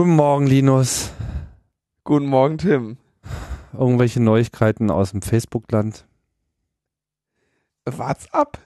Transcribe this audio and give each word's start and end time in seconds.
Guten 0.00 0.16
Morgen, 0.16 0.46
Linus. 0.46 1.10
Guten 2.04 2.24
Morgen, 2.24 2.56
Tim. 2.56 2.96
Irgendwelche 3.74 4.18
Neuigkeiten 4.18 4.90
aus 4.90 5.10
dem 5.10 5.20
Facebook-Land? 5.20 6.06
Wart's 7.84 8.32
ab. 8.32 8.58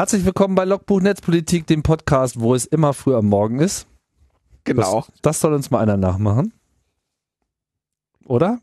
Herzlich 0.00 0.24
willkommen 0.24 0.54
bei 0.54 0.64
Logbuch 0.64 1.02
Netzpolitik, 1.02 1.66
dem 1.66 1.82
Podcast, 1.82 2.40
wo 2.40 2.54
es 2.54 2.64
immer 2.64 2.94
früh 2.94 3.14
am 3.14 3.26
Morgen 3.26 3.60
ist. 3.60 3.86
Genau. 4.64 5.00
Das, 5.00 5.20
das 5.20 5.40
soll 5.40 5.52
uns 5.52 5.70
mal 5.70 5.80
einer 5.80 5.98
nachmachen. 5.98 6.54
Oder? 8.24 8.60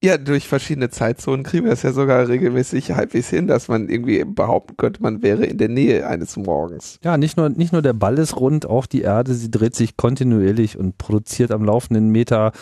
Ja, 0.00 0.16
durch 0.16 0.46
verschiedene 0.46 0.88
Zeitzonen 0.88 1.44
kriegen 1.44 1.64
wir 1.64 1.72
es 1.72 1.82
ja 1.82 1.92
sogar 1.92 2.28
regelmäßig 2.28 2.92
halbwegs 2.92 3.28
hin, 3.30 3.48
dass 3.48 3.66
man 3.66 3.88
irgendwie 3.88 4.22
behaupten 4.24 4.76
könnte, 4.76 5.02
man 5.02 5.22
wäre 5.22 5.44
in 5.44 5.58
der 5.58 5.70
Nähe 5.70 6.06
eines 6.06 6.36
Morgens. 6.36 7.00
Ja, 7.02 7.16
nicht 7.16 7.36
nur, 7.36 7.48
nicht 7.48 7.72
nur 7.72 7.82
der 7.82 7.92
Ball 7.92 8.16
ist 8.18 8.36
rund, 8.36 8.66
auch 8.66 8.86
die 8.86 9.02
Erde, 9.02 9.34
sie 9.34 9.50
dreht 9.50 9.74
sich 9.74 9.96
kontinuierlich 9.96 10.78
und 10.78 10.98
produziert 10.98 11.50
am 11.50 11.64
laufenden 11.64 12.10
Meter 12.10 12.52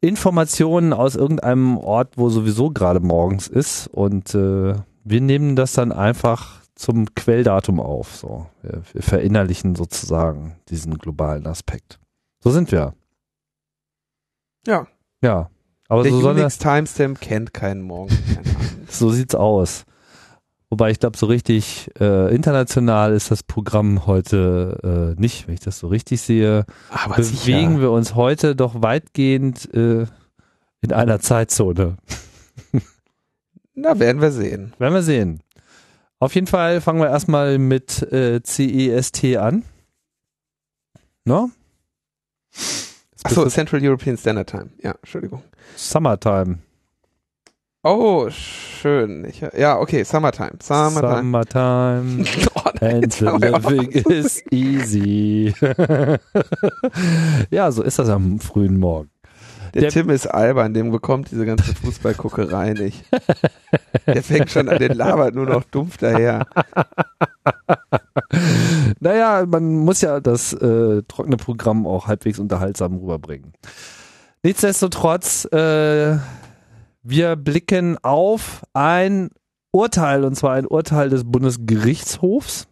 Informationen 0.00 0.94
aus 0.94 1.16
irgendeinem 1.16 1.76
Ort, 1.76 2.16
wo 2.16 2.30
sowieso 2.30 2.70
gerade 2.70 3.00
morgens 3.00 3.46
ist. 3.46 3.88
Und 3.88 4.34
äh, 4.34 4.72
wir 5.04 5.20
nehmen 5.20 5.54
das 5.54 5.74
dann 5.74 5.92
einfach 5.92 6.62
zum 6.78 7.14
Quelldatum 7.14 7.80
auf. 7.80 8.16
So, 8.16 8.46
wir, 8.62 8.82
wir 8.92 9.02
verinnerlichen 9.02 9.74
sozusagen 9.74 10.56
diesen 10.68 10.96
globalen 10.96 11.46
Aspekt. 11.46 11.98
So 12.40 12.50
sind 12.50 12.72
wir. 12.72 12.94
Ja. 14.66 14.86
Ja. 15.20 15.50
Aber 15.88 16.02
der 16.02 16.12
so 16.12 16.28
Unix 16.28 16.58
Timestamp 16.58 17.20
kennt 17.20 17.52
keinen 17.52 17.82
Morgen. 17.82 18.16
So 18.90 19.10
sieht's 19.10 19.34
aus. 19.34 19.84
Wobei 20.70 20.90
ich 20.90 20.98
glaube, 20.98 21.18
so 21.18 21.26
richtig 21.26 21.90
äh, 22.00 22.34
international 22.34 23.12
ist 23.12 23.30
das 23.30 23.42
Programm 23.42 24.06
heute 24.06 25.14
äh, 25.16 25.20
nicht, 25.20 25.46
wenn 25.46 25.52
ich 25.52 25.60
das 25.60 25.78
so 25.78 25.88
richtig 25.88 26.22
sehe. 26.22 26.64
Aber 26.88 27.16
Bewegen 27.16 27.72
sicher. 27.72 27.80
wir 27.80 27.90
uns 27.90 28.14
heute 28.14 28.56
doch 28.56 28.80
weitgehend 28.80 29.72
äh, 29.74 30.06
in 30.80 30.92
einer 30.92 31.20
Zeitzone. 31.20 31.98
Na, 33.74 33.98
werden 33.98 34.22
wir 34.22 34.30
sehen. 34.30 34.72
Werden 34.78 34.94
wir 34.94 35.02
sehen. 35.02 35.40
Auf 36.20 36.34
jeden 36.34 36.46
Fall 36.46 36.80
fangen 36.80 37.00
wir 37.00 37.08
erstmal 37.08 37.58
mit 37.58 38.02
äh, 38.12 38.40
CEST 38.42 39.36
an. 39.36 39.64
No? 41.24 41.50
Achso, 43.22 43.48
Central 43.48 43.84
European 43.84 44.16
Standard 44.16 44.48
Time. 44.48 44.70
Ja, 44.82 44.92
Entschuldigung. 44.92 45.42
Summertime. 45.76 46.58
Oh, 47.84 48.28
schön. 48.30 49.24
Ich, 49.24 49.40
ja, 49.56 49.78
okay, 49.78 50.02
Summertime. 50.02 50.58
Summertime. 50.60 51.16
Summertime. 51.16 52.24
Oh, 52.54 52.70
nein, 52.80 53.04
And 53.04 53.12
the 53.12 53.24
living 53.26 53.92
is 53.92 54.42
easy. 54.50 55.54
ja, 57.50 57.70
so 57.70 57.82
ist 57.82 57.98
das 57.98 58.08
am 58.08 58.40
frühen 58.40 58.78
Morgen. 58.78 59.10
Der, 59.74 59.82
Der- 59.82 59.90
Tim 59.90 60.10
ist 60.10 60.26
albern, 60.26 60.72
dem 60.74 60.90
bekommt 60.90 61.30
diese 61.30 61.44
ganze 61.46 61.74
Fußballguckerei 61.74 62.72
nicht. 62.72 63.04
Der 64.06 64.22
fängt 64.22 64.50
schon 64.50 64.68
an, 64.68 64.78
den 64.78 64.92
labert 64.96 65.34
nur 65.34 65.46
noch 65.46 65.64
dumpf 65.64 65.96
daher. 65.98 66.46
Naja, 69.00 69.44
man 69.46 69.76
muss 69.78 70.00
ja 70.00 70.20
das 70.20 70.52
äh, 70.52 71.02
trockene 71.08 71.36
Programm 71.36 71.86
auch 71.86 72.06
halbwegs 72.06 72.38
unterhaltsam 72.38 72.96
rüberbringen. 72.96 73.52
Nichtsdestotrotz, 74.42 75.44
äh, 75.52 76.16
wir 77.02 77.36
blicken 77.36 77.96
auf 78.02 78.62
ein 78.72 79.30
Urteil, 79.72 80.24
und 80.24 80.34
zwar 80.36 80.54
ein 80.54 80.66
Urteil 80.66 81.10
des 81.10 81.24
Bundesgerichtshofs 81.24 82.68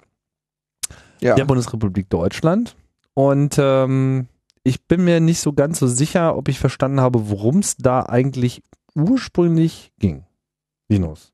Ja, 1.20 1.34
der 1.34 1.44
Bundesrepublik 1.44 2.08
Deutschland. 2.10 2.76
Und 3.14 3.56
ähm, 3.58 4.28
ich 4.66 4.88
bin 4.88 5.04
mir 5.04 5.20
nicht 5.20 5.38
so 5.38 5.52
ganz 5.52 5.78
so 5.78 5.86
sicher, 5.86 6.36
ob 6.36 6.48
ich 6.48 6.58
verstanden 6.58 7.00
habe, 7.00 7.30
worum 7.30 7.60
es 7.60 7.76
da 7.76 8.00
eigentlich 8.00 8.64
ursprünglich 8.96 9.92
ging. 10.00 10.24
Linus. 10.88 11.32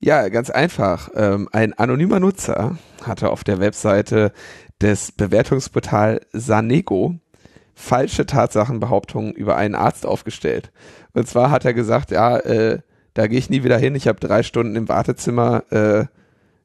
ja 0.00 0.28
ganz 0.30 0.50
einfach. 0.50 1.10
Ähm, 1.14 1.48
ein 1.52 1.74
anonymer 1.74 2.18
Nutzer 2.18 2.76
hatte 3.02 3.30
auf 3.30 3.44
der 3.44 3.60
Webseite 3.60 4.32
des 4.80 5.12
Bewertungsportal 5.12 6.20
Sanego 6.32 7.14
falsche 7.74 8.26
Tatsachenbehauptungen 8.26 9.32
über 9.32 9.56
einen 9.56 9.76
Arzt 9.76 10.04
aufgestellt. 10.04 10.72
Und 11.12 11.28
zwar 11.28 11.52
hat 11.52 11.64
er 11.64 11.74
gesagt, 11.74 12.10
ja, 12.10 12.36
äh, 12.38 12.80
da 13.14 13.28
gehe 13.28 13.38
ich 13.38 13.48
nie 13.48 13.62
wieder 13.62 13.78
hin. 13.78 13.94
Ich 13.94 14.08
habe 14.08 14.18
drei 14.18 14.42
Stunden 14.42 14.74
im 14.74 14.88
Wartezimmer 14.88 15.70
äh, 15.70 16.06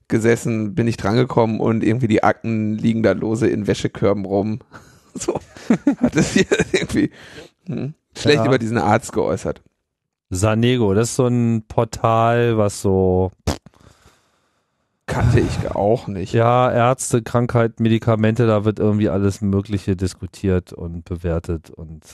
gesessen, 0.07 0.73
bin 0.73 0.85
nicht 0.87 1.03
drangekommen 1.03 1.59
und 1.59 1.83
irgendwie 1.83 2.07
die 2.07 2.23
Akten 2.23 2.75
liegen 2.75 3.03
da 3.03 3.11
lose 3.11 3.47
in 3.47 3.67
Wäschekörben 3.67 4.25
rum. 4.25 4.61
So 5.19 5.39
hat 5.97 6.15
es 6.15 6.31
hier 6.31 6.45
irgendwie 6.71 7.11
hm, 7.67 7.93
schlecht 8.15 8.39
Ja. 8.39 8.45
über 8.45 8.57
diesen 8.59 8.77
Arzt 8.77 9.13
geäußert. 9.13 9.61
Sanego, 10.29 10.93
das 10.93 11.09
ist 11.09 11.15
so 11.17 11.27
ein 11.27 11.63
Portal, 11.67 12.57
was 12.57 12.81
so 12.81 13.31
Kannte 15.11 15.41
ich 15.41 15.71
auch 15.71 16.07
nicht. 16.07 16.31
Ja, 16.31 16.71
Ärzte, 16.71 17.21
Krankheit, 17.21 17.81
Medikamente, 17.81 18.47
da 18.47 18.63
wird 18.63 18.79
irgendwie 18.79 19.09
alles 19.09 19.41
Mögliche 19.41 19.97
diskutiert 19.97 20.71
und 20.71 21.03
bewertet 21.03 21.69
und 21.69 22.05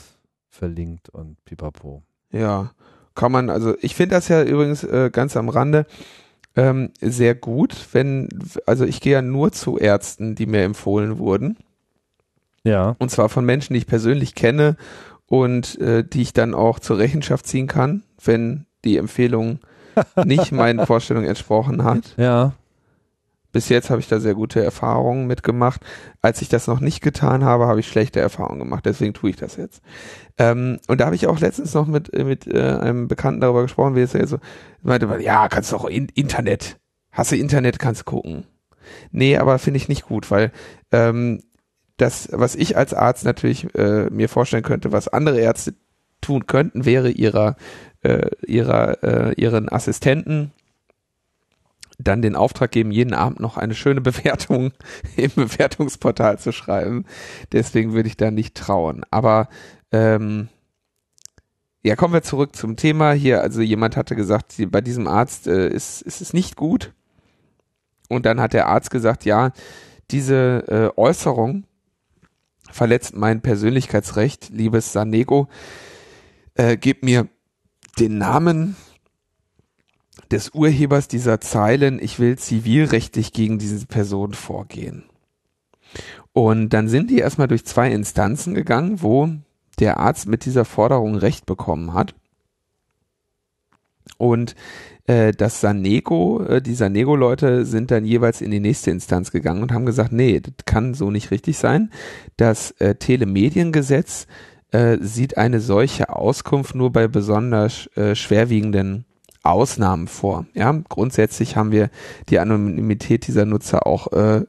verlinkt 0.49 1.09
und 1.09 1.37
pipapo. 1.45 2.01
Ja, 2.31 2.71
kann 3.13 3.31
man, 3.31 3.51
also 3.51 3.75
ich 3.81 3.93
finde 3.95 4.15
das 4.15 4.29
ja 4.29 4.41
übrigens 4.43 4.83
äh, 4.83 5.11
ganz 5.13 5.37
am 5.37 5.49
Rande 5.49 5.85
ähm, 6.55 6.89
sehr 6.99 7.35
gut, 7.35 7.75
wenn, 7.91 8.29
also 8.65 8.83
ich 8.83 8.99
gehe 8.99 9.13
ja 9.13 9.21
nur 9.21 9.51
zu 9.51 9.77
Ärzten, 9.77 10.33
die 10.33 10.47
mir 10.47 10.63
empfohlen 10.63 11.19
wurden. 11.19 11.57
Ja, 12.67 12.95
Und 12.99 13.09
zwar 13.09 13.29
von 13.29 13.45
Menschen, 13.45 13.73
die 13.73 13.79
ich 13.79 13.87
persönlich 13.87 14.35
kenne 14.35 14.75
und 15.25 15.79
äh, 15.79 16.03
die 16.03 16.21
ich 16.21 16.33
dann 16.33 16.53
auch 16.53 16.79
zur 16.79 16.97
Rechenschaft 16.97 17.47
ziehen 17.47 17.67
kann, 17.67 18.03
wenn 18.23 18.65
die 18.85 18.97
Empfehlung 18.97 19.59
nicht 20.25 20.51
meinen 20.51 20.85
Vorstellungen 20.85 21.27
entsprochen 21.27 21.83
hat. 21.83 22.13
ja, 22.17 22.53
Bis 23.51 23.69
jetzt 23.69 23.89
habe 23.89 23.99
ich 23.99 24.07
da 24.07 24.19
sehr 24.19 24.35
gute 24.35 24.63
Erfahrungen 24.63 25.25
mitgemacht. 25.27 25.81
Als 26.21 26.41
ich 26.41 26.49
das 26.49 26.67
noch 26.67 26.79
nicht 26.81 27.01
getan 27.01 27.43
habe, 27.43 27.65
habe 27.67 27.79
ich 27.79 27.87
schlechte 27.87 28.19
Erfahrungen 28.19 28.59
gemacht. 28.59 28.85
Deswegen 28.85 29.13
tue 29.13 29.29
ich 29.31 29.35
das 29.37 29.55
jetzt. 29.55 29.81
Ähm, 30.37 30.79
und 30.87 30.99
da 30.99 31.05
habe 31.05 31.15
ich 31.15 31.25
auch 31.25 31.39
letztens 31.39 31.73
noch 31.73 31.87
mit, 31.87 32.13
äh, 32.13 32.23
mit 32.23 32.45
äh, 32.45 32.61
einem 32.61 33.07
Bekannten 33.07 33.41
darüber 33.41 33.63
gesprochen, 33.63 33.95
wie 33.95 34.01
es 34.01 34.13
ja 34.13 34.27
so 34.27 34.37
meinte, 34.83 35.07
man, 35.07 35.21
ja, 35.21 35.47
kannst 35.47 35.71
du 35.71 35.77
auch 35.77 35.85
in, 35.85 36.09
Internet. 36.13 36.77
Hast 37.11 37.31
du 37.31 37.35
Internet, 37.37 37.79
kannst 37.79 38.05
gucken. 38.05 38.43
Nee, 39.11 39.37
aber 39.37 39.57
finde 39.59 39.77
ich 39.77 39.89
nicht 39.89 40.05
gut, 40.05 40.29
weil 40.29 40.51
ähm, 40.91 41.41
das, 41.97 42.29
was 42.31 42.55
ich 42.55 42.77
als 42.77 42.93
Arzt 42.93 43.25
natürlich 43.25 43.73
äh, 43.75 44.09
mir 44.09 44.29
vorstellen 44.29 44.63
könnte, 44.63 44.91
was 44.91 45.07
andere 45.07 45.39
Ärzte 45.39 45.73
tun 46.21 46.47
könnten, 46.47 46.85
wäre 46.85 47.09
ihrer, 47.09 47.55
äh, 48.01 48.29
ihrer, 48.45 49.03
äh, 49.03 49.33
ihren 49.33 49.69
Assistenten 49.69 50.51
dann 51.99 52.21
den 52.21 52.35
Auftrag 52.35 52.71
geben, 52.71 52.91
jeden 52.91 53.13
Abend 53.13 53.39
noch 53.39 53.57
eine 53.57 53.73
schöne 53.73 54.01
Bewertung 54.01 54.71
im 55.15 55.31
Bewertungsportal 55.35 56.37
zu 56.37 56.51
schreiben. 56.51 57.05
Deswegen 57.51 57.93
würde 57.93 58.07
ich 58.07 58.17
da 58.17 58.29
nicht 58.29 58.55
trauen. 58.55 59.03
Aber 59.09 59.49
ähm, 59.91 60.49
ja, 61.83 61.95
kommen 61.95 62.13
wir 62.13 62.21
zurück 62.21 62.55
zum 62.55 62.75
Thema 62.75 63.13
hier. 63.13 63.41
Also 63.41 63.61
jemand 63.61 63.97
hatte 63.97 64.15
gesagt, 64.15 64.55
bei 64.69 64.81
diesem 64.81 65.07
Arzt 65.07 65.47
äh, 65.47 65.69
ist, 65.69 66.01
ist 66.01 66.21
es 66.21 66.33
nicht 66.33 66.55
gut. 66.55 66.93
Und 68.09 68.25
dann 68.25 68.39
hat 68.39 68.53
der 68.53 68.67
Arzt 68.67 68.91
gesagt, 68.91 69.25
ja, 69.25 69.51
diese 70.11 70.93
äh, 70.95 70.99
Äußerung 70.99 71.65
verletzt 72.71 73.15
mein 73.15 73.41
Persönlichkeitsrecht, 73.41 74.49
liebes 74.49 74.91
Sanego. 74.91 75.47
Äh, 76.55 76.77
gib 76.77 77.03
mir 77.03 77.27
den 77.99 78.17
Namen 78.17 78.75
des 80.31 80.49
Urhebers 80.49 81.07
dieser 81.07 81.39
Zeilen, 81.39 81.99
ich 82.01 82.19
will 82.19 82.37
zivilrechtlich 82.37 83.31
gegen 83.33 83.59
diese 83.59 83.85
Person 83.85 84.33
vorgehen. 84.33 85.03
Und 86.33 86.69
dann 86.69 86.89
sind 86.89 87.09
die 87.09 87.19
erstmal 87.19 87.47
durch 87.47 87.65
zwei 87.65 87.91
Instanzen 87.91 88.53
gegangen, 88.53 89.01
wo 89.01 89.29
der 89.79 89.97
Arzt 89.97 90.27
mit 90.27 90.45
dieser 90.45 90.65
Forderung 90.65 91.15
Recht 91.15 91.45
bekommen 91.45 91.93
hat. 91.93 92.13
Und 94.17 94.55
äh, 95.07 95.31
das 95.31 95.61
Sanego, 95.61 96.43
äh, 96.43 96.61
die 96.61 96.75
Sanego-Leute 96.75 97.65
sind 97.65 97.91
dann 97.91 98.05
jeweils 98.05 98.41
in 98.41 98.51
die 98.51 98.59
nächste 98.59 98.91
Instanz 98.91 99.31
gegangen 99.31 99.63
und 99.63 99.71
haben 99.71 99.85
gesagt, 99.85 100.11
nee, 100.11 100.39
das 100.39 100.53
kann 100.65 100.93
so 100.93 101.09
nicht 101.09 101.31
richtig 101.31 101.57
sein. 101.57 101.91
Das 102.35 102.71
äh, 102.79 102.95
Telemediengesetz 102.95 104.27
äh, 104.71 104.97
sieht 104.99 105.37
eine 105.37 105.61
solche 105.61 106.09
Auskunft 106.09 106.75
nur 106.75 106.91
bei 106.91 107.07
besonders 107.07 107.87
äh, 107.95 108.15
schwerwiegenden 108.15 109.05
Ausnahmen 109.43 110.07
vor. 110.07 110.45
Ja, 110.53 110.71
grundsätzlich 110.89 111.55
haben 111.55 111.71
wir 111.71 111.89
die 112.27 112.39
Anonymität 112.39 113.27
dieser 113.27 113.45
Nutzer 113.45 113.87
auch 113.87 114.11
äh, 114.11 114.45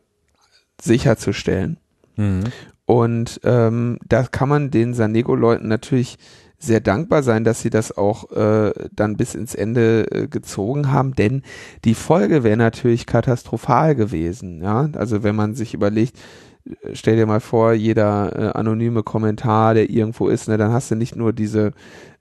sicherzustellen. 0.81 1.79
Mhm. 2.17 2.45
Und 2.85 3.41
ähm, 3.45 3.99
da 4.09 4.25
kann 4.25 4.49
man 4.49 4.71
den 4.71 4.95
Sanego-Leuten 4.95 5.69
natürlich 5.69 6.19
sehr 6.59 6.81
dankbar 6.81 7.23
sein, 7.23 7.45
dass 7.45 7.63
sie 7.63 7.71
das 7.71 7.97
auch 7.97 8.33
äh, 8.33 8.73
dann 8.93 9.17
bis 9.17 9.35
ins 9.35 9.55
Ende 9.55 10.11
äh, 10.11 10.27
gezogen 10.27 10.91
haben, 10.91 11.15
denn 11.15 11.43
die 11.85 11.95
Folge 11.95 12.43
wäre 12.43 12.57
natürlich 12.57 13.07
katastrophal 13.07 13.95
gewesen. 13.95 14.63
Ja, 14.63 14.89
also 14.95 15.23
wenn 15.23 15.37
man 15.37 15.55
sich 15.55 15.73
überlegt, 15.73 16.19
äh, 16.67 16.95
stell 16.95 17.17
dir 17.17 17.27
mal 17.27 17.41
vor, 17.41 17.73
jeder 17.75 18.37
äh, 18.37 18.59
anonyme 18.59 19.05
Kommentar, 19.05 19.75
der 19.75 19.89
irgendwo 19.89 20.29
ist, 20.29 20.49
ne, 20.49 20.57
dann 20.57 20.73
hast 20.73 20.91
du 20.91 20.97
nicht 20.97 21.15
nur 21.15 21.33
diese 21.33 21.73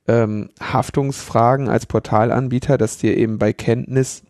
ähm, 0.07 0.49
Haftungsfragen 0.61 1.67
als 1.67 1.87
Portalanbieter, 1.87 2.77
dass 2.77 2.97
dir 2.97 3.17
eben 3.17 3.39
bei 3.39 3.53
Kenntnis 3.53 4.23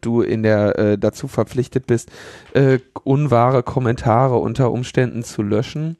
du 0.00 0.20
in 0.22 0.42
der 0.42 0.78
äh, 0.78 0.98
dazu 0.98 1.28
verpflichtet 1.28 1.86
bist, 1.86 2.10
äh, 2.54 2.78
unwahre 3.04 3.62
Kommentare 3.62 4.36
unter 4.36 4.72
Umständen 4.72 5.22
zu 5.22 5.42
löschen, 5.42 5.96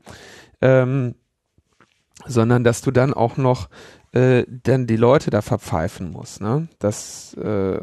ähm, 0.61 1.15
sondern 2.27 2.65
dass 2.65 2.83
du 2.83 2.91
dann 2.91 3.15
auch 3.15 3.37
noch 3.37 3.69
äh, 4.13 4.45
dann 4.49 4.87
die 4.87 4.97
Leute 4.97 5.31
da 5.31 5.43
verpfeifen 5.43 6.11
musst. 6.11 6.41
Ne? 6.41 6.69
Das 6.79 7.35
äh, 7.35 7.81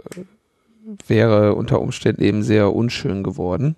wäre 1.07 1.55
unter 1.55 1.81
Umständen 1.81 2.23
eben 2.23 2.43
sehr 2.43 2.73
unschön 2.73 3.23
geworden. 3.23 3.75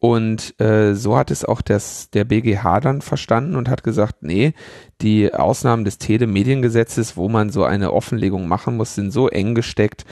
Und 0.00 0.58
äh, 0.58 0.94
so 0.94 1.16
hat 1.18 1.30
es 1.30 1.44
auch 1.44 1.60
das, 1.60 2.08
der 2.10 2.24
BGH 2.24 2.80
dann 2.80 3.02
verstanden 3.02 3.54
und 3.54 3.68
hat 3.68 3.84
gesagt, 3.84 4.22
nee, 4.22 4.54
die 5.02 5.32
Ausnahmen 5.34 5.84
des 5.84 5.98
Telemediengesetzes, 5.98 7.18
wo 7.18 7.28
man 7.28 7.50
so 7.50 7.64
eine 7.64 7.92
Offenlegung 7.92 8.48
machen 8.48 8.78
muss, 8.78 8.94
sind 8.94 9.10
so 9.10 9.28
eng 9.28 9.54
gesteckt, 9.54 10.06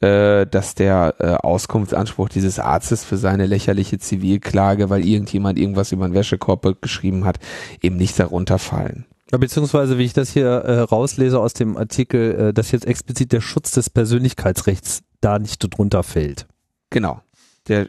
äh, 0.00 0.46
dass 0.46 0.74
der 0.74 1.16
äh, 1.18 1.26
Auskunftsanspruch 1.34 2.30
dieses 2.30 2.58
Arztes 2.58 3.04
für 3.04 3.18
seine 3.18 3.44
lächerliche 3.44 3.98
Zivilklage, 3.98 4.88
weil 4.88 5.04
irgendjemand 5.06 5.58
irgendwas 5.58 5.92
über 5.92 6.06
einen 6.06 6.14
Wäschekorb 6.14 6.80
geschrieben 6.80 7.26
hat, 7.26 7.38
eben 7.82 7.96
nicht 7.96 8.18
darunter 8.18 8.58
fallen. 8.58 9.04
Beziehungsweise, 9.30 9.98
wie 9.98 10.04
ich 10.04 10.14
das 10.14 10.30
hier 10.30 10.46
äh, 10.46 10.80
rauslese 10.80 11.38
aus 11.38 11.52
dem 11.52 11.76
Artikel, 11.76 12.48
äh, 12.48 12.52
dass 12.54 12.70
jetzt 12.70 12.86
explizit 12.86 13.32
der 13.32 13.42
Schutz 13.42 13.72
des 13.72 13.90
Persönlichkeitsrechts 13.90 15.02
da 15.20 15.38
nicht 15.38 15.58
drunter 15.58 16.02
fällt. 16.02 16.46
Genau. 16.88 17.20
Der, 17.68 17.88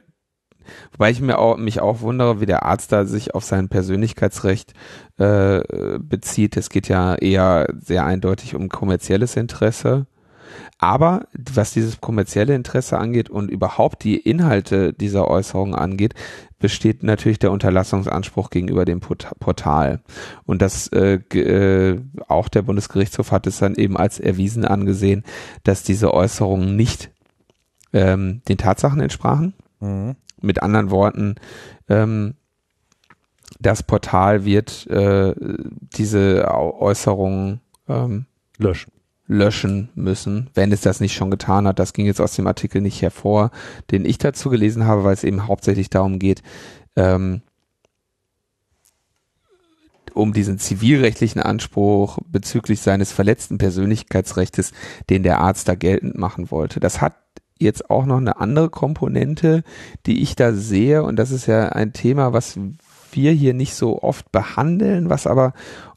wobei 0.91 1.11
ich 1.11 1.21
mir 1.21 1.37
auch, 1.39 1.57
mich 1.57 1.81
auch 1.81 2.01
wundere, 2.01 2.39
wie 2.41 2.45
der 2.45 2.63
Arzt 2.63 2.91
da 2.91 3.05
sich 3.05 3.35
auf 3.35 3.43
sein 3.43 3.69
Persönlichkeitsrecht 3.69 4.73
äh, 5.17 5.61
bezieht. 5.99 6.57
Es 6.57 6.69
geht 6.69 6.87
ja 6.87 7.15
eher 7.15 7.67
sehr 7.79 8.05
eindeutig 8.05 8.55
um 8.55 8.69
kommerzielles 8.69 9.35
Interesse. 9.35 10.07
Aber 10.77 11.27
was 11.53 11.73
dieses 11.73 12.01
kommerzielle 12.01 12.53
Interesse 12.53 12.97
angeht 12.97 13.29
und 13.29 13.49
überhaupt 13.49 14.03
die 14.03 14.17
Inhalte 14.17 14.93
dieser 14.93 15.27
Äußerungen 15.29 15.73
angeht, 15.73 16.13
besteht 16.59 17.03
natürlich 17.03 17.39
der 17.39 17.51
Unterlassungsanspruch 17.51 18.49
gegenüber 18.49 18.85
dem 18.85 18.99
Portal. 18.99 20.01
Und 20.45 20.61
das 20.61 20.87
äh, 20.89 21.15
äh, 21.37 22.01
auch 22.27 22.49
der 22.49 22.63
Bundesgerichtshof 22.63 23.31
hat 23.31 23.47
es 23.47 23.59
dann 23.59 23.75
eben 23.75 23.97
als 23.97 24.19
erwiesen 24.19 24.65
angesehen, 24.65 25.23
dass 25.63 25.83
diese 25.83 26.13
Äußerungen 26.13 26.75
nicht 26.75 27.11
ähm, 27.93 28.41
den 28.47 28.57
Tatsachen 28.57 28.99
entsprachen. 28.99 29.53
Mhm. 29.79 30.15
Mit 30.45 30.61
anderen 30.63 30.91
Worten, 30.91 31.35
ähm, 31.89 32.35
das 33.59 33.83
Portal 33.83 34.45
wird 34.45 34.87
äh, 34.87 35.33
diese 35.97 36.47
Äußerungen 36.51 37.61
ähm, 37.87 38.25
löschen 38.57 38.91
löschen 39.27 39.89
müssen, 39.95 40.49
wenn 40.53 40.71
es 40.71 40.81
das 40.81 40.99
nicht 40.99 41.15
schon 41.15 41.31
getan 41.31 41.67
hat. 41.67 41.79
Das 41.79 41.93
ging 41.93 42.05
jetzt 42.05 42.21
aus 42.21 42.35
dem 42.35 42.47
Artikel 42.47 42.81
nicht 42.81 43.01
hervor, 43.01 43.51
den 43.91 44.05
ich 44.05 44.17
dazu 44.17 44.49
gelesen 44.49 44.85
habe, 44.85 45.03
weil 45.03 45.13
es 45.13 45.23
eben 45.23 45.47
hauptsächlich 45.47 45.89
darum 45.89 46.19
geht, 46.19 46.43
ähm, 46.95 47.41
um 50.13 50.31
diesen 50.31 50.59
zivilrechtlichen 50.59 51.41
Anspruch 51.41 52.19
bezüglich 52.27 52.81
seines 52.81 53.11
verletzten 53.11 53.57
Persönlichkeitsrechts, 53.57 54.71
den 55.09 55.23
der 55.23 55.39
Arzt 55.39 55.67
da 55.67 55.75
geltend 55.75 56.17
machen 56.17 56.51
wollte. 56.51 56.79
Das 56.79 57.01
hat 57.01 57.15
jetzt 57.59 57.89
auch 57.89 58.05
noch 58.05 58.17
eine 58.17 58.39
andere 58.39 58.69
Komponente, 58.69 59.63
die 60.05 60.21
ich 60.21 60.35
da 60.35 60.53
sehe, 60.53 61.03
und 61.03 61.17
das 61.17 61.31
ist 61.31 61.45
ja 61.45 61.69
ein 61.69 61.93
Thema, 61.93 62.33
was 62.33 62.59
wir 63.11 63.31
hier 63.31 63.53
nicht 63.53 63.75
so 63.75 64.01
oft 64.01 64.31
behandeln, 64.31 65.09
was 65.09 65.27
aber 65.27 65.53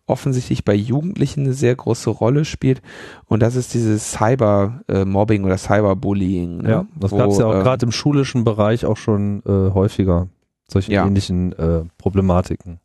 offensichtlich 0.06 0.64
bei 0.64 0.74
Jugendlichen 0.74 1.44
eine 1.44 1.52
sehr 1.52 1.76
große 1.76 2.10
Rolle 2.10 2.44
spielt. 2.44 2.80
Und 3.26 3.40
das 3.40 3.56
ist 3.56 3.74
dieses 3.74 4.12
Cyber-Mobbing 4.12 5.44
oder 5.44 5.58
Cyberbullying. 5.58 6.62
Ne? 6.62 6.70
Ja, 6.70 6.86
das 6.98 7.10
gab 7.10 7.30
es 7.30 7.38
ja 7.38 7.46
auch 7.46 7.56
äh, 7.56 7.62
gerade 7.62 7.84
im 7.84 7.92
schulischen 7.92 8.44
Bereich 8.44 8.86
auch 8.86 8.96
schon 8.96 9.42
äh, 9.46 9.72
häufiger, 9.74 10.28
solche 10.66 10.92
ja. 10.92 11.06
ähnlichen 11.06 11.52
äh, 11.52 11.82
Problematiken. 11.98 12.80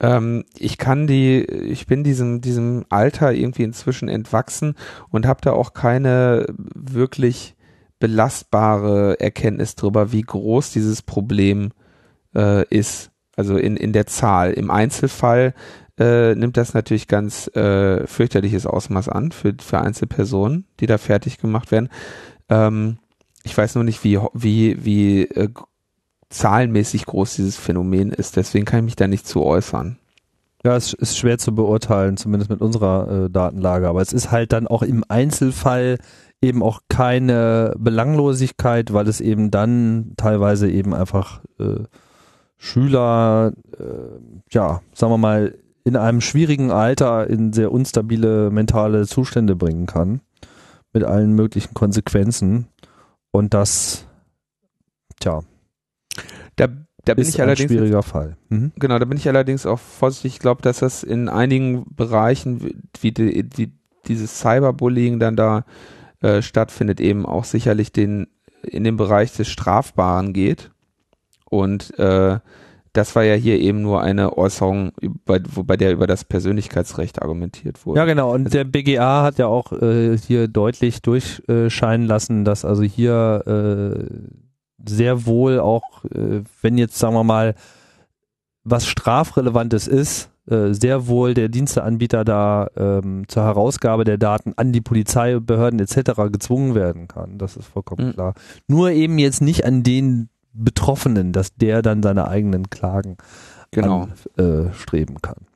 Ähm, 0.00 0.44
ich 0.58 0.78
kann 0.78 1.06
die, 1.06 1.42
ich 1.44 1.86
bin 1.86 2.04
diesem, 2.04 2.40
diesem 2.40 2.84
Alter 2.90 3.32
irgendwie 3.32 3.62
inzwischen 3.62 4.08
entwachsen 4.08 4.74
und 5.10 5.26
habe 5.26 5.40
da 5.42 5.52
auch 5.52 5.72
keine 5.72 6.46
wirklich 6.56 7.56
belastbare 7.98 9.18
Erkenntnis 9.20 9.74
darüber, 9.74 10.12
wie 10.12 10.22
groß 10.22 10.70
dieses 10.70 11.02
Problem 11.02 11.72
äh, 12.34 12.66
ist. 12.68 13.10
Also 13.36 13.56
in, 13.56 13.76
in 13.76 13.92
der 13.92 14.06
Zahl. 14.06 14.52
Im 14.52 14.70
Einzelfall 14.70 15.54
äh, 15.98 16.34
nimmt 16.34 16.56
das 16.56 16.74
natürlich 16.74 17.08
ganz 17.08 17.48
äh, 17.54 18.06
fürchterliches 18.06 18.66
Ausmaß 18.66 19.08
an 19.08 19.32
für, 19.32 19.54
für 19.60 19.80
Einzelpersonen, 19.80 20.66
die 20.80 20.86
da 20.86 20.98
fertig 20.98 21.38
gemacht 21.38 21.70
werden. 21.70 21.88
Ähm, 22.48 22.98
ich 23.44 23.56
weiß 23.56 23.74
nur 23.74 23.84
nicht, 23.84 24.04
wie, 24.04 24.18
wie, 24.34 24.84
wie 24.84 25.22
äh, 25.22 25.48
zahlenmäßig 26.30 27.06
groß 27.06 27.36
dieses 27.36 27.56
Phänomen 27.56 28.10
ist. 28.10 28.36
Deswegen 28.36 28.64
kann 28.64 28.80
ich 28.80 28.84
mich 28.84 28.96
da 28.96 29.08
nicht 29.08 29.26
zu 29.26 29.42
äußern. 29.42 29.98
Ja, 30.64 30.74
es 30.74 30.92
ist 30.92 31.16
schwer 31.16 31.38
zu 31.38 31.54
beurteilen, 31.54 32.16
zumindest 32.16 32.50
mit 32.50 32.60
unserer 32.60 33.26
äh, 33.26 33.30
Datenlage. 33.30 33.88
Aber 33.88 34.02
es 34.02 34.12
ist 34.12 34.32
halt 34.32 34.52
dann 34.52 34.66
auch 34.66 34.82
im 34.82 35.04
Einzelfall 35.08 35.98
eben 36.42 36.62
auch 36.62 36.80
keine 36.88 37.74
Belanglosigkeit, 37.78 38.92
weil 38.92 39.08
es 39.08 39.20
eben 39.20 39.50
dann 39.50 40.14
teilweise 40.16 40.68
eben 40.68 40.92
einfach 40.94 41.40
äh, 41.58 41.84
Schüler, 42.56 43.52
äh, 43.78 44.18
ja, 44.50 44.80
sagen 44.92 45.12
wir 45.12 45.18
mal, 45.18 45.54
in 45.84 45.96
einem 45.96 46.20
schwierigen 46.20 46.72
Alter 46.72 47.28
in 47.28 47.52
sehr 47.52 47.70
unstabile 47.70 48.50
mentale 48.50 49.06
Zustände 49.06 49.54
bringen 49.54 49.86
kann. 49.86 50.20
Mit 50.92 51.04
allen 51.04 51.32
möglichen 51.34 51.74
Konsequenzen. 51.74 52.66
Und 53.30 53.54
das, 53.54 54.06
tja. 55.20 55.42
Da, 56.56 56.68
da 57.04 57.14
bin 57.14 57.22
ist 57.22 57.34
ich 57.34 57.40
allerdings. 57.40 57.70
Ein 57.70 57.76
schwieriger 57.76 58.02
Fall. 58.02 58.36
Mhm. 58.48 58.72
Genau, 58.76 58.98
da 58.98 59.04
bin 59.04 59.18
ich 59.18 59.28
allerdings 59.28 59.66
auch 59.66 59.78
vorsichtig. 59.78 60.34
Ich 60.34 60.38
glaube, 60.40 60.62
dass 60.62 60.78
das 60.78 61.02
in 61.02 61.28
einigen 61.28 61.86
Bereichen, 61.94 62.82
wie, 63.00 63.12
die, 63.12 63.48
wie 63.56 63.72
dieses 64.08 64.40
Cyberbullying 64.40 65.18
dann 65.18 65.36
da 65.36 65.64
äh, 66.20 66.42
stattfindet, 66.42 67.00
eben 67.00 67.26
auch 67.26 67.44
sicherlich 67.44 67.92
den, 67.92 68.26
in 68.62 68.84
den 68.84 68.96
Bereich 68.96 69.32
des 69.32 69.48
Strafbaren 69.48 70.32
geht. 70.32 70.70
Und 71.48 71.96
äh, 71.98 72.38
das 72.96 73.14
war 73.14 73.24
ja 73.24 73.34
hier 73.34 73.60
eben 73.60 73.82
nur 73.82 74.00
eine 74.00 74.36
Äußerung, 74.36 74.92
bei, 75.24 75.40
wo, 75.50 75.62
bei 75.62 75.76
der 75.76 75.92
über 75.92 76.06
das 76.06 76.24
Persönlichkeitsrecht 76.24 77.20
argumentiert 77.20 77.84
wurde. 77.84 78.00
Ja, 78.00 78.06
genau. 78.06 78.32
Und 78.32 78.46
also, 78.46 78.56
der 78.58 78.64
BGA 78.64 79.22
hat 79.22 79.38
ja 79.38 79.46
auch 79.46 79.72
äh, 79.72 80.16
hier 80.16 80.48
deutlich 80.48 81.02
durchscheinen 81.02 82.06
lassen, 82.06 82.44
dass 82.44 82.64
also 82.64 82.82
hier 82.82 83.42
äh, 83.46 84.04
sehr 84.88 85.26
wohl 85.26 85.60
auch, 85.60 86.04
äh, 86.04 86.42
wenn 86.62 86.78
jetzt 86.78 86.98
sagen 86.98 87.14
wir 87.14 87.24
mal 87.24 87.54
was 88.64 88.86
strafrelevantes 88.86 89.86
ist, 89.86 90.30
äh, 90.48 90.72
sehr 90.72 91.06
wohl 91.08 91.34
der 91.34 91.48
Diensteanbieter 91.48 92.24
da 92.24 92.68
ähm, 92.76 93.24
zur 93.28 93.44
Herausgabe 93.44 94.04
der 94.04 94.18
Daten 94.18 94.52
an 94.56 94.72
die 94.72 94.80
Polizeibehörden 94.80 95.80
etc. 95.80 96.12
gezwungen 96.32 96.74
werden 96.74 97.08
kann. 97.08 97.38
Das 97.38 97.56
ist 97.56 97.66
vollkommen 97.66 98.08
mhm. 98.08 98.12
klar. 98.12 98.34
Nur 98.66 98.90
eben 98.90 99.18
jetzt 99.18 99.40
nicht 99.40 99.64
an 99.64 99.82
den 99.82 100.28
Betroffenen, 100.52 101.32
dass 101.32 101.54
der 101.54 101.82
dann 101.82 102.02
seine 102.02 102.28
eigenen 102.28 102.70
Klagen 102.70 103.16
genau. 103.70 104.08
anstreben 104.36 105.16
äh, 105.16 105.20
kann. 105.20 105.46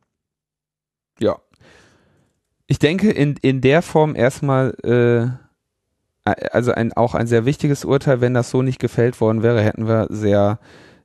Ja. 1.19 1.37
Ich 2.67 2.79
denke, 2.79 3.11
in, 3.11 3.37
in 3.43 3.61
der 3.61 3.83
Form 3.83 4.15
erstmal, 4.15 4.75
äh, 4.85 5.29
also 6.25 6.73
ein, 6.73 6.93
auch 6.93 7.15
ein 7.15 7.27
sehr 7.27 7.45
wichtiges 7.45 7.85
Urteil, 7.85 8.21
wenn 8.21 8.35
das 8.35 8.51
so 8.51 8.63
nicht 8.63 8.79
gefällt 8.79 9.21
worden 9.21 9.43
wäre, 9.43 9.63
hätten 9.63 9.89
wir 9.89 10.07
sehr 10.11 10.59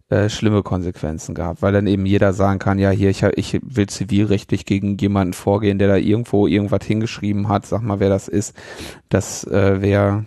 äh, 0.10 0.30
schlimme 0.30 0.62
Konsequenzen 0.62 1.34
gehabt, 1.34 1.62
weil 1.62 1.74
dann 1.74 1.88
eben 1.88 2.06
jeder 2.06 2.34
sagen 2.34 2.60
kann, 2.60 2.78
ja 2.78 2.92
hier, 2.92 3.10
ich, 3.10 3.24
ich 3.24 3.60
will 3.64 3.88
zivilrechtlich 3.88 4.66
gegen 4.66 4.98
jemanden 4.98 5.34
vorgehen, 5.34 5.80
der 5.80 5.88
da 5.88 5.96
irgendwo 5.96 6.48
irgendwas 6.48 6.86
hingeschrieben 6.86 7.50
hat, 7.50 7.66
sag 7.66 7.82
mal, 7.82 8.00
wer 8.00 8.10
das 8.10 8.28
ist. 8.28 8.56
Das 9.10 9.46
äh, 9.46 9.82
wäre 9.82 10.26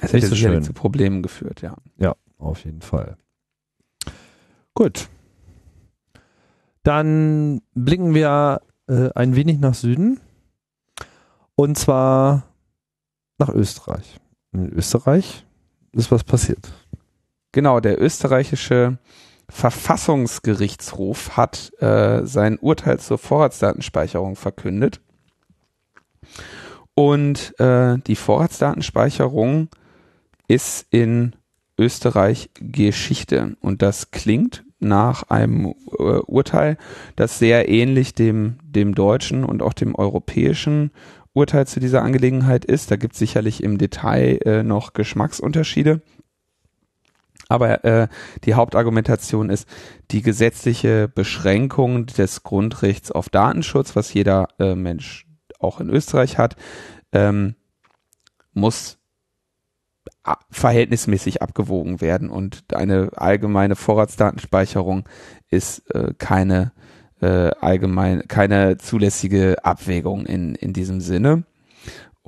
es 0.00 0.12
hätte 0.12 0.26
so 0.26 0.34
schön. 0.34 0.62
zu 0.62 0.72
Problemen 0.72 1.22
geführt, 1.22 1.62
ja. 1.62 1.74
Ja, 1.98 2.14
auf 2.38 2.64
jeden 2.64 2.82
Fall. 2.82 3.16
Gut. 4.74 5.08
Dann 6.82 7.62
blicken 7.74 8.14
wir 8.14 8.60
äh, 8.88 9.10
ein 9.14 9.34
wenig 9.34 9.58
nach 9.58 9.74
Süden 9.74 10.20
Und 11.56 11.76
zwar 11.76 12.47
nach 13.38 13.48
Österreich. 13.50 14.18
In 14.52 14.72
Österreich 14.72 15.44
ist 15.92 16.10
was 16.10 16.24
passiert. 16.24 16.72
Genau, 17.52 17.80
der 17.80 18.00
österreichische 18.00 18.98
Verfassungsgerichtshof 19.48 21.36
hat 21.36 21.72
äh, 21.80 22.26
sein 22.26 22.58
Urteil 22.58 23.00
zur 23.00 23.18
Vorratsdatenspeicherung 23.18 24.36
verkündet. 24.36 25.00
Und 26.94 27.58
äh, 27.58 27.98
die 28.06 28.16
Vorratsdatenspeicherung 28.16 29.68
ist 30.48 30.86
in 30.90 31.34
Österreich 31.78 32.50
Geschichte. 32.54 33.56
Und 33.60 33.82
das 33.82 34.10
klingt 34.10 34.64
nach 34.80 35.24
einem 35.30 35.74
äh, 35.98 36.02
Urteil, 36.02 36.76
das 37.16 37.38
sehr 37.38 37.68
ähnlich 37.68 38.14
dem, 38.14 38.58
dem 38.62 38.94
deutschen 38.94 39.44
und 39.44 39.62
auch 39.62 39.72
dem 39.72 39.94
europäischen 39.94 40.90
Urteil 41.38 41.66
zu 41.66 41.80
dieser 41.80 42.02
Angelegenheit 42.02 42.64
ist. 42.64 42.90
Da 42.90 42.96
gibt 42.96 43.12
es 43.12 43.18
sicherlich 43.20 43.62
im 43.62 43.78
Detail 43.78 44.40
äh, 44.44 44.62
noch 44.62 44.92
Geschmacksunterschiede. 44.92 46.02
Aber 47.48 47.84
äh, 47.84 48.08
die 48.44 48.54
Hauptargumentation 48.54 49.48
ist 49.48 49.66
die 50.10 50.22
gesetzliche 50.22 51.08
Beschränkung 51.08 52.06
des 52.06 52.42
Grundrechts 52.42 53.12
auf 53.12 53.30
Datenschutz, 53.30 53.96
was 53.96 54.12
jeder 54.12 54.48
äh, 54.58 54.74
Mensch 54.74 55.26
auch 55.60 55.80
in 55.80 55.88
Österreich 55.88 56.38
hat, 56.38 56.56
ähm, 57.12 57.54
muss 58.52 58.98
verhältnismäßig 60.50 61.40
abgewogen 61.40 62.00
werden 62.00 62.28
und 62.28 62.74
eine 62.74 63.10
allgemeine 63.16 63.76
Vorratsdatenspeicherung 63.76 65.08
ist 65.48 65.90
äh, 65.94 66.12
keine 66.18 66.72
äh, 67.20 67.50
allgemein 67.60 68.26
keine 68.28 68.78
zulässige 68.78 69.64
Abwägung 69.64 70.26
in 70.26 70.54
in 70.54 70.72
diesem 70.72 71.00
Sinne 71.00 71.44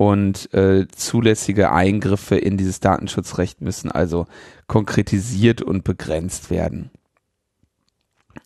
und 0.01 0.51
äh, 0.53 0.87
zulässige 0.87 1.71
Eingriffe 1.71 2.35
in 2.35 2.57
dieses 2.57 2.79
Datenschutzrecht 2.79 3.61
müssen 3.61 3.91
also 3.91 4.25
konkretisiert 4.65 5.61
und 5.61 5.83
begrenzt 5.83 6.49
werden. 6.49 6.89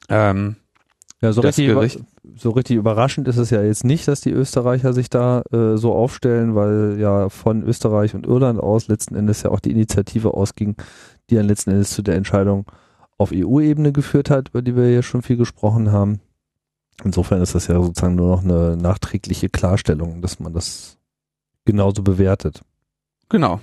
Ähm, 0.10 0.58
ja, 1.22 1.32
so 1.32 1.40
richtig, 1.40 1.68
Gericht, 1.68 2.02
so 2.36 2.50
richtig 2.52 2.76
überraschend 2.76 3.28
ist 3.30 3.38
es 3.38 3.52
ja 3.52 3.64
jetzt 3.64 3.86
nicht, 3.86 4.08
dass 4.08 4.20
die 4.20 4.32
Österreicher 4.32 4.92
sich 4.92 5.10
da 5.10 5.44
äh, 5.54 5.78
so 5.78 5.94
aufstellen, 5.94 6.56
weil 6.56 6.98
ja 7.00 7.30
von 7.30 7.64
Österreich 7.64 8.16
und 8.16 8.28
Irland 8.28 8.60
aus 8.60 8.90
letzten 8.90 9.16
Endes 9.16 9.44
ja 9.44 9.52
auch 9.52 9.62
die 9.62 9.72
Initiative 9.72 10.34
ausging, 10.34 10.76
die 11.30 11.36
dann 11.36 11.48
letzten 11.48 11.72
Endes 11.72 11.92
zu 11.92 12.02
der 12.02 12.16
Entscheidung 12.16 12.66
auf 13.18 13.32
EU-Ebene 13.34 13.94
geführt 13.94 14.30
hat, 14.30 14.50
über 14.50 14.62
die 14.62 14.76
wir 14.76 14.92
ja 14.92 15.02
schon 15.02 15.22
viel 15.22 15.38
gesprochen 15.38 15.92
haben. 15.92 16.20
Insofern 17.04 17.42
ist 17.42 17.56
das 17.56 17.68
ja 17.68 17.82
sozusagen 17.82 18.16
nur 18.16 18.36
noch 18.36 18.44
eine 18.44 18.78
nachträgliche 18.78 19.50
Klarstellung, 19.50 20.22
dass 20.22 20.40
man 20.40 20.54
das 20.54 20.98
genauso 21.66 22.04
bewertet. 22.04 22.62
Genau. 23.30 23.60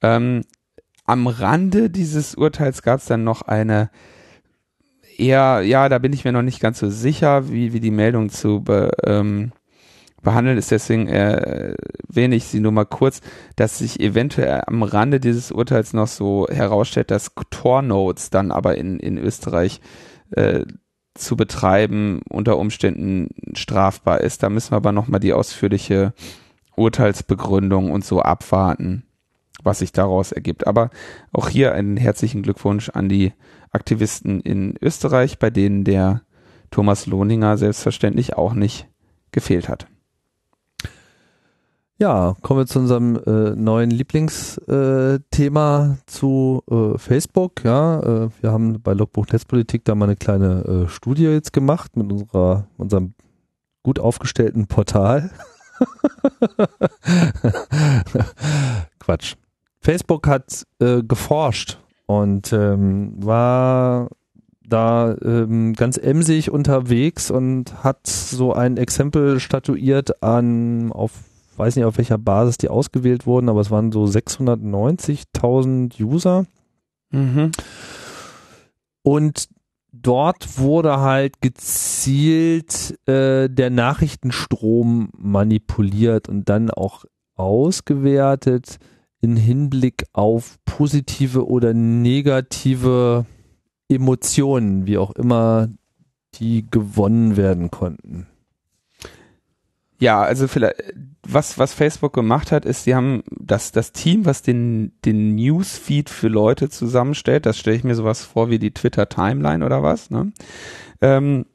Ähm, 0.00 0.44
am 1.04 1.26
Rande 1.26 1.90
dieses 1.90 2.34
Urteils 2.34 2.82
gab 2.82 3.00
es 3.00 3.06
dann 3.06 3.24
noch 3.24 3.42
eine 3.42 3.90
eher, 5.18 5.62
ja, 5.62 5.88
da 5.88 5.98
bin 5.98 6.12
ich 6.12 6.24
mir 6.24 6.32
noch 6.32 6.42
nicht 6.42 6.60
ganz 6.60 6.78
so 6.78 6.88
sicher, 6.88 7.50
wie, 7.50 7.72
wie 7.72 7.80
die 7.80 7.90
Meldung 7.90 8.30
zu 8.30 8.60
be, 8.62 8.90
ähm, 9.04 9.52
behandeln 10.22 10.58
ist. 10.58 10.70
Deswegen 10.70 11.06
äh, 11.08 11.74
erwähne 12.08 12.36
ich 12.36 12.44
sie 12.44 12.60
nur 12.60 12.72
mal 12.72 12.86
kurz, 12.86 13.20
dass 13.56 13.78
sich 13.78 14.00
eventuell 14.00 14.62
am 14.66 14.82
Rande 14.82 15.20
dieses 15.20 15.52
Urteils 15.52 15.92
noch 15.92 16.08
so 16.08 16.46
herausstellt, 16.50 17.10
dass 17.10 17.32
Tor-Nodes 17.50 18.30
dann 18.30 18.50
aber 18.50 18.76
in, 18.76 18.98
in 18.98 19.18
Österreich 19.18 19.80
äh, 20.30 20.64
zu 21.14 21.36
betreiben 21.36 22.20
unter 22.28 22.58
Umständen 22.58 23.30
strafbar 23.54 24.20
ist. 24.20 24.42
Da 24.42 24.50
müssen 24.50 24.72
wir 24.72 24.76
aber 24.76 24.92
nochmal 24.92 25.20
die 25.20 25.32
ausführliche 25.32 26.12
Urteilsbegründung 26.76 27.90
und 27.92 28.04
so 28.04 28.20
abwarten, 28.20 29.04
was 29.62 29.78
sich 29.78 29.92
daraus 29.92 30.32
ergibt. 30.32 30.66
Aber 30.66 30.90
auch 31.32 31.48
hier 31.48 31.72
einen 31.72 31.96
herzlichen 31.96 32.42
Glückwunsch 32.42 32.90
an 32.90 33.08
die 33.08 33.32
Aktivisten 33.70 34.40
in 34.40 34.74
Österreich, 34.80 35.38
bei 35.38 35.50
denen 35.50 35.84
der 35.84 36.22
Thomas 36.70 37.06
Lohninger 37.06 37.56
selbstverständlich 37.56 38.34
auch 38.36 38.54
nicht 38.54 38.88
gefehlt 39.30 39.68
hat. 39.68 39.86
Ja, 41.98 42.34
kommen 42.42 42.60
wir 42.60 42.66
zu 42.66 42.80
unserem 42.80 43.16
äh, 43.24 43.54
neuen 43.54 43.90
Lieblingsthema 43.90 45.92
äh, 45.92 45.96
zu 46.06 46.62
äh, 46.68 46.98
Facebook. 46.98 47.64
Ja, 47.64 48.00
äh, 48.00 48.30
wir 48.40 48.50
haben 48.50 48.82
bei 48.82 48.94
Logbuch 48.94 49.28
Netzpolitik 49.28 49.84
da 49.84 49.94
mal 49.94 50.06
eine 50.06 50.16
kleine 50.16 50.86
äh, 50.86 50.88
Studie 50.88 51.24
jetzt 51.24 51.52
gemacht 51.52 51.96
mit 51.96 52.10
unserer 52.10 52.66
unserem 52.78 53.14
gut 53.84 54.00
aufgestellten 54.00 54.66
Portal. 54.66 55.30
Quatsch. 58.98 59.36
Facebook 59.80 60.26
hat 60.26 60.66
äh, 60.80 61.02
geforscht 61.02 61.78
und 62.06 62.52
ähm, 62.52 63.12
war 63.24 64.08
da 64.66 65.14
ähm, 65.22 65.74
ganz 65.74 65.98
emsig 65.98 66.50
unterwegs 66.50 67.30
und 67.30 67.84
hat 67.84 68.06
so 68.06 68.52
ein 68.52 68.78
Exempel 68.78 69.38
statuiert 69.38 70.22
an, 70.22 70.90
auf, 70.90 71.12
weiß 71.58 71.76
nicht 71.76 71.84
auf 71.84 71.98
welcher 71.98 72.18
Basis 72.18 72.58
die 72.58 72.68
ausgewählt 72.68 73.26
wurden, 73.26 73.48
aber 73.48 73.60
es 73.60 73.70
waren 73.70 73.92
so 73.92 74.04
690.000 74.04 76.02
User. 76.02 76.46
Mhm. 77.10 77.52
Und 79.02 79.48
dort 79.92 80.58
wurde 80.58 81.00
halt 81.00 81.40
gezielt 81.40 82.98
äh, 83.08 83.48
der 83.48 83.70
Nachrichtenstrom 83.70 85.10
manipuliert 85.16 86.28
und 86.28 86.48
dann 86.48 86.70
auch 86.70 87.04
ausgewertet 87.36 88.78
in 89.20 89.36
Hinblick 89.36 90.04
auf 90.12 90.58
positive 90.64 91.46
oder 91.46 91.72
negative 91.74 93.26
Emotionen, 93.88 94.86
wie 94.86 94.98
auch 94.98 95.12
immer 95.12 95.68
die 96.34 96.66
gewonnen 96.70 97.36
werden 97.36 97.70
konnten. 97.70 98.26
Ja, 99.98 100.22
also 100.22 100.48
vielleicht, 100.48 100.76
was, 101.22 101.58
was 101.58 101.72
Facebook 101.72 102.12
gemacht 102.12 102.52
hat, 102.52 102.64
ist, 102.64 102.84
sie 102.84 102.94
haben 102.94 103.22
das, 103.30 103.72
das 103.72 103.92
Team, 103.92 104.24
was 104.26 104.42
den, 104.42 104.92
den 105.04 105.34
Newsfeed 105.36 106.10
für 106.10 106.28
Leute 106.28 106.68
zusammenstellt, 106.68 107.46
das 107.46 107.58
stelle 107.58 107.76
ich 107.76 107.84
mir 107.84 107.94
sowas 107.94 108.24
vor 108.24 108.50
wie 108.50 108.58
die 108.58 108.72
Twitter 108.72 109.08
Timeline 109.08 109.64
oder 109.64 109.82
was, 109.82 110.10
ne? 110.10 110.32
Ähm, 111.00 111.46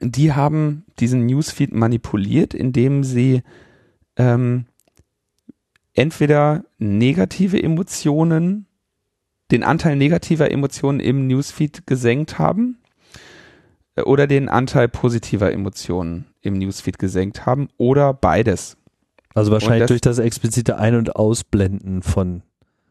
die 0.00 0.32
haben 0.32 0.84
diesen 0.98 1.26
Newsfeed 1.26 1.72
manipuliert, 1.72 2.54
indem 2.54 3.04
sie 3.04 3.42
ähm, 4.16 4.66
entweder 5.94 6.64
negative 6.78 7.62
Emotionen, 7.62 8.66
den 9.50 9.62
Anteil 9.62 9.96
negativer 9.96 10.50
Emotionen 10.50 10.98
im 10.98 11.26
Newsfeed 11.28 11.86
gesenkt 11.86 12.38
haben 12.38 12.78
äh, 13.94 14.02
oder 14.02 14.26
den 14.26 14.48
Anteil 14.48 14.88
positiver 14.88 15.52
Emotionen 15.52 16.31
im 16.42 16.58
Newsfeed 16.58 16.98
gesenkt 16.98 17.46
haben 17.46 17.68
oder 17.78 18.12
beides. 18.12 18.76
Also 19.34 19.50
wahrscheinlich 19.50 19.80
das, 19.80 19.88
durch 19.88 20.00
das 20.00 20.18
explizite 20.18 20.76
Ein- 20.76 20.96
und 20.96 21.16
Ausblenden 21.16 22.02
von. 22.02 22.42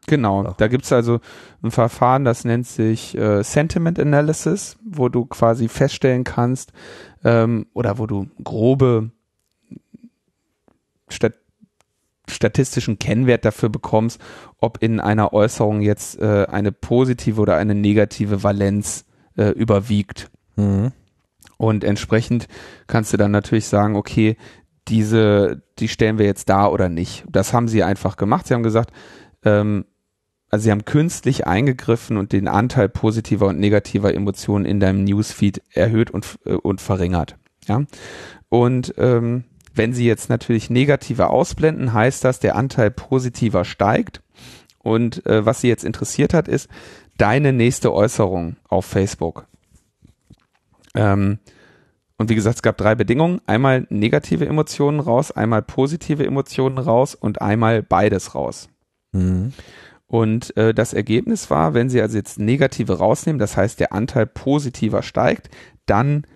Genau, 0.08 0.44
Ach. 0.44 0.56
da 0.56 0.66
gibt's 0.66 0.92
also 0.92 1.20
ein 1.62 1.70
Verfahren, 1.70 2.24
das 2.24 2.44
nennt 2.44 2.66
sich 2.66 3.16
äh, 3.16 3.44
Sentiment 3.44 4.00
Analysis, 4.00 4.76
wo 4.84 5.08
du 5.08 5.26
quasi 5.26 5.68
feststellen 5.68 6.24
kannst 6.24 6.72
ähm, 7.22 7.66
oder 7.72 7.98
wo 7.98 8.06
du 8.06 8.26
grobe 8.42 9.10
Stat 11.08 11.34
statistischen 12.28 12.98
Kennwert 12.98 13.44
dafür 13.44 13.68
bekommst, 13.68 14.20
ob 14.58 14.82
in 14.82 15.00
einer 15.00 15.32
Äußerung 15.32 15.82
jetzt 15.82 16.18
äh, 16.20 16.46
eine 16.48 16.72
positive 16.72 17.40
oder 17.40 17.56
eine 17.56 17.74
negative 17.74 18.42
Valenz 18.42 19.04
äh, 19.36 19.50
überwiegt. 19.50 20.30
Mhm. 20.56 20.92
Und 21.62 21.84
entsprechend 21.84 22.48
kannst 22.88 23.12
du 23.12 23.16
dann 23.16 23.30
natürlich 23.30 23.66
sagen, 23.66 23.94
okay, 23.94 24.36
diese, 24.88 25.62
die 25.78 25.86
stellen 25.86 26.18
wir 26.18 26.26
jetzt 26.26 26.48
da 26.48 26.66
oder 26.66 26.88
nicht. 26.88 27.24
Das 27.30 27.52
haben 27.52 27.68
sie 27.68 27.84
einfach 27.84 28.16
gemacht. 28.16 28.48
Sie 28.48 28.54
haben 28.54 28.64
gesagt, 28.64 28.90
ähm, 29.44 29.84
also 30.50 30.64
sie 30.64 30.72
haben 30.72 30.84
künstlich 30.84 31.46
eingegriffen 31.46 32.16
und 32.16 32.32
den 32.32 32.48
Anteil 32.48 32.88
positiver 32.88 33.46
und 33.46 33.60
negativer 33.60 34.12
Emotionen 34.12 34.64
in 34.64 34.80
deinem 34.80 35.04
Newsfeed 35.04 35.62
erhöht 35.70 36.10
und, 36.10 36.36
äh, 36.46 36.54
und 36.54 36.80
verringert. 36.80 37.36
Ja. 37.68 37.84
Und 38.48 38.94
ähm, 38.98 39.44
wenn 39.72 39.92
Sie 39.92 40.04
jetzt 40.04 40.30
natürlich 40.30 40.68
negative 40.68 41.28
ausblenden, 41.28 41.92
heißt 41.92 42.24
das, 42.24 42.40
der 42.40 42.56
Anteil 42.56 42.90
positiver 42.90 43.64
steigt. 43.64 44.20
Und 44.80 45.24
äh, 45.26 45.46
was 45.46 45.60
Sie 45.60 45.68
jetzt 45.68 45.84
interessiert 45.84 46.34
hat, 46.34 46.48
ist 46.48 46.68
deine 47.18 47.52
nächste 47.52 47.92
Äußerung 47.92 48.56
auf 48.68 48.84
Facebook. 48.84 49.46
Ähm, 50.94 51.38
und 52.18 52.30
wie 52.30 52.34
gesagt, 52.34 52.56
es 52.56 52.62
gab 52.62 52.76
drei 52.76 52.94
Bedingungen. 52.94 53.40
Einmal 53.46 53.86
negative 53.90 54.46
Emotionen 54.46 55.00
raus, 55.00 55.32
einmal 55.32 55.62
positive 55.62 56.24
Emotionen 56.24 56.78
raus 56.78 57.14
und 57.14 57.40
einmal 57.42 57.82
beides 57.82 58.34
raus. 58.34 58.68
Mhm. 59.12 59.52
Und 60.06 60.56
äh, 60.56 60.74
das 60.74 60.92
Ergebnis 60.92 61.50
war, 61.50 61.74
wenn 61.74 61.88
Sie 61.88 62.00
also 62.00 62.16
jetzt 62.16 62.38
negative 62.38 62.98
rausnehmen, 62.98 63.38
das 63.38 63.56
heißt 63.56 63.80
der 63.80 63.92
Anteil 63.92 64.26
positiver 64.26 65.02
steigt, 65.02 65.48
dann 65.86 66.26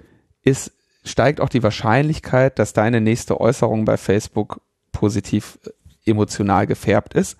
ist 0.42 0.72
steigt 1.06 1.40
auch 1.40 1.48
die 1.48 1.62
Wahrscheinlichkeit, 1.62 2.58
dass 2.58 2.72
deine 2.72 3.00
nächste 3.00 3.40
Äußerung 3.40 3.84
bei 3.84 3.96
Facebook 3.96 4.60
positiv 4.92 5.58
äh, 5.64 6.10
emotional 6.10 6.66
gefärbt 6.66 7.14
ist. 7.14 7.36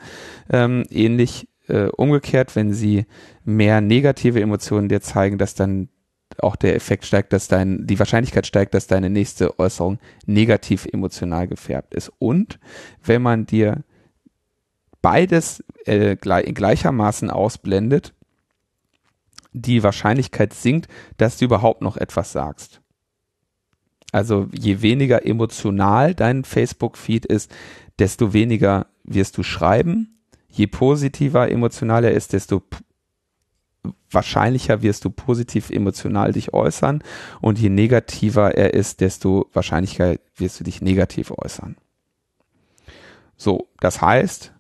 Ähm, 0.51 0.85
ähnlich 0.91 1.49
äh, 1.69 1.87
umgekehrt, 1.87 2.55
wenn 2.57 2.73
sie 2.73 3.07
mehr 3.45 3.81
negative 3.81 4.41
Emotionen 4.41 4.89
dir 4.89 5.01
zeigen, 5.01 5.39
dass 5.39 5.55
dann 5.55 5.89
auch 6.39 6.57
der 6.57 6.75
Effekt 6.75 7.05
steigt, 7.05 7.33
dass 7.33 7.49
dein, 7.49 7.87
die 7.87 7.99
Wahrscheinlichkeit 7.99 8.47
steigt, 8.47 8.75
dass 8.75 8.87
deine 8.87 9.11
nächste 9.11 9.59
Äußerung 9.59 9.99
negativ 10.27 10.87
emotional 10.87 11.49
gefärbt 11.49 11.95
ist. 11.95 12.13
Und 12.19 12.59
wenn 13.03 13.23
man 13.23 13.47
dir 13.47 13.85
beides 15.03 15.65
äh, 15.85 16.17
gleichermaßen 16.17 17.31
ausblendet, 17.31 18.13
die 19.53 19.83
Wahrscheinlichkeit 19.83 20.53
sinkt, 20.53 20.89
dass 21.17 21.39
du 21.39 21.47
überhaupt 21.47 21.81
noch 21.81 21.97
etwas 21.97 22.33
sagst. 22.33 22.83
Also 24.13 24.49
je 24.53 24.83
weniger 24.83 25.25
emotional 25.25 26.15
dein 26.15 26.45
Facebook-Feed 26.45 27.27
ist, 27.27 27.51
desto 27.99 28.33
weniger 28.33 28.87
wirst 29.05 29.39
du 29.39 29.43
schreiben. 29.43 30.19
Je 30.49 30.67
positiver 30.67 31.51
emotional 31.51 32.05
er 32.05 32.13
ist, 32.13 32.33
desto 32.33 32.63
wahrscheinlicher 34.11 34.83
wirst 34.83 35.05
du 35.05 35.11
positiv 35.11 35.71
emotional 35.71 36.33
dich 36.33 36.55
äußern 36.55 37.03
und 37.41 37.59
je 37.59 37.71
negativer 37.71 38.55
er 38.57 38.75
ist, 38.75 39.01
desto 39.01 39.49
wahrscheinlicher 39.53 40.17
wirst 40.37 40.61
du 40.61 40.65
dich 40.65 40.83
negativ 40.83 41.33
äußern. 41.37 41.77
So, 43.37 43.69
das 43.81 44.01
heißt, 44.01 44.53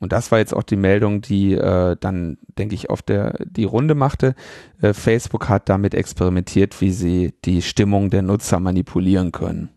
und 0.00 0.12
das 0.12 0.32
war 0.32 0.38
jetzt 0.38 0.54
auch 0.54 0.62
die 0.62 0.76
Meldung, 0.76 1.20
die 1.20 1.52
äh, 1.52 1.96
dann, 2.00 2.38
denke 2.58 2.74
ich, 2.74 2.88
auf 2.88 3.02
der 3.02 3.36
die 3.44 3.64
Runde 3.64 3.94
machte. 3.94 4.34
Äh, 4.80 4.94
Facebook 4.94 5.48
hat 5.48 5.68
damit 5.68 5.94
experimentiert, 5.94 6.80
wie 6.80 6.90
sie 6.90 7.34
die 7.44 7.60
Stimmung 7.60 8.08
der 8.08 8.22
Nutzer 8.22 8.60
manipulieren 8.60 9.30
können. 9.30 9.68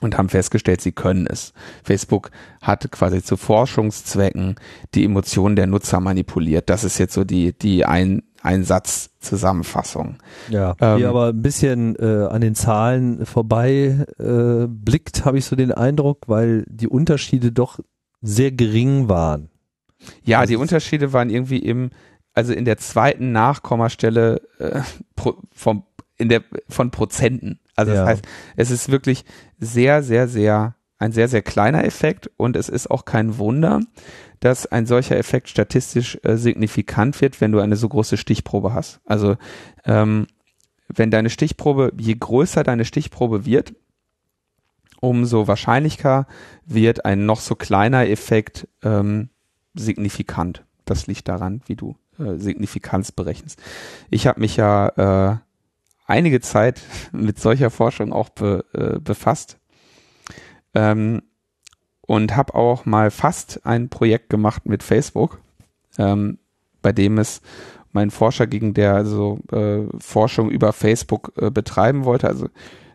Und 0.00 0.16
haben 0.16 0.28
festgestellt, 0.28 0.80
sie 0.80 0.92
können 0.92 1.26
es. 1.26 1.52
Facebook 1.82 2.30
hat 2.62 2.90
quasi 2.92 3.22
zu 3.22 3.36
Forschungszwecken 3.36 4.54
die 4.94 5.04
Emotionen 5.04 5.56
der 5.56 5.66
Nutzer 5.66 6.00
manipuliert. 6.00 6.70
Das 6.70 6.84
ist 6.84 6.98
jetzt 6.98 7.12
so 7.12 7.24
die, 7.24 7.52
die 7.52 7.84
ein, 7.84 8.22
Einsatzzusammenfassung. 8.42 10.16
Ja, 10.48 10.74
ähm, 10.80 10.98
die 10.98 11.04
aber 11.04 11.28
ein 11.28 11.42
bisschen 11.42 11.96
äh, 11.96 12.26
an 12.30 12.40
den 12.40 12.54
Zahlen 12.54 13.26
vorbei 13.26 14.06
äh, 14.18 14.66
blickt, 14.66 15.24
habe 15.24 15.38
ich 15.38 15.44
so 15.44 15.56
den 15.56 15.72
Eindruck, 15.72 16.28
weil 16.28 16.64
die 16.68 16.88
Unterschiede 16.88 17.52
doch 17.52 17.80
sehr 18.22 18.52
gering 18.52 19.08
waren. 19.08 19.50
Ja, 20.24 20.40
also 20.40 20.52
die 20.52 20.56
Unterschiede 20.56 21.12
waren 21.12 21.30
irgendwie 21.30 21.58
im, 21.58 21.90
also 22.32 22.52
in 22.52 22.64
der 22.64 22.78
zweiten 22.78 23.32
Nachkommastelle 23.32 24.40
äh, 24.58 24.80
pro, 25.16 25.36
vom, 25.52 25.84
in 26.16 26.28
der, 26.28 26.42
von 26.68 26.90
Prozenten. 26.90 27.60
Also 27.80 27.92
ja. 27.92 28.00
das 28.00 28.08
heißt, 28.08 28.24
es 28.56 28.70
ist 28.70 28.90
wirklich 28.90 29.24
sehr, 29.58 30.02
sehr, 30.02 30.28
sehr, 30.28 30.74
ein 30.98 31.12
sehr, 31.12 31.28
sehr 31.28 31.42
kleiner 31.42 31.84
Effekt 31.84 32.30
und 32.36 32.56
es 32.56 32.68
ist 32.68 32.90
auch 32.90 33.04
kein 33.04 33.38
Wunder, 33.38 33.80
dass 34.40 34.66
ein 34.66 34.86
solcher 34.86 35.16
Effekt 35.16 35.48
statistisch 35.48 36.18
äh, 36.22 36.36
signifikant 36.36 37.20
wird, 37.20 37.40
wenn 37.40 37.52
du 37.52 37.60
eine 37.60 37.76
so 37.76 37.88
große 37.88 38.16
Stichprobe 38.16 38.74
hast. 38.74 39.00
Also 39.04 39.36
ähm, 39.84 40.26
wenn 40.88 41.10
deine 41.10 41.30
Stichprobe, 41.30 41.92
je 41.96 42.16
größer 42.18 42.64
deine 42.64 42.84
Stichprobe 42.84 43.44
wird, 43.44 43.74
umso 45.00 45.48
wahrscheinlicher 45.48 46.26
wird 46.66 47.04
ein 47.04 47.26
noch 47.26 47.40
so 47.40 47.54
kleiner 47.54 48.08
Effekt 48.08 48.68
ähm, 48.82 49.30
signifikant. 49.74 50.64
Das 50.84 51.06
liegt 51.06 51.28
daran, 51.28 51.62
wie 51.66 51.76
du 51.76 51.96
äh, 52.18 52.36
Signifikanz 52.36 53.12
berechnest. 53.12 53.60
Ich 54.10 54.26
habe 54.26 54.40
mich 54.40 54.56
ja 54.56 55.32
äh, 55.32 55.36
einige 56.10 56.40
Zeit 56.40 56.82
mit 57.12 57.38
solcher 57.38 57.70
Forschung 57.70 58.12
auch 58.12 58.28
be, 58.30 58.64
äh, 58.74 58.98
befasst 58.98 59.58
ähm, 60.74 61.22
und 62.02 62.36
habe 62.36 62.54
auch 62.54 62.84
mal 62.84 63.10
fast 63.10 63.64
ein 63.64 63.88
Projekt 63.88 64.28
gemacht 64.28 64.66
mit 64.66 64.82
Facebook, 64.82 65.40
ähm, 65.98 66.38
bei 66.82 66.92
dem 66.92 67.18
es 67.18 67.40
mein 67.92 68.10
Forscher 68.10 68.46
ging, 68.46 68.74
der 68.74 68.94
also 68.94 69.40
äh, 69.52 69.82
Forschung 69.98 70.50
über 70.50 70.72
Facebook 70.72 71.32
äh, 71.36 71.50
betreiben 71.50 72.04
wollte, 72.04 72.28
also 72.28 72.48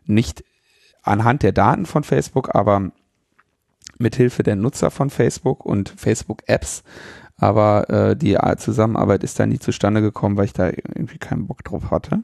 nicht 0.05 0.43
anhand 1.03 1.43
der 1.43 1.51
Daten 1.51 1.85
von 1.85 2.03
Facebook, 2.03 2.53
aber 2.55 2.91
mithilfe 3.97 4.43
der 4.43 4.55
Nutzer 4.55 4.91
von 4.91 5.09
Facebook 5.09 5.65
und 5.65 5.89
Facebook-Apps. 5.89 6.83
Aber 7.37 7.89
äh, 7.89 8.15
die 8.15 8.37
Zusammenarbeit 8.57 9.23
ist 9.23 9.39
da 9.39 9.45
nie 9.45 9.59
zustande 9.59 10.01
gekommen, 10.01 10.37
weil 10.37 10.45
ich 10.45 10.53
da 10.53 10.67
irgendwie 10.67 11.17
keinen 11.17 11.47
Bock 11.47 11.63
drauf 11.63 11.91
hatte. 11.91 12.23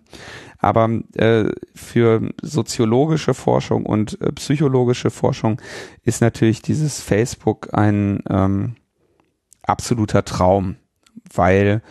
Aber 0.57 0.89
äh, 1.15 1.49
für 1.75 2.29
soziologische 2.41 3.33
Forschung 3.33 3.85
und 3.85 4.21
äh, 4.21 4.31
psychologische 4.31 5.09
Forschung 5.09 5.61
ist 6.03 6.21
natürlich 6.21 6.61
dieses 6.61 7.01
Facebook 7.01 7.69
ein 7.73 8.23
ähm, 8.29 8.75
absoluter 9.63 10.23
Traum, 10.23 10.77
weil 11.33 11.81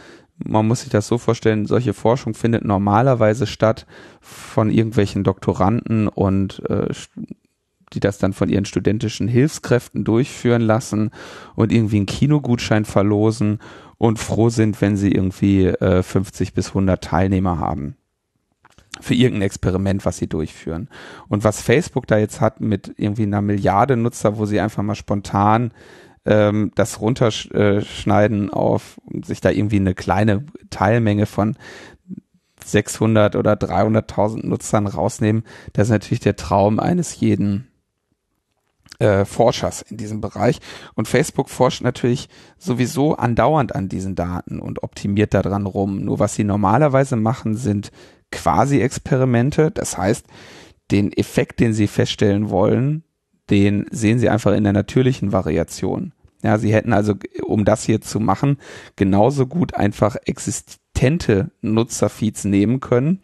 man 0.42 0.66
muss 0.66 0.80
sich 0.80 0.90
das 0.90 1.06
so 1.06 1.18
vorstellen, 1.18 1.66
solche 1.66 1.92
Forschung 1.92 2.34
findet 2.34 2.64
normalerweise 2.64 3.46
statt 3.46 3.86
von 4.20 4.70
irgendwelchen 4.70 5.24
Doktoranden 5.24 6.08
und 6.08 6.62
äh, 6.70 6.88
die 7.92 8.00
das 8.00 8.18
dann 8.18 8.32
von 8.32 8.48
ihren 8.48 8.64
studentischen 8.64 9.28
Hilfskräften 9.28 10.04
durchführen 10.04 10.62
lassen 10.62 11.10
und 11.54 11.72
irgendwie 11.72 11.96
einen 11.96 12.06
Kinogutschein 12.06 12.84
verlosen 12.84 13.58
und 13.98 14.18
froh 14.18 14.48
sind, 14.48 14.80
wenn 14.80 14.96
sie 14.96 15.12
irgendwie 15.12 15.66
äh, 15.66 16.02
50 16.02 16.54
bis 16.54 16.68
100 16.68 17.02
Teilnehmer 17.02 17.58
haben 17.58 17.96
für 19.00 19.14
irgendein 19.14 19.46
Experiment, 19.46 20.04
was 20.04 20.18
sie 20.18 20.26
durchführen. 20.26 20.88
Und 21.28 21.44
was 21.44 21.62
Facebook 21.62 22.06
da 22.06 22.18
jetzt 22.18 22.40
hat 22.40 22.60
mit 22.60 22.92
irgendwie 22.96 23.22
einer 23.22 23.40
Milliarde 23.40 23.96
Nutzer, 23.96 24.36
wo 24.36 24.46
sie 24.46 24.60
einfach 24.60 24.82
mal 24.82 24.94
spontan 24.94 25.72
ähm, 26.26 26.72
das 26.74 27.00
runterschneiden 27.00 28.50
auf 28.50 29.00
sich 29.24 29.40
da 29.40 29.50
irgendwie 29.50 29.76
eine 29.76 29.94
kleine 29.94 30.44
Teilmenge 30.70 31.26
von 31.26 31.56
600 32.64 33.36
oder 33.36 33.54
300.000 33.54 34.46
Nutzern 34.46 34.86
rausnehmen, 34.86 35.44
das 35.72 35.88
ist 35.88 35.92
natürlich 35.92 36.20
der 36.20 36.36
Traum 36.36 36.78
eines 36.78 37.18
jeden 37.18 37.69
äh, 39.00 39.24
Forschers 39.24 39.82
in 39.82 39.96
diesem 39.96 40.20
Bereich. 40.20 40.60
Und 40.94 41.08
Facebook 41.08 41.48
forscht 41.48 41.82
natürlich 41.82 42.28
sowieso 42.58 43.16
andauernd 43.16 43.74
an 43.74 43.88
diesen 43.88 44.14
Daten 44.14 44.60
und 44.60 44.82
optimiert 44.82 45.34
daran 45.34 45.66
rum. 45.66 46.04
Nur 46.04 46.18
was 46.18 46.34
sie 46.34 46.44
normalerweise 46.44 47.16
machen, 47.16 47.56
sind 47.56 47.90
Quasi-Experimente. 48.30 49.70
Das 49.70 49.98
heißt, 49.98 50.26
den 50.90 51.12
Effekt, 51.12 51.60
den 51.60 51.72
sie 51.72 51.86
feststellen 51.86 52.50
wollen, 52.50 53.02
den 53.48 53.86
sehen 53.90 54.18
sie 54.18 54.28
einfach 54.28 54.52
in 54.52 54.64
der 54.64 54.72
natürlichen 54.72 55.32
Variation. 55.32 56.12
Ja, 56.42 56.58
sie 56.58 56.72
hätten 56.72 56.92
also, 56.92 57.14
um 57.44 57.64
das 57.64 57.84
hier 57.84 58.00
zu 58.00 58.20
machen, 58.20 58.58
genauso 58.96 59.46
gut 59.46 59.74
einfach 59.74 60.16
existente 60.24 61.50
Nutzerfeeds 61.60 62.44
nehmen 62.44 62.80
können 62.80 63.20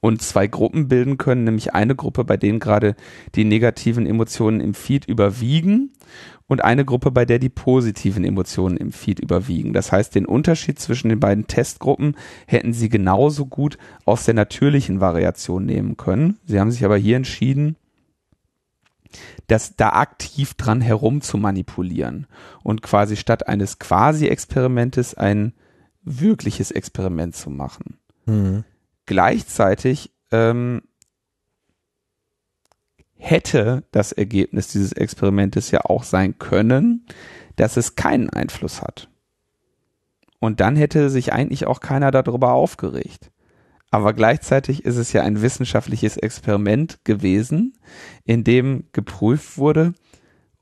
und 0.00 0.22
zwei 0.22 0.46
Gruppen 0.46 0.88
bilden 0.88 1.18
können, 1.18 1.44
nämlich 1.44 1.74
eine 1.74 1.94
Gruppe, 1.94 2.24
bei 2.24 2.36
denen 2.36 2.60
gerade 2.60 2.96
die 3.34 3.44
negativen 3.44 4.06
Emotionen 4.06 4.60
im 4.60 4.74
Feed 4.74 5.06
überwiegen 5.06 5.92
und 6.46 6.62
eine 6.62 6.84
Gruppe, 6.84 7.10
bei 7.10 7.24
der 7.24 7.38
die 7.38 7.48
positiven 7.48 8.24
Emotionen 8.24 8.76
im 8.76 8.92
Feed 8.92 9.18
überwiegen. 9.18 9.72
Das 9.72 9.92
heißt, 9.92 10.14
den 10.14 10.26
Unterschied 10.26 10.78
zwischen 10.78 11.08
den 11.08 11.20
beiden 11.20 11.46
Testgruppen 11.46 12.16
hätten 12.46 12.72
sie 12.72 12.88
genauso 12.88 13.46
gut 13.46 13.78
aus 14.04 14.24
der 14.24 14.34
natürlichen 14.34 15.00
Variation 15.00 15.66
nehmen 15.66 15.96
können. 15.96 16.38
Sie 16.44 16.60
haben 16.60 16.70
sich 16.70 16.84
aber 16.84 16.96
hier 16.96 17.16
entschieden, 17.16 17.76
das 19.46 19.76
da 19.76 19.90
aktiv 19.90 20.54
dran 20.54 20.80
herum 20.80 21.20
zu 21.20 21.38
manipulieren 21.38 22.26
und 22.62 22.82
quasi 22.82 23.16
statt 23.16 23.48
eines 23.48 23.78
Quasi-Experimentes 23.78 25.14
ein 25.14 25.52
wirkliches 26.02 26.70
Experiment 26.70 27.34
zu 27.34 27.50
machen. 27.50 27.98
Mhm. 28.26 28.64
Gleichzeitig 29.06 30.12
ähm, 30.32 30.82
hätte 33.16 33.84
das 33.92 34.12
Ergebnis 34.12 34.68
dieses 34.68 34.92
Experimentes 34.92 35.70
ja 35.70 35.80
auch 35.84 36.04
sein 36.04 36.38
können, 36.38 37.06
dass 37.56 37.76
es 37.76 37.96
keinen 37.96 38.30
Einfluss 38.30 38.82
hat. 38.82 39.08
Und 40.38 40.60
dann 40.60 40.76
hätte 40.76 41.08
sich 41.10 41.32
eigentlich 41.32 41.66
auch 41.66 41.80
keiner 41.80 42.10
darüber 42.10 42.52
aufgeregt. 42.52 43.30
Aber 43.90 44.12
gleichzeitig 44.12 44.84
ist 44.84 44.96
es 44.96 45.12
ja 45.12 45.22
ein 45.22 45.40
wissenschaftliches 45.40 46.16
Experiment 46.16 47.04
gewesen, 47.04 47.78
in 48.24 48.44
dem 48.44 48.84
geprüft 48.92 49.56
wurde, 49.56 49.94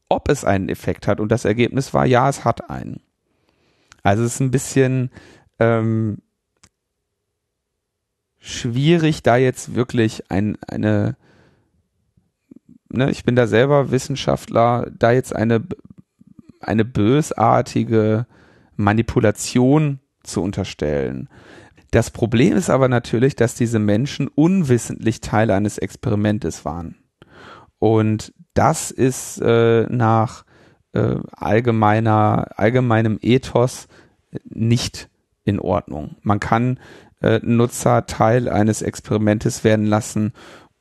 ob 0.09 0.28
es 0.28 0.44
einen 0.44 0.68
Effekt 0.68 1.09
hat. 1.09 1.20
Und 1.20 1.33
das 1.33 1.44
Ergebnis 1.44 1.92
war, 1.94 2.07
ja, 2.07 2.28
es 2.28 2.44
hat 2.44 2.70
einen. 2.70 3.00
Also 4.02 4.22
es 4.22 4.35
ist 4.35 4.40
ein 4.40 4.50
bisschen 4.50 5.11
ähm, 5.59 6.18
schwierig, 8.44 9.22
da 9.22 9.37
jetzt 9.37 9.74
wirklich 9.74 10.30
ein, 10.30 10.59
eine, 10.68 11.16
ne, 12.90 13.11
ich 13.11 13.24
bin 13.24 13.37
da 13.37 13.46
selber 13.46 13.90
Wissenschaftler, 13.90 14.90
da 14.96 15.12
jetzt 15.12 15.35
eine, 15.35 15.62
eine 16.61 16.85
bösartige 16.85 18.26
Manipulation 18.76 20.00
zu 20.22 20.42
unterstellen. 20.42 21.30
Das 21.90 22.11
Problem 22.11 22.54
ist 22.57 22.68
aber 22.68 22.88
natürlich, 22.88 23.35
dass 23.35 23.54
diese 23.54 23.78
Menschen 23.78 24.28
unwissentlich 24.28 25.22
Teil 25.22 25.50
eines 25.50 25.78
Experimentes 25.78 26.66
waren. 26.66 26.96
Und 27.78 28.35
das 28.52 28.90
ist 28.90 29.40
äh, 29.40 29.87
nach 29.88 30.44
äh, 30.92 31.16
allgemeiner, 31.33 32.48
allgemeinem 32.57 33.18
Ethos 33.22 33.88
nicht 34.44 35.09
in 35.44 35.61
Ordnung. 35.61 36.16
Man 36.22 36.40
kann 36.40 36.78
äh, 37.24 37.40
Nutzer 37.42 38.06
Teil 38.06 38.48
eines 38.48 38.82
Experimentes 38.82 39.64
werden 39.64 39.87
lassen, 39.87 40.32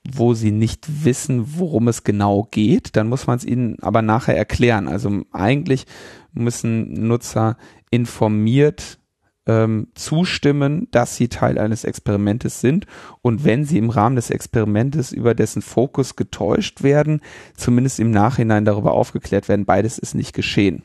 wo 0.03 0.33
sie 0.33 0.51
nicht 0.51 1.05
wissen, 1.05 1.57
worum 1.57 1.87
es 1.87 2.03
genau 2.03 2.47
geht. 2.51 2.97
Dann 2.97 3.07
muss 3.07 3.27
man 3.27 3.37
es 3.37 3.45
ihnen 3.45 3.77
aber 3.81 4.01
nachher 4.01 4.35
erklären. 4.35 4.89
Also 4.89 5.21
eigentlich 5.31 5.85
müssen 6.33 7.07
Nutzer 7.07 7.55
informiert 7.89 8.99
ähm, 9.45 9.87
zustimmen, 9.95 10.89
dass 10.91 11.15
sie 11.15 11.29
Teil 11.29 11.57
eines 11.57 11.85
Experimentes 11.85 12.59
sind 12.59 12.87
und 13.21 13.43
wenn 13.45 13.65
sie 13.65 13.77
im 13.77 13.89
Rahmen 13.89 14.15
des 14.15 14.29
Experimentes 14.29 15.11
über 15.11 15.35
dessen 15.35 15.61
Fokus 15.61 16.15
getäuscht 16.15 16.83
werden, 16.83 17.21
zumindest 17.55 17.99
im 17.99 18.11
Nachhinein 18.11 18.65
darüber 18.65 18.93
aufgeklärt 18.93 19.49
werden, 19.49 19.65
beides 19.65 19.97
ist 19.97 20.15
nicht 20.15 20.33
geschehen. 20.33 20.83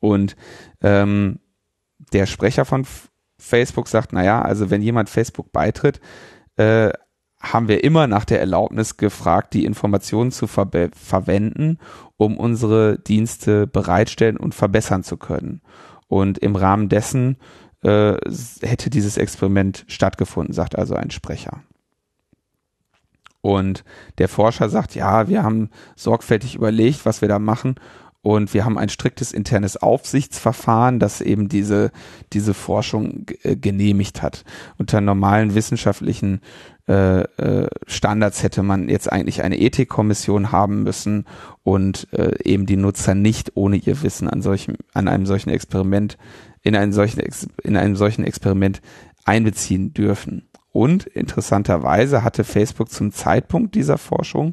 Und 0.00 0.36
ähm, 0.82 1.40
der 2.12 2.26
Sprecher 2.26 2.64
von 2.64 2.86
Facebook 3.38 3.88
sagt, 3.88 4.12
naja, 4.12 4.42
also 4.42 4.70
wenn 4.70 4.82
jemand 4.82 5.08
Facebook 5.08 5.52
beitritt, 5.52 6.00
äh, 6.56 6.90
haben 7.40 7.68
wir 7.68 7.84
immer 7.84 8.06
nach 8.06 8.24
der 8.24 8.40
Erlaubnis 8.40 8.96
gefragt, 8.96 9.54
die 9.54 9.64
Informationen 9.64 10.32
zu 10.32 10.46
ver 10.46 10.68
verwenden, 10.92 11.78
um 12.16 12.36
unsere 12.36 12.98
Dienste 12.98 13.66
bereitstellen 13.66 14.36
und 14.36 14.54
verbessern 14.54 15.04
zu 15.04 15.16
können. 15.16 15.62
Und 16.08 16.38
im 16.38 16.56
Rahmen 16.56 16.88
dessen 16.88 17.36
äh, 17.82 18.14
hätte 18.62 18.90
dieses 18.90 19.16
Experiment 19.16 19.84
stattgefunden, 19.86 20.52
sagt 20.52 20.76
also 20.76 20.94
ein 20.94 21.10
Sprecher. 21.10 21.62
Und 23.40 23.84
der 24.18 24.28
Forscher 24.28 24.68
sagt, 24.68 24.96
ja, 24.96 25.28
wir 25.28 25.44
haben 25.44 25.70
sorgfältig 25.94 26.56
überlegt, 26.56 27.06
was 27.06 27.20
wir 27.20 27.28
da 27.28 27.38
machen. 27.38 27.76
Und 28.28 28.52
wir 28.52 28.66
haben 28.66 28.76
ein 28.76 28.90
striktes 28.90 29.32
internes 29.32 29.78
Aufsichtsverfahren, 29.78 30.98
das 30.98 31.22
eben 31.22 31.48
diese, 31.48 31.90
diese 32.34 32.52
Forschung 32.52 33.24
äh, 33.42 33.56
genehmigt 33.56 34.20
hat. 34.20 34.44
Unter 34.76 35.00
normalen 35.00 35.54
wissenschaftlichen 35.54 36.42
äh, 36.86 37.20
äh, 37.20 37.70
Standards 37.86 38.42
hätte 38.42 38.62
man 38.62 38.90
jetzt 38.90 39.10
eigentlich 39.10 39.42
eine 39.42 39.58
Ethikkommission 39.58 40.52
haben 40.52 40.82
müssen 40.82 41.24
und 41.62 42.06
äh, 42.12 42.34
eben 42.44 42.66
die 42.66 42.76
Nutzer 42.76 43.14
nicht 43.14 43.52
ohne 43.54 43.76
ihr 43.76 44.02
Wissen 44.02 44.28
an 44.28 44.42
solchem, 44.42 44.74
an 44.92 45.08
einem 45.08 45.24
solchen 45.24 45.48
Experiment, 45.48 46.18
in 46.60 46.76
einem 46.76 46.92
solchen, 46.92 47.22
in 47.62 47.78
einem 47.78 47.96
solchen 47.96 48.24
Experiment 48.24 48.82
einbeziehen 49.24 49.94
dürfen. 49.94 50.50
Und 50.70 51.06
interessanterweise 51.06 52.24
hatte 52.24 52.44
Facebook 52.44 52.90
zum 52.90 53.10
Zeitpunkt 53.10 53.74
dieser 53.74 53.96
Forschung 53.96 54.52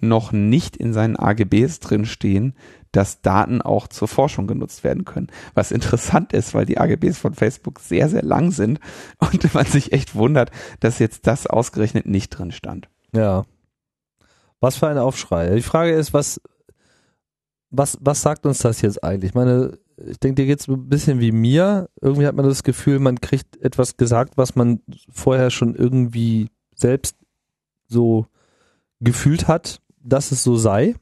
noch 0.00 0.32
nicht 0.32 0.78
in 0.78 0.94
seinen 0.94 1.16
AGBs 1.16 1.80
drinstehen, 1.80 2.54
dass 2.94 3.22
Daten 3.22 3.60
auch 3.60 3.88
zur 3.88 4.06
Forschung 4.06 4.46
genutzt 4.46 4.84
werden 4.84 5.04
können. 5.04 5.26
Was 5.54 5.72
interessant 5.72 6.32
ist, 6.32 6.54
weil 6.54 6.64
die 6.64 6.78
AGBs 6.78 7.18
von 7.18 7.34
Facebook 7.34 7.80
sehr, 7.80 8.08
sehr 8.08 8.22
lang 8.22 8.52
sind 8.52 8.78
und 9.18 9.52
man 9.52 9.66
sich 9.66 9.92
echt 9.92 10.14
wundert, 10.14 10.50
dass 10.80 11.00
jetzt 11.00 11.26
das 11.26 11.46
ausgerechnet 11.46 12.06
nicht 12.06 12.30
drin 12.30 12.52
stand. 12.52 12.88
Ja. 13.12 13.44
Was 14.60 14.76
für 14.76 14.86
ein 14.88 14.98
Aufschrei. 14.98 15.56
Die 15.56 15.62
Frage 15.62 15.92
ist, 15.92 16.14
was, 16.14 16.40
was, 17.70 17.98
was 18.00 18.22
sagt 18.22 18.46
uns 18.46 18.58
das 18.58 18.80
jetzt 18.80 19.02
eigentlich? 19.02 19.30
Ich 19.30 19.34
meine, 19.34 19.76
ich 19.96 20.18
denke, 20.18 20.42
dir 20.42 20.46
geht 20.46 20.60
es 20.60 20.68
ein 20.68 20.88
bisschen 20.88 21.18
wie 21.18 21.32
mir. 21.32 21.88
Irgendwie 22.00 22.26
hat 22.26 22.36
man 22.36 22.46
das 22.46 22.62
Gefühl, 22.62 23.00
man 23.00 23.20
kriegt 23.20 23.60
etwas 23.60 23.96
gesagt, 23.96 24.36
was 24.36 24.54
man 24.54 24.80
vorher 25.10 25.50
schon 25.50 25.74
irgendwie 25.74 26.48
selbst 26.76 27.16
so 27.88 28.26
gefühlt 29.00 29.48
hat, 29.48 29.80
dass 30.00 30.30
es 30.30 30.44
so 30.44 30.56
sei. 30.56 30.94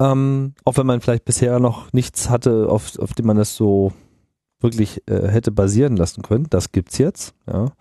Ähm, 0.00 0.54
auch 0.64 0.76
wenn 0.76 0.86
man 0.86 1.00
vielleicht 1.00 1.24
bisher 1.24 1.58
noch 1.60 1.92
nichts 1.92 2.28
hatte, 2.28 2.68
auf, 2.68 2.98
auf 2.98 3.12
dem 3.14 3.26
man 3.26 3.36
das 3.36 3.56
so 3.56 3.92
wirklich 4.60 5.02
äh, 5.06 5.28
hätte 5.28 5.52
basieren 5.52 5.96
lassen 5.96 6.22
können. 6.22 6.46
Das 6.50 6.72
gibt's 6.72 6.98
jetzt, 6.98 7.34
ja. 7.46 7.72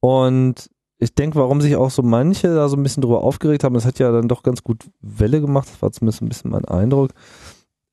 Und 0.00 0.70
ich 0.98 1.14
denke, 1.14 1.38
warum 1.38 1.60
sich 1.60 1.76
auch 1.76 1.90
so 1.90 2.02
manche 2.02 2.54
da 2.54 2.68
so 2.68 2.76
ein 2.76 2.82
bisschen 2.82 3.02
drüber 3.02 3.22
aufgeregt 3.22 3.62
haben, 3.62 3.74
das 3.74 3.84
hat 3.84 3.98
ja 3.98 4.10
dann 4.10 4.28
doch 4.28 4.42
ganz 4.42 4.62
gut 4.62 4.84
Welle 5.00 5.40
gemacht, 5.40 5.68
das 5.70 5.82
war 5.82 5.92
zumindest 5.92 6.22
ein 6.22 6.28
bisschen 6.28 6.50
mein 6.50 6.64
Eindruck. 6.64 7.10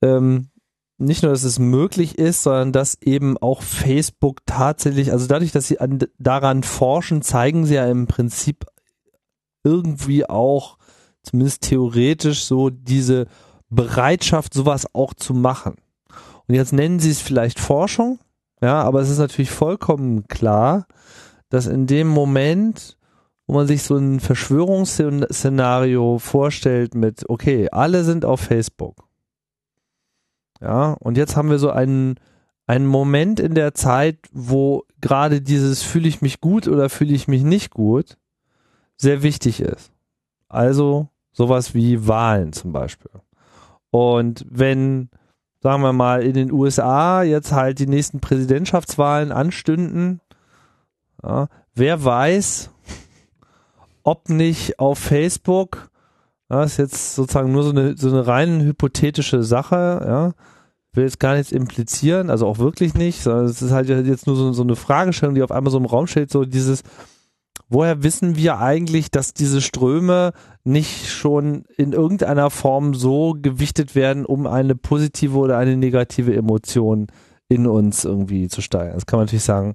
Ähm, 0.02 0.48
nicht 0.98 1.22
nur, 1.22 1.32
dass 1.32 1.42
es 1.42 1.58
möglich 1.58 2.18
ist, 2.18 2.42
sondern 2.42 2.72
dass 2.72 3.00
eben 3.02 3.36
auch 3.38 3.62
Facebook 3.62 4.40
tatsächlich, 4.46 5.12
also 5.12 5.26
dadurch, 5.26 5.52
dass 5.52 5.68
sie 5.68 5.80
an, 5.80 5.98
daran 6.18 6.62
forschen, 6.62 7.22
zeigen 7.22 7.66
sie 7.66 7.74
ja 7.74 7.86
im 7.86 8.06
Prinzip 8.06 8.66
irgendwie 9.64 10.28
auch, 10.28 10.78
zumindest 11.22 11.62
theoretisch, 11.62 12.44
so 12.44 12.70
diese 12.70 13.26
Bereitschaft, 13.74 14.54
sowas 14.54 14.86
auch 14.94 15.14
zu 15.14 15.34
machen. 15.34 15.76
Und 16.46 16.54
jetzt 16.54 16.72
nennen 16.72 17.00
sie 17.00 17.10
es 17.10 17.20
vielleicht 17.20 17.58
Forschung, 17.58 18.18
ja, 18.60 18.82
aber 18.82 19.00
es 19.00 19.10
ist 19.10 19.18
natürlich 19.18 19.50
vollkommen 19.50 20.28
klar, 20.28 20.86
dass 21.48 21.66
in 21.66 21.86
dem 21.86 22.06
Moment, 22.08 22.96
wo 23.46 23.54
man 23.54 23.66
sich 23.66 23.82
so 23.82 23.96
ein 23.96 24.20
Verschwörungsszenario 24.20 26.18
vorstellt 26.18 26.94
mit, 26.94 27.28
okay, 27.28 27.68
alle 27.70 28.04
sind 28.04 28.24
auf 28.24 28.40
Facebook. 28.40 29.08
Ja, 30.60 30.92
und 31.00 31.16
jetzt 31.16 31.36
haben 31.36 31.50
wir 31.50 31.58
so 31.58 31.70
einen, 31.70 32.20
einen 32.66 32.86
Moment 32.86 33.40
in 33.40 33.54
der 33.54 33.74
Zeit, 33.74 34.18
wo 34.32 34.84
gerade 35.00 35.40
dieses 35.40 35.82
fühle 35.82 36.08
ich 36.08 36.22
mich 36.22 36.40
gut 36.40 36.68
oder 36.68 36.88
fühle 36.88 37.14
ich 37.14 37.26
mich 37.26 37.42
nicht 37.42 37.70
gut 37.70 38.16
sehr 38.96 39.22
wichtig 39.22 39.60
ist. 39.60 39.90
Also 40.48 41.08
sowas 41.32 41.74
wie 41.74 42.06
Wahlen 42.06 42.52
zum 42.52 42.72
Beispiel. 42.72 43.10
Und 43.92 44.46
wenn, 44.48 45.10
sagen 45.60 45.82
wir 45.82 45.92
mal, 45.92 46.22
in 46.22 46.32
den 46.32 46.50
USA 46.50 47.22
jetzt 47.22 47.52
halt 47.52 47.78
die 47.78 47.86
nächsten 47.86 48.20
Präsidentschaftswahlen 48.20 49.30
anstünden, 49.30 50.20
ja, 51.22 51.48
wer 51.74 52.02
weiß, 52.02 52.70
ob 54.02 54.30
nicht 54.30 54.78
auf 54.78 54.98
Facebook, 54.98 55.90
das 56.48 56.72
ist 56.72 56.76
jetzt 56.78 57.14
sozusagen 57.14 57.52
nur 57.52 57.64
so 57.64 57.70
eine, 57.70 57.96
so 57.98 58.08
eine 58.08 58.26
rein 58.26 58.62
hypothetische 58.62 59.42
Sache, 59.42 60.02
ja, 60.06 60.32
will 60.94 61.04
jetzt 61.04 61.20
gar 61.20 61.34
nichts 61.34 61.52
implizieren, 61.52 62.30
also 62.30 62.46
auch 62.46 62.58
wirklich 62.58 62.94
nicht, 62.94 63.22
sondern 63.22 63.44
es 63.44 63.60
ist 63.60 63.72
halt 63.72 63.90
jetzt 63.90 64.26
nur 64.26 64.36
so, 64.36 64.54
so 64.54 64.62
eine 64.62 64.76
Fragestellung, 64.76 65.34
die 65.34 65.42
auf 65.42 65.52
einmal 65.52 65.70
so 65.70 65.78
im 65.78 65.84
Raum 65.84 66.06
steht, 66.06 66.30
so 66.30 66.46
dieses, 66.46 66.82
woher 67.68 68.02
wissen 68.02 68.36
wir 68.36 68.58
eigentlich, 68.58 69.10
dass 69.10 69.34
diese 69.34 69.60
Ströme 69.60 70.32
nicht 70.64 71.08
schon 71.08 71.64
in 71.76 71.92
irgendeiner 71.92 72.50
Form 72.50 72.94
so 72.94 73.34
gewichtet 73.40 73.94
werden, 73.94 74.24
um 74.24 74.46
eine 74.46 74.74
positive 74.74 75.36
oder 75.36 75.58
eine 75.58 75.76
negative 75.76 76.34
Emotion 76.34 77.08
in 77.48 77.66
uns 77.66 78.04
irgendwie 78.04 78.48
zu 78.48 78.60
steigern? 78.60 78.94
Das 78.94 79.06
kann 79.06 79.18
man 79.18 79.26
natürlich 79.26 79.44
sagen, 79.44 79.74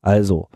also, 0.00 0.48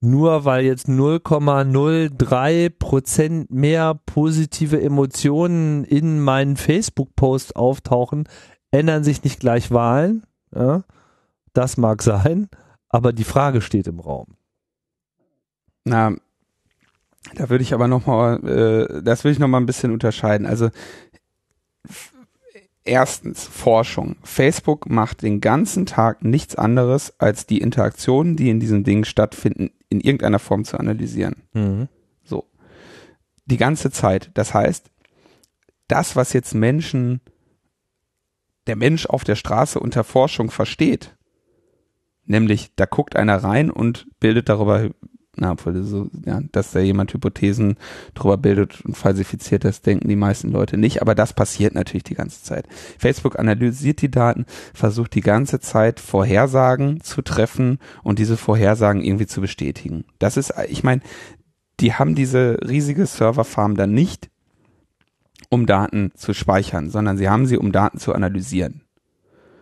nur 0.00 0.44
weil 0.44 0.64
jetzt 0.64 0.88
0,03 0.88 2.70
Prozent 2.70 3.50
mehr 3.50 3.94
positive 3.94 4.80
Emotionen 4.80 5.84
in 5.84 6.20
meinen 6.20 6.56
Facebook-Post 6.56 7.56
auftauchen, 7.56 8.28
ändern 8.70 9.04
sich 9.04 9.24
nicht 9.24 9.40
gleich 9.40 9.70
Wahlen. 9.70 10.24
Ja? 10.54 10.84
Das 11.54 11.76
mag 11.76 12.02
sein, 12.02 12.48
aber 12.88 13.12
die 13.12 13.24
Frage 13.24 13.62
steht 13.62 13.86
im 13.86 14.00
Raum. 14.00 14.36
Na, 15.84 16.14
da 17.34 17.50
würde 17.50 17.62
ich 17.62 17.74
aber 17.74 17.88
noch 17.88 18.06
mal, 18.06 18.36
äh, 18.46 19.02
das 19.02 19.24
würde 19.24 19.32
ich 19.32 19.38
noch 19.38 19.48
mal 19.48 19.58
ein 19.58 19.66
bisschen 19.66 19.92
unterscheiden. 19.92 20.46
Also 20.46 20.70
erstens 22.84 23.44
Forschung. 23.44 24.16
Facebook 24.22 24.88
macht 24.88 25.22
den 25.22 25.40
ganzen 25.40 25.86
Tag 25.86 26.24
nichts 26.24 26.56
anderes, 26.56 27.14
als 27.18 27.46
die 27.46 27.60
Interaktionen, 27.60 28.36
die 28.36 28.48
in 28.48 28.60
diesem 28.60 28.84
Ding 28.84 29.04
stattfinden, 29.04 29.70
in 29.88 30.00
irgendeiner 30.00 30.38
Form 30.38 30.64
zu 30.64 30.78
analysieren. 30.78 31.42
Mhm. 31.52 31.88
So. 32.24 32.44
Die 33.44 33.56
ganze 33.56 33.90
Zeit. 33.90 34.30
Das 34.34 34.54
heißt, 34.54 34.90
das, 35.88 36.16
was 36.16 36.32
jetzt 36.32 36.54
Menschen, 36.54 37.20
der 38.66 38.76
Mensch 38.76 39.06
auf 39.06 39.24
der 39.24 39.36
Straße 39.36 39.78
unter 39.78 40.04
Forschung 40.04 40.50
versteht, 40.50 41.16
nämlich 42.24 42.72
da 42.76 42.86
guckt 42.86 43.16
einer 43.16 43.36
rein 43.36 43.70
und 43.70 44.06
bildet 44.18 44.48
darüber 44.48 44.90
na, 45.36 45.52
obwohl 45.52 45.82
so, 45.82 46.08
ja, 46.24 46.40
dass 46.52 46.72
da 46.72 46.80
jemand 46.80 47.12
Hypothesen 47.12 47.76
drüber 48.14 48.38
bildet 48.38 48.82
und 48.84 48.96
falsifiziert, 48.96 49.64
das 49.64 49.82
denken 49.82 50.08
die 50.08 50.16
meisten 50.16 50.50
Leute 50.50 50.78
nicht, 50.78 51.02
aber 51.02 51.14
das 51.14 51.34
passiert 51.34 51.74
natürlich 51.74 52.04
die 52.04 52.14
ganze 52.14 52.42
Zeit. 52.42 52.66
Facebook 52.98 53.38
analysiert 53.38 54.00
die 54.00 54.10
Daten, 54.10 54.46
versucht 54.74 55.14
die 55.14 55.20
ganze 55.20 55.60
Zeit 55.60 56.00
Vorhersagen 56.00 57.00
zu 57.00 57.22
treffen 57.22 57.78
und 58.02 58.18
diese 58.18 58.36
Vorhersagen 58.36 59.02
irgendwie 59.02 59.26
zu 59.26 59.40
bestätigen. 59.40 60.04
Das 60.18 60.36
ist, 60.36 60.54
ich 60.68 60.82
meine, 60.82 61.02
die 61.80 61.92
haben 61.92 62.14
diese 62.14 62.58
riesige 62.66 63.04
Serverfarm 63.04 63.76
dann 63.76 63.92
nicht, 63.92 64.30
um 65.50 65.66
Daten 65.66 66.12
zu 66.14 66.32
speichern, 66.32 66.90
sondern 66.90 67.18
sie 67.18 67.28
haben 67.28 67.46
sie, 67.46 67.58
um 67.58 67.72
Daten 67.72 67.98
zu 67.98 68.14
analysieren. 68.14 68.82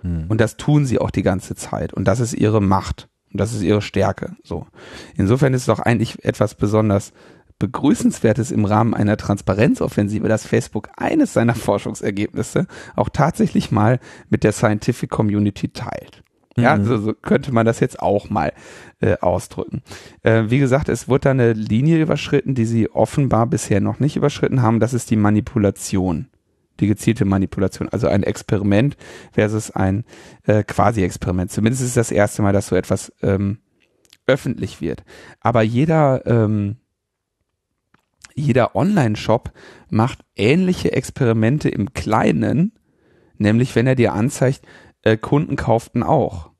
Hm. 0.03 0.27
Und 0.29 0.41
das 0.41 0.57
tun 0.57 0.87
sie 0.87 0.99
auch 1.01 1.11
die 1.11 1.23
ganze 1.23 1.55
Zeit. 1.57 1.93
Und 1.93 2.05
das 2.05 2.21
ist 2.21 2.35
ihre 2.35 2.63
Macht. 2.63 3.09
Und 3.35 3.41
das 3.41 3.53
ist 3.53 3.63
ihre 3.63 3.83
Stärke. 3.83 4.37
So. 4.45 4.69
Insofern 5.17 5.55
ist 5.55 5.63
es 5.63 5.67
doch 5.67 5.81
eigentlich 5.81 6.25
etwas 6.25 6.55
besonders 6.55 7.13
Begrüßenswertes 7.59 8.53
im 8.53 8.65
Rahmen 8.65 8.95
einer 8.95 9.17
Transparenzoffensive, 9.17 10.29
dass 10.29 10.47
Facebook 10.47 10.89
eines 10.97 11.33
seiner 11.33 11.57
Forschungsergebnisse 11.57 12.69
auch 12.95 13.09
tatsächlich 13.09 13.73
mal 13.73 13.99
mit 14.31 14.45
der 14.45 14.53
Scientific 14.53 15.11
Community 15.11 15.69
teilt. 15.69 16.23
Ja, 16.57 16.77
mhm. 16.77 16.85
so, 16.85 16.99
so 16.99 17.13
könnte 17.13 17.53
man 17.53 17.67
das 17.67 17.81
jetzt 17.81 17.99
auch 17.99 18.31
mal 18.31 18.53
äh, 19.01 19.17
ausdrücken. 19.19 19.83
Äh, 20.23 20.45
wie 20.47 20.61
gesagt, 20.61 20.89
es 20.89 21.09
wurde 21.09 21.23
da 21.23 21.31
eine 21.33 21.53
Linie 21.55 22.01
überschritten, 22.01 22.55
die 22.55 22.67
sie 22.67 22.89
offenbar 22.89 23.49
bisher 23.49 23.81
noch 23.81 23.99
nicht 23.99 24.15
überschritten 24.15 24.63
haben. 24.63 24.79
Das 24.79 24.95
ist 24.95 25.11
die 25.11 25.17
Manipulation 25.17 26.29
die 26.81 26.87
gezielte 26.87 27.25
Manipulation, 27.25 27.89
also 27.89 28.09
ein 28.09 28.23
Experiment 28.23 28.97
versus 29.33 29.71
ein 29.71 30.05
äh, 30.45 30.63
Quasi-Experiment. 30.65 31.51
Zumindest 31.51 31.83
ist 31.83 31.97
das 31.97 32.11
erste 32.11 32.43
Mal, 32.43 32.53
dass 32.53 32.69
so 32.69 32.77
etwas 32.77 33.13
ähm, 33.23 33.59
öffentlich 34.27 34.81
wird. 34.81 35.05
Aber 35.41 35.63
jeder 35.63 36.27
ähm, 36.27 36.77
jeder 38.35 38.75
Online-Shop 38.75 39.53
macht 39.89 40.25
ähnliche 40.37 40.93
Experimente 40.93 41.69
im 41.69 41.93
Kleinen, 41.95 42.73
nämlich 43.39 43.75
wenn 43.77 43.87
er 43.87 43.95
dir 43.95 44.13
anzeigt, 44.13 44.63
äh, 45.03 45.17
Kunden 45.17 45.57
kauften 45.57 46.03
auch. 46.03 46.51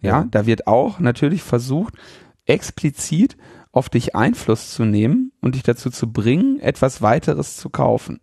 Ja, 0.00 0.20
ja, 0.20 0.28
da 0.30 0.46
wird 0.46 0.66
auch 0.66 1.00
natürlich 1.00 1.42
versucht, 1.42 1.94
explizit 2.44 3.36
auf 3.76 3.90
dich 3.90 4.16
Einfluss 4.16 4.70
zu 4.70 4.86
nehmen 4.86 5.32
und 5.42 5.54
dich 5.54 5.62
dazu 5.62 5.90
zu 5.90 6.10
bringen, 6.10 6.58
etwas 6.60 7.02
weiteres 7.02 7.58
zu 7.58 7.68
kaufen. 7.68 8.20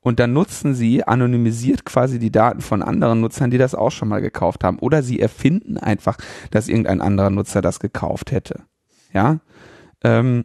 Und 0.00 0.18
dann 0.18 0.32
nutzen 0.32 0.74
sie 0.74 1.04
anonymisiert 1.04 1.84
quasi 1.84 2.18
die 2.18 2.32
Daten 2.32 2.60
von 2.60 2.82
anderen 2.82 3.20
Nutzern, 3.20 3.52
die 3.52 3.58
das 3.58 3.76
auch 3.76 3.92
schon 3.92 4.08
mal 4.08 4.20
gekauft 4.20 4.64
haben. 4.64 4.80
Oder 4.80 5.04
sie 5.04 5.20
erfinden 5.20 5.78
einfach, 5.78 6.18
dass 6.50 6.66
irgendein 6.66 7.00
anderer 7.00 7.30
Nutzer 7.30 7.62
das 7.62 7.78
gekauft 7.78 8.32
hätte. 8.32 8.64
Ja. 9.12 9.38
Ähm, 10.02 10.44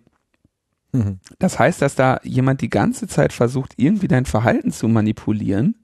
mhm. 0.92 1.20
Das 1.40 1.58
heißt, 1.58 1.82
dass 1.82 1.96
da 1.96 2.20
jemand 2.24 2.62
die 2.62 2.70
ganze 2.70 3.08
Zeit 3.08 3.34
versucht, 3.34 3.74
irgendwie 3.78 4.08
dein 4.08 4.26
Verhalten 4.26 4.72
zu 4.72 4.88
manipulieren, 4.88 5.76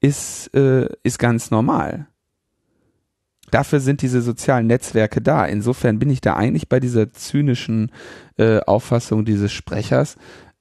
ist, 0.00 0.54
äh, 0.54 0.88
ist 1.02 1.18
ganz 1.18 1.50
normal 1.50 2.06
dafür 3.50 3.80
sind 3.80 4.02
diese 4.02 4.22
sozialen 4.22 4.66
Netzwerke 4.66 5.20
da. 5.20 5.44
Insofern 5.44 5.98
bin 5.98 6.10
ich 6.10 6.20
da 6.20 6.34
eigentlich 6.34 6.68
bei 6.68 6.80
dieser 6.80 7.12
zynischen 7.12 7.92
äh, 8.36 8.60
Auffassung 8.60 9.24
dieses 9.24 9.52
Sprechers 9.52 10.16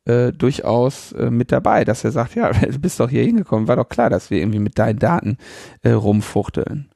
äh, 0.06 0.32
durchaus 0.32 1.14
äh, 1.14 1.30
mit 1.30 1.52
dabei, 1.52 1.86
dass 1.86 2.04
er 2.04 2.12
sagt, 2.12 2.36
ja, 2.36 2.52
du 2.52 2.80
bist 2.80 3.00
doch 3.00 3.10
hier 3.10 3.24
hingekommen, 3.24 3.68
war 3.68 3.76
doch 3.76 3.90
klar, 3.90 4.10
dass 4.10 4.30
wir 4.30 4.40
irgendwie 4.40 4.60
mit 4.60 4.78
deinen 4.78 5.00
Daten 5.00 5.38
äh, 5.82 5.92
rumfuchteln 5.92 6.90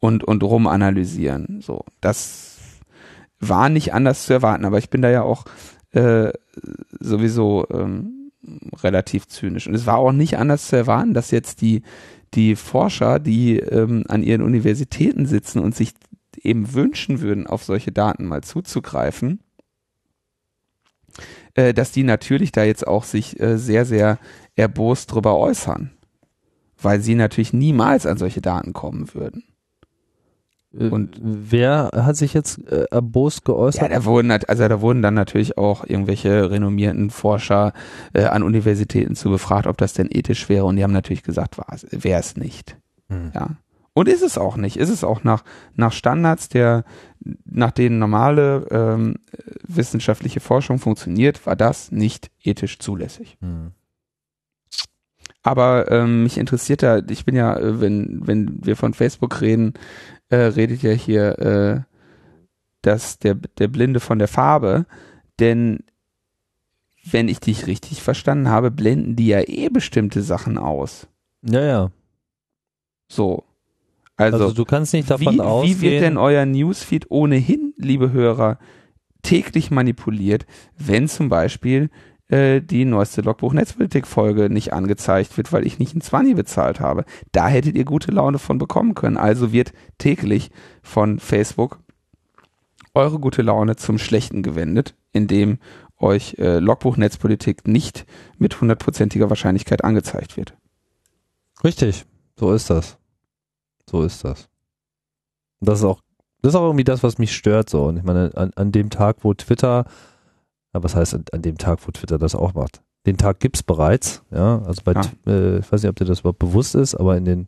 und, 0.00 0.24
und 0.24 0.42
rumanalysieren. 0.42 1.60
So, 1.60 1.84
das 2.00 2.58
war 3.40 3.68
nicht 3.68 3.92
anders 3.92 4.26
zu 4.26 4.32
erwarten, 4.32 4.64
aber 4.64 4.78
ich 4.78 4.90
bin 4.90 5.02
da 5.02 5.10
ja 5.10 5.22
auch 5.22 5.44
äh, 5.92 6.30
sowieso 7.00 7.66
ähm, 7.72 8.30
relativ 8.82 9.26
zynisch. 9.28 9.66
Und 9.66 9.74
es 9.74 9.86
war 9.86 9.98
auch 9.98 10.12
nicht 10.12 10.38
anders 10.38 10.68
zu 10.68 10.76
erwarten, 10.76 11.14
dass 11.14 11.30
jetzt 11.30 11.60
die, 11.60 11.82
die 12.34 12.56
Forscher, 12.56 13.18
die 13.18 13.58
ähm, 13.58 14.04
an 14.08 14.22
ihren 14.22 14.42
Universitäten 14.42 15.26
sitzen 15.26 15.58
und 15.58 15.74
sich 15.74 15.92
eben 16.42 16.72
wünschen 16.72 17.20
würden, 17.20 17.46
auf 17.46 17.64
solche 17.64 17.92
Daten 17.92 18.26
mal 18.26 18.42
zuzugreifen, 18.42 19.40
äh, 21.54 21.74
dass 21.74 21.92
die 21.92 22.04
natürlich 22.04 22.52
da 22.52 22.64
jetzt 22.64 22.86
auch 22.86 23.04
sich 23.04 23.38
äh, 23.40 23.58
sehr, 23.58 23.84
sehr 23.84 24.18
erbost 24.56 25.12
drüber 25.12 25.36
äußern, 25.36 25.90
weil 26.80 27.00
sie 27.00 27.14
natürlich 27.14 27.52
niemals 27.52 28.06
an 28.06 28.18
solche 28.18 28.40
Daten 28.40 28.72
kommen 28.72 29.12
würden. 29.14 29.44
Äh, 30.78 30.88
und 30.88 31.18
wer 31.22 31.90
hat 31.94 32.16
sich 32.16 32.34
jetzt 32.34 32.66
äh, 32.70 32.84
erbost 32.90 33.44
geäußert? 33.44 33.90
Ja, 33.90 33.98
da 33.98 34.04
wurden 34.04 34.30
also 34.30 34.68
da 34.68 34.80
wurden 34.80 35.02
dann 35.02 35.14
natürlich 35.14 35.58
auch 35.58 35.84
irgendwelche 35.86 36.50
renommierten 36.50 37.10
Forscher 37.10 37.72
äh, 38.12 38.24
an 38.24 38.42
Universitäten 38.42 39.14
zu 39.14 39.30
befragt, 39.30 39.66
ob 39.66 39.78
das 39.78 39.92
denn 39.92 40.08
ethisch 40.10 40.48
wäre 40.48 40.64
und 40.64 40.76
die 40.76 40.84
haben 40.84 40.92
natürlich 40.92 41.22
gesagt, 41.22 41.56
wäre 41.90 42.20
es 42.20 42.36
nicht. 42.36 42.76
Hm. 43.08 43.32
Ja. 43.34 43.50
Und 43.94 44.08
ist 44.08 44.22
es 44.22 44.38
auch 44.38 44.56
nicht. 44.56 44.78
Ist 44.78 44.88
es 44.88 45.04
auch 45.04 45.22
nach 45.22 45.44
nach 45.74 45.92
Standards, 45.92 46.48
der 46.48 46.84
nach 47.44 47.72
denen 47.72 47.98
normale 47.98 48.66
ähm, 48.70 49.16
wissenschaftliche 49.66 50.40
Forschung 50.40 50.78
funktioniert, 50.78 51.46
war 51.46 51.56
das 51.56 51.92
nicht 51.92 52.30
ethisch 52.42 52.78
zulässig. 52.78 53.36
Hm. 53.40 53.72
Aber 55.42 55.90
ähm, 55.90 56.22
mich 56.22 56.38
interessiert 56.38 56.82
da, 56.82 56.98
ich 56.98 57.24
bin 57.24 57.34
ja, 57.34 57.56
äh, 57.56 57.80
wenn, 57.80 58.26
wenn 58.26 58.64
wir 58.64 58.76
von 58.76 58.94
Facebook 58.94 59.40
reden, 59.40 59.74
äh, 60.28 60.36
redet 60.36 60.82
ja 60.82 60.92
hier 60.92 61.38
äh, 61.38 61.80
das, 62.82 63.18
der, 63.18 63.34
der 63.34 63.68
Blinde 63.68 64.00
von 64.00 64.18
der 64.18 64.28
Farbe. 64.28 64.86
Denn 65.40 65.80
wenn 67.04 67.28
ich 67.28 67.40
dich 67.40 67.66
richtig 67.66 68.02
verstanden 68.02 68.48
habe, 68.48 68.70
blenden 68.70 69.16
die 69.16 69.26
ja 69.26 69.40
eh 69.40 69.68
bestimmte 69.68 70.22
Sachen 70.22 70.58
aus. 70.58 71.08
Ja, 71.42 71.62
ja. 71.62 71.90
So. 73.08 73.44
Also, 74.16 74.38
also 74.38 74.54
du 74.54 74.64
kannst 74.64 74.92
nicht 74.92 75.10
davon 75.10 75.34
wie, 75.34 75.40
ausgehen. 75.40 75.80
Wie 75.80 75.82
wird 75.82 76.02
denn 76.02 76.16
euer 76.16 76.46
Newsfeed 76.46 77.10
ohnehin, 77.10 77.74
liebe 77.76 78.12
Hörer, 78.12 78.58
täglich 79.22 79.70
manipuliert, 79.70 80.46
wenn 80.76 81.08
zum 81.08 81.28
Beispiel 81.28 81.90
äh, 82.32 82.62
die 82.62 82.86
neueste 82.86 83.20
Logbuch 83.20 83.52
Netzpolitik 83.52 84.06
Folge 84.06 84.48
nicht 84.48 84.72
angezeigt 84.72 85.36
wird, 85.36 85.52
weil 85.52 85.66
ich 85.66 85.78
nicht 85.78 85.94
ein 85.94 86.00
20 86.00 86.34
bezahlt 86.34 86.80
habe. 86.80 87.04
Da 87.30 87.46
hättet 87.46 87.76
ihr 87.76 87.84
gute 87.84 88.10
Laune 88.10 88.38
von 88.38 88.56
bekommen 88.56 88.94
können. 88.94 89.18
Also 89.18 89.52
wird 89.52 89.74
täglich 89.98 90.50
von 90.82 91.18
Facebook 91.18 91.78
eure 92.94 93.18
gute 93.18 93.42
Laune 93.42 93.76
zum 93.76 93.98
Schlechten 93.98 94.42
gewendet, 94.42 94.94
indem 95.12 95.58
euch 95.98 96.36
äh, 96.38 96.58
Logbuch 96.58 96.96
Netzpolitik 96.96 97.68
nicht 97.68 98.06
mit 98.38 98.58
hundertprozentiger 98.60 99.28
Wahrscheinlichkeit 99.28 99.84
angezeigt 99.84 100.38
wird. 100.38 100.54
Richtig, 101.62 102.06
so 102.38 102.52
ist 102.52 102.70
das. 102.70 102.96
So 103.90 104.02
ist 104.04 104.24
das. 104.24 104.48
Das 105.60 105.80
ist 105.80 105.84
auch, 105.84 106.00
das 106.40 106.54
ist 106.54 106.56
auch 106.56 106.64
irgendwie 106.64 106.84
das, 106.84 107.02
was 107.02 107.18
mich 107.18 107.34
stört 107.34 107.68
so. 107.68 107.84
Und 107.84 107.98
ich 107.98 108.04
meine, 108.04 108.30
an, 108.34 108.52
an 108.56 108.72
dem 108.72 108.88
Tag, 108.88 109.18
wo 109.20 109.34
Twitter 109.34 109.84
aber 110.72 110.84
was 110.84 110.96
heißt 110.96 111.14
an, 111.14 111.24
an, 111.32 111.42
dem 111.42 111.58
Tag, 111.58 111.86
wo 111.86 111.90
Twitter 111.90 112.18
das 112.18 112.34
auch 112.34 112.54
macht? 112.54 112.82
Den 113.06 113.16
Tag 113.16 113.40
gibt's 113.40 113.62
bereits, 113.62 114.22
ja. 114.30 114.62
Also 114.62 114.82
bei, 114.84 114.92
ja. 114.92 115.02
Äh, 115.26 115.58
ich 115.58 115.72
weiß 115.72 115.82
nicht, 115.82 115.90
ob 115.90 115.96
dir 115.96 116.04
das 116.04 116.20
überhaupt 116.20 116.38
bewusst 116.38 116.74
ist, 116.74 116.94
aber 116.94 117.16
in 117.16 117.24
den, 117.24 117.46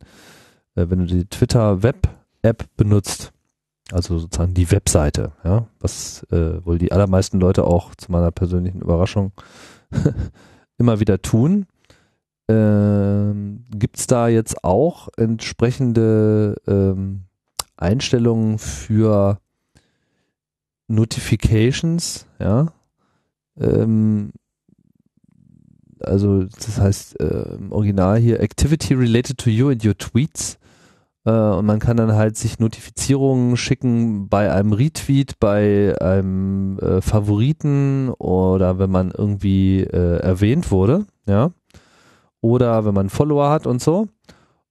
äh, 0.74 0.87
wenn 0.88 1.00
du 1.00 1.06
die 1.06 1.24
Twitter 1.26 1.82
Web 1.82 2.08
App 2.42 2.64
benutzt, 2.76 3.32
also 3.92 4.18
sozusagen 4.18 4.54
die 4.54 4.70
Webseite, 4.70 5.32
ja, 5.44 5.66
was 5.80 6.24
äh, 6.30 6.64
wohl 6.64 6.78
die 6.78 6.92
allermeisten 6.92 7.40
Leute 7.40 7.64
auch 7.64 7.94
zu 7.94 8.12
meiner 8.12 8.30
persönlichen 8.30 8.80
Überraschung 8.80 9.32
immer 10.78 11.00
wieder 11.00 11.22
tun, 11.22 11.66
ähm, 12.48 13.64
gibt's 13.70 14.06
da 14.06 14.28
jetzt 14.28 14.64
auch 14.64 15.08
entsprechende 15.16 16.56
ähm, 16.66 17.24
Einstellungen 17.76 18.58
für 18.58 19.38
Notifications, 20.88 22.26
ja, 22.38 22.72
ähm, 23.61 24.33
also 26.01 26.45
das 26.45 26.79
heißt 26.79 27.21
äh, 27.21 27.55
im 27.57 27.73
Original 27.73 28.19
hier 28.19 28.40
Activity 28.40 28.95
related 28.95 29.38
to 29.38 29.51
you 29.51 29.71
and 29.71 29.85
your 29.85 29.97
tweets. 29.97 30.59
Äh, 31.25 31.31
und 31.31 31.67
man 31.67 31.79
kann 31.79 31.97
dann 31.97 32.12
halt 32.12 32.37
sich 32.37 32.59
Notifizierungen 32.59 33.57
schicken 33.57 34.29
bei 34.29 34.53
einem 34.53 34.73
Retweet, 34.73 35.38
bei 35.40 35.95
einem 36.01 36.79
äh, 36.79 37.01
Favoriten 37.01 38.11
oder 38.11 38.79
wenn 38.79 38.90
man 38.90 39.11
irgendwie 39.11 39.81
äh, 39.81 40.19
erwähnt 40.19 40.71
wurde, 40.71 41.07
ja. 41.27 41.51
Oder 42.40 42.85
wenn 42.85 42.95
man 42.95 43.09
Follower 43.09 43.49
hat 43.49 43.67
und 43.67 43.81
so. 43.81 44.09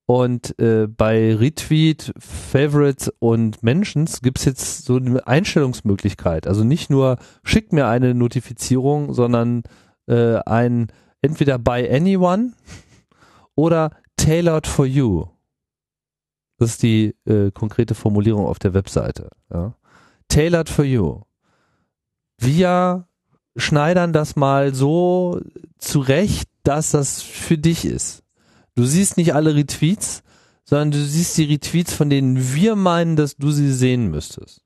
Und 0.05 0.59
äh, 0.59 0.87
bei 0.87 1.33
Retweet, 1.33 2.13
Favorites 2.17 3.11
und 3.19 3.63
Mentions 3.63 4.21
gibt 4.21 4.39
es 4.39 4.45
jetzt 4.45 4.85
so 4.85 4.97
eine 4.97 5.25
Einstellungsmöglichkeit. 5.25 6.45
Also 6.45 6.63
nicht 6.63 6.89
nur 6.89 7.17
schickt 7.43 7.71
mir 7.71 7.87
eine 7.87 8.13
Notifizierung, 8.13 9.13
sondern 9.13 9.63
äh, 10.07 10.35
ein 10.45 10.91
entweder 11.21 11.57
by 11.57 11.87
anyone 11.89 12.51
oder 13.55 13.91
tailored 14.17 14.67
for 14.67 14.85
you. 14.85 15.27
Das 16.57 16.71
ist 16.71 16.83
die 16.83 17.15
äh, 17.25 17.51
konkrete 17.51 17.95
Formulierung 17.95 18.45
auf 18.45 18.59
der 18.59 18.73
Webseite. 18.73 19.29
Ja. 19.51 19.73
Tailored 20.27 20.69
for 20.69 20.85
you. 20.85 21.21
Wir 22.37 23.07
schneidern 23.55 24.13
das 24.13 24.35
mal 24.35 24.73
so 24.73 25.39
zurecht, 25.77 26.49
dass 26.63 26.91
das 26.91 27.21
für 27.21 27.57
dich 27.57 27.85
ist. 27.85 28.22
Du 28.75 28.85
siehst 28.85 29.17
nicht 29.17 29.33
alle 29.33 29.55
Retweets, 29.55 30.23
sondern 30.63 30.91
du 30.91 30.97
siehst 30.97 31.37
die 31.37 31.45
Retweets, 31.45 31.93
von 31.93 32.09
denen 32.09 32.53
wir 32.53 32.75
meinen, 32.75 33.15
dass 33.15 33.35
du 33.35 33.51
sie 33.51 33.71
sehen 33.71 34.09
müsstest. 34.09 34.61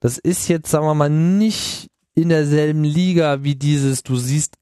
Das 0.00 0.18
ist 0.18 0.48
jetzt, 0.48 0.70
sagen 0.70 0.86
wir 0.86 0.94
mal, 0.94 1.10
nicht 1.10 1.88
in 2.14 2.28
derselben 2.28 2.84
Liga 2.84 3.42
wie 3.42 3.54
dieses, 3.54 4.02
du 4.02 4.16
siehst 4.16 4.54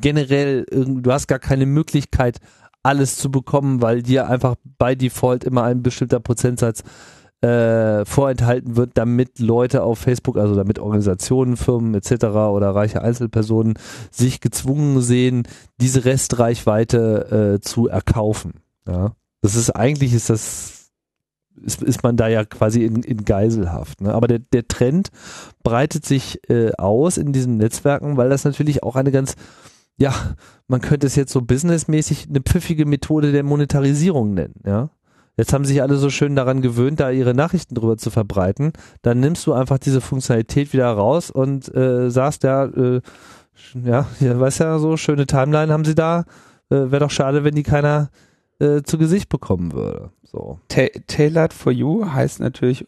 generell, 0.00 0.64
du 0.70 1.12
hast 1.12 1.26
gar 1.26 1.38
keine 1.38 1.66
Möglichkeit, 1.66 2.38
alles 2.82 3.16
zu 3.16 3.30
bekommen, 3.30 3.80
weil 3.80 4.02
dir 4.02 4.28
einfach 4.28 4.56
bei 4.78 4.94
Default 4.94 5.44
immer 5.44 5.64
ein 5.64 5.82
bestimmter 5.82 6.20
Prozentsatz 6.20 6.82
äh, 7.42 8.04
vorenthalten 8.04 8.76
wird, 8.76 8.92
damit 8.94 9.38
Leute 9.38 9.82
auf 9.82 9.98
Facebook, 9.98 10.36
also 10.36 10.54
damit 10.54 10.78
Organisationen, 10.78 11.56
Firmen 11.56 11.94
etc. 11.94 12.24
oder 12.24 12.74
reiche 12.74 13.02
Einzelpersonen 13.02 13.74
sich 14.10 14.40
gezwungen 14.40 15.00
sehen, 15.00 15.42
diese 15.80 16.04
Restreichweite 16.04 17.56
äh, 17.56 17.60
zu 17.60 17.88
erkaufen. 17.88 18.62
Ja, 18.86 19.12
das 19.40 19.56
ist 19.56 19.70
eigentlich 19.70 20.14
ist 20.14 20.30
das 20.30 20.90
ist, 21.64 21.82
ist 21.82 22.02
man 22.02 22.16
da 22.16 22.28
ja 22.28 22.44
quasi 22.44 22.84
in, 22.84 23.02
in 23.02 23.24
Geiselhaft. 23.24 24.00
Ne? 24.00 24.14
Aber 24.14 24.26
der, 24.26 24.38
der 24.38 24.66
Trend 24.66 25.10
breitet 25.62 26.06
sich 26.06 26.40
äh, 26.48 26.72
aus 26.78 27.18
in 27.18 27.32
diesen 27.32 27.58
Netzwerken, 27.58 28.16
weil 28.16 28.30
das 28.30 28.44
natürlich 28.44 28.82
auch 28.82 28.96
eine 28.96 29.12
ganz 29.12 29.34
ja, 29.98 30.14
man 30.68 30.80
könnte 30.80 31.06
es 31.06 31.16
jetzt 31.16 31.32
so 31.32 31.42
businessmäßig 31.42 32.28
eine 32.28 32.40
pfiffige 32.40 32.86
Methode 32.86 33.30
der 33.30 33.42
Monetarisierung 33.42 34.32
nennen, 34.34 34.54
ja. 34.64 34.90
Jetzt 35.36 35.52
haben 35.52 35.64
sich 35.64 35.80
alle 35.80 35.96
so 35.96 36.10
schön 36.10 36.36
daran 36.36 36.60
gewöhnt, 36.60 37.00
da 37.00 37.10
ihre 37.10 37.34
Nachrichten 37.34 37.74
drüber 37.74 37.96
zu 37.96 38.10
verbreiten. 38.10 38.72
Dann 39.00 39.20
nimmst 39.20 39.46
du 39.46 39.54
einfach 39.54 39.78
diese 39.78 40.00
Funktionalität 40.00 40.72
wieder 40.72 40.90
raus 40.90 41.30
und 41.30 41.74
äh, 41.74 42.10
sagst, 42.10 42.42
ja, 42.42 42.64
äh, 42.66 43.00
ja, 43.82 44.06
ja, 44.20 44.40
weißt 44.40 44.60
ja, 44.60 44.78
so 44.78 44.96
schöne 44.96 45.26
Timeline 45.26 45.72
haben 45.72 45.84
sie 45.84 45.94
da. 45.94 46.24
Äh, 46.68 46.90
Wäre 46.90 47.00
doch 47.00 47.10
schade, 47.10 47.44
wenn 47.44 47.54
die 47.54 47.62
keiner 47.62 48.10
äh, 48.58 48.82
zu 48.82 48.98
Gesicht 48.98 49.28
bekommen 49.28 49.72
würde. 49.72 50.10
So. 50.22 50.60
Ta 50.68 50.82
Tailored 51.06 51.52
for 51.52 51.72
You 51.72 52.06
heißt 52.12 52.40
natürlich 52.40 52.86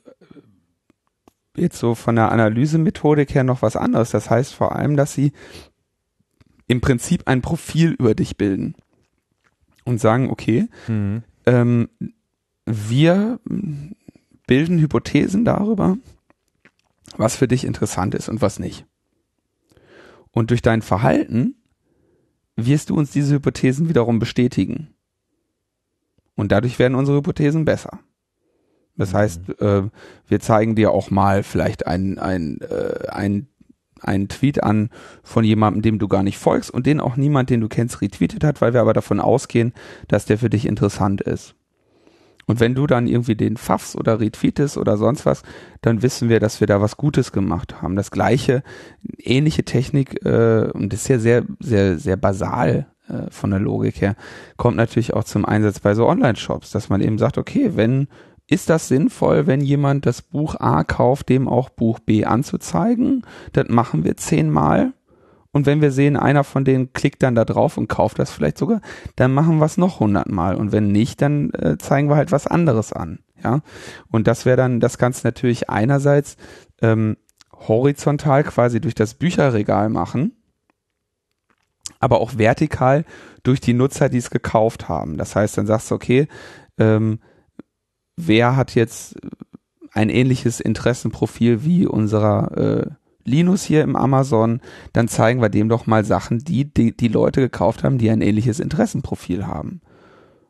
jetzt 1.57 1.79
so 1.79 1.95
von 1.95 2.17
der 2.17 2.33
Analysemethodik 2.33 3.35
her 3.35 3.45
noch 3.45 3.63
was 3.63 3.77
anderes. 3.77 4.11
Das 4.11 4.29
heißt 4.29 4.55
vor 4.55 4.77
allem, 4.77 4.97
dass 4.97 5.13
sie 5.15 5.33
im 6.67 6.81
Prinzip 6.81 7.23
ein 7.27 7.43
Profil 7.43 7.93
über 7.93 8.15
dich 8.15 8.37
bilden 8.37 8.75
und 9.85 10.01
sagen, 10.01 10.31
okay, 10.31 10.69
mhm. 10.89 11.23
ähm, 11.47 11.89
wir 12.67 13.41
bilden 14.47 14.79
Hypothesen 14.79 15.45
darüber, 15.45 15.97
was 17.17 17.37
für 17.37 17.49
dich 17.49 17.65
interessant 17.65 18.15
ist 18.15 18.29
und 18.29 18.43
was 18.43 18.59
nicht. 18.59 18.87
Und 20.31 20.51
durch 20.51 20.63
dein 20.63 20.83
Verhalten 20.83 21.57
wirst 22.57 22.91
du 22.91 22.97
uns 22.97 23.11
diese 23.11 23.37
Hypothesen 23.37 23.89
wiederum 23.89 24.19
bestätigen. 24.19 24.95
Und 26.35 26.51
dadurch 26.53 26.79
werden 26.79 26.97
unsere 26.97 27.19
Hypothesen 27.19 27.65
besser. 27.65 28.01
Das 28.97 29.13
mhm. 29.13 29.17
heißt, 29.17 29.61
äh, 29.61 29.83
wir 30.27 30.41
zeigen 30.41 30.75
dir 30.75 30.91
auch 30.91 31.11
mal 31.11 31.43
vielleicht 31.43 31.87
ein, 31.87 32.19
ein, 32.19 32.61
äh, 32.61 33.09
ein 33.09 33.49
einen 34.01 34.29
Tweet 34.29 34.63
an 34.63 34.91
von 35.23 35.45
jemandem, 35.45 35.81
dem 35.81 35.99
du 35.99 36.09
gar 36.09 36.23
nicht 36.23 36.37
folgst 36.37 36.71
und 36.71 36.85
den 36.85 37.01
auch 37.01 37.17
niemand, 37.17 37.49
den 37.49 37.63
du 37.63 37.69
kennst, 37.69 38.03
retweetet 38.03 38.45
hat, 38.45 38.61
weil 38.61 38.75
wir 38.75 38.83
aber 38.83 38.93
davon 38.93 39.19
ausgehen, 39.19 39.73
dass 40.09 40.27
der 40.27 40.37
für 40.37 40.51
dich 40.51 40.67
interessant 40.67 41.23
ist. 41.23 41.55
Und 42.47 42.61
wenn 42.61 42.75
du 42.75 42.87
dann 42.87 43.07
irgendwie 43.07 43.35
den 43.35 43.57
pfaffst 43.57 43.97
oder 43.97 44.21
retweetest 44.21 44.77
oder 44.77 44.97
sonst 44.97 45.27
was, 45.27 45.43
dann 45.83 46.03
wissen 46.03 46.29
wir, 46.29 46.41
dass 46.41 46.61
wir 46.61 46.67
da 46.67 46.81
was 46.81 46.97
Gutes 46.97 47.33
gemacht 47.33 47.83
haben. 47.83 47.97
Das 47.97 48.11
gleiche, 48.11 48.63
ähnliche 49.19 49.65
Technik, 49.65 50.25
äh, 50.25 50.71
und 50.73 50.93
das 50.93 51.03
ist 51.03 51.09
ja 51.09 51.19
sehr, 51.19 51.45
sehr, 51.61 51.99
sehr 51.99 52.17
basal 52.17 52.87
äh, 53.09 53.31
von 53.31 53.51
der 53.51 53.61
Logik 53.61 54.01
her, 54.01 54.17
kommt 54.57 54.77
natürlich 54.77 55.15
auch 55.15 55.25
zum 55.25 55.45
Einsatz 55.45 55.81
bei 55.81 55.95
so 55.95 56.07
Online-Shops, 56.07 56.71
dass 56.71 56.89
man 56.89 57.01
eben 57.01 57.19
sagt, 57.19 57.39
okay, 57.39 57.73
wenn 57.75 58.09
ist 58.47 58.69
das 58.69 58.89
sinnvoll, 58.89 59.47
wenn 59.47 59.63
jemand 59.63 60.05
das 60.05 60.21
Buch 60.21 60.57
A 60.57 60.85
kauft, 60.85 61.31
dem 61.31 61.49
auch 61.49 61.71
Buch 61.71 61.99
B 61.99 62.27
anzuzeigen? 62.27 63.23
Das 63.53 63.69
machen 63.69 64.05
wir 64.05 64.19
zehnmal. 64.19 64.93
Und 65.55 65.67
wenn 65.67 65.81
wir 65.81 65.93
sehen, 65.93 66.17
einer 66.17 66.43
von 66.43 66.65
denen 66.65 66.93
klickt 66.93 67.23
dann 67.23 67.37
da 67.37 67.45
drauf 67.45 67.79
und 67.79 67.89
kauft 67.89 68.19
das 68.19 68.33
vielleicht 68.33 68.59
sogar, 68.59 68.81
dann 69.15 69.33
machen 69.33 69.59
wir 69.59 69.67
es 69.67 69.77
noch 69.77 70.01
hundertmal. 70.01 70.57
Und 70.57 70.73
wenn 70.73 70.89
nicht, 70.89 71.23
dann 71.23 71.51
äh, 71.53 71.79
zeigen 71.79 72.09
wir 72.09 72.17
halt 72.17 72.33
was 72.33 72.49
anderes 72.49 72.93
an. 72.93 73.21
Ja. 73.43 73.61
Und 74.11 74.27
das 74.27 74.47
wäre 74.47 74.57
dann, 74.57 74.81
das 74.81 74.99
du 74.99 75.29
natürlich 75.29 75.71
einerseits 75.71 76.37
ähm, 76.83 77.17
horizontal 77.53 78.43
quasi 78.43 78.81
durch 78.81 78.97
das 78.97 79.15
Bücherregal 79.15 79.91
machen, 79.91 80.33
aber 82.01 82.21
auch 82.21 82.37
vertikal 82.37 83.05
durch 83.45 83.61
die 83.61 83.75
Nutzer, 83.75 84.09
die 84.09 84.19
es 84.19 84.31
gekauft 84.31 84.89
haben. 84.89 85.19
Das 85.19 85.37
heißt, 85.37 85.57
dann 85.57 85.67
sagst 85.67 85.89
du, 85.93 85.95
okay, 85.95 86.27
ähm, 86.79 87.21
wer 88.17 88.57
hat 88.57 88.75
jetzt 88.75 89.15
ein 89.93 90.11
ähnliches 90.11 90.59
Interessenprofil 90.59 91.63
wie 91.63 91.87
unserer 91.87 92.59
äh, 92.59 93.04
Linus 93.25 93.63
hier 93.63 93.83
im 93.83 93.97
Amazon, 93.97 94.61
dann 94.93 95.09
zeigen 95.09 95.41
wir 95.41 95.49
dem 95.49 95.69
doch 95.69 95.87
mal 95.87 96.05
Sachen, 96.05 96.39
die, 96.39 96.73
die 96.73 96.97
die 96.97 97.09
Leute 97.09 97.41
gekauft 97.41 97.85
haben, 97.85 97.99
die 97.99 98.11
ein 98.11 98.21
ähnliches 98.21 98.61
Interessenprofil 98.61 99.47
haben. 99.47 99.81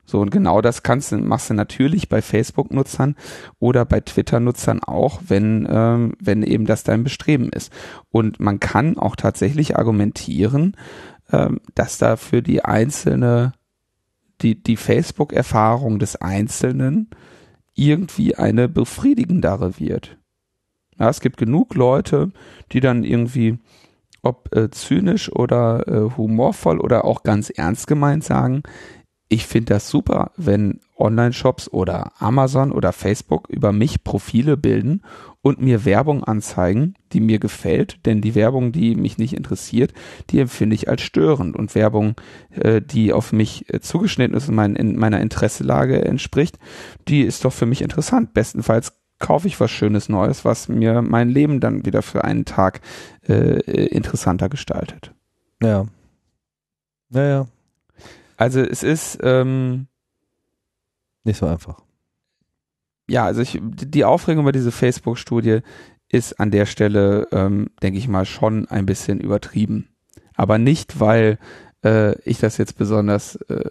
So, 0.07 0.21
und 0.21 0.31
genau 0.31 0.61
das 0.61 0.83
kannst 0.83 1.13
du, 1.13 1.19
machst 1.19 1.49
du 1.49 1.55
natürlich 1.55 2.09
bei 2.09 2.21
Facebook-Nutzern 2.21 3.17
oder 3.59 3.85
bei 3.85 4.01
Twitter-Nutzern 4.01 4.83
auch, 4.83 5.23
wenn, 5.29 5.67
ähm, 5.71 6.15
wenn 6.21 6.43
eben 6.43 6.67
das 6.67 6.85
dein 6.85 7.05
Bestreben 7.05 7.49
ist. 7.49 7.73
Und 8.11 8.39
man 8.39 8.61
kann 8.61 8.99
auch 8.99 9.17
tatsächlich 9.17 9.77
argumentieren, 9.77 10.77
ähm, 11.33 11.61
dass 11.75 11.97
da 11.97 12.17
für 12.17 12.43
die 12.43 12.65
einzelne, 12.65 13.55
die, 14.43 14.63
die 14.63 14.77
Facebook-Erfahrung 14.77 15.99
des 15.99 16.17
Einzelnen 16.17 17.09
irgendwie 17.75 18.37
eine 18.37 18.69
befriedigendere 18.69 19.81
wird. 19.81 20.19
Ja, 20.99 21.09
es 21.09 21.21
gibt 21.21 21.37
genug 21.37 21.75
Leute, 21.75 22.33
die 22.73 22.81
dann 22.81 23.05
irgendwie, 23.05 23.59
ob 24.23 24.55
äh, 24.55 24.71
zynisch 24.71 25.31
oder 25.33 25.87
äh, 25.89 26.17
humorvoll 26.17 26.81
oder 26.81 27.05
auch 27.05 27.23
ganz 27.23 27.51
ernst 27.51 27.87
gemeint 27.87 28.25
sagen, 28.25 28.63
ich 29.29 29.47
finde 29.47 29.75
das 29.75 29.89
super, 29.89 30.33
wenn 30.37 30.81
Online-Shops 30.97 31.69
oder 31.69 32.13
Amazon 32.19 32.71
oder 32.71 32.93
Facebook 32.93 33.49
über 33.49 33.73
mich 33.73 34.05
Profile 34.05 34.57
bilden 34.57 35.03
und 35.43 35.61
mir 35.61 35.85
Werbung 35.85 36.23
anzeigen, 36.23 36.95
die 37.13 37.21
mir 37.21 37.39
gefällt, 37.39 38.07
denn 38.07 38.21
die 38.21 38.35
Werbung, 38.35 38.71
die 38.71 38.95
mich 38.95 39.19
nicht 39.19 39.35
interessiert, 39.35 39.93
die 40.31 40.39
empfinde 40.39 40.75
ich 40.75 40.89
als 40.89 41.03
störend 41.03 41.57
und 41.57 41.75
Werbung, 41.75 42.15
äh, 42.51 42.81
die 42.81 43.13
auf 43.13 43.33
mich 43.33 43.73
äh, 43.73 43.81
zugeschnitten 43.81 44.37
ist 44.37 44.49
und 44.49 44.55
mein, 44.55 44.77
in 44.77 44.97
meiner 44.97 45.21
Interesselage 45.21 46.05
entspricht, 46.05 46.59
die 47.09 47.23
ist 47.23 47.45
doch 47.45 47.53
für 47.53 47.67
mich 47.67 47.83
interessant. 47.83 48.35
Bestenfalls 48.35 48.93
kaufe 49.25 49.49
ich 49.49 49.59
was 49.61 49.71
Schönes 49.71 50.09
Neues, 50.09 50.45
was 50.45 50.69
mir 50.69 51.03
mein 51.03 51.29
Leben 51.29 51.61
dann 51.61 51.85
wieder 51.85 52.03
für 52.03 52.25
einen 52.25 52.45
Tag 52.45 52.81
äh, 53.27 53.61
interessanter 53.87 54.49
gestaltet. 54.49 55.13
Ja. 55.63 55.87
Ja, 57.11 57.23
ja. 57.23 57.47
Also 58.37 58.61
es 58.61 58.83
ist 58.83 59.19
ähm, 59.23 59.87
nicht 61.23 61.39
so 61.39 61.47
einfach 61.47 61.85
ja, 63.07 63.25
also 63.25 63.43
ich, 63.43 63.61
die 63.63 64.05
Aufregung 64.05 64.45
über 64.45 64.53
diese 64.53 64.73
Facebook-Studie 64.73 65.61
ist 66.09 66.39
an 66.41 66.51
der 66.51 66.67
Stelle, 66.67 67.29
ähm, 67.33 67.71
denke 67.83 67.99
ich 67.99 68.09
mal, 68.09 68.25
schon 68.25 68.69
ein 68.69 68.87
bisschen 68.87 69.21
übertrieben. 69.21 69.89
Aber 70.35 70.59
nicht, 70.59 71.01
weil 71.01 71.39
äh, 71.85 72.19
ich 72.23 72.39
das 72.39 72.57
jetzt 72.57 72.79
besonders, 72.79 73.37
äh, 73.49 73.71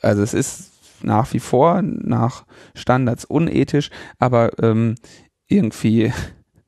also 0.00 0.22
es 0.22 0.34
ist 0.34 0.69
nach 1.02 1.32
wie 1.32 1.40
vor 1.40 1.82
nach 1.82 2.44
Standards 2.74 3.24
unethisch, 3.24 3.90
aber 4.18 4.50
ähm, 4.62 4.94
irgendwie 5.48 6.12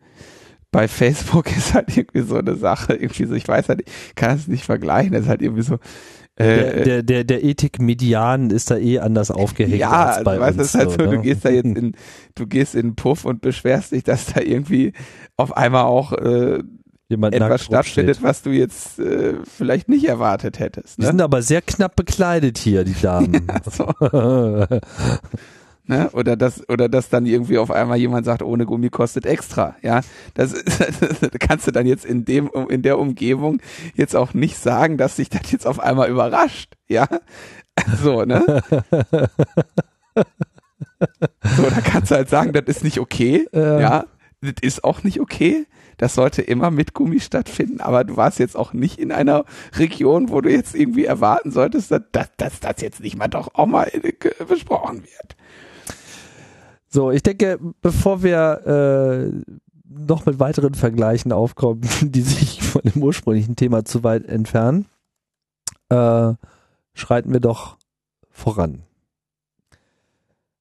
bei 0.71 0.89
Facebook 0.89 1.55
ist 1.57 1.75
halt 1.75 1.97
irgendwie 1.97 2.23
so 2.23 2.37
eine 2.37 2.57
Sache, 2.57 2.95
irgendwie 2.95 3.25
so, 3.25 3.35
ich 3.35 3.47
weiß 3.47 3.69
halt, 3.69 3.83
ich 3.87 4.15
kann 4.15 4.37
es 4.37 4.49
nicht 4.49 4.65
vergleichen, 4.65 5.15
es 5.15 5.23
ist 5.23 5.29
halt 5.29 5.43
irgendwie 5.43 5.63
so, 5.63 5.79
der, 6.39 6.77
äh, 6.77 6.85
der, 6.85 7.03
der, 7.03 7.25
der 7.25 7.45
Ethik-Median 7.45 8.51
ist 8.51 8.71
da 8.71 8.79
eh 8.79 8.99
anders 8.99 9.31
aufgehängt. 9.31 9.77
Ja, 9.77 10.07
als 10.07 10.25
bei 10.25 10.41
weißt, 10.41 10.59
uns, 10.59 10.69
ist 10.69 10.75
halt 10.75 10.91
so, 10.93 10.97
ne? 10.97 11.17
du 11.17 11.21
gehst 11.21 11.45
da 11.45 11.51
jetzt 11.51 11.65
in, 11.77 11.93
du 12.35 12.47
gehst 12.47 12.75
in 12.75 12.89
den 12.89 12.97
Puff 12.97 13.25
und 13.25 13.43
beschwerst 13.43 13.93
dich, 13.93 14.05
dass 14.05 14.33
da 14.33 14.41
irgendwie 14.41 14.93
auf 15.37 15.55
einmal 15.57 15.85
auch 15.85 16.13
äh, 16.13 16.63
Jemand 17.13 17.35
etwas 17.35 17.65
stattfindet, 17.65 18.23
was 18.23 18.43
du 18.43 18.51
jetzt 18.51 18.99
äh, 18.99 19.35
vielleicht 19.45 19.89
nicht 19.89 20.07
erwartet 20.07 20.59
hättest. 20.59 20.99
Ne? 20.99 21.05
Die 21.05 21.07
sind 21.09 21.21
aber 21.21 21.43
sehr 21.43 21.61
knapp 21.61 21.95
bekleidet 21.95 22.59
hier, 22.59 22.85
die 22.85 22.97
Damen. 23.01 23.47
Ja. 25.89 25.97
Ne? 25.97 26.11
Oder 26.13 26.37
das, 26.37 26.69
oder 26.69 26.89
dass 26.89 27.09
dann 27.09 27.27
irgendwie 27.27 27.59
auf 27.59 27.73
einmal 27.73 27.99
jemand 27.99 28.25
sagt, 28.25 28.43
ohne 28.43 28.67
Gummi 28.67 28.89
kostet 28.89 29.27
extra. 29.27 29.75
Ja, 29.83 30.01
das, 30.35 30.53
das 30.65 31.31
kannst 31.41 31.67
du 31.67 31.73
dann 31.73 31.87
jetzt 31.87 32.05
in 32.05 32.25
dem, 32.25 32.49
in 32.69 32.83
der 32.83 33.01
Umgebung 33.01 33.61
jetzt 33.95 34.15
auch 34.15 34.33
nicht 34.33 34.57
sagen, 34.57 34.97
dass 34.97 35.17
sich 35.17 35.29
das 35.29 35.51
jetzt 35.51 35.67
auf 35.67 35.81
einmal 35.81 36.09
überrascht. 36.09 36.75
Ja, 36.89 37.09
so, 38.03 38.25
ne? 38.25 38.63
So, 41.57 41.63
da 41.69 41.81
kannst 41.85 42.11
du 42.13 42.15
halt 42.15 42.29
sagen, 42.29 42.53
das 42.53 42.65
ist 42.67 42.85
nicht 42.85 43.01
okay. 43.01 43.47
Ja. 43.53 43.81
ja, 43.81 44.05
das 44.41 44.55
ist 44.63 44.85
auch 44.85 45.03
nicht 45.03 45.21
okay. 45.21 45.67
Das 46.03 46.17
sollte 46.17 46.43
immer 46.43 46.73
mit 46.73 46.95
Gummi 46.95 47.21
stattfinden, 47.21 47.81
aber 47.81 48.03
du 48.03 48.17
warst 48.17 48.41
jetzt 48.41 48.57
auch 48.57 48.73
nicht 48.73 48.99
in 48.99 49.13
einer 49.13 49.45
Region, 49.77 50.31
wo 50.31 50.41
du 50.41 50.51
jetzt 50.51 50.75
irgendwie 50.75 51.05
erwarten 51.05 51.53
solltest, 51.53 51.93
dass, 51.93 52.03
dass, 52.37 52.59
das 52.59 52.81
jetzt 52.81 52.99
nicht 52.99 53.17
mal 53.17 53.29
doch 53.29 53.55
auch 53.55 53.67
mal 53.67 53.89
besprochen 54.49 55.05
wird. 55.05 55.37
So, 56.89 57.13
ich 57.13 57.23
denke, 57.23 57.61
bevor 57.83 58.25
wir 58.25 59.31
äh, 59.33 59.55
noch 59.89 60.27
mit 60.27 60.41
weiteren 60.41 60.75
Vergleichen 60.75 61.31
aufkommen, 61.31 61.83
die 62.03 62.23
sich 62.23 62.61
von 62.65 62.83
dem 62.83 63.01
ursprünglichen 63.01 63.55
Thema 63.55 63.85
zu 63.85 64.03
weit 64.03 64.27
entfernen, 64.27 64.87
äh, 65.89 66.33
schreiten 66.95 67.33
wir 67.33 67.39
doch 67.39 67.77
voran. 68.29 68.83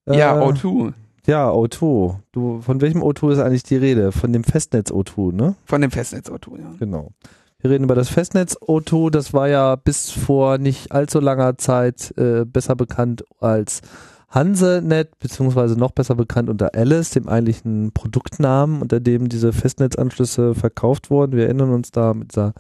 Äh, 0.06 0.20
ja, 0.20 0.40
O2. 0.40 0.94
Ja, 1.28 1.50
O2. 1.50 2.16
Du, 2.32 2.62
von 2.62 2.82
welchem 2.82 3.04
O2 3.04 3.34
ist 3.34 3.40
eigentlich 3.40 3.64
die 3.64 3.76
Rede? 3.76 4.12
Von 4.12 4.34
dem 4.34 4.44
Festnetz 4.44 4.92
O2, 4.92 5.34
ne? 5.34 5.56
Von 5.66 5.82
dem 5.82 5.92
Festnetz 5.92 6.30
O2, 6.30 6.60
ja. 6.60 6.72
Genau. 6.80 7.12
Wir 7.60 7.70
reden 7.70 7.84
über 7.84 7.96
das 7.96 8.10
Festnetz 8.10 8.58
O2. 8.58 9.12
Das 9.12 9.34
war 9.34 9.48
ja 9.48 9.76
bis 9.76 10.10
vor 10.10 10.58
nicht 10.58 10.92
allzu 10.92 11.20
langer 11.20 11.58
Zeit 11.58 12.14
äh, 12.18 12.44
besser 12.44 12.76
bekannt 12.76 13.24
als 13.40 13.82
Hansenet, 14.30 15.20
beziehungsweise 15.20 15.78
noch 15.78 15.92
besser 15.92 16.16
bekannt 16.16 16.50
unter 16.50 16.74
Alice, 16.74 17.12
dem 17.12 17.28
eigentlichen 17.28 17.92
Produktnamen, 17.92 18.82
unter 18.82 19.00
dem 19.00 19.30
diese 19.30 19.54
Festnetzanschlüsse 19.54 20.56
verkauft 20.56 21.12
wurden. 21.12 21.34
Wir 21.34 21.46
erinnern 21.46 21.72
uns 21.72 21.92
da 21.92 22.14
mit 22.14 22.32
dieser 22.32 22.54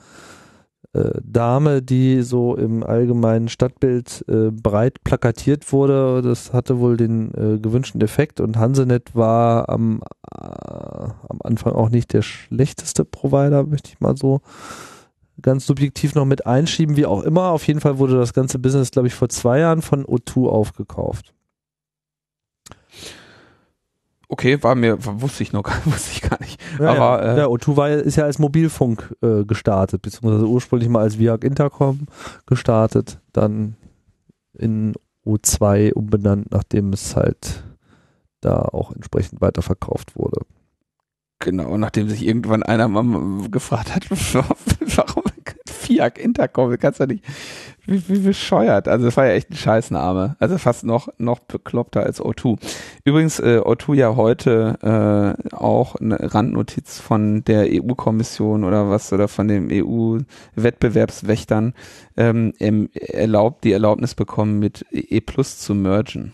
äh, 0.94 1.22
Dame, 1.24 1.82
die 1.82 2.22
so 2.22 2.56
im 2.56 2.84
allgemeinen 2.84 3.48
Stadtbild 3.48 4.26
äh, 4.28 4.52
breit 4.52 5.04
plakatiert 5.04 5.72
wurde. 5.72 6.22
Das 6.22 6.54
hatte 6.54 6.80
wohl 6.80 6.98
den 6.98 7.34
äh, 7.34 7.60
gewünschten 7.60 8.02
Effekt 8.02 8.42
und 8.42 8.58
Hansenet 8.58 9.16
war 9.16 9.70
am, 9.70 10.02
äh, 10.32 10.46
am 10.46 11.40
Anfang 11.44 11.74
auch 11.74 11.90
nicht 11.90 12.14
der 12.14 12.22
schlechteste 12.22 13.06
Provider, 13.06 13.64
möchte 13.64 13.90
ich 13.90 14.00
mal 14.00 14.18
so 14.18 14.42
ganz 15.42 15.66
subjektiv 15.66 16.14
noch 16.14 16.26
mit 16.26 16.46
einschieben, 16.46 16.98
wie 16.98 17.06
auch 17.06 17.24
immer. 17.24 17.52
Auf 17.52 17.66
jeden 17.68 17.80
Fall 17.80 17.98
wurde 17.98 18.18
das 18.18 18.34
ganze 18.34 18.60
Business, 18.60 18.92
glaube 18.92 19.08
ich, 19.08 19.14
vor 19.14 19.30
zwei 19.30 19.60
Jahren 19.60 19.82
von 19.82 20.06
O2 20.06 20.48
aufgekauft. 20.48 21.34
Okay, 24.32 24.64
war 24.64 24.76
mir, 24.76 24.98
wusste 25.04 25.44
ich 25.44 25.52
noch 25.52 25.64
gar, 25.64 25.76
wusste 25.86 26.12
ich 26.14 26.22
gar 26.22 26.40
nicht. 26.40 26.58
Ja, 26.80 26.92
Aber 26.92 27.22
ja. 27.22 27.34
äh, 27.34 27.36
der 27.36 27.48
O2 27.50 27.76
war, 27.76 27.90
ist 27.90 28.16
ja 28.16 28.24
als 28.24 28.40
Mobilfunk 28.40 29.14
äh, 29.22 29.44
gestartet, 29.44 30.02
beziehungsweise 30.02 30.48
ursprünglich 30.48 30.88
mal 30.88 31.02
als 31.02 31.20
Viag 31.20 31.44
Intercom 31.44 32.08
gestartet, 32.46 33.20
dann 33.34 33.76
in 34.58 34.94
O2 35.26 35.92
umbenannt, 35.92 36.50
nachdem 36.50 36.94
es 36.94 37.18
halt 37.18 37.66
da 38.40 38.62
auch 38.62 38.94
entsprechend 38.96 39.42
weiterverkauft 39.42 40.16
wurde. 40.16 40.46
genau, 41.40 41.78
nachdem 41.78 42.08
sich 42.08 42.26
irgendwann 42.26 42.64
einer 42.64 42.88
mal 42.88 43.50
gefragt 43.50 43.94
hat, 43.94 44.10
warum 44.96 45.21
Fiat 45.92 46.18
Intercom, 46.18 46.78
kannst 46.78 47.00
du 47.00 47.08
nicht, 47.08 47.24
wie, 47.86 48.08
wie 48.08 48.20
bescheuert. 48.20 48.88
Also 48.88 49.06
das 49.06 49.18
war 49.18 49.26
ja 49.26 49.34
echt 49.34 49.52
ein 49.52 49.56
Scheißname. 49.56 50.36
Also 50.40 50.58
fast 50.58 50.84
noch, 50.84 51.10
noch 51.18 51.40
bekloppter 51.40 52.04
als 52.04 52.22
O2. 52.22 52.58
Übrigens, 53.04 53.40
äh, 53.40 53.62
O2 53.64 53.96
ja 53.96 54.16
heute 54.16 54.78
äh, 54.82 55.56
auch 55.56 55.96
eine 55.96 56.34
Randnotiz 56.34 57.00
von 57.00 57.44
der 57.44 57.68
EU-Kommission 57.70 58.64
oder 58.64 58.90
was, 58.90 59.12
oder 59.12 59.28
von 59.28 59.48
den 59.48 59.70
EU-Wettbewerbswächtern 59.72 61.74
ähm, 62.18 62.54
erlaubt, 62.94 63.64
die 63.64 63.74
Erlaubnis 63.74 64.16
bekommen, 64.16 64.60
mit 64.60 64.86
E 64.92 65.22
Plus 65.22 65.60
zu 65.60 65.76
mergen. 65.76 66.34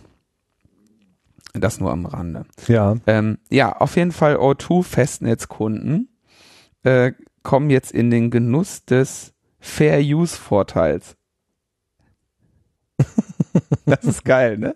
Das 1.53 1.80
nur 1.80 1.91
am 1.91 2.05
Rande. 2.05 2.45
Ja. 2.68 2.95
Ähm, 3.08 3.39
ja, 3.49 3.76
auf 3.76 3.95
jeden 3.95 4.12
Fall 4.12 4.36
O2 4.36 4.84
Festnetzkunden 4.84 6.10
äh, 6.84 7.14
kommen 7.43 7.70
jetzt 7.70 7.91
in 7.91 8.12
den 8.12 8.30
Genuss 8.30 8.86
des 8.86 9.34
Fair 9.68 9.99
Use 9.99 10.36
Vorteils. 10.36 11.15
das 13.86 14.03
ist 14.05 14.26
geil, 14.26 14.57
ne? 14.57 14.76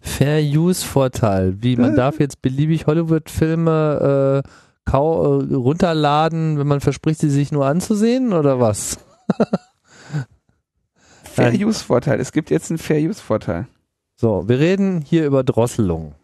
Fair 0.00 0.40
Use 0.40 0.86
Vorteil, 0.86 1.60
wie 1.62 1.76
man 1.76 1.94
darf 1.96 2.20
jetzt 2.20 2.40
beliebig 2.40 2.86
Hollywood-Filme 2.86 4.42
äh, 4.44 4.48
kau 4.90 5.40
äh, 5.40 5.54
runterladen, 5.54 6.58
wenn 6.58 6.66
man 6.66 6.80
verspricht, 6.80 7.20
sie 7.20 7.28
sich 7.28 7.52
nur 7.52 7.66
anzusehen 7.66 8.32
oder 8.32 8.60
was? 8.60 8.98
Fair. 11.24 11.52
Use 11.54 11.84
Vorteil. 11.84 12.20
Es 12.20 12.32
gibt 12.32 12.50
jetzt 12.50 12.70
einen 12.70 12.78
Fair 12.78 13.00
Use 13.00 13.20
Vorteil. 13.20 13.66
So, 14.16 14.48
wir 14.48 14.58
reden 14.58 15.00
hier 15.02 15.26
über 15.26 15.42
Drosselung. 15.44 16.14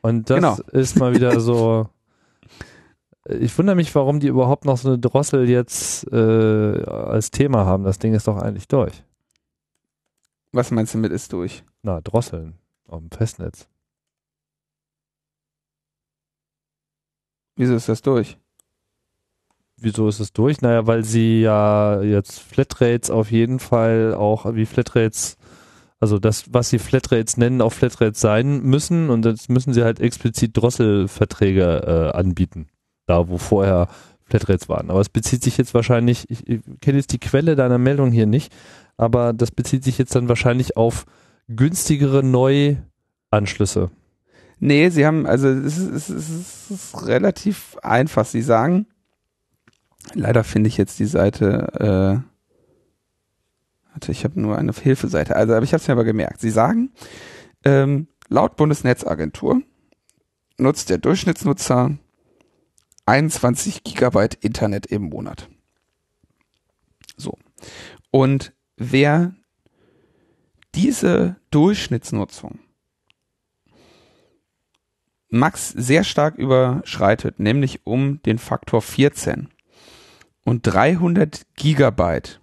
Und 0.00 0.30
das 0.30 0.36
Genau. 0.36 0.56
ist 0.72 0.98
mal 0.98 1.14
wieder 1.14 1.38
so. 1.40 1.88
Ich 3.28 3.56
wundere 3.58 3.76
mich, 3.76 3.94
warum 3.94 4.20
die 4.20 4.28
überhaupt 4.28 4.64
noch 4.64 4.78
so 4.78 4.88
eine 4.88 4.98
Drossel 4.98 5.48
jetzt 5.48 6.10
äh, 6.10 6.82
als 6.84 7.30
Thema 7.30 7.66
haben. 7.66 7.84
Das 7.84 7.98
Ding 7.98 8.14
ist 8.14 8.26
doch 8.26 8.38
eigentlich 8.38 8.68
durch. 8.68 9.04
Was 10.52 10.70
meinst 10.70 10.94
du 10.94 10.98
mit 10.98 11.12
ist 11.12 11.32
durch? 11.32 11.62
Na, 11.82 12.00
Drosseln 12.00 12.54
auf 12.86 13.00
dem 13.00 13.10
Festnetz. 13.10 13.68
Wieso 17.56 17.74
ist 17.74 17.88
das 17.88 18.00
durch? 18.00 18.38
Wieso 19.76 20.08
ist 20.08 20.20
es 20.20 20.32
durch? 20.32 20.60
Naja, 20.62 20.86
weil 20.86 21.04
sie 21.04 21.42
ja 21.42 22.00
jetzt 22.02 22.40
Flatrates 22.40 23.10
auf 23.10 23.30
jeden 23.30 23.58
Fall 23.58 24.14
auch 24.14 24.54
wie 24.54 24.64
Flatrates, 24.64 25.36
also 26.00 26.18
das, 26.18 26.52
was 26.52 26.70
sie 26.70 26.78
Flatrates 26.78 27.36
nennen, 27.36 27.60
auch 27.60 27.72
Flatrates 27.72 28.20
sein 28.20 28.62
müssen 28.62 29.10
und 29.10 29.24
jetzt 29.24 29.50
müssen 29.50 29.74
sie 29.74 29.84
halt 29.84 30.00
explizit 30.00 30.56
Drosselverträge 30.56 32.10
äh, 32.14 32.16
anbieten. 32.16 32.68
Da, 33.08 33.28
wo 33.28 33.38
vorher 33.38 33.88
Flatrates 34.28 34.68
waren. 34.68 34.90
Aber 34.90 35.00
es 35.00 35.08
bezieht 35.08 35.42
sich 35.42 35.56
jetzt 35.56 35.74
wahrscheinlich, 35.74 36.30
ich, 36.30 36.46
ich 36.46 36.60
kenne 36.80 36.98
jetzt 36.98 37.12
die 37.12 37.18
Quelle 37.18 37.56
deiner 37.56 37.78
Meldung 37.78 38.12
hier 38.12 38.26
nicht, 38.26 38.54
aber 38.96 39.32
das 39.32 39.50
bezieht 39.50 39.84
sich 39.84 39.96
jetzt 39.96 40.14
dann 40.14 40.28
wahrscheinlich 40.28 40.76
auf 40.76 41.06
günstigere 41.48 42.22
Neuanschlüsse. 42.22 43.90
Nee, 44.60 44.90
sie 44.90 45.06
haben, 45.06 45.26
also 45.26 45.48
es 45.48 45.78
ist, 45.78 46.10
es 46.10 46.70
ist, 46.70 47.06
relativ 47.06 47.76
einfach. 47.82 48.26
Sie 48.26 48.42
sagen, 48.42 48.86
leider 50.14 50.44
finde 50.44 50.68
ich 50.68 50.76
jetzt 50.76 50.98
die 50.98 51.06
Seite, 51.06 51.72
äh, 51.74 52.20
warte, 53.92 54.12
ich 54.12 54.24
habe 54.24 54.40
nur 54.40 54.58
eine 54.58 54.72
Hilfeseite, 54.72 55.36
also 55.36 55.54
aber 55.54 55.64
ich 55.64 55.72
habe 55.72 55.80
es 55.80 55.88
mir 55.88 55.92
aber 55.92 56.04
gemerkt. 56.04 56.40
Sie 56.40 56.50
sagen, 56.50 56.90
ähm, 57.64 58.08
laut 58.28 58.56
Bundesnetzagentur 58.56 59.62
nutzt 60.58 60.90
der 60.90 60.98
Durchschnittsnutzer 60.98 61.96
21 63.08 63.84
Gigabyte 63.84 64.34
Internet 64.34 64.84
im 64.84 65.04
Monat. 65.04 65.48
So. 67.16 67.38
Und 68.10 68.52
wer 68.76 69.34
diese 70.74 71.36
Durchschnittsnutzung 71.50 72.58
Max 75.30 75.70
sehr 75.70 76.04
stark 76.04 76.36
überschreitet, 76.36 77.38
nämlich 77.38 77.86
um 77.86 78.22
den 78.24 78.38
Faktor 78.38 78.82
14 78.82 79.48
und 80.44 80.62
300 80.62 81.46
Gigabyte 81.56 82.42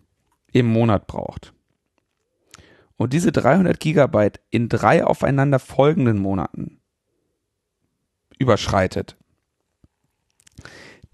im 0.52 0.66
Monat 0.66 1.06
braucht 1.06 1.54
und 2.98 3.14
diese 3.14 3.32
300 3.32 3.80
Gigabyte 3.80 4.42
in 4.50 4.68
drei 4.68 5.06
aufeinander 5.06 5.60
folgenden 5.60 6.18
Monaten 6.18 6.82
überschreitet, 8.40 9.16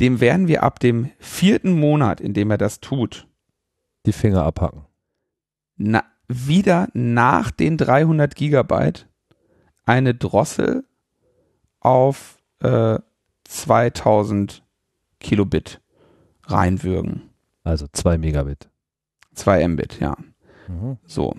dem 0.02 0.20
werden 0.20 0.48
wir 0.50 0.64
ab 0.64 0.80
dem 0.80 1.12
vierten 1.20 1.80
Monat, 1.80 2.20
in 2.20 2.34
dem 2.34 2.52
er 2.52 2.58
das 2.58 2.80
tut, 2.82 3.28
Die 4.06 4.12
Finger 4.14 4.44
abhacken. 4.44 4.82
na, 5.78 6.04
wieder 6.28 6.88
nach 6.94 7.52
den 7.52 7.78
300 7.78 8.36
Gigabyte 8.36 9.08
eine 9.86 10.14
Drossel 10.16 10.86
auf 11.82 12.38
äh, 12.60 13.00
2000 13.44 14.64
Kilobit 15.20 15.82
reinwürgen. 16.46 17.30
Also 17.64 17.88
zwei 17.92 18.18
Megabit. 18.18 18.70
2 19.36 19.68
Mbit, 19.68 20.00
ja. 20.00 20.16
Mhm. 20.68 20.98
So. 21.06 21.36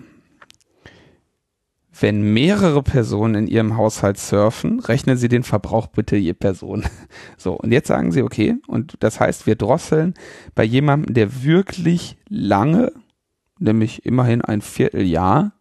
Wenn 1.99 2.33
mehrere 2.33 2.81
Personen 2.81 3.35
in 3.35 3.47
ihrem 3.47 3.77
Haushalt 3.77 4.17
surfen, 4.17 4.79
rechnen 4.79 5.15
Sie 5.15 5.27
den 5.27 5.43
Verbrauch 5.43 5.87
bitte 5.87 6.15
je 6.15 6.33
Person. 6.33 6.83
So, 7.37 7.53
und 7.53 7.71
jetzt 7.71 7.87
sagen 7.87 8.11
Sie, 8.11 8.23
okay, 8.23 8.55
und 8.67 8.95
das 9.01 9.19
heißt, 9.19 9.45
wir 9.45 9.55
drosseln 9.55 10.13
bei 10.55 10.63
jemandem, 10.63 11.13
der 11.13 11.43
wirklich 11.43 12.17
lange, 12.29 12.91
nämlich 13.59 14.05
immerhin 14.05 14.41
ein 14.41 14.61
Vierteljahr, 14.61 15.53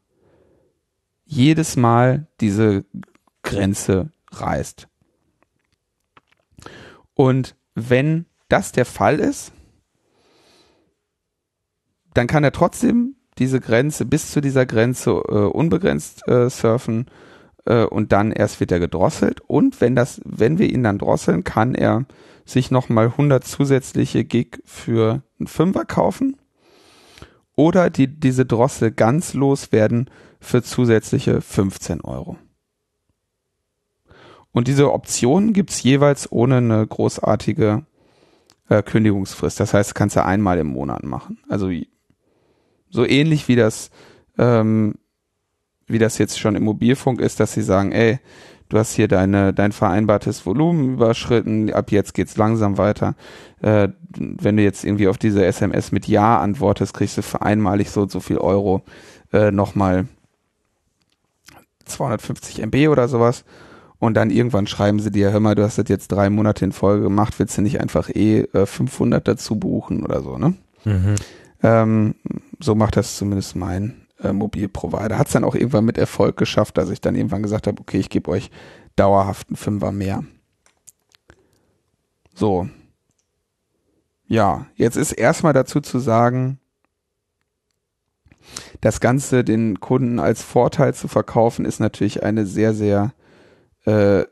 jedes 1.25 1.77
Mal 1.77 2.29
diese 2.41 2.85
Grenze 3.43 4.11
reißt. 4.31 4.89
Und 7.15 7.57
wenn 7.75 8.27
das 8.49 8.73
der 8.73 8.85
Fall 8.85 9.19
ist, 9.19 9.53
dann 12.15 12.27
kann 12.27 12.45
er 12.45 12.53
trotzdem 12.53 13.17
diese 13.39 13.61
Grenze 13.61 14.05
bis 14.05 14.31
zu 14.31 14.41
dieser 14.41 14.67
Grenze 14.67 15.11
äh, 15.11 15.35
unbegrenzt 15.35 16.27
äh, 16.29 16.51
surfen 16.51 17.07
äh, 17.65 17.85
und 17.85 18.13
dann 18.13 18.33
erst 18.33 18.61
wird 18.61 18.73
er 18.73 18.81
gedrosselt 18.81 19.41
und 19.47 19.81
wenn 19.81 19.95
das 19.95 20.21
wenn 20.25 20.59
wir 20.59 20.71
ihn 20.71 20.83
dann 20.83 20.99
drosseln, 20.99 21.45
kann 21.45 21.75
er 21.75 22.05
sich 22.45 22.71
nochmal 22.71 23.07
100 23.07 23.45
zusätzliche 23.45 24.25
Gig 24.25 24.59
für 24.65 25.23
einen 25.39 25.47
Fünfer 25.47 25.85
kaufen 25.85 26.37
oder 27.55 27.91
die 27.91 28.09
diese 28.09 28.47
Drossel 28.47 28.91
ganz 28.91 29.35
loswerden 29.35 30.11
für 30.41 30.63
zusätzliche 30.63 31.41
15 31.41 32.01
Euro. 32.01 32.37
Und 34.53 34.69
diese 34.69 34.93
Optionen 34.93 35.55
gibt's 35.55 35.83
jeweils 35.83 36.31
ohne 36.31 36.59
eine 36.59 36.87
großartige 36.87 37.87
äh, 38.69 38.83
Kündigungsfrist. 38.83 39.59
Das 39.61 39.73
heißt, 39.73 39.95
kannst 39.95 40.17
du 40.17 40.25
einmal 40.25 40.59
im 40.59 40.67
Monat 40.69 41.05
machen. 41.05 41.39
Also 41.49 41.71
so 42.93 43.05
ähnlich 43.05 43.49
wie 43.49 43.57
das 43.57 43.91
ähm, 44.39 44.95
wie 45.87 45.99
das 45.99 46.19
jetzt 46.19 46.39
schon 46.39 46.57
im 46.57 46.65
Mobilfunk 46.65 47.21
ist, 47.21 47.41
dass 47.41 47.53
sie 47.53 47.63
sagen, 47.63 47.93
ey, 47.93 48.19
du 48.69 48.79
hast 48.79 48.95
hier 48.95 49.09
deine, 49.09 49.53
dein 49.53 49.73
vereinbartes 49.73 50.47
Volumen 50.47 50.95
überschritten, 50.95 51.73
ab 51.73 51.93
jetzt 51.93 52.15
geht's 52.15 52.37
langsam 52.37 52.79
weiter. 52.79 53.15
Äh, 53.61 53.89
wenn 54.17 54.57
du 54.57 54.63
jetzt 54.63 54.85
irgendwie 54.85 55.09
auf 55.09 55.19
diese 55.19 55.45
SMS 55.45 55.93
mit 55.93 56.09
Ja 56.09 56.41
antwortest, 56.41 56.95
kriegst 56.95 57.19
du 57.19 57.23
für 57.23 57.43
einmalig 57.43 57.91
so 57.91 58.03
und 58.03 58.11
so 58.11 58.21
viel 58.21 58.39
Euro 58.39 58.83
äh, 59.33 59.51
nochmal 59.51 60.07
250 61.85 62.63
MB 62.63 62.89
oder 62.89 63.09
sowas. 63.09 63.45
Und 63.99 64.15
dann 64.15 64.31
irgendwann 64.31 64.67
schreiben 64.67 64.99
sie 64.99 65.13
dir, 65.13 65.31
hör 65.31 65.39
mal, 65.39 65.55
du 65.55 65.63
hast 65.63 65.79
das 65.79 65.89
jetzt 65.89 66.09
drei 66.09 66.29
Monate 66.29 66.65
in 66.65 66.73
Folge 66.73 67.05
gemacht, 67.05 67.39
willst 67.39 67.57
du 67.57 67.63
nicht 67.63 67.81
einfach 67.81 68.09
eh 68.09 68.41
äh, 68.53 68.67
500 68.67 69.29
dazu 69.29 69.57
buchen 69.57 70.03
oder 70.03 70.23
so, 70.23 70.39
ne? 70.39 70.55
Mhm. 70.85 71.15
Ähm, 71.63 72.15
so 72.63 72.75
macht 72.75 72.97
das 72.97 73.17
zumindest 73.17 73.57
mein 73.57 74.07
äh, 74.21 74.33
Mobilprovider. 74.33 75.19
Hat 75.19 75.27
es 75.27 75.33
dann 75.33 75.45
auch 75.45 75.55
irgendwann 75.55 75.85
mit 75.85 75.99
Erfolg 75.99 76.37
geschafft, 76.37 76.79
dass 76.79 76.91
ich 76.91 77.01
dann 77.01 77.15
irgendwann 77.15 77.43
gesagt 77.43 77.67
habe, 77.67 77.81
okay, 77.81 77.99
ich 77.99 78.11
gebe 78.11 78.31
euch 78.31 78.51
dauerhaft 78.97 79.49
einen 79.49 79.57
Fünfer 79.57 79.93
mehr. 79.93 80.25
So. 82.35 82.69
Ja, 84.27 84.67
jetzt 84.77 84.97
ist 84.97 85.13
erstmal 85.13 85.53
dazu 85.53 85.81
zu 85.81 85.99
sagen, 85.99 86.59
das 88.81 89.01
Ganze 89.01 89.45
den 89.45 89.81
Kunden 89.81 90.19
als 90.19 90.43
Vorteil 90.43 90.95
zu 90.95 91.09
verkaufen, 91.09 91.65
ist 91.65 91.81
natürlich 91.81 92.23
eine 92.23 92.47
sehr, 92.47 92.75
sehr 92.75 93.13
äh, 93.85 94.25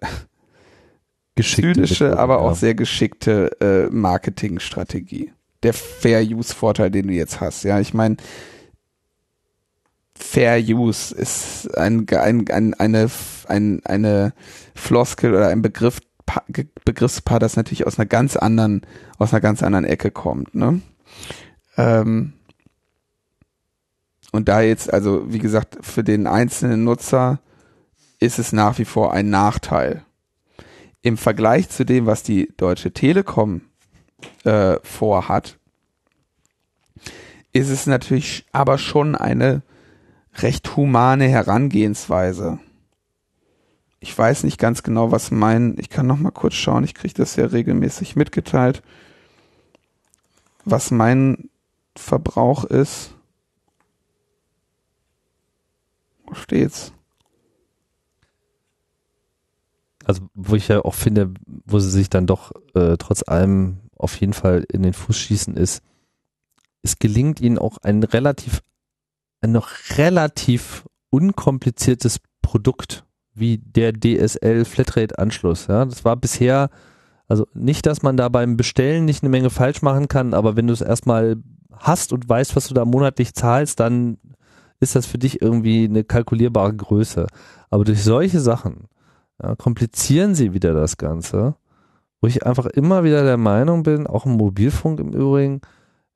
zynische, 1.41 2.19
aber 2.19 2.41
auch 2.41 2.55
sehr 2.55 2.75
geschickte 2.75 3.61
äh, 3.61 3.95
Marketingstrategie. 3.95 5.33
Der 5.63 5.75
Fair-Use-Vorteil, 5.75 6.91
den 6.91 7.09
du 7.09 7.13
jetzt 7.13 7.41
hast. 7.41 7.65
Ja, 7.65 7.81
ich 7.81 7.93
meine, 7.93 8.17
Fair 10.21 10.61
Use 10.61 11.15
ist 11.15 11.77
ein, 11.77 12.07
ein, 12.09 12.49
ein, 12.51 12.75
eine, 12.75 13.11
ein, 13.49 13.81
eine 13.85 14.33
Floskel 14.75 15.35
oder 15.35 15.49
ein 15.49 15.63
Begriff, 15.63 16.01
Begriffspaar, 16.85 17.41
das 17.41 17.57
natürlich 17.57 17.87
aus 17.87 17.99
einer 17.99 18.07
ganz 18.07 18.37
anderen, 18.37 18.83
aus 19.19 19.33
einer 19.33 19.41
ganz 19.41 19.63
anderen 19.63 19.85
Ecke 19.85 20.11
kommt. 20.11 20.55
Ne? 20.55 20.83
Ähm, 21.77 22.35
und 24.31 24.49
da 24.49 24.61
jetzt, 24.61 24.93
also 24.93 25.33
wie 25.33 25.41
gesagt, 25.41 25.79
für 25.81 26.05
den 26.05 26.27
einzelnen 26.27 26.85
Nutzer 26.85 27.41
ist 28.21 28.39
es 28.39 28.53
nach 28.53 28.79
wie 28.79 28.85
vor 28.85 29.13
ein 29.13 29.31
Nachteil. 29.31 30.05
Im 31.03 31.17
Vergleich 31.17 31.71
zu 31.71 31.85
dem, 31.85 32.07
was 32.07 32.23
die 32.23 32.53
Deutsche 32.57 32.93
Telekom 32.93 33.63
äh, 34.45 34.77
vorhat, 34.83 35.59
ist 37.53 37.71
es 37.71 37.87
natürlich 37.87 38.47
aber 38.53 38.79
schon 38.79 39.15
eine 39.17 39.63
recht 40.35 40.77
humane 40.77 41.29
Herangehensweise. 41.29 42.59
Ich 43.99 44.17
weiß 44.17 44.45
nicht 44.45 44.59
ganz 44.59 44.83
genau, 44.83 45.13
was 45.13 45.31
mein, 45.31 45.77
ich 45.79 45.91
kann 45.91 46.07
noch 46.07 46.19
mal 46.19 46.31
kurz 46.31 46.55
schauen, 46.55 46.85
ich 46.85 46.95
kriege 46.95 47.15
das 47.15 47.37
ja 47.37 47.47
regelmäßig 47.47 48.17
mitgeteilt, 48.17 48.83
was 50.65 50.91
mein 50.91 51.51
Verbrauch 51.97 52.65
ist. 52.65 53.15
Wo 56.25 56.35
steht's? 56.35 56.93
Also, 60.05 60.23
wo 60.35 60.57
ich 60.57 60.69
ja 60.69 60.81
auch 60.81 60.95
finde, 60.95 61.35
wo 61.67 61.79
sie 61.79 61.91
sich 61.91 62.09
dann 62.09 62.27
doch 62.27 62.53
äh, 62.75 62.97
trotz 62.97 63.23
allem 63.27 63.81
auf 64.01 64.21
jeden 64.21 64.33
Fall 64.33 64.65
in 64.73 64.83
den 64.83 64.93
Fuß 64.93 65.17
schießen, 65.17 65.57
ist, 65.57 65.83
es 66.83 66.99
gelingt 66.99 67.41
ihnen 67.41 67.59
auch 67.59 67.79
ein 67.83 68.03
relativ, 68.03 68.63
ein 69.41 69.53
noch 69.53 69.71
relativ 69.97 70.87
unkompliziertes 71.11 72.21
Produkt 72.43 73.05
wie 73.35 73.59
der 73.59 73.93
DSL 73.93 74.65
Flatrate 74.65 75.19
Anschluss. 75.19 75.67
Ja, 75.67 75.85
das 75.85 76.05
war 76.05 76.17
bisher, 76.17 76.71
also 77.29 77.47
nicht, 77.55 77.87
dass 77.87 78.03
man 78.03 78.17
da 78.17 78.29
beim 78.29 78.57
Bestellen 78.57 79.05
nicht 79.05 79.23
eine 79.23 79.31
Menge 79.31 79.51
falsch 79.51 79.83
machen 79.83 80.09
kann, 80.09 80.35
aber 80.35 80.57
wenn 80.57 80.67
du 80.67 80.73
es 80.73 80.81
erstmal 80.81 81.37
hast 81.73 82.13
und 82.13 82.29
weißt, 82.29 82.57
was 82.57 82.69
du 82.69 82.75
da 82.75 82.85
monatlich 82.85 83.35
zahlst, 83.35 83.81
dann 83.81 84.19
ist 84.81 84.97
das 84.97 85.07
für 85.07 85.19
dich 85.19 85.43
irgendwie 85.43 85.85
eine 85.85 86.05
kalkulierbare 86.05 86.75
Größe. 86.75 87.27
Aber 87.71 87.85
durch 87.85 88.03
solche 88.03 88.41
Sachen 88.41 88.89
ja, 89.43 89.55
komplizieren 89.55 90.35
sie 90.35 90.55
wieder 90.55 90.75
das 90.75 90.97
Ganze, 90.97 91.55
wo 92.21 92.27
ich 92.27 92.47
einfach 92.47 92.67
immer 92.67 93.05
wieder 93.05 93.25
der 93.25 93.37
Meinung 93.37 93.83
bin, 93.83 94.07
auch 94.07 94.27
im 94.27 94.33
Mobilfunk 94.33 95.01
im 95.01 95.13
Übrigen, 95.13 95.61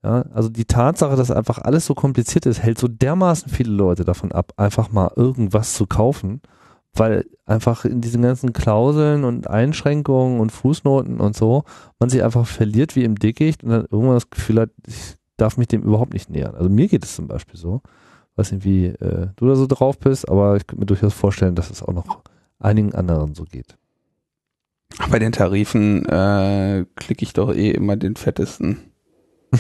ja, 0.03 0.23
also 0.33 0.51
die 0.51 0.67
Tatsache, 0.67 1.17
dass 1.17 1.31
einfach 1.31 1.59
alles 1.59 1.87
so 1.87 1.95
kompliziert 1.95 2.47
ist, 2.47 2.63
hält 2.63 2.79
so 2.79 2.89
dermaßen 2.89 3.51
viele 3.51 3.73
Leute 3.73 4.05
davon 4.05 4.33
ab, 4.33 4.53
einfach 4.57 4.93
mal 4.93 5.11
irgendwas 5.17 5.75
zu 5.75 5.87
kaufen, 5.87 6.43
weil 6.93 7.25
einfach 7.47 7.85
in 7.85 8.01
diesen 8.01 8.23
ganzen 8.23 8.53
Klauseln 8.53 9.25
und 9.25 9.49
Einschränkungen 9.49 10.41
und 10.41 10.53
Fußnoten 10.53 11.21
und 11.21 11.35
so, 11.35 11.65
man 11.99 12.11
sich 12.11 12.23
einfach 12.23 12.47
verliert 12.47 12.97
wie 12.97 13.05
im 13.05 13.17
Dickicht 13.17 13.65
und 13.65 13.71
dann 13.71 13.87
irgendwann 13.91 14.17
das 14.17 14.31
Gefühl 14.31 14.61
hat, 14.61 14.71
ich 14.87 15.17
darf 15.39 15.57
mich 15.57 15.69
dem 15.69 15.83
überhaupt 15.83 16.13
nicht 16.13 16.31
nähern. 16.31 16.55
Also 16.55 16.69
mir 16.69 16.87
geht 16.87 17.05
es 17.05 17.17
zum 17.17 17.27
Beispiel 17.27 17.59
so 17.59 17.81
weiß 18.37 18.53
nicht, 18.53 18.65
wie 18.65 18.87
äh, 18.87 19.29
du 19.37 19.47
da 19.47 19.55
so 19.55 19.67
drauf 19.67 19.99
bist, 19.99 20.29
aber 20.29 20.57
ich 20.57 20.67
könnte 20.67 20.81
mir 20.81 20.87
durchaus 20.87 21.15
vorstellen, 21.15 21.55
dass 21.55 21.71
es 21.71 21.83
auch 21.83 21.93
noch 21.93 22.23
einigen 22.59 22.95
anderen 22.95 23.35
so 23.35 23.45
geht. 23.45 23.77
Bei 25.11 25.19
den 25.19 25.33
Tarifen 25.33 26.05
äh, 26.07 26.85
klicke 26.97 27.25
ich 27.25 27.33
doch 27.33 27.53
eh 27.53 27.71
immer 27.71 27.97
den 27.97 28.17
fettesten. 28.17 28.79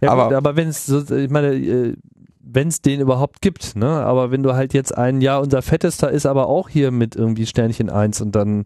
ja, 0.00 0.10
aber 0.10 0.36
aber 0.36 0.56
wenn 0.56 0.68
es 0.68 0.88
ich 0.88 1.30
meine, 1.30 1.54
äh, 1.54 1.96
wenn 2.40 2.68
es 2.68 2.80
den 2.80 3.00
überhaupt 3.00 3.42
gibt, 3.42 3.76
ne? 3.76 3.88
Aber 3.88 4.30
wenn 4.30 4.42
du 4.42 4.54
halt 4.54 4.74
jetzt 4.74 4.96
ein 4.96 5.20
Jahr 5.20 5.42
unser 5.42 5.62
fettester 5.62 6.10
ist, 6.10 6.26
aber 6.26 6.48
auch 6.48 6.68
hier 6.68 6.90
mit 6.90 7.16
irgendwie 7.16 7.46
Sternchen 7.46 7.90
1 7.90 8.20
und 8.22 8.34
dann 8.34 8.64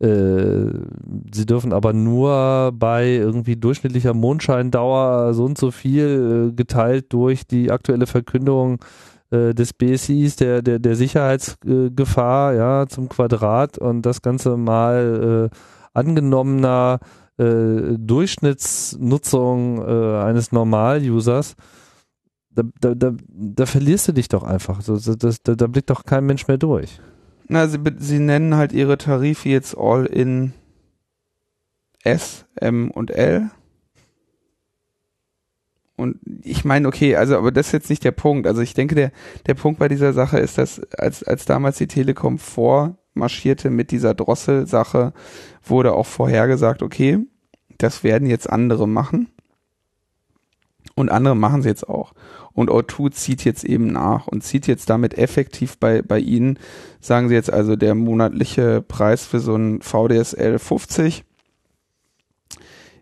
äh, 0.00 0.72
sie 1.32 1.46
dürfen 1.46 1.72
aber 1.72 1.92
nur 1.92 2.72
bei 2.74 3.08
irgendwie 3.08 3.56
durchschnittlicher 3.56 4.14
Mondscheindauer 4.14 5.34
so 5.34 5.44
und 5.44 5.58
so 5.58 5.70
viel 5.70 6.50
äh, 6.50 6.54
geteilt 6.54 7.12
durch 7.12 7.46
die 7.46 7.70
aktuelle 7.70 8.06
Verkündung 8.06 8.80
äh, 9.30 9.54
des 9.54 9.72
BSIs, 9.72 10.36
der, 10.36 10.62
der, 10.62 10.78
der 10.78 10.96
Sicherheitsgefahr, 10.96 12.54
ja, 12.54 12.86
zum 12.86 13.08
Quadrat 13.08 13.78
und 13.78 14.02
das 14.02 14.22
Ganze 14.22 14.56
mal 14.56 15.50
äh, 15.50 15.56
angenommener 15.92 17.00
äh, 17.38 17.96
Durchschnittsnutzung 17.98 19.78
äh, 19.86 20.18
eines 20.22 20.52
Normal-Users, 20.52 21.56
da, 22.50 22.62
da, 22.80 22.94
da, 22.94 23.12
da 23.28 23.66
verlierst 23.66 24.08
du 24.08 24.12
dich 24.12 24.28
doch 24.28 24.42
einfach. 24.42 24.82
So, 24.82 24.96
das, 24.96 25.42
da, 25.42 25.54
da 25.54 25.66
blickt 25.66 25.90
doch 25.90 26.04
kein 26.04 26.26
Mensch 26.26 26.48
mehr 26.48 26.58
durch. 26.58 27.00
Na, 27.48 27.66
sie, 27.66 27.78
sie 27.98 28.18
nennen 28.18 28.56
halt 28.56 28.72
ihre 28.72 28.98
Tarife 28.98 29.48
jetzt 29.48 29.76
all 29.76 30.06
in 30.06 30.52
S, 32.02 32.46
M 32.56 32.90
und 32.90 33.10
L. 33.10 33.50
Und 36.00 36.18
ich 36.42 36.64
meine, 36.64 36.88
okay, 36.88 37.14
also, 37.16 37.36
aber 37.36 37.52
das 37.52 37.66
ist 37.66 37.72
jetzt 37.72 37.90
nicht 37.90 38.04
der 38.04 38.12
Punkt. 38.12 38.46
Also 38.46 38.62
ich 38.62 38.74
denke, 38.74 38.94
der, 38.94 39.12
der 39.46 39.54
Punkt 39.54 39.78
bei 39.78 39.88
dieser 39.88 40.12
Sache 40.12 40.38
ist, 40.38 40.58
dass 40.58 40.80
als, 40.94 41.22
als 41.22 41.44
damals 41.44 41.78
die 41.78 41.86
Telekom 41.86 42.38
vormarschierte 42.38 43.68
mit 43.68 43.90
dieser 43.90 44.14
Drossel-Sache, 44.14 45.12
wurde 45.62 45.92
auch 45.92 46.06
vorhergesagt, 46.06 46.82
okay, 46.82 47.18
das 47.78 48.02
werden 48.02 48.28
jetzt 48.28 48.48
andere 48.48 48.88
machen. 48.88 49.28
Und 50.94 51.10
andere 51.10 51.36
machen 51.36 51.62
sie 51.62 51.68
jetzt 51.68 51.88
auch. 51.88 52.12
Und 52.52 52.70
O2 52.70 53.12
zieht 53.12 53.44
jetzt 53.44 53.64
eben 53.64 53.86
nach 53.86 54.26
und 54.26 54.42
zieht 54.42 54.66
jetzt 54.66 54.90
damit 54.90 55.16
effektiv 55.16 55.78
bei, 55.78 56.02
bei 56.02 56.18
Ihnen, 56.18 56.58
sagen 57.00 57.28
Sie 57.28 57.34
jetzt 57.34 57.52
also 57.52 57.76
der 57.76 57.94
monatliche 57.94 58.82
Preis 58.82 59.24
für 59.24 59.38
so 59.38 59.54
ein 59.54 59.82
VDSL 59.82 60.58
50 60.58 61.24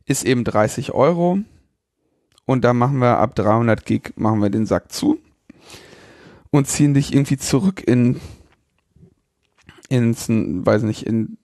ist 0.05 0.25
eben 0.25 0.45
30 0.45 0.93
Euro. 0.93 1.39
Und 2.49 2.65
da 2.65 2.73
machen 2.73 3.01
wir 3.01 3.19
ab 3.19 3.35
300 3.35 3.85
Gig, 3.85 4.15
machen 4.17 4.41
wir 4.41 4.49
den 4.49 4.65
Sack 4.65 4.91
zu 4.91 5.19
und 6.51 6.67
ziehen 6.67 6.95
dich 6.95 7.13
irgendwie 7.13 7.37
zurück 7.37 7.83
in, 7.87 8.23
ins, 9.91 10.31
weiß 10.31 10.85
nicht, 10.85 11.07
in 11.07 11.37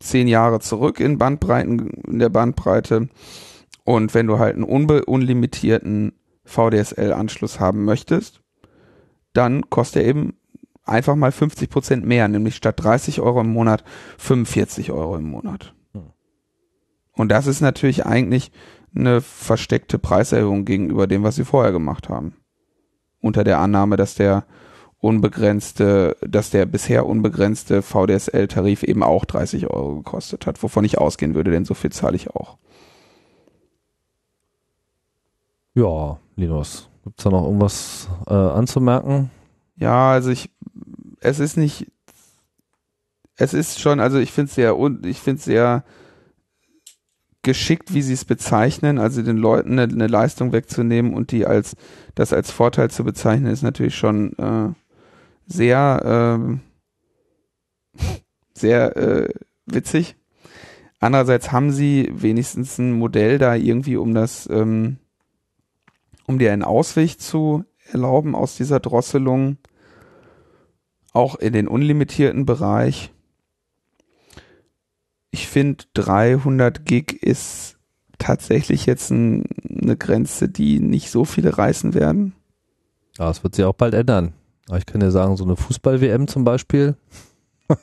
zehn 0.00 0.26
Jahre 0.26 0.58
zurück 0.58 0.98
in 0.98 1.16
Bandbreiten, 1.16 1.90
in 2.08 2.18
der 2.18 2.28
Bandbreite. 2.28 3.08
Und 3.84 4.14
wenn 4.14 4.26
du 4.26 4.40
halt 4.40 4.56
einen 4.56 4.64
unlimitierten 4.64 6.12
VDSL-Anschluss 6.44 7.60
haben 7.60 7.84
möchtest, 7.84 8.40
dann 9.32 9.70
kostet 9.70 10.02
er 10.02 10.08
eben 10.08 10.34
einfach 10.82 11.14
mal 11.14 11.30
50 11.30 11.70
Prozent 11.70 12.04
mehr, 12.04 12.26
nämlich 12.26 12.56
statt 12.56 12.82
30 12.82 13.20
Euro 13.20 13.42
im 13.42 13.52
Monat 13.52 13.84
45 14.18 14.90
Euro 14.90 15.18
im 15.18 15.30
Monat. 15.30 15.72
Hm. 15.92 16.10
Und 17.12 17.28
das 17.28 17.46
ist 17.46 17.60
natürlich 17.60 18.06
eigentlich 18.06 18.50
eine 18.96 19.20
versteckte 19.20 19.98
Preiserhöhung 19.98 20.64
gegenüber 20.64 21.06
dem, 21.06 21.22
was 21.22 21.36
sie 21.36 21.44
vorher 21.44 21.72
gemacht 21.72 22.08
haben. 22.08 22.34
Unter 23.20 23.44
der 23.44 23.58
Annahme, 23.58 23.96
dass 23.96 24.14
der 24.14 24.44
unbegrenzte, 24.98 26.16
dass 26.26 26.50
der 26.50 26.66
bisher 26.66 27.06
unbegrenzte 27.06 27.82
VDSL-Tarif 27.82 28.82
eben 28.82 29.02
auch 29.02 29.24
30 29.24 29.68
Euro 29.68 29.96
gekostet 29.96 30.46
hat, 30.46 30.62
wovon 30.62 30.84
ich 30.84 30.98
ausgehen 30.98 31.34
würde, 31.34 31.50
denn 31.50 31.64
so 31.64 31.74
viel 31.74 31.92
zahle 31.92 32.16
ich 32.16 32.30
auch. 32.30 32.56
Ja, 35.74 36.18
Linus, 36.36 36.88
Gibt 37.06 37.20
es 37.20 37.22
da 37.22 37.30
noch 37.30 37.44
irgendwas 37.44 38.08
äh, 38.26 38.34
anzumerken? 38.34 39.30
Ja, 39.76 40.10
also 40.10 40.30
ich, 40.30 40.50
es 41.20 41.38
ist 41.38 41.56
nicht, 41.56 41.86
es 43.36 43.54
ist 43.54 43.78
schon, 43.78 44.00
also 44.00 44.18
ich 44.18 44.32
finde 44.32 44.48
es 44.48 44.56
sehr, 44.56 44.76
ich 45.04 45.20
finde 45.20 45.38
es 45.38 45.44
sehr 45.44 45.84
geschickt, 47.46 47.94
wie 47.94 48.02
sie 48.02 48.12
es 48.12 48.24
bezeichnen, 48.24 48.98
also 48.98 49.22
den 49.22 49.36
Leuten 49.36 49.78
eine, 49.78 49.84
eine, 49.84 50.08
Leistung 50.08 50.50
wegzunehmen 50.52 51.14
und 51.14 51.30
die 51.30 51.46
als, 51.46 51.76
das 52.16 52.32
als 52.32 52.50
Vorteil 52.50 52.90
zu 52.90 53.04
bezeichnen, 53.04 53.52
ist 53.52 53.62
natürlich 53.62 53.94
schon 53.94 54.32
äh, 54.36 54.74
sehr, 55.46 56.58
äh, 57.96 58.02
sehr 58.52 58.96
äh, 58.96 59.28
witzig. 59.64 60.16
Andererseits 60.98 61.52
haben 61.52 61.70
sie 61.70 62.10
wenigstens 62.12 62.78
ein 62.78 62.92
Modell 62.92 63.38
da 63.38 63.54
irgendwie, 63.54 63.96
um 63.96 64.12
das, 64.12 64.48
ähm, 64.50 64.96
um 66.26 66.40
dir 66.40 66.52
einen 66.52 66.64
Ausweg 66.64 67.20
zu 67.20 67.64
erlauben 67.92 68.34
aus 68.34 68.56
dieser 68.56 68.80
Drosselung, 68.80 69.58
auch 71.12 71.36
in 71.36 71.52
den 71.52 71.68
unlimitierten 71.68 72.44
Bereich. 72.44 73.12
Ich 75.30 75.48
finde 75.48 75.84
300 75.94 76.84
Gig 76.84 77.22
ist 77.22 77.76
tatsächlich 78.18 78.86
jetzt 78.86 79.10
ein, 79.10 79.44
eine 79.68 79.96
Grenze, 79.96 80.48
die 80.48 80.80
nicht 80.80 81.10
so 81.10 81.24
viele 81.24 81.56
reißen 81.56 81.94
werden. 81.94 82.34
Ja, 83.18 83.28
das 83.28 83.42
wird 83.42 83.54
sich 83.54 83.64
auch 83.64 83.74
bald 83.74 83.94
ändern. 83.94 84.34
Ich 84.76 84.86
kann 84.86 85.00
ja 85.00 85.10
sagen, 85.10 85.36
so 85.36 85.44
eine 85.44 85.56
Fußball-WM 85.56 86.26
zum 86.26 86.44
Beispiel, 86.44 86.96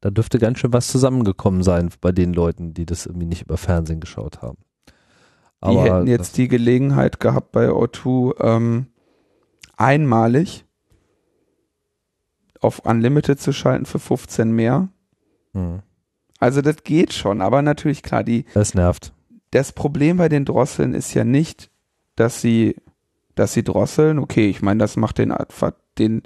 da 0.00 0.10
dürfte 0.10 0.38
ganz 0.38 0.58
schön 0.58 0.72
was 0.72 0.88
zusammengekommen 0.88 1.62
sein 1.62 1.90
bei 2.00 2.12
den 2.12 2.32
Leuten, 2.32 2.74
die 2.74 2.86
das 2.86 3.06
irgendwie 3.06 3.26
nicht 3.26 3.42
über 3.42 3.56
Fernsehen 3.56 4.00
geschaut 4.00 4.42
haben. 4.42 4.58
Aber 5.60 5.72
die 5.72 5.90
hätten 5.90 6.06
jetzt 6.06 6.36
die 6.36 6.48
Gelegenheit 6.48 7.18
gehabt 7.18 7.52
bei 7.52 7.68
O2 7.68 8.40
ähm, 8.40 8.86
einmalig 9.76 10.64
auf 12.60 12.80
Unlimited 12.80 13.40
zu 13.40 13.52
schalten 13.52 13.86
für 13.86 13.98
15 13.98 14.50
mehr. 14.50 14.88
Hm. 15.54 15.82
Also 16.38 16.62
das 16.62 16.84
geht 16.84 17.12
schon, 17.12 17.40
aber 17.40 17.62
natürlich 17.62 18.02
klar, 18.02 18.24
die. 18.24 18.44
Das 18.54 18.74
nervt. 18.74 19.12
Das 19.50 19.72
Problem 19.72 20.18
bei 20.18 20.28
den 20.28 20.44
Drosseln 20.44 20.94
ist 20.94 21.14
ja 21.14 21.24
nicht, 21.24 21.70
dass 22.16 22.40
sie, 22.40 22.76
dass 23.34 23.52
sie 23.52 23.64
drosseln. 23.64 24.18
Okay, 24.18 24.48
ich 24.48 24.62
meine, 24.62 24.78
das 24.78 24.96
macht 24.96 25.18
den, 25.18 25.34
den, 25.98 26.22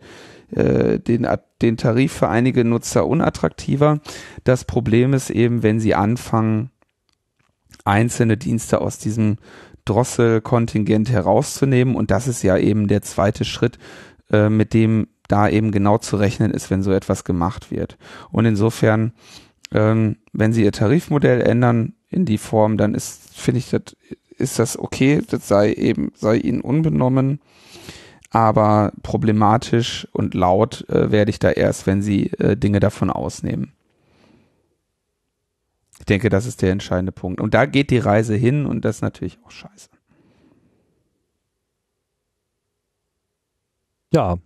äh, 0.51 0.99
den, 0.99 1.27
den 1.63 1.77
Tarif 1.77 2.13
für 2.13 2.29
einige 2.29 2.65
Nutzer 2.65 3.07
unattraktiver. 3.07 4.01
Das 4.45 4.65
Problem 4.65 5.15
ist 5.15 5.31
eben, 5.31 5.63
wenn 5.63 5.81
sie 5.81 5.95
anfangen, 5.95 6.71
einzelne 7.85 8.37
Dienste 8.37 8.81
aus 8.81 8.99
diesem 8.99 9.39
Drosselkontingent 9.85 11.11
herauszunehmen. 11.11 11.95
Und 11.95 12.11
das 12.11 12.29
ist 12.29 12.43
ja 12.43 12.57
eben 12.57 12.89
der 12.89 13.03
zweite 13.03 13.45
Schritt, 13.45 13.79
äh, 14.31 14.49
mit 14.49 14.75
dem 14.75 15.09
da 15.29 15.49
eben 15.49 15.71
genau 15.71 15.99
zu 15.99 16.17
rechnen 16.17 16.51
ist, 16.51 16.71
wenn 16.71 16.83
so 16.83 16.93
etwas 16.93 17.25
gemacht 17.25 17.71
wird. 17.71 17.97
Und 18.31 18.45
insofern, 18.45 19.13
ähm, 19.73 20.17
wenn 20.33 20.53
Sie 20.53 20.65
Ihr 20.65 20.73
Tarifmodell 20.73 21.41
ändern 21.41 21.95
in 22.09 22.25
die 22.25 22.39
Form, 22.39 22.77
dann 22.77 22.95
ist, 22.95 23.39
finde 23.39 23.59
ich, 23.59 23.71
das, 23.71 23.83
ist 24.39 24.59
das 24.59 24.79
okay, 24.79 25.23
das 25.29 25.49
sei 25.49 25.73
eben, 25.73 26.13
sei 26.15 26.37
Ihnen 26.37 26.61
unbenommen. 26.61 27.41
Aber 28.31 28.93
problematisch 29.03 30.09
und 30.13 30.33
laut 30.35 30.89
äh, 30.89 31.11
werde 31.11 31.31
ich 31.31 31.39
da 31.39 31.51
erst, 31.51 31.87
wenn 31.87 32.01
Sie 32.01 32.31
äh, 32.33 32.57
Dinge 32.57 32.81
davon 32.81 33.11
ausnehmen. 33.11 33.73
Ich 35.99 36.07
denke, 36.07 36.31
das 36.31 36.47
ist 36.47 36.63
der 36.63 36.73
entscheidende 36.73 37.13
Punkt. 37.13 37.41
Und 37.41 37.55
da 37.55 37.67
geht 37.67 37.91
die 37.91 37.99
Reise 37.99 38.35
hin 38.35 38.67
und 38.67 38.85
das 38.85 38.97
ist 38.97 39.03
natürlich 39.03 39.39
auch 39.45 39.51
scheiße. 39.51 39.89
Ja. 44.13 44.39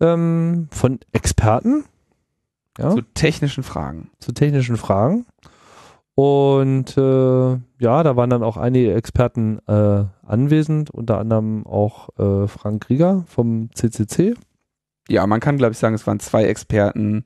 ähm, 0.00 0.68
von 0.70 1.00
Experten. 1.12 1.84
Ja, 2.78 2.90
zu 2.90 3.02
technischen 3.14 3.62
Fragen. 3.62 4.10
Zu 4.18 4.32
technischen 4.32 4.76
Fragen. 4.76 5.24
Und 6.14 6.96
äh, 6.96 7.50
ja, 7.78 8.02
da 8.02 8.16
waren 8.16 8.30
dann 8.30 8.42
auch 8.42 8.56
einige 8.56 8.94
Experten 8.94 9.58
äh, 9.66 10.04
anwesend, 10.26 10.90
unter 10.90 11.18
anderem 11.18 11.66
auch 11.66 12.08
äh, 12.18 12.48
Frank 12.48 12.88
Rieger 12.88 13.24
vom 13.28 13.70
CCC. 13.74 14.34
Ja, 15.08 15.26
man 15.26 15.40
kann 15.40 15.58
glaube 15.58 15.72
ich 15.72 15.78
sagen, 15.78 15.94
es 15.94 16.06
waren 16.06 16.18
zwei 16.18 16.44
Experten 16.44 17.24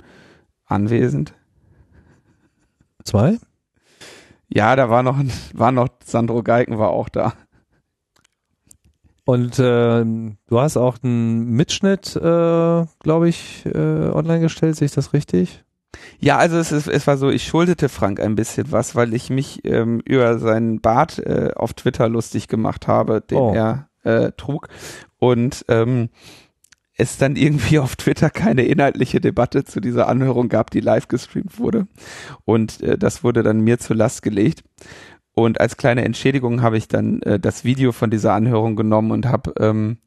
anwesend. 0.66 1.34
Zwei? 3.04 3.38
Ja, 4.48 4.74
da 4.74 4.90
war 4.90 5.04
noch, 5.04 5.18
war 5.54 5.70
noch 5.72 5.88
Sandro 6.04 6.42
Geigen 6.42 6.78
war 6.78 6.90
auch 6.90 7.08
da. 7.08 7.34
Und 9.30 9.60
äh, 9.60 10.04
du 10.04 10.60
hast 10.60 10.76
auch 10.76 10.96
einen 11.04 11.50
Mitschnitt, 11.50 12.16
äh, 12.16 12.20
glaube 12.98 13.28
ich, 13.28 13.64
äh, 13.64 13.78
online 13.78 14.40
gestellt, 14.40 14.74
sehe 14.74 14.86
ich 14.86 14.92
das 14.92 15.12
richtig? 15.12 15.62
Ja, 16.18 16.36
also 16.36 16.56
es, 16.56 16.72
ist, 16.72 16.88
es 16.88 17.06
war 17.06 17.16
so, 17.16 17.30
ich 17.30 17.46
schuldete 17.46 17.88
Frank 17.88 18.18
ein 18.18 18.34
bisschen 18.34 18.72
was, 18.72 18.96
weil 18.96 19.14
ich 19.14 19.30
mich 19.30 19.64
ähm, 19.64 20.00
über 20.04 20.40
seinen 20.40 20.80
Bart 20.80 21.20
äh, 21.20 21.52
auf 21.54 21.74
Twitter 21.74 22.08
lustig 22.08 22.48
gemacht 22.48 22.88
habe, 22.88 23.20
den 23.20 23.38
oh. 23.38 23.54
er 23.54 23.88
äh, 24.02 24.32
trug. 24.36 24.66
Und 25.20 25.64
ähm, 25.68 26.08
es 26.96 27.16
dann 27.16 27.36
irgendwie 27.36 27.78
auf 27.80 27.94
Twitter 27.94 28.30
keine 28.30 28.64
inhaltliche 28.64 29.20
Debatte 29.20 29.62
zu 29.62 29.78
dieser 29.78 30.08
Anhörung 30.08 30.48
gab, 30.48 30.72
die 30.72 30.80
live 30.80 31.06
gestreamt 31.06 31.56
wurde. 31.60 31.86
Und 32.44 32.82
äh, 32.82 32.98
das 32.98 33.22
wurde 33.22 33.44
dann 33.44 33.60
mir 33.60 33.78
zur 33.78 33.94
Last 33.94 34.22
gelegt. 34.22 34.64
Und 35.34 35.60
als 35.60 35.76
kleine 35.76 36.04
Entschädigung 36.04 36.62
habe 36.62 36.76
ich 36.76 36.88
dann 36.88 37.22
äh, 37.22 37.38
das 37.38 37.64
Video 37.64 37.92
von 37.92 38.10
dieser 38.10 38.34
Anhörung 38.34 38.76
genommen 38.76 39.10
und 39.10 39.26
habe 39.26 39.54
ähm, 39.58 39.98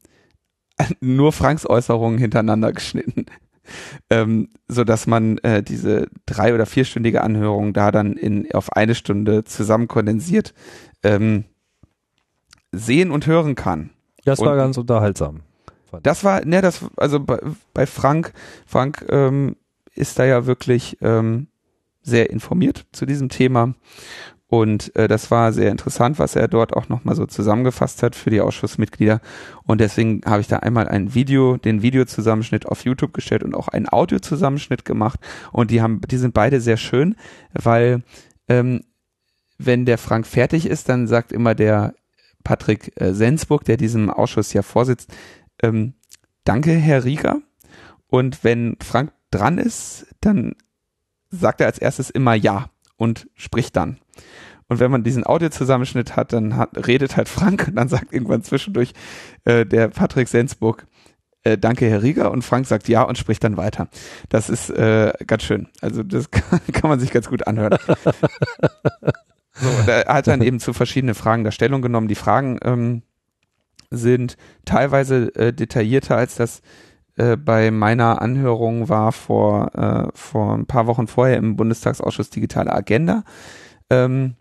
nur 1.00 1.32
Franks 1.32 1.66
Äußerungen 1.66 2.18
hintereinander 2.18 2.72
geschnitten. 2.72 3.26
ähm, 4.10 4.48
so 4.68 4.84
dass 4.84 5.06
man 5.06 5.38
äh, 5.38 5.62
diese 5.62 6.08
drei- 6.26 6.54
oder 6.54 6.66
vierstündige 6.66 7.22
Anhörung 7.22 7.72
da 7.72 7.90
dann 7.90 8.14
in, 8.14 8.52
auf 8.52 8.72
eine 8.72 8.94
Stunde 8.94 9.44
zusammen 9.44 9.88
kondensiert 9.88 10.54
ähm, 11.02 11.44
sehen 12.72 13.10
und 13.10 13.26
hören 13.26 13.54
kann. 13.54 13.90
Das 14.24 14.38
und 14.38 14.46
war 14.46 14.56
ganz 14.56 14.76
unterhaltsam. 14.76 15.40
Das 16.02 16.24
war, 16.24 16.44
ne, 16.44 16.60
das, 16.60 16.84
also 16.96 17.20
bei, 17.20 17.38
bei 17.72 17.86
Frank, 17.86 18.32
Frank 18.66 19.06
ähm, 19.10 19.56
ist 19.94 20.18
da 20.18 20.24
ja 20.24 20.44
wirklich 20.44 20.98
ähm, 21.02 21.46
sehr 22.02 22.30
informiert 22.30 22.86
zu 22.90 23.06
diesem 23.06 23.28
Thema 23.28 23.74
und 24.54 24.94
äh, 24.94 25.08
das 25.08 25.32
war 25.32 25.52
sehr 25.52 25.72
interessant, 25.72 26.20
was 26.20 26.36
er 26.36 26.46
dort 26.46 26.74
auch 26.74 26.88
nochmal 26.88 27.16
so 27.16 27.26
zusammengefasst 27.26 28.04
hat 28.04 28.14
für 28.14 28.30
die 28.30 28.40
Ausschussmitglieder. 28.40 29.20
Und 29.64 29.80
deswegen 29.80 30.20
habe 30.24 30.42
ich 30.42 30.46
da 30.46 30.58
einmal 30.58 30.86
ein 30.86 31.12
Video, 31.12 31.56
den 31.56 31.82
Videozusammenschnitt 31.82 32.64
auf 32.66 32.84
YouTube 32.84 33.12
gestellt 33.12 33.42
und 33.42 33.56
auch 33.56 33.66
einen 33.66 33.88
Audiozusammenschnitt 33.88 34.84
gemacht. 34.84 35.18
Und 35.50 35.72
die 35.72 35.82
haben, 35.82 36.00
die 36.02 36.18
sind 36.18 36.34
beide 36.34 36.60
sehr 36.60 36.76
schön, 36.76 37.16
weil 37.52 38.04
ähm, 38.46 38.82
wenn 39.58 39.86
der 39.86 39.98
Frank 39.98 40.24
fertig 40.24 40.66
ist, 40.66 40.88
dann 40.88 41.08
sagt 41.08 41.32
immer 41.32 41.56
der 41.56 41.94
Patrick 42.44 42.92
äh, 43.00 43.12
Sensburg, 43.12 43.64
der 43.64 43.76
diesem 43.76 44.08
Ausschuss 44.08 44.52
ja 44.52 44.62
vorsitzt, 44.62 45.12
ähm, 45.64 45.94
danke, 46.44 46.70
Herr 46.70 47.02
Rieger. 47.02 47.40
Und 48.06 48.44
wenn 48.44 48.76
Frank 48.80 49.10
dran 49.32 49.58
ist, 49.58 50.06
dann 50.20 50.54
sagt 51.30 51.60
er 51.60 51.66
als 51.66 51.78
erstes 51.78 52.08
immer 52.08 52.34
ja 52.34 52.70
und 52.96 53.28
spricht 53.34 53.76
dann. 53.76 53.98
Und 54.68 54.80
wenn 54.80 54.90
man 54.90 55.04
diesen 55.04 55.26
Audiozusammenschnitt 55.26 56.16
hat, 56.16 56.32
dann 56.32 56.56
hat, 56.56 56.86
redet 56.86 57.16
halt 57.16 57.28
Frank 57.28 57.68
und 57.68 57.76
dann 57.76 57.88
sagt 57.88 58.12
irgendwann 58.12 58.42
zwischendurch 58.42 58.92
äh, 59.44 59.66
der 59.66 59.88
Patrick 59.88 60.28
Sensburg, 60.28 60.86
äh, 61.44 61.58
danke, 61.58 61.88
Herr 61.88 62.02
Rieger. 62.02 62.30
Und 62.30 62.42
Frank 62.42 62.66
sagt 62.66 62.88
ja 62.88 63.02
und 63.02 63.18
spricht 63.18 63.44
dann 63.44 63.56
weiter. 63.56 63.88
Das 64.30 64.48
ist 64.48 64.70
äh, 64.70 65.12
ganz 65.26 65.42
schön. 65.42 65.68
Also 65.80 66.02
das 66.02 66.30
kann, 66.30 66.60
kann 66.72 66.88
man 66.88 66.98
sich 66.98 67.10
ganz 67.10 67.28
gut 67.28 67.46
anhören. 67.46 67.78
so, 69.52 69.68
er 69.86 70.06
hat 70.06 70.26
dann 70.26 70.42
eben 70.42 70.58
zu 70.58 70.72
verschiedenen 70.72 71.14
Fragen 71.14 71.44
da 71.44 71.52
Stellung 71.52 71.82
genommen. 71.82 72.08
Die 72.08 72.14
Fragen 72.14 72.58
ähm, 72.64 73.02
sind 73.90 74.36
teilweise 74.64 75.34
äh, 75.36 75.52
detaillierter, 75.52 76.16
als 76.16 76.36
das 76.36 76.62
äh, 77.16 77.36
bei 77.36 77.70
meiner 77.70 78.20
Anhörung 78.22 78.88
war 78.88 79.12
vor, 79.12 79.74
äh, 79.74 80.08
vor 80.14 80.54
ein 80.54 80.66
paar 80.66 80.86
Wochen 80.86 81.06
vorher 81.06 81.36
im 81.36 81.56
Bundestagsausschuss 81.56 82.30
Digitale 82.30 82.72
Agenda. 82.72 83.24
Ähm, 83.90 84.34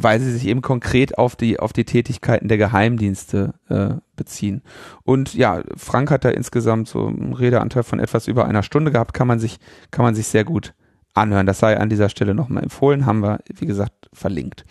weil 0.00 0.20
sie 0.20 0.30
sich 0.30 0.46
eben 0.46 0.62
konkret 0.62 1.18
auf 1.18 1.34
die 1.34 1.58
auf 1.58 1.72
die 1.72 1.84
Tätigkeiten 1.84 2.46
der 2.46 2.56
Geheimdienste 2.56 3.54
äh, 3.68 3.94
beziehen. 4.14 4.62
Und 5.02 5.34
ja, 5.34 5.62
Frank 5.76 6.12
hat 6.12 6.24
da 6.24 6.30
insgesamt 6.30 6.86
so 6.86 7.08
einen 7.08 7.32
Redeanteil 7.32 7.82
von 7.82 7.98
etwas 7.98 8.28
über 8.28 8.44
einer 8.44 8.62
Stunde 8.62 8.92
gehabt, 8.92 9.12
kann 9.12 9.26
man 9.26 9.40
sich 9.40 9.58
kann 9.90 10.04
man 10.04 10.14
sich 10.14 10.28
sehr 10.28 10.44
gut 10.44 10.74
anhören. 11.14 11.46
Das 11.46 11.58
sei 11.58 11.76
an 11.76 11.88
dieser 11.88 12.10
Stelle 12.10 12.32
nochmal 12.32 12.62
empfohlen, 12.62 13.06
haben 13.06 13.24
wir 13.24 13.40
wie 13.52 13.66
gesagt 13.66 14.08
verlinkt. 14.12 14.64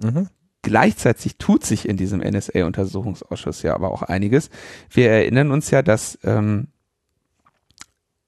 Mhm. 0.00 0.28
Gleichzeitig 0.68 1.38
tut 1.38 1.64
sich 1.64 1.88
in 1.88 1.96
diesem 1.96 2.20
NSA-Untersuchungsausschuss 2.20 3.62
ja 3.62 3.74
aber 3.74 3.90
auch 3.90 4.02
einiges. 4.02 4.50
Wir 4.90 5.10
erinnern 5.10 5.50
uns 5.50 5.70
ja, 5.70 5.80
dass 5.80 6.18
ähm, 6.24 6.68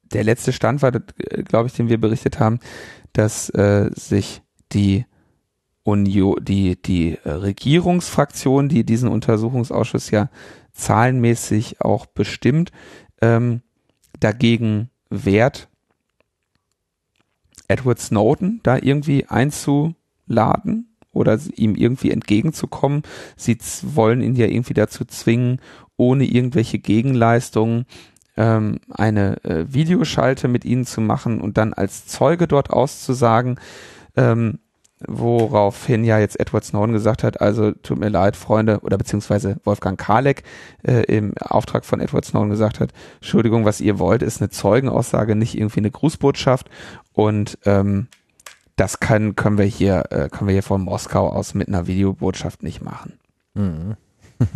der 0.04 0.24
letzte 0.24 0.54
Stand 0.54 0.80
war, 0.80 0.90
glaube 0.90 1.66
ich, 1.66 1.74
den 1.74 1.90
wir 1.90 2.00
berichtet 2.00 2.40
haben, 2.40 2.58
dass 3.12 3.50
äh, 3.50 3.90
sich 3.92 4.40
die 4.72 5.04
Union, 5.82 6.42
die, 6.42 6.80
die 6.80 7.18
äh, 7.24 7.30
Regierungsfraktion, 7.30 8.70
die 8.70 8.84
diesen 8.84 9.10
Untersuchungsausschuss 9.10 10.10
ja 10.10 10.30
zahlenmäßig 10.72 11.82
auch 11.82 12.06
bestimmt, 12.06 12.72
ähm, 13.20 13.60
dagegen 14.18 14.88
wehrt, 15.10 15.68
Edward 17.68 17.98
Snowden 17.98 18.60
da 18.62 18.78
irgendwie 18.78 19.26
einzuladen 19.26 20.89
oder 21.12 21.38
ihm 21.56 21.74
irgendwie 21.74 22.10
entgegenzukommen. 22.10 23.02
Sie 23.36 23.58
wollen 23.82 24.22
ihn 24.22 24.36
ja 24.36 24.46
irgendwie 24.46 24.74
dazu 24.74 25.04
zwingen, 25.04 25.60
ohne 25.96 26.24
irgendwelche 26.24 26.78
Gegenleistungen 26.78 27.86
ähm, 28.36 28.80
eine 28.88 29.42
äh, 29.44 29.66
Videoschalte 29.68 30.48
mit 30.48 30.64
ihnen 30.64 30.86
zu 30.86 31.00
machen 31.00 31.40
und 31.40 31.58
dann 31.58 31.74
als 31.74 32.06
Zeuge 32.06 32.48
dort 32.48 32.70
auszusagen. 32.70 33.58
Ähm, 34.16 34.58
woraufhin 35.06 36.04
ja 36.04 36.18
jetzt 36.18 36.38
Edward 36.38 36.64
Snowden 36.64 36.92
gesagt 36.92 37.22
hat, 37.22 37.40
also 37.40 37.72
tut 37.72 37.98
mir 37.98 38.10
leid, 38.10 38.36
Freunde, 38.36 38.80
oder 38.80 38.98
beziehungsweise 38.98 39.56
Wolfgang 39.64 39.98
Kalek 39.98 40.42
äh, 40.82 41.04
im 41.04 41.32
Auftrag 41.40 41.84
von 41.86 42.00
Edward 42.00 42.24
Snowden 42.26 42.50
gesagt 42.50 42.80
hat, 42.80 42.92
Entschuldigung, 43.16 43.64
was 43.64 43.80
ihr 43.80 43.98
wollt, 43.98 44.22
ist 44.22 44.40
eine 44.40 44.50
Zeugenaussage, 44.50 45.36
nicht 45.36 45.56
irgendwie 45.56 45.80
eine 45.80 45.90
Grußbotschaft 45.90 46.68
und 47.14 47.58
ähm, 47.64 48.08
das 48.80 49.00
können, 49.00 49.36
können 49.36 49.58
wir 49.58 49.64
hier, 49.64 50.04
äh, 50.10 50.28
können 50.28 50.48
wir 50.48 50.52
hier 50.52 50.62
von 50.62 50.82
Moskau 50.82 51.28
aus 51.28 51.54
mit 51.54 51.68
einer 51.68 51.86
Videobotschaft 51.86 52.62
nicht 52.62 52.82
machen. 52.82 53.18
Mhm. 53.54 53.96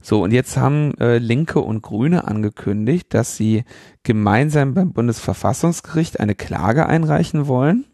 so, 0.00 0.22
und 0.22 0.32
jetzt 0.32 0.56
haben 0.56 0.96
äh, 0.98 1.18
Linke 1.18 1.60
und 1.60 1.82
Grüne 1.82 2.24
angekündigt, 2.28 3.12
dass 3.14 3.36
sie 3.36 3.64
gemeinsam 4.04 4.74
beim 4.74 4.92
Bundesverfassungsgericht 4.92 6.20
eine 6.20 6.34
Klage 6.36 6.86
einreichen 6.86 7.48
wollen 7.48 7.84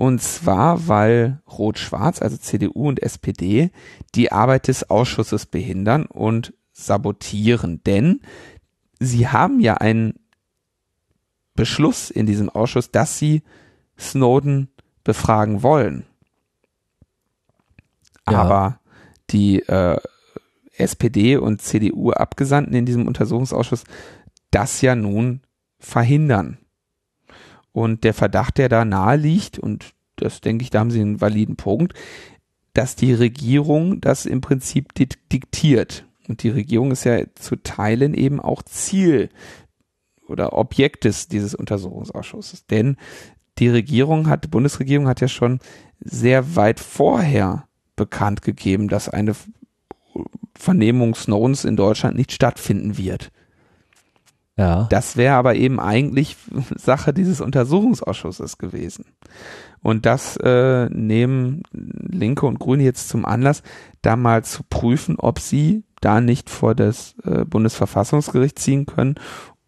und 0.00 0.22
zwar, 0.22 0.86
weil 0.86 1.42
Rot-Schwarz, 1.50 2.22
also 2.22 2.36
CDU 2.36 2.86
und 2.88 3.02
SPD, 3.02 3.72
die 4.14 4.30
Arbeit 4.30 4.68
des 4.68 4.88
Ausschusses 4.90 5.44
behindern 5.44 6.06
und 6.06 6.54
sabotieren. 6.72 7.82
Denn 7.82 8.20
sie 9.00 9.26
haben 9.26 9.58
ja 9.58 9.74
einen 9.74 10.14
Beschluss 11.56 12.10
in 12.10 12.26
diesem 12.26 12.48
Ausschuss, 12.48 12.92
dass 12.92 13.18
sie 13.18 13.42
Snowden 13.98 14.68
befragen 15.04 15.62
wollen. 15.62 16.04
Ja. 18.28 18.38
Aber 18.38 18.80
die 19.30 19.60
äh, 19.60 19.98
SPD 20.76 21.36
und 21.36 21.60
CDU 21.60 22.12
Abgesandten 22.12 22.74
in 22.74 22.86
diesem 22.86 23.06
Untersuchungsausschuss 23.06 23.84
das 24.50 24.80
ja 24.80 24.94
nun 24.94 25.42
verhindern. 25.78 26.58
Und 27.72 28.04
der 28.04 28.14
Verdacht, 28.14 28.58
der 28.58 28.68
da 28.68 28.84
nahe 28.84 29.16
liegt, 29.16 29.58
und 29.58 29.92
das 30.16 30.40
denke 30.40 30.62
ich, 30.62 30.70
da 30.70 30.80
haben 30.80 30.90
Sie 30.90 31.00
einen 31.00 31.20
validen 31.20 31.56
Punkt, 31.56 31.94
dass 32.72 32.96
die 32.96 33.12
Regierung 33.12 34.00
das 34.00 34.26
im 34.26 34.40
Prinzip 34.40 34.94
diktiert. 34.94 36.06
Und 36.28 36.42
die 36.42 36.50
Regierung 36.50 36.90
ist 36.90 37.04
ja 37.04 37.22
zu 37.34 37.56
Teilen 37.56 38.14
eben 38.14 38.40
auch 38.40 38.62
Ziel 38.62 39.30
oder 40.26 40.52
Objekt 40.52 41.04
des, 41.04 41.28
dieses 41.28 41.54
Untersuchungsausschusses. 41.54 42.66
Denn 42.66 42.96
die 43.58 43.68
Regierung 43.68 44.28
hat, 44.28 44.44
die 44.44 44.48
Bundesregierung 44.48 45.08
hat 45.08 45.20
ja 45.20 45.28
schon 45.28 45.60
sehr 46.00 46.56
weit 46.56 46.80
vorher 46.80 47.64
bekannt 47.96 48.42
gegeben, 48.42 48.88
dass 48.88 49.08
eine 49.08 49.34
Vernehmung 50.54 51.14
Snowdens 51.14 51.64
in 51.64 51.76
Deutschland 51.76 52.16
nicht 52.16 52.32
stattfinden 52.32 52.96
wird. 52.96 53.30
Ja. 54.56 54.88
Das 54.90 55.16
wäre 55.16 55.36
aber 55.36 55.54
eben 55.54 55.78
eigentlich 55.78 56.36
Sache 56.76 57.14
dieses 57.14 57.40
Untersuchungsausschusses 57.40 58.58
gewesen. 58.58 59.04
Und 59.80 60.04
das 60.04 60.36
äh, 60.38 60.88
nehmen 60.90 61.62
Linke 61.72 62.46
und 62.46 62.58
Grüne 62.58 62.82
jetzt 62.82 63.08
zum 63.08 63.24
Anlass, 63.24 63.62
da 64.02 64.16
mal 64.16 64.42
zu 64.44 64.64
prüfen, 64.68 65.16
ob 65.18 65.38
sie 65.38 65.84
da 66.00 66.20
nicht 66.20 66.50
vor 66.50 66.74
das 66.74 67.14
äh, 67.22 67.44
Bundesverfassungsgericht 67.44 68.58
ziehen 68.58 68.86
können, 68.86 69.14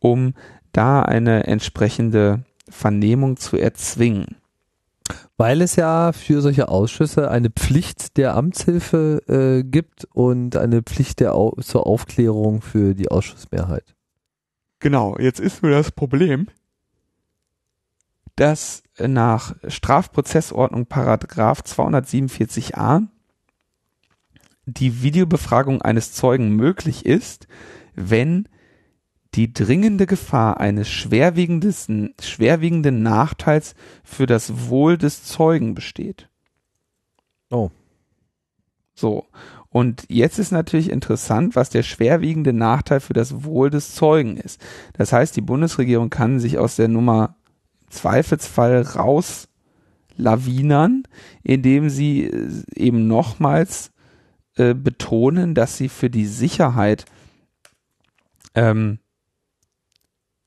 um 0.01 0.35
da 0.73 1.03
eine 1.03 1.47
entsprechende 1.47 2.45
Vernehmung 2.71 3.37
zu 3.37 3.57
erzwingen. 3.57 4.37
Weil 5.37 5.61
es 5.61 5.77
ja 5.77 6.13
für 6.13 6.41
solche 6.41 6.69
Ausschüsse 6.69 7.31
eine 7.31 7.51
Pflicht 7.51 8.17
der 8.17 8.37
Amtshilfe 8.37 9.23
äh, 9.29 9.65
gibt 9.65 10.07
und 10.13 10.57
eine 10.57 10.83
Pflicht 10.83 11.21
der 11.21 11.35
Au 11.35 11.53
zur 11.61 11.87
Aufklärung 11.87 12.63
für 12.63 12.95
die 12.95 13.11
Ausschussmehrheit. 13.11 13.97
Genau, 14.79 15.19
jetzt 15.19 15.41
ist 15.41 15.63
nur 15.63 15.73
das 15.73 15.91
Problem, 15.91 16.47
dass 18.37 18.83
nach 18.99 19.55
Strafprozessordnung 19.67 20.87
Paragraph 20.87 21.61
247a 21.61 23.07
die 24.65 25.03
Videobefragung 25.03 25.83
eines 25.83 26.13
Zeugen 26.13 26.51
möglich 26.57 27.05
ist, 27.05 27.49
wenn 27.95 28.49
die 29.35 29.53
dringende 29.53 30.07
Gefahr 30.07 30.59
eines 30.59 30.89
schwerwiegenden 30.89 33.03
Nachteils 33.03 33.75
für 34.03 34.27
das 34.27 34.69
Wohl 34.69 34.99
des 34.99 35.25
Zeugen 35.25 35.75
besteht. 35.75 36.29
Oh. 37.51 37.71
So. 38.95 39.27
Und 39.69 40.05
jetzt 40.09 40.41
ist 40.41 40.51
natürlich 40.51 40.91
interessant, 40.91 41.55
was 41.55 41.71
der 41.71 41.85
schwerwiegende 41.85 42.53
Nachteil 42.53 42.99
für 42.99 43.13
das 43.13 43.45
Wohl 43.45 43.71
des 43.71 43.95
Zeugen 43.95 44.37
ist. 44.37 44.61
Das 44.95 45.13
heißt, 45.13 45.37
die 45.37 45.43
Bundesregierung 45.43 46.11
kann 46.11 46.41
sich 46.41 46.59
aus 46.59 46.75
der 46.75 46.89
Nummer 46.89 47.37
Zweifelsfall 47.89 48.83
raus 48.83 49.47
lawinern, 50.17 51.05
indem 51.43 51.89
sie 51.89 52.25
äh, 52.25 52.49
eben 52.75 53.07
nochmals 53.07 53.93
äh, 54.57 54.75
betonen, 54.75 55.55
dass 55.55 55.77
sie 55.77 55.89
für 55.89 56.11
die 56.11 56.27
Sicherheit 56.27 57.05
ähm, 58.55 58.99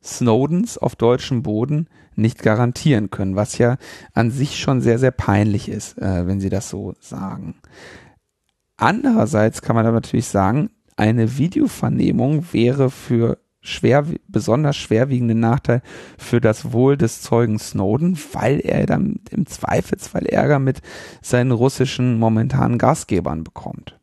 Snowdens 0.04 0.78
auf 0.78 0.96
deutschem 0.96 1.44
Boden 1.44 1.88
nicht 2.16 2.44
garantieren 2.44 3.10
können, 3.10 3.36
was 3.36 3.58
ja 3.58 3.78
an 4.14 4.32
sich 4.32 4.60
schon 4.60 4.82
sehr, 4.82 5.00
sehr 5.00 5.12
peinlich 5.12 5.70
ist, 5.70 5.98
äh, 5.98 6.28
wenn 6.28 6.40
sie 6.40 6.50
das 6.50 6.70
so 6.70 6.94
sagen. 7.00 7.56
Andererseits 8.78 9.62
kann 9.62 9.76
man 9.76 9.86
aber 9.86 9.96
natürlich 9.96 10.28
sagen, 10.28 10.70
eine 10.96 11.38
Videovernehmung 11.38 12.54
wäre 12.54 12.90
für 12.92 13.38
schwer, 13.62 14.06
besonders 14.28 14.76
schwerwiegenden 14.76 15.40
Nachteil 15.40 15.82
für 16.18 16.42
das 16.42 16.74
Wohl 16.74 16.98
des 16.98 17.22
Zeugen 17.22 17.58
Snowden, 17.58 18.18
weil 18.34 18.60
er 18.60 18.86
dann 18.86 19.22
im 19.32 19.46
Zweifelsfall 19.46 20.26
Ärger 20.26 20.60
mit 20.60 20.82
seinen 21.22 21.52
russischen 21.52 22.20
momentanen 22.20 22.78
Gastgebern 22.78 23.44
bekommt. 23.44 23.98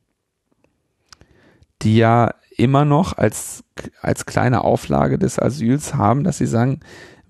Die 1.82 1.96
ja 1.96 2.34
immer 2.60 2.84
noch 2.84 3.16
als, 3.16 3.64
als 4.02 4.26
kleine 4.26 4.62
Auflage 4.62 5.18
des 5.18 5.38
Asyls 5.38 5.94
haben, 5.94 6.24
dass 6.24 6.38
sie 6.38 6.46
sagen, 6.46 6.80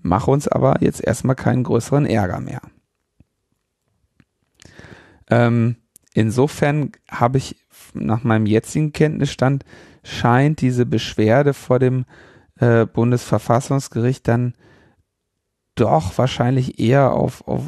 mach 0.01 0.27
uns 0.27 0.47
aber 0.47 0.81
jetzt 0.81 1.01
erstmal 1.01 1.35
keinen 1.35 1.63
größeren 1.63 2.05
Ärger 2.05 2.41
mehr. 2.41 2.61
Ähm, 5.29 5.77
insofern 6.13 6.91
habe 7.09 7.37
ich 7.37 7.55
nach 7.93 8.23
meinem 8.23 8.45
jetzigen 8.45 8.91
Kenntnisstand 8.91 9.63
scheint 10.03 10.61
diese 10.61 10.85
Beschwerde 10.85 11.53
vor 11.53 11.79
dem 11.79 12.05
äh, 12.59 12.85
Bundesverfassungsgericht 12.85 14.27
dann 14.27 14.55
doch 15.75 16.17
wahrscheinlich 16.17 16.79
eher 16.79 17.13
auf, 17.13 17.47
auf, 17.47 17.63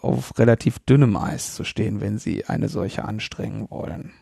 auf 0.00 0.38
relativ 0.38 0.78
dünnem 0.78 1.16
Eis 1.16 1.54
zu 1.54 1.64
stehen, 1.64 2.00
wenn 2.00 2.18
sie 2.18 2.46
eine 2.46 2.68
solche 2.68 3.04
anstrengen 3.04 3.68
wollen. 3.70 4.12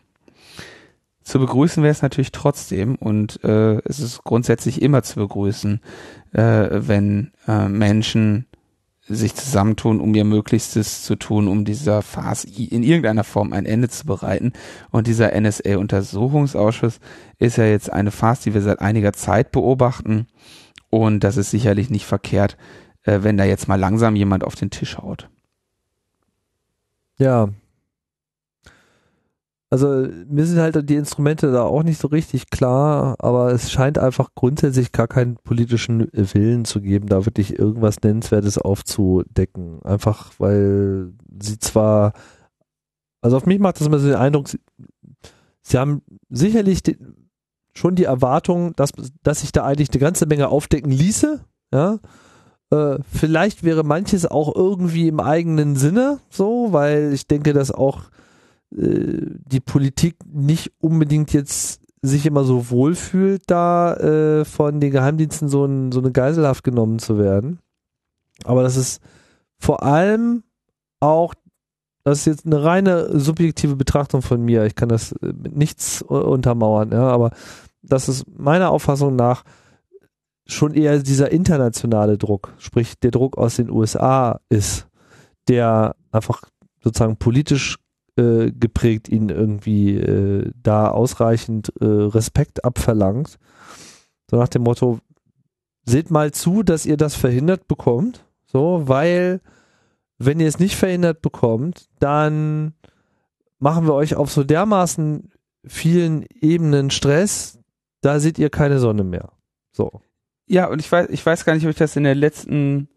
Zu 1.31 1.39
begrüßen 1.39 1.81
wäre 1.81 1.93
es 1.93 2.01
natürlich 2.01 2.33
trotzdem 2.33 2.95
und 2.95 3.41
äh, 3.45 3.77
es 3.85 4.01
ist 4.01 4.25
grundsätzlich 4.25 4.81
immer 4.81 5.01
zu 5.01 5.15
begrüßen, 5.15 5.79
äh, 6.33 6.41
wenn 6.71 7.31
äh, 7.47 7.69
Menschen 7.69 8.47
sich 9.07 9.33
zusammentun, 9.33 10.01
um 10.01 10.13
ihr 10.13 10.25
Möglichstes 10.25 11.03
zu 11.05 11.15
tun, 11.15 11.47
um 11.47 11.63
dieser 11.63 12.01
Farce 12.01 12.43
in 12.43 12.83
irgendeiner 12.83 13.23
Form 13.23 13.53
ein 13.53 13.65
Ende 13.65 13.87
zu 13.87 14.05
bereiten. 14.05 14.51
Und 14.89 15.07
dieser 15.07 15.31
NSA-Untersuchungsausschuss 15.39 16.99
ist 17.39 17.55
ja 17.55 17.63
jetzt 17.63 17.93
eine 17.93 18.11
Farce, 18.11 18.41
die 18.41 18.53
wir 18.53 18.61
seit 18.61 18.81
einiger 18.81 19.13
Zeit 19.13 19.53
beobachten. 19.53 20.27
Und 20.89 21.23
das 21.23 21.37
ist 21.37 21.49
sicherlich 21.49 21.89
nicht 21.89 22.05
verkehrt, 22.05 22.57
äh, 23.03 23.19
wenn 23.21 23.37
da 23.37 23.45
jetzt 23.45 23.69
mal 23.69 23.79
langsam 23.79 24.17
jemand 24.17 24.43
auf 24.43 24.55
den 24.55 24.69
Tisch 24.69 24.97
haut. 24.97 25.29
Ja, 27.17 27.47
also 29.71 30.05
mir 30.27 30.45
sind 30.45 30.59
halt 30.59 30.89
die 30.89 30.95
Instrumente 30.95 31.49
da 31.53 31.63
auch 31.63 31.83
nicht 31.83 31.99
so 31.99 32.09
richtig 32.09 32.49
klar, 32.49 33.15
aber 33.19 33.53
es 33.53 33.71
scheint 33.71 33.97
einfach 33.97 34.31
grundsätzlich 34.35 34.91
gar 34.91 35.07
keinen 35.07 35.37
politischen 35.37 36.09
Willen 36.11 36.65
zu 36.65 36.81
geben, 36.81 37.07
da 37.07 37.25
wirklich 37.25 37.57
irgendwas 37.57 38.01
Nennenswertes 38.03 38.57
aufzudecken. 38.57 39.81
Einfach 39.83 40.33
weil 40.39 41.13
sie 41.41 41.57
zwar, 41.57 42.11
also 43.21 43.37
auf 43.37 43.45
mich 43.45 43.59
macht 43.59 43.79
das 43.79 43.87
immer 43.87 43.99
so 43.99 44.07
den 44.07 44.17
Eindruck, 44.17 44.49
sie, 44.49 44.59
sie 45.61 45.77
haben 45.77 46.01
sicherlich 46.29 46.83
die, 46.83 46.97
schon 47.73 47.95
die 47.95 48.03
Erwartung, 48.03 48.75
dass, 48.75 48.91
dass 49.23 49.39
sich 49.39 49.53
da 49.53 49.63
eigentlich 49.63 49.91
eine 49.91 50.01
ganze 50.01 50.25
Menge 50.25 50.49
aufdecken 50.49 50.91
ließe, 50.91 51.39
ja. 51.73 51.99
Äh, 52.71 52.99
vielleicht 53.09 53.63
wäre 53.63 53.83
manches 53.83 54.25
auch 54.25 54.53
irgendwie 54.53 55.07
im 55.07 55.21
eigenen 55.21 55.77
Sinne, 55.77 56.19
so, 56.29 56.73
weil 56.73 57.13
ich 57.13 57.25
denke, 57.27 57.53
dass 57.53 57.71
auch 57.71 58.11
die 58.71 59.59
Politik 59.59 60.15
nicht 60.25 60.71
unbedingt 60.79 61.33
jetzt 61.33 61.81
sich 62.01 62.25
immer 62.25 62.43
so 62.43 62.69
wohlfühlt, 62.69 63.43
da 63.47 63.93
äh, 63.95 64.45
von 64.45 64.79
den 64.79 64.91
Geheimdiensten 64.91 65.49
so, 65.49 65.65
ein, 65.65 65.91
so 65.91 65.99
eine 65.99 66.11
Geiselhaft 66.11 66.63
genommen 66.63 66.99
zu 66.99 67.19
werden. 67.19 67.59
Aber 68.43 68.63
das 68.63 68.75
ist 68.75 69.01
vor 69.59 69.83
allem 69.83 70.43
auch, 70.99 71.35
das 72.03 72.19
ist 72.19 72.25
jetzt 72.25 72.45
eine 72.45 72.63
reine 72.63 73.19
subjektive 73.19 73.75
Betrachtung 73.75 74.23
von 74.23 74.43
mir. 74.43 74.65
Ich 74.65 74.73
kann 74.73 74.89
das 74.89 75.11
äh, 75.11 75.27
mit 75.27 75.55
nichts 75.55 76.01
untermauern, 76.01 76.91
ja, 76.91 77.07
aber 77.07 77.31
das 77.83 78.09
ist 78.09 78.25
meiner 78.27 78.71
Auffassung 78.71 79.15
nach 79.15 79.43
schon 80.47 80.73
eher 80.73 80.99
dieser 80.99 81.31
internationale 81.31 82.17
Druck, 82.17 82.53
sprich 82.57 82.99
der 82.99 83.11
Druck 83.11 83.37
aus 83.37 83.57
den 83.57 83.69
USA 83.69 84.39
ist, 84.49 84.87
der 85.47 85.95
einfach 86.11 86.43
sozusagen 86.83 87.17
politisch 87.17 87.77
äh, 88.17 88.51
geprägt, 88.51 89.09
ihnen 89.09 89.29
irgendwie 89.29 89.95
äh, 89.97 90.51
da 90.61 90.89
ausreichend 90.89 91.73
äh, 91.79 91.85
Respekt 91.85 92.65
abverlangt. 92.65 93.39
So 94.29 94.37
nach 94.37 94.49
dem 94.49 94.63
Motto, 94.63 94.99
seht 95.85 96.11
mal 96.11 96.31
zu, 96.31 96.63
dass 96.63 96.85
ihr 96.85 96.97
das 96.97 97.15
verhindert 97.15 97.67
bekommt. 97.67 98.25
So, 98.45 98.83
weil 98.87 99.41
wenn 100.17 100.39
ihr 100.39 100.47
es 100.47 100.59
nicht 100.59 100.75
verhindert 100.75 101.21
bekommt, 101.21 101.87
dann 101.99 102.73
machen 103.59 103.87
wir 103.87 103.93
euch 103.93 104.15
auf 104.15 104.31
so 104.31 104.43
dermaßen 104.43 105.31
vielen 105.65 106.25
Ebenen 106.41 106.89
Stress, 106.91 107.59
da 108.01 108.19
seht 108.19 108.39
ihr 108.39 108.49
keine 108.49 108.79
Sonne 108.79 109.03
mehr. 109.03 109.31
So. 109.71 110.01
Ja, 110.47 110.67
und 110.67 110.79
ich 110.79 110.91
weiß, 110.91 111.09
ich 111.09 111.25
weiß 111.25 111.45
gar 111.45 111.53
nicht, 111.53 111.63
ob 111.63 111.69
ich 111.69 111.77
das 111.77 111.95
in 111.95 112.03
der 112.03 112.15
letzten 112.15 112.89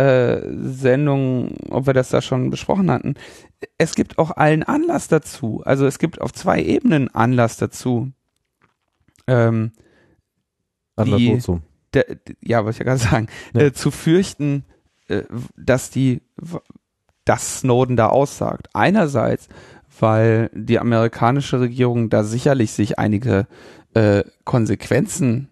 äh, 0.00 0.40
Sendung, 0.62 1.56
ob 1.68 1.86
wir 1.86 1.92
das 1.92 2.08
da 2.08 2.22
schon 2.22 2.48
besprochen 2.48 2.90
hatten. 2.90 3.14
Es 3.76 3.94
gibt 3.94 4.18
auch 4.18 4.30
allen 4.30 4.62
Anlass 4.62 5.08
dazu. 5.08 5.60
Also 5.66 5.86
es 5.86 5.98
gibt 5.98 6.22
auf 6.22 6.32
zwei 6.32 6.62
Ebenen 6.62 7.14
Anlass 7.14 7.58
dazu. 7.58 8.10
Ähm, 9.26 9.72
so. 11.40 11.60
der, 11.92 12.06
ja, 12.40 12.64
wollte 12.64 12.76
ich 12.76 12.78
ja 12.78 12.84
gerade 12.84 12.98
sagen, 12.98 13.26
ja. 13.52 13.60
Äh, 13.60 13.72
zu 13.74 13.90
fürchten, 13.90 14.64
äh, 15.08 15.24
dass 15.56 15.90
die, 15.90 16.22
dass 17.26 17.60
Snowden 17.60 17.96
da 17.96 18.06
aussagt. 18.06 18.68
Einerseits, 18.72 19.48
weil 19.98 20.50
die 20.54 20.78
amerikanische 20.78 21.60
Regierung 21.60 22.08
da 22.08 22.24
sicherlich 22.24 22.72
sich 22.72 22.98
einige 22.98 23.46
äh, 23.92 24.24
Konsequenzen 24.44 25.49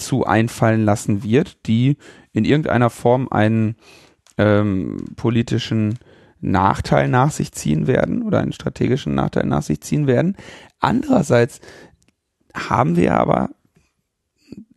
zu 0.00 0.24
einfallen 0.24 0.84
lassen 0.84 1.22
wird, 1.22 1.66
die 1.66 1.96
in 2.32 2.44
irgendeiner 2.44 2.90
Form 2.90 3.28
einen 3.30 3.76
ähm, 4.38 5.04
politischen 5.16 5.98
Nachteil 6.40 7.08
nach 7.08 7.30
sich 7.30 7.52
ziehen 7.52 7.86
werden 7.86 8.22
oder 8.22 8.40
einen 8.40 8.52
strategischen 8.52 9.14
Nachteil 9.14 9.46
nach 9.46 9.62
sich 9.62 9.80
ziehen 9.82 10.06
werden. 10.06 10.36
Andererseits 10.78 11.60
haben 12.54 12.96
wir 12.96 13.14
aber 13.14 13.50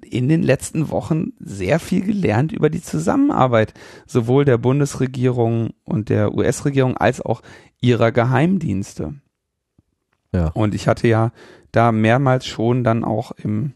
in 0.02 0.30
den 0.30 0.44
letzten 0.44 0.90
Wochen 0.92 1.34
sehr 1.40 1.80
viel 1.80 2.06
gelernt 2.06 2.52
über 2.52 2.70
die 2.70 2.82
Zusammenarbeit 2.82 3.74
sowohl 4.06 4.46
der 4.46 4.58
Bundesregierung 4.58 5.72
und 5.86 6.10
der 6.10 6.36
US-Regierung 6.36 6.98
als 6.98 7.22
auch 7.22 7.42
ihrer 7.82 8.12
Geheimdienste. 8.12 9.16
Ja. 10.34 10.50
Und 10.50 10.76
ich 10.76 10.88
hatte 10.88 11.08
ja 11.08 11.32
da 11.72 11.92
mehrmals 11.92 12.46
schon 12.46 12.84
dann 12.84 13.04
auch 13.04 13.32
im 13.32 13.74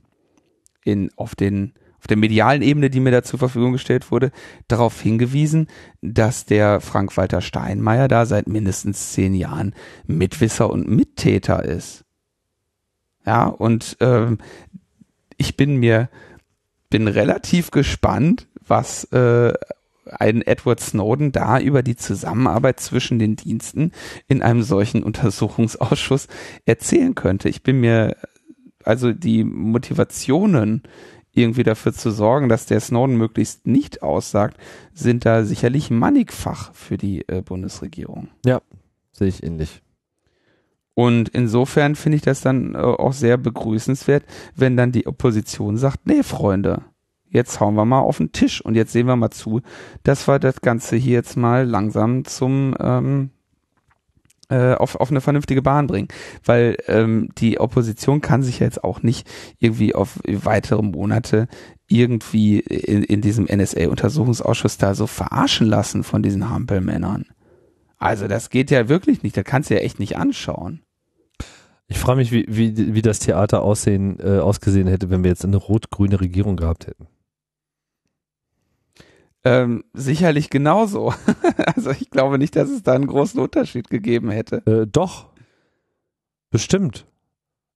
in, 0.88 1.12
auf 1.16 1.36
den 1.36 1.74
auf 2.00 2.06
der 2.06 2.18
medialen 2.18 2.62
Ebene, 2.62 2.92
die 2.92 3.00
mir 3.00 3.10
da 3.10 3.24
zur 3.24 3.40
Verfügung 3.40 3.72
gestellt 3.72 4.12
wurde, 4.12 4.32
darauf 4.68 5.02
hingewiesen, 5.02 5.68
dass 6.02 6.46
der 6.46 6.80
Frank-Walter 6.80 7.42
Steinmeier 7.42 8.08
da 8.08 8.28
seit 8.28 8.48
mindestens 8.48 9.14
zehn 9.14 9.34
Jahren 9.34 9.74
Mitwisser 10.06 10.70
und 10.70 10.88
Mittäter 10.88 11.66
ist. 11.66 12.06
Ja, 13.26 13.48
und 13.48 13.98
ähm, 14.00 14.38
ich 15.38 15.58
bin 15.58 15.78
mir, 15.78 16.10
bin 16.92 17.08
relativ 17.08 17.72
gespannt, 17.72 18.48
was 18.68 19.06
äh, 19.06 19.54
ein 20.12 20.42
Edward 20.44 20.80
Snowden 20.80 21.32
da 21.32 21.60
über 21.60 21.84
die 21.84 21.96
Zusammenarbeit 21.96 22.80
zwischen 22.80 23.20
den 23.20 23.36
Diensten 23.36 23.92
in 24.28 24.42
einem 24.42 24.64
solchen 24.64 25.04
Untersuchungsausschuss 25.04 26.28
erzählen 26.66 27.16
könnte. 27.16 27.50
Ich 27.50 27.64
bin 27.64 27.80
mir 27.82 28.16
also 28.88 29.14
die 29.14 29.44
Motivationen 29.44 30.84
irgendwie 31.34 31.64
dafür 31.64 31.94
zu 31.94 32.10
sorgen, 32.10 32.50
dass 32.50 32.66
der 32.66 32.80
Snowden 32.80 33.16
möglichst 33.16 33.68
nicht 33.68 34.02
aussagt, 34.02 34.58
sind 34.94 35.26
da 35.26 35.44
sicherlich 35.44 35.92
mannigfach 35.92 36.74
für 36.74 36.98
die 36.98 37.28
äh, 37.28 37.42
Bundesregierung. 37.42 38.30
Ja, 38.46 38.62
sehe 39.12 39.28
ich 39.28 39.44
ähnlich. 39.44 39.82
Und 40.96 41.30
insofern 41.30 41.96
finde 41.96 42.16
ich 42.16 42.24
das 42.24 42.42
dann 42.42 42.74
äh, 42.74 42.80
auch 42.80 43.14
sehr 43.14 43.38
begrüßenswert, 43.38 44.26
wenn 44.56 44.76
dann 44.78 44.92
die 44.92 45.06
Opposition 45.06 45.78
sagt, 45.78 46.08
nee, 46.08 46.24
Freunde, 46.24 46.82
jetzt 47.30 47.60
hauen 47.60 47.76
wir 47.76 47.86
mal 47.86 48.00
auf 48.00 48.18
den 48.18 48.32
Tisch 48.32 48.62
und 48.62 48.74
jetzt 48.74 48.94
sehen 48.94 49.06
wir 49.06 49.16
mal 49.16 49.30
zu, 49.30 49.62
dass 50.02 50.28
wir 50.28 50.40
das 50.40 50.62
Ganze 50.62 50.96
hier 50.96 51.14
jetzt 51.14 51.38
mal 51.38 51.68
langsam 51.68 52.26
zum 52.26 52.76
ähm, 52.80 53.30
äh, 54.50 54.74
auf, 54.74 54.96
auf 54.96 55.10
eine 55.10 55.22
vernünftige 55.22 55.62
Bahn 55.62 55.88
bringen. 55.88 56.08
Weil 56.44 56.78
ähm, 56.88 57.30
die 57.38 57.60
Opposition 57.60 58.22
kann 58.22 58.44
sich 58.44 58.60
jetzt 58.60 58.84
auch 58.84 59.04
nicht 59.04 59.28
irgendwie 59.60 59.96
auf 59.96 60.20
weitere 60.26 60.82
Monate 60.82 61.48
irgendwie 61.88 62.60
in, 62.60 63.04
in 63.04 63.22
diesem 63.22 63.46
NSA-Untersuchungsausschuss 63.46 64.78
da 64.78 64.94
so 64.94 65.08
verarschen 65.08 65.68
lassen 65.68 66.04
von 66.04 66.22
diesen 66.22 66.50
Hampelmännern. 66.50 67.26
Also 67.98 68.28
das 68.28 68.50
geht 68.50 68.72
ja 68.72 68.90
wirklich 68.90 69.24
nicht, 69.24 69.36
da 69.36 69.44
kannst 69.44 69.70
du 69.70 69.76
ja 69.76 69.82
echt 69.82 70.00
nicht 70.00 70.18
anschauen. 70.18 70.82
Ich 71.88 71.98
frage 71.98 72.18
mich, 72.18 72.32
wie, 72.32 72.46
wie, 72.48 72.94
wie 72.94 73.02
das 73.02 73.20
Theater 73.20 73.64
aussehen, 73.64 74.20
äh, 74.20 74.40
ausgesehen 74.40 74.88
hätte, 74.88 75.10
wenn 75.10 75.24
wir 75.24 75.32
jetzt 75.32 75.46
eine 75.46 75.56
rot-grüne 75.56 76.20
Regierung 76.20 76.58
gehabt 76.58 76.88
hätten. 76.88 77.08
Ähm, 79.48 79.84
sicherlich 79.94 80.50
genauso. 80.50 81.14
also 81.76 81.92
ich 81.92 82.10
glaube 82.10 82.38
nicht, 82.38 82.56
dass 82.56 82.70
es 82.70 82.84
da 82.84 82.94
einen 82.94 83.08
großen 83.08 83.40
Unterschied 83.40 83.90
gegeben 83.90 84.30
hätte. 84.30 84.66
Äh, 84.66 84.88
doch. 84.88 85.30
Bestimmt. 86.50 87.06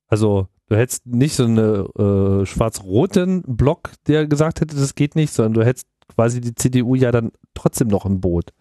Also 0.08 0.48
du 0.68 0.76
hättest 0.76 1.06
nicht 1.06 1.36
so 1.36 1.46
einen 1.46 1.58
äh, 1.58 2.46
schwarz-roten 2.46 3.44
Block, 3.44 3.92
der 4.08 4.28
gesagt 4.28 4.62
hätte, 4.62 4.76
das 4.76 4.96
geht 4.96 5.16
nicht, 5.16 5.34
sondern 5.34 5.54
du 5.54 5.66
hättest 5.66 5.88
quasi 6.14 6.42
die 6.42 6.56
CDU 6.56 6.96
ja 6.96 7.12
dann 7.12 7.32
trotzdem 7.54 7.88
noch 7.88 8.06
im 8.06 8.20
Boot. 8.22 8.52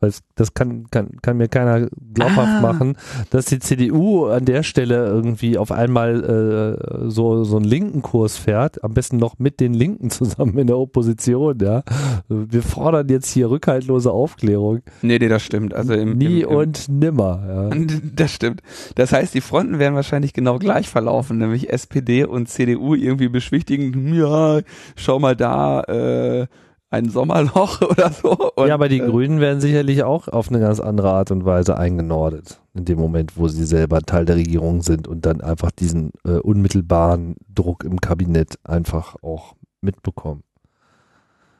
Weil 0.00 0.12
das 0.34 0.54
kann, 0.54 0.86
kann, 0.90 1.10
kann 1.20 1.36
mir 1.36 1.48
keiner 1.48 1.88
glaubhaft 2.14 2.48
ah. 2.48 2.60
machen, 2.60 2.96
dass 3.30 3.46
die 3.46 3.58
CDU 3.58 4.26
an 4.26 4.46
der 4.46 4.62
Stelle 4.62 5.06
irgendwie 5.06 5.58
auf 5.58 5.70
einmal 5.70 6.24
äh, 6.24 7.10
so, 7.10 7.44
so 7.44 7.56
einen 7.56 7.66
linken 7.66 8.00
Kurs 8.00 8.38
fährt, 8.38 8.82
am 8.82 8.94
besten 8.94 9.18
noch 9.18 9.38
mit 9.38 9.60
den 9.60 9.74
Linken 9.74 10.10
zusammen 10.10 10.56
in 10.58 10.66
der 10.66 10.78
Opposition, 10.78 11.58
ja. 11.60 11.82
Wir 12.28 12.62
fordern 12.62 13.08
jetzt 13.08 13.30
hier 13.30 13.50
rückhaltlose 13.50 14.10
Aufklärung. 14.10 14.80
Nee, 15.02 15.18
nee, 15.18 15.28
das 15.28 15.42
stimmt. 15.42 15.74
Also 15.74 15.92
im, 15.94 16.16
Nie 16.16 16.40
im, 16.40 16.48
im, 16.48 16.56
und 16.56 16.88
nimmer, 16.88 17.70
ja. 17.70 17.86
Das 18.14 18.32
stimmt. 18.32 18.62
Das 18.94 19.12
heißt, 19.12 19.34
die 19.34 19.40
Fronten 19.40 19.78
werden 19.78 19.94
wahrscheinlich 19.94 20.32
genau 20.32 20.58
gleich 20.58 20.88
verlaufen, 20.88 21.38
nämlich 21.38 21.70
SPD 21.70 22.24
und 22.24 22.48
CDU 22.48 22.94
irgendwie 22.94 23.28
beschwichtigen, 23.28 24.14
ja, 24.14 24.60
schau 24.96 25.18
mal 25.18 25.36
da, 25.36 25.82
äh, 25.82 26.46
ein 26.90 27.08
Sommerloch 27.08 27.80
oder 27.88 28.10
so. 28.10 28.32
Und, 28.56 28.68
ja, 28.68 28.74
aber 28.74 28.88
die 28.88 29.00
äh, 29.00 29.06
Grünen 29.06 29.40
werden 29.40 29.60
sicherlich 29.60 30.02
auch 30.02 30.28
auf 30.28 30.48
eine 30.48 30.60
ganz 30.60 30.80
andere 30.80 31.10
Art 31.10 31.30
und 31.30 31.44
Weise 31.44 31.76
eingenordet. 31.76 32.60
In 32.74 32.84
dem 32.84 32.98
Moment, 32.98 33.36
wo 33.36 33.48
sie 33.48 33.64
selber 33.64 34.00
Teil 34.02 34.24
der 34.24 34.36
Regierung 34.36 34.82
sind 34.82 35.08
und 35.08 35.26
dann 35.26 35.40
einfach 35.40 35.70
diesen 35.70 36.10
äh, 36.24 36.32
unmittelbaren 36.32 37.36
Druck 37.48 37.84
im 37.84 38.00
Kabinett 38.00 38.58
einfach 38.64 39.16
auch 39.22 39.54
mitbekommen. 39.80 40.42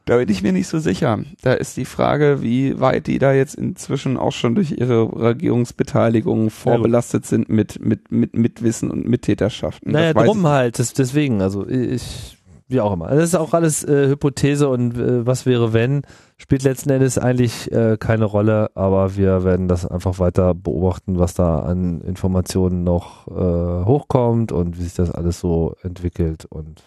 Da 0.05 0.17
bin 0.17 0.29
ich 0.29 0.41
mir 0.41 0.51
nicht 0.51 0.67
so 0.67 0.79
sicher. 0.79 1.19
Da 1.41 1.53
ist 1.53 1.77
die 1.77 1.85
Frage, 1.85 2.41
wie 2.41 2.79
weit 2.79 3.07
die 3.07 3.19
da 3.19 3.33
jetzt 3.33 3.55
inzwischen 3.55 4.17
auch 4.17 4.31
schon 4.31 4.55
durch 4.55 4.71
ihre 4.71 5.03
Regierungsbeteiligung 5.03 6.49
vorbelastet 6.49 7.25
sind 7.25 7.49
mit, 7.49 7.79
mit, 7.79 8.11
mit 8.11 8.35
Mitwissen 8.35 8.89
und 8.89 9.07
Mittäterschaften. 9.07 9.91
Naja, 9.91 10.13
drum 10.13 10.47
halt, 10.47 10.79
das, 10.79 10.93
deswegen, 10.93 11.41
also 11.41 11.67
ich, 11.67 12.37
wie 12.71 12.81
auch 12.81 12.93
immer. 12.93 13.07
Das 13.07 13.23
ist 13.23 13.35
auch 13.35 13.53
alles 13.53 13.83
äh, 13.83 14.07
Hypothese 14.07 14.69
und 14.69 14.97
äh, 14.97 15.25
was 15.25 15.45
wäre 15.45 15.73
wenn, 15.73 16.01
spielt 16.37 16.63
letzten 16.63 16.89
Endes 16.89 17.17
eigentlich 17.17 17.71
äh, 17.71 17.97
keine 17.99 18.25
Rolle, 18.25 18.71
aber 18.75 19.15
wir 19.15 19.43
werden 19.43 19.67
das 19.67 19.85
einfach 19.85 20.19
weiter 20.19 20.53
beobachten, 20.53 21.19
was 21.19 21.33
da 21.33 21.59
an 21.59 22.01
Informationen 22.01 22.83
noch 22.83 23.27
äh, 23.27 23.85
hochkommt 23.85 24.51
und 24.51 24.77
wie 24.77 24.83
sich 24.83 24.93
das 24.93 25.11
alles 25.11 25.39
so 25.39 25.75
entwickelt 25.83 26.45
und 26.45 26.83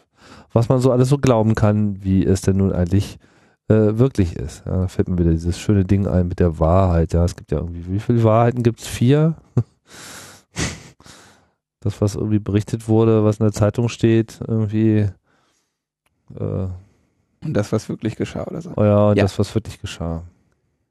was 0.53 0.69
man 0.69 0.81
so 0.81 0.91
alles 0.91 1.09
so 1.09 1.19
glauben 1.19 1.55
kann, 1.55 2.03
wie 2.03 2.25
es 2.25 2.41
denn 2.41 2.57
nun 2.57 2.73
eigentlich 2.73 3.19
äh, 3.69 3.99
wirklich 3.99 4.37
ist. 4.37 4.65
Ja, 4.67 4.83
da 4.83 4.89
fällt 4.89 5.09
mir 5.09 5.19
wieder 5.19 5.33
dieses 5.33 5.59
schöne 5.59 5.85
Ding 5.85 6.07
ein 6.07 6.29
mit 6.29 6.41
der 6.41 6.59
Wahrheit. 6.59 7.13
Ja, 7.13 7.25
es 7.25 7.37
gibt 7.37 7.51
ja 7.51 7.59
irgendwie, 7.59 7.87
wie 7.89 8.01
viele 8.01 8.23
Wahrheiten 8.25 8.63
gibt 8.63 8.81
es? 8.81 8.87
Vier? 8.87 9.35
das, 11.81 12.01
was 12.01 12.15
irgendwie 12.15 12.39
berichtet 12.39 12.89
wurde, 12.89 13.25
was 13.25 13.39
in 13.39 13.45
der 13.45 13.53
Zeitung 13.53 13.89
steht, 13.89 14.41
irgendwie. 14.47 15.09
Äh, 16.39 16.67
und 17.45 17.53
das, 17.53 17.73
was 17.73 17.89
wirklich 17.89 18.17
geschah, 18.17 18.45
oder 18.45 18.63
so? 18.63 18.73
Oh 18.77 18.85
ja, 18.85 19.09
und 19.11 19.17
ja. 19.17 19.25
das, 19.25 19.39
was 19.39 19.55
wirklich 19.55 19.81
geschah. 19.81 20.23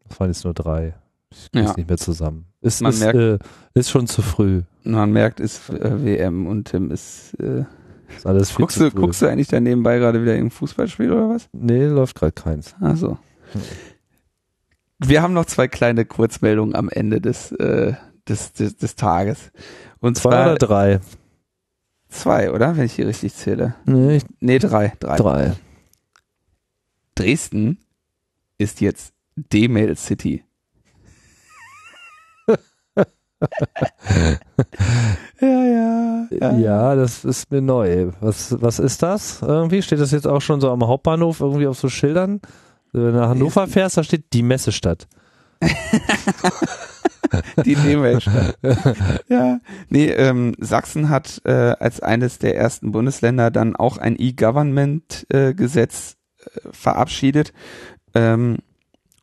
Das 0.08 0.20
waren 0.20 0.30
jetzt 0.30 0.44
nur 0.44 0.54
drei. 0.54 0.94
Ich 1.32 1.52
krieg's 1.52 1.70
ja. 1.70 1.74
nicht 1.76 1.90
mehr 1.90 1.98
zusammen. 1.98 2.46
Ist, 2.62 2.82
man 2.82 2.94
ist, 2.94 3.00
merkt, 3.00 3.18
äh, 3.18 3.40
ist 3.74 3.90
schon 3.90 4.08
zu 4.08 4.22
früh. 4.22 4.62
Man 4.84 5.12
merkt, 5.12 5.40
ist 5.40 5.70
äh, 5.70 6.04
WM 6.04 6.46
und 6.46 6.66
Tim 6.66 6.92
ist 6.92 7.34
äh, 7.40 7.66
ist 8.16 8.26
alles 8.26 8.52
viel 8.52 8.60
guckst, 8.60 8.80
du, 8.80 8.92
guckst 8.92 9.22
du 9.22 9.28
eigentlich 9.28 9.48
da 9.48 9.60
nebenbei 9.60 9.98
gerade 9.98 10.22
wieder 10.22 10.36
im 10.36 10.52
Fußballspiel 10.52 11.12
oder 11.12 11.30
was? 11.30 11.50
Nee, 11.52 11.86
läuft 11.86 12.16
gerade 12.16 12.32
keins. 12.32 12.76
Also. 12.80 13.18
Wir 15.00 15.22
haben 15.22 15.34
noch 15.34 15.46
zwei 15.46 15.68
kleine 15.68 16.06
Kurzmeldungen 16.06 16.76
am 16.76 16.90
Ende 16.90 17.22
des, 17.22 17.52
äh, 17.54 17.94
des, 18.28 18.54
des, 18.54 18.78
des 18.78 18.96
Tages. 18.96 19.52
Und 20.00 20.18
zwei 20.18 20.30
zwar, 20.30 20.46
oder 20.52 20.56
drei? 20.56 21.00
Zwei, 22.14 22.52
oder? 22.52 22.78
Wenn 22.78 22.86
ich 22.86 22.94
hier 22.94 23.08
richtig 23.08 23.34
zähle. 23.34 23.74
Nee, 23.86 24.18
ich, 24.18 24.24
nee 24.40 24.60
drei, 24.60 24.94
drei. 25.00 25.18
Drei. 25.18 25.54
Dresden 27.16 27.80
ist 28.60 28.82
jetzt 28.82 29.14
D-Mail 29.36 29.98
City. 29.98 30.44
ja, 35.42 35.66
ja, 35.66 36.28
ja. 36.30 36.52
Ja, 36.58 36.96
das 36.96 37.26
ist 37.26 37.50
mir 37.50 37.62
neu. 37.62 38.12
Was, 38.20 38.62
was 38.62 38.78
ist 38.78 39.02
das? 39.02 39.42
Irgendwie 39.42 39.82
steht 39.82 40.00
das 40.00 40.12
jetzt 40.12 40.28
auch 40.28 40.42
schon 40.42 40.62
so 40.62 40.70
am 40.70 40.86
Hauptbahnhof 40.86 41.40
irgendwie 41.40 41.66
auf 41.66 41.80
so 41.80 41.90
Schildern. 41.90 42.42
Wenn 42.92 43.06
du 43.06 43.12
nach 43.14 43.30
Hannover 43.30 43.68
fährst, 43.68 43.98
da 43.98 44.04
steht 44.04 44.34
die 44.34 44.44
Messestadt. 44.44 45.08
die 47.66 47.76
Nebenstadt. 47.76 48.58
ja, 49.28 49.60
nee, 49.90 50.10
ähm, 50.10 50.56
Sachsen 50.60 51.10
hat 51.10 51.42
äh, 51.46 51.52
als 51.52 52.02
eines 52.02 52.40
der 52.40 52.56
ersten 52.56 52.92
Bundesländer 52.92 53.52
dann 53.52 53.76
auch 53.76 53.98
ein 53.98 54.16
E-Government-Gesetz 54.18 56.18
äh, 56.40 56.60
verabschiedet. 56.72 57.54
Ähm, 58.14 58.58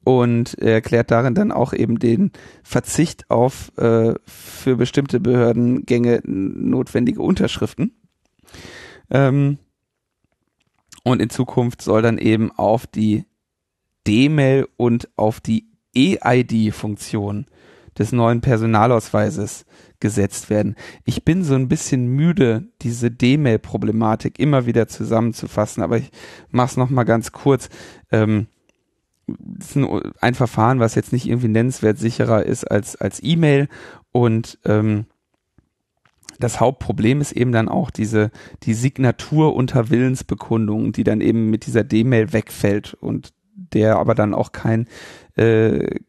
und 0.03 0.55
er 0.59 0.75
erklärt 0.75 1.11
darin 1.11 1.35
dann 1.35 1.53
auch 1.53 1.73
eben 1.73 1.99
den 1.99 2.33
Verzicht 2.63 3.31
auf 3.31 3.71
äh, 3.77 4.15
für 4.25 4.77
bestimmte 4.77 5.21
Behördengänge 5.21 6.21
notwendige 6.25 7.21
Unterschriften. 7.21 7.95
Ähm, 9.11 9.59
und 11.05 11.21
in 11.21 11.31
Zukunft 11.31 11.83
soll 11.83 12.03
dann 12.03 12.19
eben 12.19 12.51
auf 12.53 12.87
die 12.87 13.25
D-Mail 14.07 14.69
und 14.77 15.09
auf 15.17 15.41
die 15.41 15.67
EID-Funktion 15.95 17.47
des 18.01 18.13
neuen 18.13 18.41
Personalausweises 18.41 19.67
gesetzt 20.01 20.49
werden. 20.49 20.75
Ich 21.05 21.23
bin 21.23 21.45
so 21.45 21.55
ein 21.55 21.69
bisschen 21.69 22.07
müde, 22.07 22.65
diese 22.81 23.11
D-Mail-Problematik 23.11 24.39
immer 24.39 24.65
wieder 24.65 24.89
zusammenzufassen, 24.89 25.83
aber 25.83 25.99
ich 25.99 26.11
mache 26.51 26.71
es 26.71 26.77
nochmal 26.79 27.05
ganz 27.05 27.31
kurz. 27.31 27.69
Ähm, 28.11 28.47
ist 29.59 29.77
ein, 29.77 29.87
ein, 30.21 30.35
Verfahren, 30.35 30.81
was 30.81 30.95
jetzt 30.95 31.13
nicht 31.13 31.29
irgendwie 31.29 31.49
nennenswert 31.49 31.99
sicherer 31.99 32.45
ist 32.47 32.65
als, 32.65 32.97
als 32.97 33.23
E-Mail 33.23 33.69
und 34.13 34.59
ähm, 34.65 35.05
das 36.39 36.59
Hauptproblem 36.59 37.21
ist 37.21 37.33
eben 37.33 37.53
dann 37.53 37.69
auch 37.69 37.91
diese 37.91 38.31
die 38.63 38.73
Signatur 38.73 39.55
unter 39.55 39.91
Willensbekundung, 39.91 40.93
die 40.93 41.05
dann 41.05 41.21
eben 41.21 41.51
mit 41.51 41.67
dieser 41.67 41.85
D-Mail 41.85 42.33
wegfällt 42.33 42.95
und 42.95 43.35
der 43.55 43.99
aber 43.99 44.15
dann 44.15 44.33
auch 44.33 44.53
kein 44.53 44.89
äh, 45.37 46.01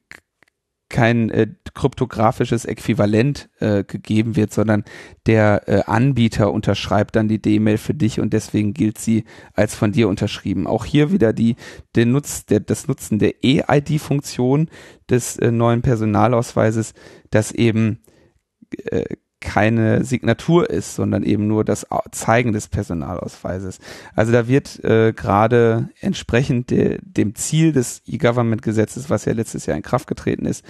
kein 0.92 1.30
äh, 1.32 1.48
kryptografisches 1.74 2.66
Äquivalent 2.66 3.50
äh, 3.60 3.84
gegeben 3.84 4.36
wird, 4.36 4.54
sondern 4.54 4.84
der 5.26 5.68
äh, 5.68 5.82
Anbieter 5.86 6.52
unterschreibt 6.52 7.16
dann 7.16 7.28
die 7.28 7.42
D-Mail 7.42 7.78
für 7.78 7.94
dich 7.96 8.20
und 8.20 8.34
deswegen 8.34 8.74
gilt 8.74 9.00
sie 9.00 9.24
als 9.54 9.74
von 9.74 9.92
dir 9.92 10.08
unterschrieben. 10.10 10.68
Auch 10.68 10.86
hier 10.86 11.12
wieder 11.12 11.34
die, 11.34 11.56
der 11.96 12.06
Nutz, 12.06 12.46
der, 12.46 12.60
das 12.60 12.88
Nutzen 12.88 13.18
der 13.18 13.44
E-ID-Funktion 13.44 14.70
des 15.10 15.38
äh, 15.38 15.52
neuen 15.52 15.82
Personalausweises, 15.82 16.94
dass 17.32 17.52
eben 17.52 18.00
äh, 18.86 19.06
keine 19.42 20.06
Signatur 20.06 20.70
ist, 20.70 20.96
sondern 20.96 21.24
eben 21.24 21.48
nur 21.48 21.66
das 21.66 21.86
Zeigen 22.12 22.54
des 22.54 22.70
Personalausweises. 22.70 23.80
Also 24.16 24.32
da 24.32 24.48
wird 24.48 24.82
äh, 24.84 25.12
gerade 25.14 25.90
entsprechend 26.00 26.70
de, 26.70 27.00
dem 27.02 27.36
Ziel 27.36 27.74
des 27.74 28.04
E-Government-Gesetzes, 28.06 29.10
was 29.10 29.26
ja 29.26 29.34
letztes 29.34 29.66
Jahr 29.66 29.76
in 29.76 29.84
Kraft 29.84 30.08
getreten 30.08 30.46
ist, 30.46 30.64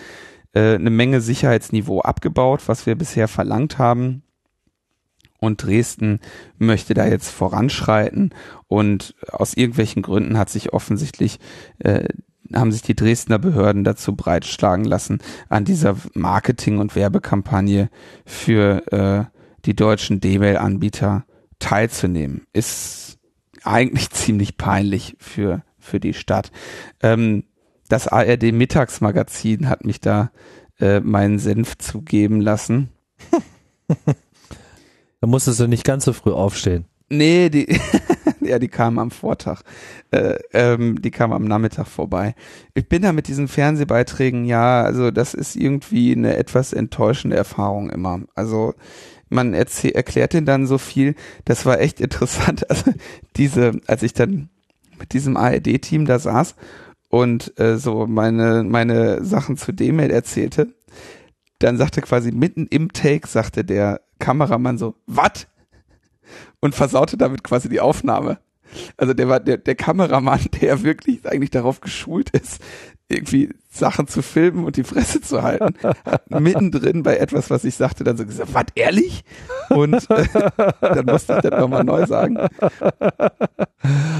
äh, 0.54 0.76
eine 0.76 0.90
Menge 0.90 1.22
Sicherheitsniveau 1.22 2.02
abgebaut, 2.02 2.62
was 2.66 2.86
wir 2.86 2.96
bisher 2.96 3.28
verlangt 3.28 3.78
haben. 3.78 4.24
Und 5.40 5.64
Dresden 5.64 6.20
möchte 6.60 6.94
da 6.94 7.08
jetzt 7.08 7.30
voranschreiten 7.30 8.32
und 8.68 9.16
aus 9.32 9.56
irgendwelchen 9.56 10.04
Gründen 10.04 10.38
hat 10.38 10.52
sich 10.52 10.72
offensichtlich 10.72 11.40
äh, 11.80 12.08
haben 12.56 12.72
sich 12.72 12.82
die 12.82 12.96
Dresdner 12.96 13.40
Behörden 13.40 13.84
dazu 13.84 14.16
breitschlagen 14.16 14.86
lassen, 14.86 15.20
an 15.50 15.66
dieser 15.66 15.96
Marketing- 16.14 16.80
und 16.80 16.96
Werbekampagne 16.96 17.90
für 18.26 18.92
äh, 18.92 19.26
die 19.66 19.76
deutschen 19.76 20.20
D-Mail-Anbieter 20.20 21.26
teilzunehmen. 21.60 22.48
Ist 22.54 23.20
eigentlich 23.64 24.10
ziemlich 24.12 24.58
peinlich 24.58 25.16
für, 25.20 25.64
für 25.80 26.00
die 26.00 26.14
Stadt. 26.14 26.52
Ähm, 27.02 27.44
das 27.88 28.08
ARD 28.08 28.54
Mittagsmagazin 28.54 29.68
hat 29.68 29.86
mich 29.86 30.00
da 30.00 30.32
äh, 30.80 31.00
meinen 31.02 31.40
Senf 31.40 31.78
zugeben 31.78 32.42
lassen. 32.42 32.90
da 35.20 35.28
musstest 35.28 35.60
du 35.60 35.68
nicht 35.68 35.84
ganz 35.84 36.06
so 36.06 36.14
früh 36.14 36.32
aufstehen. 36.32 36.86
Nee, 37.10 37.50
die, 37.50 37.68
ja, 38.48 38.60
die 38.60 38.68
kam 38.68 39.00
am 39.00 39.12
Vortag. 39.12 39.62
Äh, 40.12 40.36
ähm, 40.54 41.02
die 41.02 41.12
kam 41.12 41.32
am 41.32 41.46
Nachmittag 41.46 41.88
vorbei. 41.88 42.36
Ich 42.74 42.88
bin 42.90 43.02
da 43.02 43.14
mit 43.14 43.28
diesen 43.28 43.48
Fernsehbeiträgen, 43.48 44.46
ja, 44.46 44.82
also 44.84 45.12
das 45.12 45.34
ist 45.34 45.56
irgendwie 45.56 46.14
eine 46.14 46.36
etwas 46.36 46.74
enttäuschende 46.74 47.36
Erfahrung 47.36 47.90
immer. 47.90 48.22
Also 48.36 48.74
man 49.30 49.54
erklärt 49.54 50.34
den 50.34 50.46
dann 50.46 50.68
so 50.68 50.78
viel, 50.78 51.16
das 51.46 51.66
war 51.66 51.80
echt 51.80 52.02
interessant. 52.02 52.66
Also 52.70 52.92
diese, 53.38 53.80
als 53.88 54.04
ich 54.04 54.14
dann 54.14 54.50
mit 55.00 55.14
diesem 55.14 55.36
ARD-Team 55.36 56.06
da 56.06 56.20
saß 56.20 56.56
und 57.10 57.60
äh, 57.60 57.78
so 57.78 58.08
meine, 58.08 58.64
meine 58.64 59.24
Sachen 59.26 59.58
zu 59.58 59.72
D-Mail 59.74 60.12
erzählte, 60.12 60.74
dann 61.60 61.78
sagte 61.78 62.02
quasi 62.02 62.32
mitten 62.32 62.68
im 62.68 62.94
Take, 62.94 63.28
sagte 63.28 63.64
der 63.64 64.02
Kameramann 64.20 64.78
so, 64.78 64.96
was? 65.06 65.48
Und 66.62 66.74
versaute 66.74 67.18
damit 67.18 67.44
quasi 67.44 67.68
die 67.68 67.82
Aufnahme. 67.82 68.40
Also 68.96 69.14
der 69.14 69.28
war 69.28 69.40
der, 69.40 69.58
der 69.58 69.76
Kameramann, 69.76 70.46
der 70.62 70.84
wirklich 70.84 71.28
eigentlich 71.28 71.52
darauf 71.52 71.82
geschult 71.82 72.30
ist, 72.30 72.62
irgendwie 73.10 73.50
Sachen 73.70 74.08
zu 74.08 74.22
filmen 74.22 74.64
und 74.64 74.78
die 74.78 74.86
Fresse 74.86 75.20
zu 75.20 75.44
halten, 75.44 75.74
mittendrin 76.30 77.04
bei 77.04 77.18
etwas, 77.18 77.50
was 77.50 77.66
ich 77.66 77.76
sagte, 77.76 78.06
dann 78.06 78.16
so 78.16 78.26
gesagt, 78.26 78.54
was, 78.54 78.66
ehrlich? 78.76 79.24
Und 79.70 80.10
äh, 80.10 80.26
dann 80.82 81.06
musste 81.06 81.36
ich 81.36 81.42
das 81.42 81.60
nochmal 81.60 81.84
neu 81.84 82.06
sagen. 82.06 82.38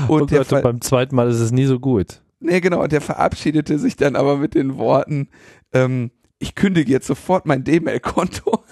Und, 0.08 0.22
oh 0.24 0.26
Gott, 0.26 0.50
beim 0.62 0.82
zweiten 0.82 1.16
Mal 1.16 1.30
ist 1.30 1.40
es 1.40 1.52
nie 1.52 1.66
so 1.66 1.80
gut. 1.80 2.22
Nee, 2.42 2.60
genau, 2.60 2.82
und 2.84 2.92
der 2.92 3.02
verabschiedete 3.02 3.80
sich 3.80 3.96
dann 3.96 4.16
aber 4.16 4.38
mit 4.38 4.56
den 4.56 4.78
Worten, 4.78 5.30
ähm, 5.74 6.12
ich 6.40 6.56
kündige 6.56 6.92
jetzt 6.92 7.08
sofort 7.08 7.46
mein 7.46 7.64
D-Mail-Konto. 7.64 8.64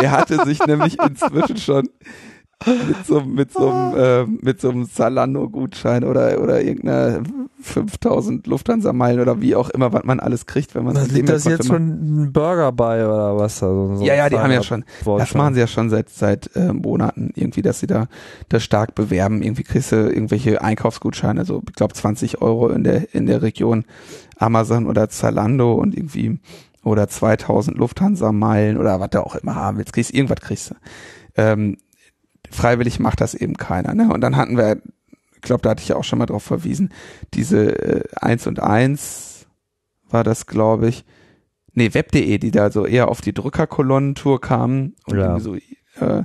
Der 0.00 0.10
hatte 0.10 0.44
sich 0.44 0.64
nämlich 0.66 0.98
inzwischen 1.00 1.56
schon 1.56 1.88
mit 2.66 3.06
so, 3.06 3.20
mit 3.22 3.52
so 3.52 3.70
einem, 3.70 3.96
äh, 3.96 4.24
mit 4.44 4.60
so 4.60 4.70
einem 4.70 4.88
Zalando-Gutschein 4.88 6.04
oder, 6.04 6.40
oder 6.42 6.62
irgendeiner 6.62 7.22
5000 7.62 8.46
Lufthansa-Meilen 8.46 9.20
oder 9.20 9.40
wie 9.40 9.54
auch 9.54 9.70
immer, 9.70 9.92
was 9.92 10.04
man 10.04 10.20
alles 10.20 10.46
kriegt, 10.46 10.74
wenn 10.74 10.84
man 10.84 10.94
Da 10.94 11.02
liegt 11.04 11.28
das 11.28 11.44
jetzt 11.44 11.66
schon 11.66 12.24
ein 12.24 12.32
Burger 12.32 12.72
bei 12.72 13.06
oder 13.06 13.36
was? 13.36 13.62
Also 13.62 13.96
so 13.96 14.04
ja, 14.04 14.14
ja, 14.14 14.28
die 14.28 14.38
haben 14.38 14.52
ja 14.52 14.62
schon. 14.62 14.84
Das 15.04 15.34
machen 15.34 15.54
sie 15.54 15.60
ja 15.60 15.66
schon 15.66 15.88
seit 15.88 16.10
seit 16.10 16.54
äh, 16.54 16.72
Monaten 16.72 17.30
irgendwie, 17.34 17.62
dass 17.62 17.80
sie 17.80 17.86
da 17.86 18.08
das 18.48 18.62
stark 18.62 18.94
bewerben. 18.94 19.42
Irgendwie 19.42 19.62
kriegst 19.62 19.92
du 19.92 19.96
irgendwelche 19.96 20.60
Einkaufsgutscheine, 20.62 21.44
so 21.44 21.62
ich 21.66 21.74
glaube 21.74 21.94
20 21.94 22.42
Euro 22.42 22.68
in 22.68 22.84
der 22.84 23.14
in 23.14 23.26
der 23.26 23.42
Region 23.42 23.84
Amazon 24.36 24.86
oder 24.86 25.08
Zalando 25.08 25.74
und 25.74 25.94
irgendwie 25.94 26.40
oder 26.82 27.08
2000 27.08 27.76
Lufthansa-Meilen 27.76 28.76
oder 28.78 29.00
was 29.00 29.10
du 29.10 29.24
auch 29.24 29.34
immer 29.36 29.54
haben 29.54 29.78
willst. 29.78 29.92
Kriegst 29.92 30.14
irgendwas 30.14 30.40
kriegst 30.40 30.70
du. 30.70 30.74
Ähm, 31.36 31.76
freiwillig 32.50 32.98
macht 33.00 33.20
das 33.20 33.34
eben 33.34 33.56
keiner. 33.56 33.94
Ne? 33.94 34.12
Und 34.12 34.20
dann 34.22 34.36
hatten 34.36 34.56
wir, 34.56 34.80
ich 35.34 35.42
glaube, 35.42 35.62
da 35.62 35.70
hatte 35.70 35.82
ich 35.82 35.88
ja 35.88 35.96
auch 35.96 36.04
schon 36.04 36.18
mal 36.18 36.26
drauf 36.26 36.42
verwiesen, 36.42 36.92
diese 37.34 37.78
äh, 37.78 38.04
1 38.20 38.46
und 38.46 38.60
1 38.60 39.46
war 40.08 40.24
das, 40.24 40.46
glaube 40.46 40.88
ich. 40.88 41.04
Nee, 41.72 41.94
web.de, 41.94 42.38
die 42.38 42.50
da 42.50 42.70
so 42.70 42.84
eher 42.84 43.08
auf 43.08 43.20
die 43.20 43.32
Drückerkolonnentour 43.32 44.40
kamen. 44.40 44.96
Und 45.06 45.18
Ja. 45.18 45.38
so, 45.38 45.54
äh, 45.54 46.24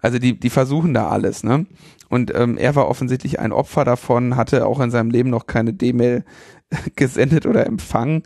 also 0.00 0.18
die, 0.18 0.38
die 0.38 0.50
versuchen 0.50 0.94
da 0.94 1.08
alles, 1.08 1.42
ne? 1.42 1.66
Und 2.10 2.32
ähm, 2.34 2.58
er 2.58 2.76
war 2.76 2.86
offensichtlich 2.88 3.40
ein 3.40 3.50
Opfer 3.50 3.84
davon, 3.84 4.36
hatte 4.36 4.66
auch 4.66 4.78
in 4.78 4.90
seinem 4.92 5.10
Leben 5.10 5.30
noch 5.30 5.46
keine 5.46 5.72
D-Mail 5.72 6.24
gesendet 6.96 7.46
oder 7.46 7.66
empfangen 7.66 8.22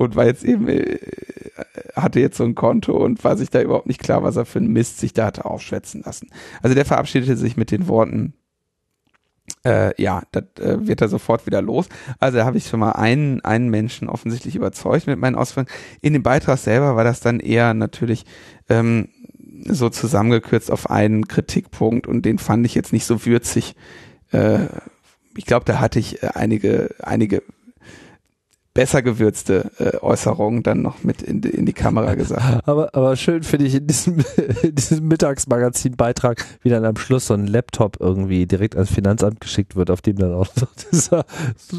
und 0.00 0.16
war 0.16 0.24
jetzt 0.24 0.44
eben, 0.44 0.66
äh, 0.66 0.98
hatte 1.94 2.20
jetzt 2.20 2.38
so 2.38 2.44
ein 2.44 2.54
Konto 2.54 2.96
und 2.96 3.22
war 3.22 3.36
sich 3.36 3.50
da 3.50 3.60
überhaupt 3.60 3.86
nicht 3.86 4.00
klar, 4.00 4.22
was 4.22 4.36
er 4.36 4.46
für 4.46 4.58
einen 4.58 4.72
Mist 4.72 4.98
sich 4.98 5.12
da 5.12 5.26
hatte 5.26 5.44
aufschwätzen 5.44 6.02
lassen. 6.06 6.30
Also 6.62 6.74
der 6.74 6.86
verabschiedete 6.86 7.36
sich 7.36 7.58
mit 7.58 7.70
den 7.70 7.86
Worten, 7.86 8.32
äh, 9.66 9.92
ja, 10.02 10.22
das 10.32 10.44
äh, 10.58 10.86
wird 10.86 11.02
er 11.02 11.08
sofort 11.08 11.44
wieder 11.44 11.60
los. 11.60 11.90
Also 12.18 12.38
da 12.38 12.46
habe 12.46 12.56
ich 12.56 12.66
schon 12.66 12.80
mal 12.80 12.92
einen, 12.92 13.44
einen 13.44 13.68
Menschen 13.68 14.08
offensichtlich 14.08 14.56
überzeugt 14.56 15.06
mit 15.06 15.18
meinen 15.18 15.34
Ausführungen. 15.34 15.70
In 16.00 16.14
dem 16.14 16.22
Beitrag 16.22 16.58
selber 16.58 16.96
war 16.96 17.04
das 17.04 17.20
dann 17.20 17.38
eher 17.38 17.74
natürlich 17.74 18.24
ähm, 18.70 19.10
so 19.66 19.90
zusammengekürzt 19.90 20.70
auf 20.70 20.88
einen 20.88 21.28
Kritikpunkt 21.28 22.06
und 22.06 22.24
den 22.24 22.38
fand 22.38 22.64
ich 22.64 22.74
jetzt 22.74 22.94
nicht 22.94 23.04
so 23.04 23.26
würzig. 23.26 23.76
Äh, 24.32 24.60
ich 25.36 25.44
glaube, 25.44 25.66
da 25.66 25.78
hatte 25.78 25.98
ich 25.98 26.22
äh, 26.22 26.30
einige, 26.32 26.94
einige 27.02 27.42
besser 28.80 29.02
gewürzte 29.02 29.70
äh, 29.78 29.98
Äußerungen 29.98 30.62
dann 30.62 30.80
noch 30.80 31.04
mit 31.04 31.20
in, 31.20 31.42
die- 31.42 31.50
in 31.50 31.66
die 31.66 31.74
Kamera 31.74 32.14
gesagt. 32.14 32.62
Aber, 32.66 32.94
aber 32.94 33.14
schön 33.14 33.42
finde 33.42 33.66
ich 33.66 33.74
in 33.74 33.86
diesem, 33.86 34.24
in 34.62 34.74
diesem 34.74 35.06
Mittagsmagazin-Beitrag, 35.06 36.42
wie 36.62 36.70
dann 36.70 36.86
am 36.86 36.96
Schluss 36.96 37.26
so 37.26 37.34
ein 37.34 37.46
Laptop 37.46 37.98
irgendwie 38.00 38.46
direkt 38.46 38.76
ans 38.76 38.90
Finanzamt 38.90 39.38
geschickt 39.42 39.76
wird, 39.76 39.90
auf 39.90 40.00
dem 40.00 40.16
dann 40.16 40.32
auch 40.32 40.46
so 40.46 40.66
dieser 40.92 41.26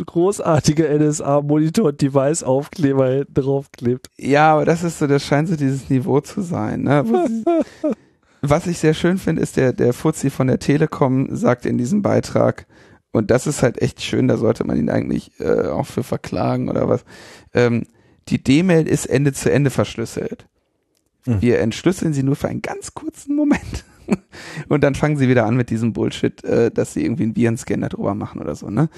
großartige 0.06 0.88
NSA-Monitor-Device-Aufkleber 1.00 3.08
hinten 3.10 3.34
drauf 3.34 3.72
klebt. 3.72 4.06
Ja, 4.20 4.54
aber 4.54 4.66
das 4.66 4.84
ist 4.84 5.00
so, 5.00 5.08
das 5.08 5.26
scheint 5.26 5.50
so 5.50 5.56
dieses 5.56 5.90
Niveau 5.90 6.20
zu 6.22 6.42
sein. 6.42 6.84
Ne? 6.84 7.04
Was 8.44 8.68
ich 8.68 8.78
sehr 8.78 8.94
schön 8.94 9.18
finde, 9.18 9.42
ist 9.42 9.58
der, 9.58 9.74
der 9.74 9.94
Fuzzi 9.94 10.30
von 10.30 10.46
der 10.46 10.60
Telekom 10.60 11.36
sagt 11.36 11.66
in 11.66 11.80
diesem 11.80 12.04
Beitrag, 12.04 12.68
und 13.12 13.30
das 13.32 13.48
ist 13.48 13.62
halt 13.62 13.82
echt 13.82 14.02
schön, 14.02 14.28
da 14.28 14.38
sollte 14.38 14.64
man 14.64 14.78
ihn 14.78 14.90
eigentlich 14.90 15.32
äh, 15.40 15.68
auch 15.68 15.86
für 15.86 16.04
verklagen 16.04 16.70
oder 16.70 16.88
was. 16.88 17.04
Ähm, 17.54 17.84
die 18.30 18.42
D-Mail 18.42 18.88
ist 18.88 19.06
Ende 19.06 19.34
zu 19.34 19.52
Ende 19.52 19.70
verschlüsselt. 19.70 20.48
Mhm. 21.26 21.42
Wir 21.42 21.60
entschlüsseln 21.60 22.14
sie 22.14 22.24
nur 22.24 22.36
für 22.36 22.48
einen 22.48 22.62
ganz 22.62 22.94
kurzen 22.94 23.36
Moment. 23.36 23.86
Und 24.70 24.84
dann 24.84 24.96
fangen 24.96 25.18
sie 25.18 25.28
wieder 25.28 25.46
an 25.46 25.56
mit 25.56 25.70
diesem 25.70 25.94
Bullshit, 25.94 26.44
äh, 26.44 26.72
dass 26.72 26.94
sie 26.94 27.04
irgendwie 27.04 27.24
einen 27.24 27.36
Virenscanner 27.36 27.90
drüber 27.90 28.16
machen 28.16 28.42
oder 28.42 28.56
so, 28.56 28.70
ne? 28.70 28.90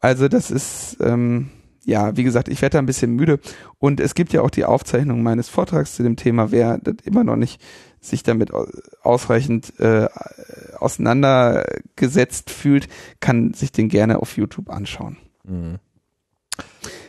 Also 0.00 0.28
das 0.28 0.50
ist, 0.50 0.98
ähm, 1.00 1.48
ja, 1.86 2.14
wie 2.14 2.24
gesagt, 2.24 2.48
ich 2.48 2.60
werde 2.60 2.74
da 2.74 2.78
ein 2.78 2.86
bisschen 2.86 3.12
müde. 3.12 3.40
Und 3.78 4.00
es 4.00 4.14
gibt 4.14 4.34
ja 4.34 4.42
auch 4.42 4.50
die 4.50 4.66
Aufzeichnung 4.66 5.22
meines 5.22 5.48
Vortrags 5.48 5.94
zu 5.94 6.02
dem 6.02 6.16
Thema, 6.16 6.50
wer 6.50 6.76
das 6.78 6.96
immer 7.04 7.24
noch 7.24 7.36
nicht 7.36 7.62
sich 8.04 8.22
damit 8.22 8.52
au- 8.52 8.66
ausreichend 9.02 9.78
äh, 9.80 10.08
auseinandergesetzt 10.78 12.50
fühlt, 12.50 12.88
kann 13.20 13.54
sich 13.54 13.72
den 13.72 13.88
gerne 13.88 14.20
auf 14.20 14.36
YouTube 14.36 14.70
anschauen. 14.70 15.16
Mhm. 15.44 15.78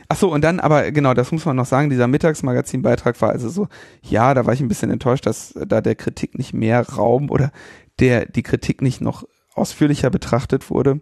Ach 0.08 0.18
so, 0.18 0.32
und 0.32 0.44
dann 0.44 0.60
aber, 0.60 0.92
genau, 0.92 1.14
das 1.14 1.32
muss 1.32 1.46
man 1.46 1.56
noch 1.56 1.66
sagen, 1.66 1.90
dieser 1.90 2.08
Mittagsmagazin-Beitrag 2.08 3.20
war 3.22 3.30
also 3.30 3.50
so, 3.50 3.68
ja, 4.04 4.34
da 4.34 4.46
war 4.46 4.54
ich 4.54 4.62
ein 4.62 4.68
bisschen 4.68 4.92
enttäuscht, 4.92 5.26
dass 5.26 5.52
äh, 5.54 5.66
da 5.66 5.82
der 5.82 5.96
Kritik 5.96 6.38
nicht 6.38 6.54
mehr 6.54 6.88
Raum 6.88 7.30
oder 7.30 7.52
der, 8.00 8.26
die 8.26 8.44
Kritik 8.44 8.82
nicht 8.82 9.02
noch 9.02 9.24
ausführlicher 9.54 10.10
betrachtet 10.10 10.70
wurde. 10.70 11.02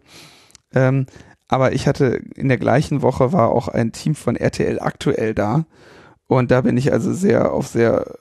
Ähm, 0.74 1.06
aber 1.48 1.74
ich 1.74 1.88
hatte, 1.88 2.22
in 2.36 2.48
der 2.48 2.58
gleichen 2.58 3.02
Woche 3.02 3.34
war 3.34 3.50
auch 3.50 3.68
ein 3.68 3.92
Team 3.92 4.16
von 4.16 4.36
RTL 4.36 4.80
aktuell 4.80 5.34
da 5.34 5.66
und 6.28 6.50
da 6.52 6.62
bin 6.62 6.78
ich 6.78 6.92
also 6.94 7.14
sehr 7.14 7.52
auf 7.52 7.68
sehr, 7.68 8.20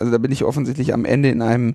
also 0.00 0.10
da 0.10 0.18
bin 0.18 0.32
ich 0.32 0.44
offensichtlich 0.44 0.94
am 0.94 1.04
Ende 1.04 1.28
in 1.28 1.42
einem 1.42 1.74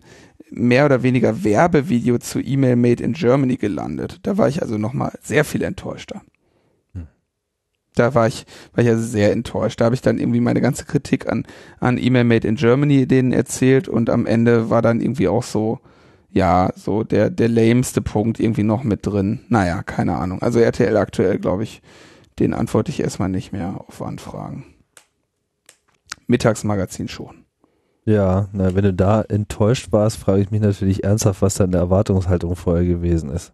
mehr 0.50 0.86
oder 0.86 1.04
weniger 1.04 1.44
Werbevideo 1.44 2.18
zu 2.18 2.40
E-Mail 2.40 2.76
Made 2.76 3.04
in 3.04 3.14
Germany 3.14 3.58
gelandet. 3.58 4.20
Da 4.24 4.38
war 4.38 4.48
ich 4.48 4.62
also 4.62 4.78
nochmal 4.78 5.14
sehr 5.22 5.46
viel 5.46 5.64
enttäuschter. 5.64 6.22
Da 7.96 8.14
war 8.14 8.28
ich, 8.28 8.46
war 8.74 8.84
ich 8.84 8.90
also 8.90 9.04
sehr 9.04 9.32
enttäuscht. 9.32 9.80
Da 9.80 9.86
habe 9.86 9.96
ich 9.96 10.02
dann 10.02 10.20
irgendwie 10.20 10.42
meine 10.42 10.60
ganze 10.60 10.86
Kritik 10.86 11.30
an, 11.30 11.46
an 11.80 11.98
E-Mail 11.98 12.26
Made 12.26 12.48
in 12.48 12.56
Germany 12.56 13.08
denen 13.08 13.32
erzählt 13.32 13.88
und 13.88 14.10
am 14.10 14.26
Ende 14.26 14.70
war 14.70 14.82
dann 14.82 15.00
irgendwie 15.00 15.30
auch 15.30 15.44
so, 15.44 15.80
ja, 16.30 16.72
so 16.76 17.04
der, 17.04 17.30
der 17.30 17.48
lameste 17.48 18.02
Punkt 18.02 18.40
irgendwie 18.40 18.64
noch 18.64 18.84
mit 18.84 19.06
drin. 19.06 19.46
Naja, 19.48 19.82
keine 19.82 20.18
Ahnung. 20.18 20.42
Also 20.42 20.60
RTL 20.60 20.98
aktuell, 20.98 21.40
glaube 21.40 21.64
ich, 21.64 21.82
den 22.38 22.54
antworte 22.54 22.92
ich 22.92 23.00
erstmal 23.00 23.30
nicht 23.30 23.54
mehr 23.54 23.80
auf 23.88 24.02
Anfragen. 24.02 24.66
Mittagsmagazin 26.28 27.08
schon. 27.08 27.45
Ja, 28.06 28.50
na, 28.54 28.76
wenn 28.76 28.84
du 28.84 28.94
da 28.94 29.22
enttäuscht 29.22 29.92
warst, 29.92 30.18
frage 30.18 30.42
ich 30.42 30.52
mich 30.52 30.62
natürlich 30.62 31.04
ernsthaft, 31.04 31.42
was 31.42 31.56
deine 31.56 31.78
Erwartungshaltung 31.78 32.56
vorher 32.56 32.86
gewesen 32.86 33.32
ist. 33.32 33.54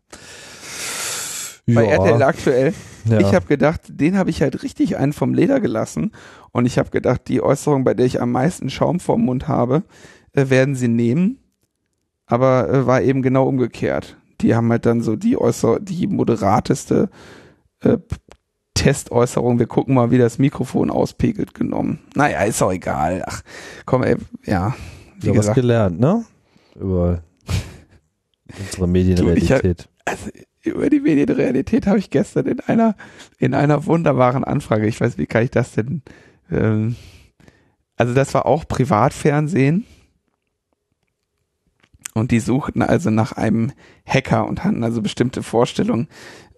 Bei 1.67 1.85
Ja, 1.85 1.91
RTL 1.91 2.21
aktuell 2.23 2.73
ja. 3.05 3.19
Ich 3.19 3.33
habe 3.33 3.45
gedacht, 3.45 3.81
den 3.87 4.17
habe 4.17 4.29
ich 4.29 4.41
halt 4.41 4.61
richtig 4.63 4.97
einen 4.97 5.13
vom 5.13 5.33
Leder 5.33 5.59
gelassen. 5.59 6.11
Und 6.51 6.65
ich 6.65 6.77
habe 6.77 6.89
gedacht, 6.89 7.21
die 7.27 7.41
Äußerung, 7.41 7.83
bei 7.83 7.93
der 7.93 8.05
ich 8.05 8.21
am 8.21 8.31
meisten 8.31 8.69
Schaum 8.69 8.99
vorm 8.99 9.21
Mund 9.25 9.47
habe, 9.47 9.83
äh, 10.33 10.49
werden 10.49 10.75
sie 10.75 10.87
nehmen. 10.87 11.39
Aber 12.25 12.69
äh, 12.69 12.87
war 12.87 13.01
eben 13.01 13.21
genau 13.21 13.47
umgekehrt. 13.47 14.17
Die 14.41 14.55
haben 14.55 14.69
halt 14.71 14.85
dann 14.85 15.01
so 15.01 15.15
die 15.15 15.37
äußer, 15.37 15.79
die 15.79 16.07
moderateste 16.07 17.09
äh, 17.81 17.97
Testäußerung. 18.81 19.59
Wir 19.59 19.67
gucken 19.67 19.93
mal, 19.93 20.11
wie 20.11 20.17
das 20.17 20.39
Mikrofon 20.39 20.89
auspegelt 20.89 21.53
genommen. 21.53 21.99
Naja, 22.15 22.43
ist 22.43 22.61
auch 22.61 22.71
egal. 22.71 23.23
Ach, 23.27 23.41
komm, 23.85 24.03
ey, 24.03 24.15
ja. 24.45 24.75
Wie 25.19 25.27
ja, 25.27 25.33
was 25.33 25.41
gesagt, 25.41 25.55
gelernt, 25.55 25.99
ne? 25.99 26.25
Über 26.75 27.21
unsere 28.59 28.87
Medienrealität. 28.87 29.87
also 30.05 30.29
über 30.63 30.89
die 30.89 30.99
Medienrealität 30.99 31.87
habe 31.87 31.99
ich 31.99 32.09
gestern 32.09 32.45
in 32.45 32.59
einer 32.59 32.95
in 33.39 33.53
einer 33.53 33.85
wunderbaren 33.85 34.43
Anfrage. 34.43 34.87
Ich 34.87 34.99
weiß, 34.99 35.17
wie 35.17 35.25
kann 35.25 35.43
ich 35.43 35.51
das 35.51 35.73
denn? 35.73 36.01
Ähm, 36.51 36.95
also 37.97 38.13
das 38.13 38.33
war 38.33 38.45
auch 38.45 38.67
Privatfernsehen 38.67 39.85
und 42.13 42.31
die 42.31 42.39
suchten 42.39 42.81
also 42.81 43.09
nach 43.09 43.33
einem 43.33 43.71
Hacker 44.05 44.47
und 44.47 44.63
hatten 44.63 44.83
also 44.83 45.01
bestimmte 45.01 45.43
Vorstellungen, 45.43 46.07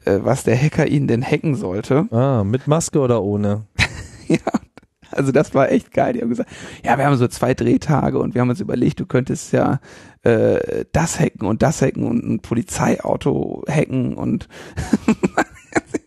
äh, 0.05 0.19
was 0.21 0.43
der 0.43 0.57
Hacker 0.57 0.87
ihnen 0.87 1.07
denn 1.07 1.23
hacken 1.23 1.55
sollte. 1.55 2.07
Ah, 2.11 2.43
mit 2.43 2.67
Maske 2.67 2.99
oder 2.99 3.23
ohne? 3.23 3.65
Ja, 4.29 4.37
also 5.11 5.33
das 5.33 5.53
war 5.53 5.69
echt 5.69 5.91
geil. 5.91 6.13
Die 6.13 6.21
haben 6.21 6.29
gesagt, 6.29 6.49
ja, 6.83 6.97
wir 6.97 7.05
haben 7.05 7.17
so 7.17 7.27
zwei 7.27 7.53
Drehtage 7.53 8.17
und 8.17 8.33
wir 8.33 8.41
haben 8.41 8.49
uns 8.49 8.61
überlegt, 8.61 9.01
du 9.01 9.05
könntest 9.05 9.51
ja 9.51 9.81
äh, 10.23 10.85
das 10.93 11.19
hacken 11.19 11.45
und 11.45 11.61
das 11.61 11.81
hacken 11.81 12.05
und 12.05 12.23
ein 12.23 12.39
Polizeiauto 12.39 13.65
hacken 13.69 14.15
und 14.15 14.47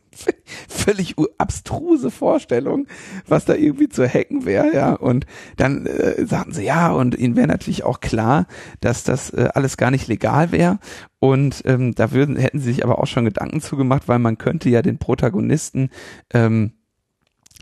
völlig 0.68 1.14
abstruse 1.38 2.10
Vorstellung, 2.10 2.86
was 3.26 3.44
da 3.44 3.54
irgendwie 3.54 3.88
zu 3.88 4.06
hacken 4.06 4.44
wäre, 4.44 4.74
ja. 4.74 4.94
Und 4.94 5.26
dann 5.56 5.86
äh, 5.86 6.24
sagten 6.26 6.52
sie, 6.52 6.64
ja, 6.64 6.92
und 6.92 7.16
ihnen 7.16 7.36
wäre 7.36 7.46
natürlich 7.46 7.84
auch 7.84 8.00
klar, 8.00 8.46
dass 8.80 9.04
das 9.04 9.30
äh, 9.30 9.48
alles 9.54 9.76
gar 9.76 9.90
nicht 9.90 10.08
legal 10.08 10.52
wäre. 10.52 10.78
Und 11.18 11.62
ähm, 11.64 11.94
da 11.94 12.12
würden, 12.12 12.36
hätten 12.36 12.58
sie 12.58 12.72
sich 12.72 12.84
aber 12.84 12.98
auch 12.98 13.06
schon 13.06 13.24
Gedanken 13.24 13.60
zugemacht, 13.60 14.08
weil 14.08 14.18
man 14.18 14.38
könnte 14.38 14.68
ja 14.68 14.82
den 14.82 14.98
Protagonisten 14.98 15.90
ähm, 16.32 16.72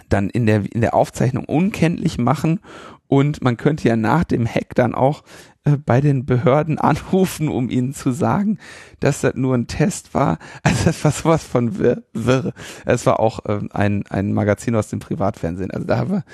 dann 0.08 0.28
in 0.28 0.46
der, 0.46 0.62
in 0.72 0.80
der 0.80 0.94
Aufzeichnung 0.94 1.44
unkenntlich 1.44 2.18
machen 2.18 2.60
und 3.06 3.42
man 3.42 3.56
könnte 3.56 3.88
ja 3.88 3.96
nach 3.96 4.24
dem 4.24 4.46
Hack 4.46 4.74
dann 4.74 4.94
auch 4.94 5.22
bei 5.86 6.00
den 6.00 6.26
Behörden 6.26 6.78
anrufen, 6.78 7.48
um 7.48 7.70
ihnen 7.70 7.94
zu 7.94 8.12
sagen, 8.12 8.58
dass 9.00 9.22
das 9.22 9.34
nur 9.34 9.54
ein 9.54 9.66
Test 9.66 10.12
war. 10.14 10.38
Also 10.62 10.84
das 10.84 11.04
war 11.04 11.10
sowas 11.12 11.44
von 11.44 11.78
wirr. 11.78 12.02
wirr. 12.12 12.52
Es 12.84 13.06
war 13.06 13.18
auch 13.20 13.40
ähm, 13.46 13.68
ein, 13.72 14.04
ein 14.10 14.32
Magazin 14.34 14.76
aus 14.76 14.88
dem 14.88 14.98
Privatfernsehen. 15.00 15.70
Also 15.70 15.86
da 15.86 15.96
haben 15.98 16.10
wir 16.10 16.24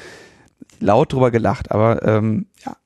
laut 0.80 1.12
drüber 1.12 1.30
gelacht, 1.30 1.70
aber 1.70 2.02
ähm, 2.06 2.46
ja, 2.64 2.76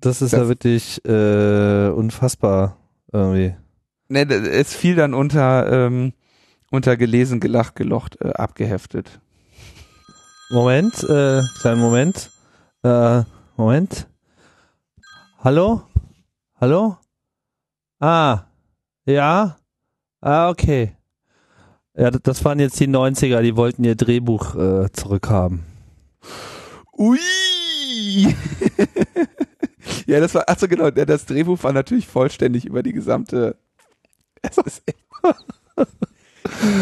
Das 0.00 0.22
ist 0.22 0.32
Das- 0.32 0.40
ja 0.40 0.48
wirklich 0.48 1.04
äh, 1.04 1.88
unfassbar. 1.88 2.78
irgendwie. 3.12 3.54
Ne, 4.08 4.22
es 4.30 4.74
fiel 4.74 4.96
dann 4.96 5.14
unter, 5.14 5.86
ähm, 5.86 6.12
unter 6.70 6.96
gelesen, 6.96 7.40
gelacht, 7.40 7.74
gelocht, 7.76 8.18
äh, 8.20 8.28
abgeheftet. 8.34 9.20
Moment, 10.50 11.02
äh, 11.04 11.40
kleinen 11.60 11.80
Moment. 11.80 12.30
Äh, 12.82 13.22
Moment. 13.56 14.06
Hallo? 15.44 15.82
Hallo? 16.58 16.96
Ah, 18.00 18.46
ja? 19.04 19.58
Ah, 20.22 20.48
okay. 20.48 20.96
Ja, 21.94 22.10
das 22.10 22.42
waren 22.46 22.60
jetzt 22.60 22.80
die 22.80 22.88
90er, 22.88 23.42
die 23.42 23.54
wollten 23.54 23.84
ihr 23.84 23.94
Drehbuch 23.94 24.54
äh, 24.54 24.90
zurückhaben. 24.90 25.66
Ui! 26.96 27.18
ja, 30.06 30.18
das 30.18 30.34
war, 30.34 30.48
achso 30.48 30.66
genau, 30.66 30.90
das 30.90 31.26
Drehbuch 31.26 31.62
war 31.62 31.74
natürlich 31.74 32.06
vollständig 32.06 32.64
über 32.64 32.82
die 32.82 32.94
gesamte. 32.94 33.58
Es. 34.40 34.82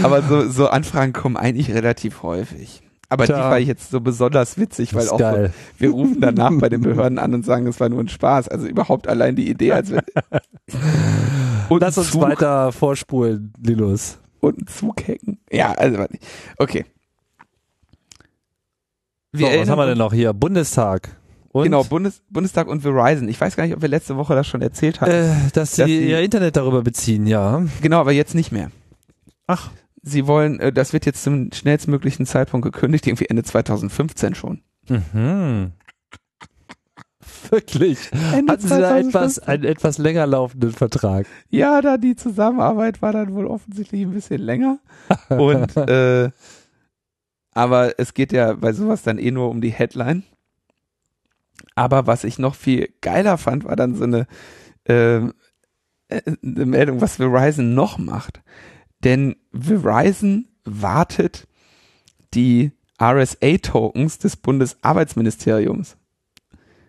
Aber 0.05 0.23
so, 0.23 0.49
so 0.49 0.69
Anfragen 0.69 1.13
kommen 1.13 1.37
eigentlich 1.37 1.75
relativ 1.75 2.23
häufig. 2.23 2.85
Aber 3.13 3.27
Tja. 3.27 3.37
die 3.37 3.43
war 3.43 3.61
ich 3.61 3.69
jetzt 3.69 3.91
so 3.91 4.01
besonders 4.01 4.57
witzig, 4.57 4.95
weil 4.95 5.07
auch 5.11 5.19
so, 5.19 5.51
wir 5.77 5.91
rufen 5.91 6.23
danach 6.23 6.51
bei 6.55 6.71
den 6.71 6.81
Behörden 6.81 7.19
an 7.19 7.35
und 7.35 7.45
sagen, 7.45 7.67
es 7.67 7.79
war 7.79 7.91
nur 7.91 8.01
ein 8.01 8.09
Spaß. 8.09 8.49
Also 8.49 8.67
überhaupt 8.67 9.07
allein 9.07 9.37
die 9.37 9.51
Idee, 9.51 9.73
als 9.73 9.91
wir 9.91 10.03
und 11.69 11.81
Lass 11.83 11.99
uns 11.99 12.11
Zug, 12.11 12.23
weiter 12.23 12.73
vorspulen, 12.73 13.53
Linus. 13.63 14.17
Und 14.41 14.57
einen 14.57 14.67
Zug 14.67 15.07
hacken. 15.07 15.41
Ja, 15.51 15.73
also 15.73 16.07
okay. 16.57 16.87
so, 19.35 19.45
was 19.45 19.69
haben 19.69 19.79
wir 19.79 19.87
denn 19.87 19.99
noch 19.99 20.15
hier? 20.15 20.33
Bundestag. 20.33 21.15
Und? 21.51 21.65
Genau, 21.65 21.85
Bundes, 21.85 22.23
Bundestag 22.31 22.67
und 22.67 22.81
Verizon. 22.81 23.29
Ich 23.29 23.39
weiß 23.39 23.57
gar 23.57 23.65
nicht, 23.65 23.77
ob 23.77 23.83
wir 23.83 23.91
letzte 23.91 24.17
Woche 24.17 24.35
das 24.35 24.47
schon 24.47 24.63
erzählt 24.63 25.03
haben. 25.03 25.11
Äh, 25.11 25.35
dass, 25.53 25.77
dass 25.77 25.87
sie 25.87 26.09
ihr 26.09 26.21
Internet 26.21 26.57
darüber 26.57 26.81
beziehen, 26.81 27.27
ja. 27.27 27.63
Genau, 27.83 28.01
aber 28.01 28.13
jetzt 28.13 28.35
nicht 28.35 28.53
mehr. 28.53 28.71
Ach 29.47 29.69
sie 30.03 30.27
wollen, 30.27 30.61
äh, 30.61 30.73
das 30.73 30.93
wird 30.93 31.07
jetzt 31.07 31.23
zum 31.23 31.51
schnellstmöglichen 31.53 32.27
Zeitpunkt 32.27 32.65
gekündigt, 32.65 33.07
irgendwie 33.07 33.27
Ende 33.27 33.43
2015 33.43 34.35
schon. 34.35 34.63
Mhm. 34.89 35.73
Wirklich? 37.51 38.11
Ende 38.33 38.53
Hatten 38.53 38.69
Sie 38.69 38.81
da 38.81 38.99
etwas, 38.99 39.39
einen 39.39 39.65
etwas 39.65 39.99
länger 39.99 40.27
laufenden 40.27 40.73
Vertrag? 40.73 41.27
Ja, 41.51 41.81
da 41.81 41.97
die 41.97 42.17
Zusammenarbeit 42.17 43.03
war 43.03 43.13
dann 43.13 43.35
wohl 43.35 43.47
offensichtlich 43.47 44.03
ein 44.03 44.13
bisschen 44.13 44.41
länger. 44.41 44.79
Und 45.29 45.77
äh, 45.77 46.31
aber 47.55 47.99
es 47.99 48.15
geht 48.15 48.33
ja 48.33 48.55
bei 48.55 48.73
sowas 48.73 49.03
dann 49.03 49.19
eh 49.19 49.31
nur 49.31 49.51
um 49.51 49.61
die 49.61 49.73
Headline. 49.73 50.25
Aber 51.75 52.07
was 52.07 52.25
ich 52.25 52.39
noch 52.39 52.55
viel 52.55 52.89
geiler 53.01 53.39
fand, 53.39 53.65
war 53.65 53.77
dann 53.77 53.95
so 53.95 54.05
eine, 54.05 54.27
äh, 54.85 55.21
eine 56.09 56.67
Meldung, 56.67 57.01
was 57.01 57.17
Verizon 57.17 57.75
noch 57.75 57.99
macht. 57.99 58.43
Denn 59.05 59.37
Verizon 59.53 60.49
wartet 60.65 61.47
die 62.35 62.73
RSA-Tokens 63.01 64.19
des 64.19 64.37
Bundesarbeitsministeriums. 64.37 65.97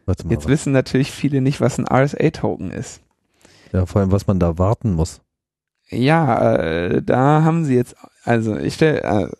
Mal, 0.05 0.15
Jetzt 0.29 0.43
was? 0.43 0.47
wissen 0.47 0.73
natürlich 0.73 1.11
viele 1.11 1.41
nicht, 1.41 1.61
was 1.61 1.79
ein 1.79 1.87
RSA-Token 1.87 2.71
ist. 2.71 3.01
Ja, 3.71 3.85
vor 3.85 4.01
allem, 4.01 4.11
was 4.11 4.27
man 4.27 4.39
da 4.39 4.57
warten 4.57 4.93
muss. 4.93 5.21
Ja, 5.89 6.55
äh, 6.55 7.01
da 7.01 7.43
haben 7.43 7.65
sie 7.65 7.75
jetzt, 7.75 7.95
also 8.23 8.57
ich 8.57 8.75
stelle, 8.75 9.31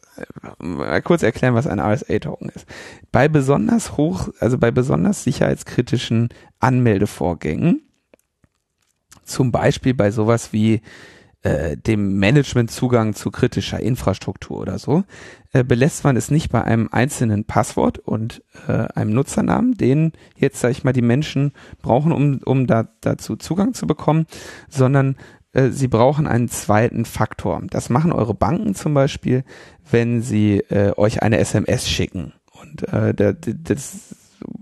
äh, 0.60 1.02
kurz 1.02 1.24
erklären, 1.24 1.54
was 1.56 1.68
ein 1.68 1.80
RSA-Token 1.80 2.50
ist. 2.50 2.66
Bei 3.12 3.28
besonders 3.28 3.98
hoch, 3.98 4.30
also 4.40 4.58
bei 4.58 4.72
besonders 4.72 5.24
sicherheitskritischen 5.24 6.30
Anmeldevorgängen, 6.60 7.84
zum 9.24 9.52
Beispiel 9.52 9.94
bei 9.94 10.12
sowas 10.12 10.54
wie 10.54 10.82
äh, 11.44 11.78
dem 11.78 12.18
Managementzugang 12.20 13.14
zu 13.14 13.30
kritischer 13.30 13.80
Infrastruktur 13.80 14.60
oder 14.60 14.80
so, 14.80 15.04
äh, 15.52 15.64
belässt 15.64 16.04
man 16.04 16.16
es 16.16 16.32
nicht 16.32 16.52
bei 16.52 16.64
einem 16.64 16.90
einzelnen 16.92 17.46
Passwort 17.46 18.00
und 18.00 18.42
äh, 18.68 18.72
einem 18.72 19.14
Nutzernamen, 19.14 19.74
den 19.74 20.14
jetzt, 20.36 20.60
sag 20.60 20.72
ich 20.72 20.84
mal, 20.84 20.94
die 20.94 21.02
Menschen 21.02 21.52
brauchen, 21.82 22.12
um, 22.12 22.40
um 22.46 22.66
da, 22.66 22.88
dazu 23.02 23.36
Zugang 23.36 23.74
zu 23.74 23.88
bekommen, 23.88 24.26
sondern 24.70 25.18
äh, 25.52 25.70
sie 25.70 25.88
brauchen 25.88 26.28
einen 26.28 26.50
zweiten 26.50 27.06
Faktor. 27.06 27.62
Das 27.70 27.90
machen 27.90 28.12
eure 28.12 28.34
Banken 28.34 28.74
zum 28.74 28.94
Beispiel, 28.94 29.44
wenn 29.90 30.22
sie 30.22 30.60
äh, 30.70 30.94
euch 30.98 31.22
eine 31.22 31.38
SMS 31.38 31.88
schicken. 31.88 32.34
Und 32.62 32.88
äh, 32.92 33.14
der, 33.14 33.34
das 33.34 34.16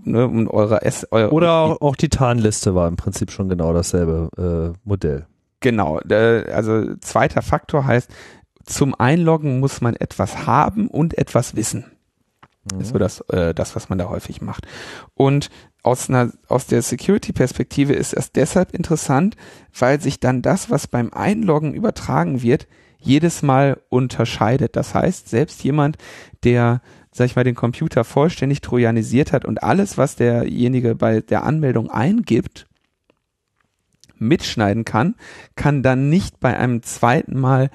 ne, 0.04 0.26
und 0.26 0.48
eure 0.48 0.82
S 0.82 1.06
eure, 1.10 1.32
Oder 1.32 1.76
auch 1.80 1.96
die 1.96 2.08
Tarnliste 2.08 2.74
war 2.74 2.88
im 2.88 2.96
Prinzip 2.96 3.30
schon 3.30 3.48
genau 3.48 3.72
dasselbe 3.72 4.74
äh, 4.74 4.78
Modell. 4.84 5.26
Genau, 5.62 5.98
also 5.98 6.96
zweiter 6.96 7.40
Faktor 7.40 7.86
heißt, 7.86 8.10
zum 8.64 8.94
Einloggen 8.94 9.60
muss 9.60 9.80
man 9.80 9.96
etwas 9.96 10.46
haben 10.46 10.88
und 10.88 11.16
etwas 11.16 11.56
wissen. 11.56 11.84
Mhm. 12.70 12.80
Ist 12.80 12.92
so 12.92 12.98
das, 12.98 13.20
äh, 13.30 13.54
das, 13.54 13.74
was 13.74 13.88
man 13.88 13.98
da 13.98 14.08
häufig 14.08 14.40
macht. 14.40 14.66
Und 15.14 15.50
aus, 15.82 16.08
einer, 16.08 16.32
aus 16.48 16.66
der 16.66 16.82
Security-Perspektive 16.82 17.92
ist 17.92 18.14
es 18.14 18.32
deshalb 18.32 18.72
interessant, 18.72 19.36
weil 19.76 20.00
sich 20.00 20.20
dann 20.20 20.42
das, 20.42 20.70
was 20.70 20.86
beim 20.86 21.12
Einloggen 21.12 21.74
übertragen 21.74 22.42
wird, 22.42 22.68
jedes 22.98 23.42
Mal 23.42 23.80
unterscheidet. 23.88 24.76
Das 24.76 24.94
heißt, 24.94 25.28
selbst 25.28 25.64
jemand, 25.64 25.98
der, 26.44 26.82
sag 27.10 27.26
ich 27.26 27.36
mal, 27.36 27.44
den 27.44 27.56
Computer 27.56 28.04
vollständig 28.04 28.60
trojanisiert 28.60 29.32
hat 29.32 29.44
und 29.44 29.62
alles, 29.62 29.98
was 29.98 30.14
derjenige 30.14 30.94
bei 30.94 31.20
der 31.20 31.42
Anmeldung 31.42 31.90
eingibt, 31.90 32.66
mitschneiden 34.22 34.84
kann, 34.84 35.14
kann 35.56 35.82
dann 35.82 36.08
nicht 36.08 36.40
bei 36.40 36.56
einem 36.56 36.82
zweiten 36.82 37.38
Mal 37.38 37.70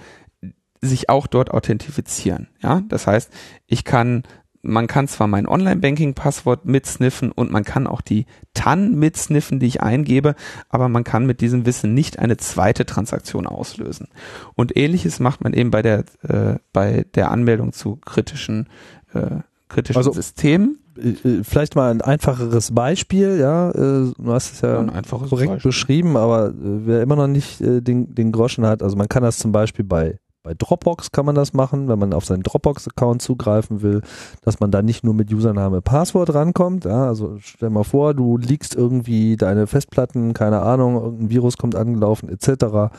sich 0.82 1.10
auch 1.10 1.28
dort 1.28 1.52
authentifizieren. 1.52 2.48
Ja, 2.62 2.82
das 2.88 3.08
heißt, 3.08 3.32
ich 3.66 3.84
kann, 3.84 4.24
man 4.62 4.88
kann 4.88 5.08
zwar 5.08 5.28
mein 5.28 5.48
Online-Banking-Passwort 5.48 6.66
mitsniffen 6.66 7.32
und 7.32 7.52
man 7.52 7.64
kann 7.64 7.88
auch 7.88 8.02
die 8.02 8.26
TAN 8.54 8.96
mitsniffen, 8.96 9.60
die 9.60 9.68
ich 9.68 9.82
eingebe, 9.82 10.36
aber 10.70 10.90
man 10.90 11.04
kann 11.04 11.26
mit 11.26 11.42
diesem 11.42 11.66
Wissen 11.66 11.94
nicht 11.94 12.20
eine 12.20 12.38
zweite 12.38 12.86
Transaktion 12.86 13.48
auslösen. 13.48 14.08
Und 14.56 14.76
ähnliches 14.78 15.20
macht 15.20 15.44
man 15.44 15.54
eben 15.54 15.72
bei 15.72 15.82
der, 15.82 16.06
äh, 16.22 16.60
bei 16.74 17.06
der 17.16 17.32
Anmeldung 17.32 17.74
zu 17.74 17.98
kritischen, 17.98 18.70
äh, 19.14 19.42
kritischen 19.70 19.98
also, 19.98 20.12
Systemen. 20.12 20.80
Äh, 20.98 21.10
äh, 21.28 21.44
vielleicht 21.44 21.76
mal 21.76 21.92
ein 21.92 22.02
einfacheres 22.02 22.74
Beispiel, 22.74 23.38
ja, 23.40 23.70
äh, 23.72 23.74
du 24.18 24.34
hast 24.34 24.54
es 24.54 24.62
ja, 24.62 24.82
ja 24.82 25.02
korrekt 25.02 25.52
Beispiel. 25.54 25.60
beschrieben, 25.70 26.18
aber 26.18 26.54
wer 26.56 27.02
immer 27.02 27.16
noch 27.16 27.28
nicht 27.28 27.60
den, 27.60 28.14
den 28.14 28.32
Groschen 28.32 28.66
hat, 28.66 28.84
also 28.84 28.96
man 28.96 29.10
kann 29.10 29.24
das 29.24 29.38
zum 29.38 29.52
Beispiel 29.52 29.86
bei 29.86 30.20
bei 30.48 30.54
Dropbox 30.54 31.12
kann 31.12 31.26
man 31.26 31.36
das 31.36 31.52
machen, 31.52 31.90
wenn 31.90 32.00
man 32.00 32.14
auf 32.14 32.24
seinen 32.24 32.42
Dropbox-Account 32.42 33.22
zugreifen 33.22 33.82
will, 33.82 34.02
dass 34.44 34.62
man 34.62 34.72
da 34.72 34.82
nicht 34.82 35.04
nur 35.04 35.14
mit 35.14 35.30
Username, 35.30 35.82
Passwort 35.82 36.34
rankommt. 36.34 36.86
Ja, 36.86 37.06
also 37.06 37.36
stell 37.42 37.70
mal 37.70 37.84
vor, 37.84 38.14
du 38.14 38.38
liegst 38.38 38.74
irgendwie 38.74 39.36
deine 39.36 39.68
Festplatten, 39.68 40.34
keine 40.34 40.62
Ahnung, 40.62 40.96
irgendein 40.96 41.30
Virus 41.32 41.58
kommt 41.58 41.76
angelaufen 41.76 42.30
etc. 42.30 42.96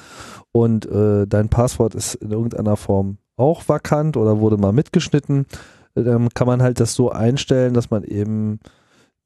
Und 0.52 0.84
äh, 0.92 1.26
dein 1.26 1.48
Passwort 1.48 1.94
ist 1.94 2.16
in 2.16 2.32
irgendeiner 2.32 2.76
Form 2.76 3.16
auch 3.38 3.66
vakant 3.66 4.18
oder 4.18 4.40
wurde 4.40 4.58
mal 4.58 4.72
mitgeschnitten 4.74 5.46
ähm, 5.96 6.28
kann 6.34 6.46
man 6.46 6.62
halt 6.62 6.80
das 6.80 6.94
so 6.94 7.10
einstellen, 7.10 7.74
dass 7.74 7.90
man 7.90 8.04
eben 8.04 8.60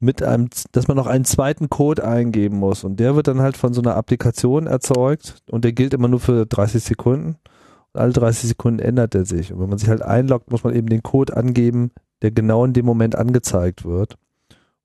mit 0.00 0.22
einem, 0.22 0.48
dass 0.72 0.88
man 0.88 0.96
noch 0.96 1.06
einen 1.06 1.24
zweiten 1.24 1.70
Code 1.70 2.04
eingeben 2.04 2.58
muss 2.58 2.82
und 2.82 2.98
der 2.98 3.14
wird 3.14 3.28
dann 3.28 3.40
halt 3.40 3.56
von 3.56 3.72
so 3.72 3.80
einer 3.80 3.96
Applikation 3.96 4.66
erzeugt 4.66 5.36
und 5.50 5.64
der 5.64 5.72
gilt 5.72 5.94
immer 5.94 6.08
nur 6.08 6.20
für 6.20 6.44
30 6.44 6.82
Sekunden. 6.82 7.36
Und 7.92 8.00
alle 8.00 8.12
30 8.12 8.48
Sekunden 8.48 8.80
ändert 8.80 9.14
er 9.14 9.24
sich 9.24 9.52
und 9.52 9.60
wenn 9.60 9.68
man 9.68 9.78
sich 9.78 9.88
halt 9.88 10.02
einloggt, 10.02 10.50
muss 10.50 10.64
man 10.64 10.74
eben 10.74 10.88
den 10.88 11.02
Code 11.02 11.36
angeben, 11.36 11.92
der 12.22 12.32
genau 12.32 12.64
in 12.64 12.72
dem 12.72 12.86
Moment 12.86 13.14
angezeigt 13.16 13.84
wird. 13.84 14.16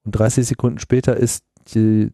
Und 0.04 0.12
30 0.12 0.46
Sekunden 0.46 0.80
später 0.80 1.18
ist 1.18 1.44
die, 1.74 2.12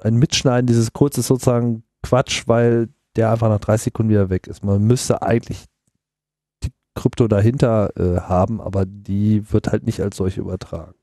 ein 0.00 0.16
Mitschneiden 0.16 0.66
dieses 0.66 0.92
Codes 0.92 1.18
ist 1.18 1.26
sozusagen 1.26 1.82
Quatsch, 2.02 2.44
weil 2.46 2.88
der 3.16 3.32
einfach 3.32 3.48
nach 3.48 3.60
30 3.60 3.84
Sekunden 3.84 4.10
wieder 4.10 4.30
weg 4.30 4.46
ist. 4.46 4.64
Man 4.64 4.82
müsste 4.84 5.22
eigentlich 5.22 5.66
Krypto 6.98 7.28
dahinter 7.28 7.90
äh, 7.96 8.20
haben, 8.20 8.60
aber 8.60 8.84
die 8.86 9.52
wird 9.52 9.68
halt 9.68 9.86
nicht 9.86 10.00
als 10.00 10.16
solche 10.16 10.40
übertragen. 10.40 10.94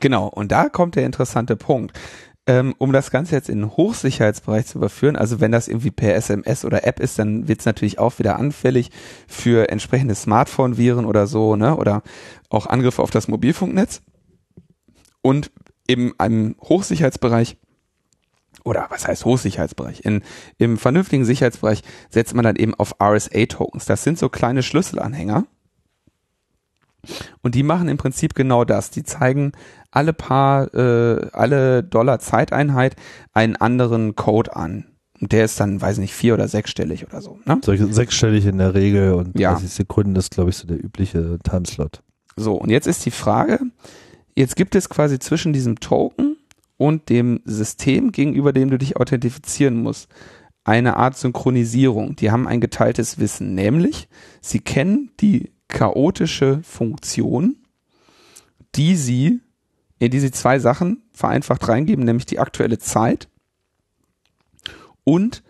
Genau, 0.00 0.28
und 0.28 0.52
da 0.52 0.68
kommt 0.68 0.96
der 0.96 1.06
interessante 1.06 1.56
Punkt. 1.56 1.98
Ähm, 2.46 2.74
um 2.78 2.92
das 2.92 3.10
Ganze 3.10 3.34
jetzt 3.34 3.50
in 3.50 3.60
den 3.60 3.76
Hochsicherheitsbereich 3.76 4.66
zu 4.66 4.78
überführen, 4.78 5.14
also 5.14 5.40
wenn 5.40 5.52
das 5.52 5.68
irgendwie 5.68 5.90
per 5.90 6.14
SMS 6.14 6.64
oder 6.64 6.86
App 6.86 6.98
ist, 6.98 7.18
dann 7.18 7.48
wird 7.48 7.60
es 7.60 7.66
natürlich 7.66 7.98
auch 7.98 8.18
wieder 8.18 8.38
anfällig 8.38 8.90
für 9.28 9.68
entsprechende 9.68 10.14
Smartphone-Viren 10.14 11.04
oder 11.04 11.26
so, 11.26 11.54
ne? 11.54 11.76
Oder 11.76 12.02
auch 12.48 12.66
Angriffe 12.66 13.02
auf 13.02 13.10
das 13.10 13.28
Mobilfunknetz. 13.28 14.02
Und 15.22 15.52
im 15.86 16.14
einem 16.18 16.56
Hochsicherheitsbereich 16.62 17.58
oder 18.70 18.86
was 18.88 19.08
heißt 19.08 19.24
Hochsicherheitsbereich? 19.24 20.04
In, 20.04 20.22
Im 20.58 20.78
vernünftigen 20.78 21.24
Sicherheitsbereich 21.24 21.82
setzt 22.08 22.34
man 22.36 22.44
dann 22.44 22.54
eben 22.54 22.72
auf 22.76 22.94
RSA-Tokens. 23.02 23.84
Das 23.84 24.04
sind 24.04 24.16
so 24.16 24.28
kleine 24.28 24.62
Schlüsselanhänger. 24.62 25.44
Und 27.42 27.56
die 27.56 27.64
machen 27.64 27.88
im 27.88 27.96
Prinzip 27.96 28.34
genau 28.34 28.64
das. 28.64 28.90
Die 28.90 29.02
zeigen 29.02 29.50
alle 29.90 30.12
paar, 30.12 30.72
äh, 30.72 31.28
alle 31.32 31.82
Dollar 31.82 32.20
Zeiteinheit 32.20 32.94
einen 33.32 33.56
anderen 33.56 34.14
Code 34.14 34.54
an. 34.54 34.86
Und 35.20 35.32
der 35.32 35.46
ist 35.46 35.58
dann, 35.58 35.80
weiß 35.80 35.98
nicht, 35.98 36.14
vier- 36.14 36.34
oder 36.34 36.46
sechsstellig 36.46 37.04
oder 37.04 37.20
so. 37.20 37.40
Ne? 37.46 37.58
Solche 37.64 37.92
sechsstellig 37.92 38.46
in 38.46 38.58
der 38.58 38.74
Regel 38.74 39.14
und 39.14 39.36
Ja. 39.38 39.52
30 39.54 39.70
Sekunden 39.70 40.14
ist, 40.14 40.30
glaube 40.30 40.50
ich, 40.50 40.56
so 40.56 40.68
der 40.68 40.82
übliche 40.82 41.38
Timeslot. 41.42 42.02
So, 42.36 42.54
und 42.54 42.70
jetzt 42.70 42.86
ist 42.86 43.04
die 43.04 43.10
Frage, 43.10 43.58
jetzt 44.36 44.54
gibt 44.54 44.76
es 44.76 44.88
quasi 44.88 45.18
zwischen 45.18 45.52
diesem 45.52 45.80
Token 45.80 46.36
und 46.80 47.10
dem 47.10 47.42
System, 47.44 48.10
gegenüber 48.10 48.54
dem 48.54 48.70
du 48.70 48.78
dich 48.78 48.96
authentifizieren 48.96 49.82
musst, 49.82 50.08
eine 50.64 50.96
Art 50.96 51.14
Synchronisierung. 51.14 52.16
Die 52.16 52.30
haben 52.30 52.48
ein 52.48 52.62
geteiltes 52.62 53.18
Wissen, 53.18 53.54
nämlich 53.54 54.08
sie 54.40 54.60
kennen 54.60 55.10
die 55.20 55.52
chaotische 55.68 56.62
Funktion, 56.62 57.56
die 58.76 58.96
sie, 58.96 59.42
in 59.98 60.10
die 60.10 60.20
sie 60.20 60.30
zwei 60.30 60.58
Sachen 60.58 61.02
vereinfacht 61.12 61.68
reingeben, 61.68 62.06
nämlich 62.06 62.24
die 62.24 62.38
aktuelle 62.38 62.78
Zeit 62.78 63.28
und 65.04 65.42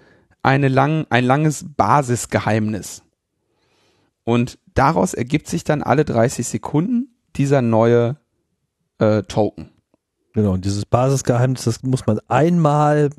eine 0.43 0.67
lang, 0.67 1.07
ein 1.11 1.25
langes 1.25 1.65
Basisgeheimnis. 1.77 3.05
Und 4.25 4.59
daraus 4.75 5.15
ergibt 5.15 5.47
sich 5.47 5.63
dann 5.63 5.85
alle 5.85 6.05
30 6.05 6.49
Sekunden 6.49 7.15
dieser 7.37 7.63
neue 7.63 8.17
äh, 8.99 9.23
Token. 9.23 9.71
Genau, 10.33 10.53
und 10.53 10.65
dieses 10.65 10.87
Basisgeheimnis, 10.87 11.65
das 11.65 11.83
muss 11.83 12.07
man 12.07 12.21
einmal 12.29 13.11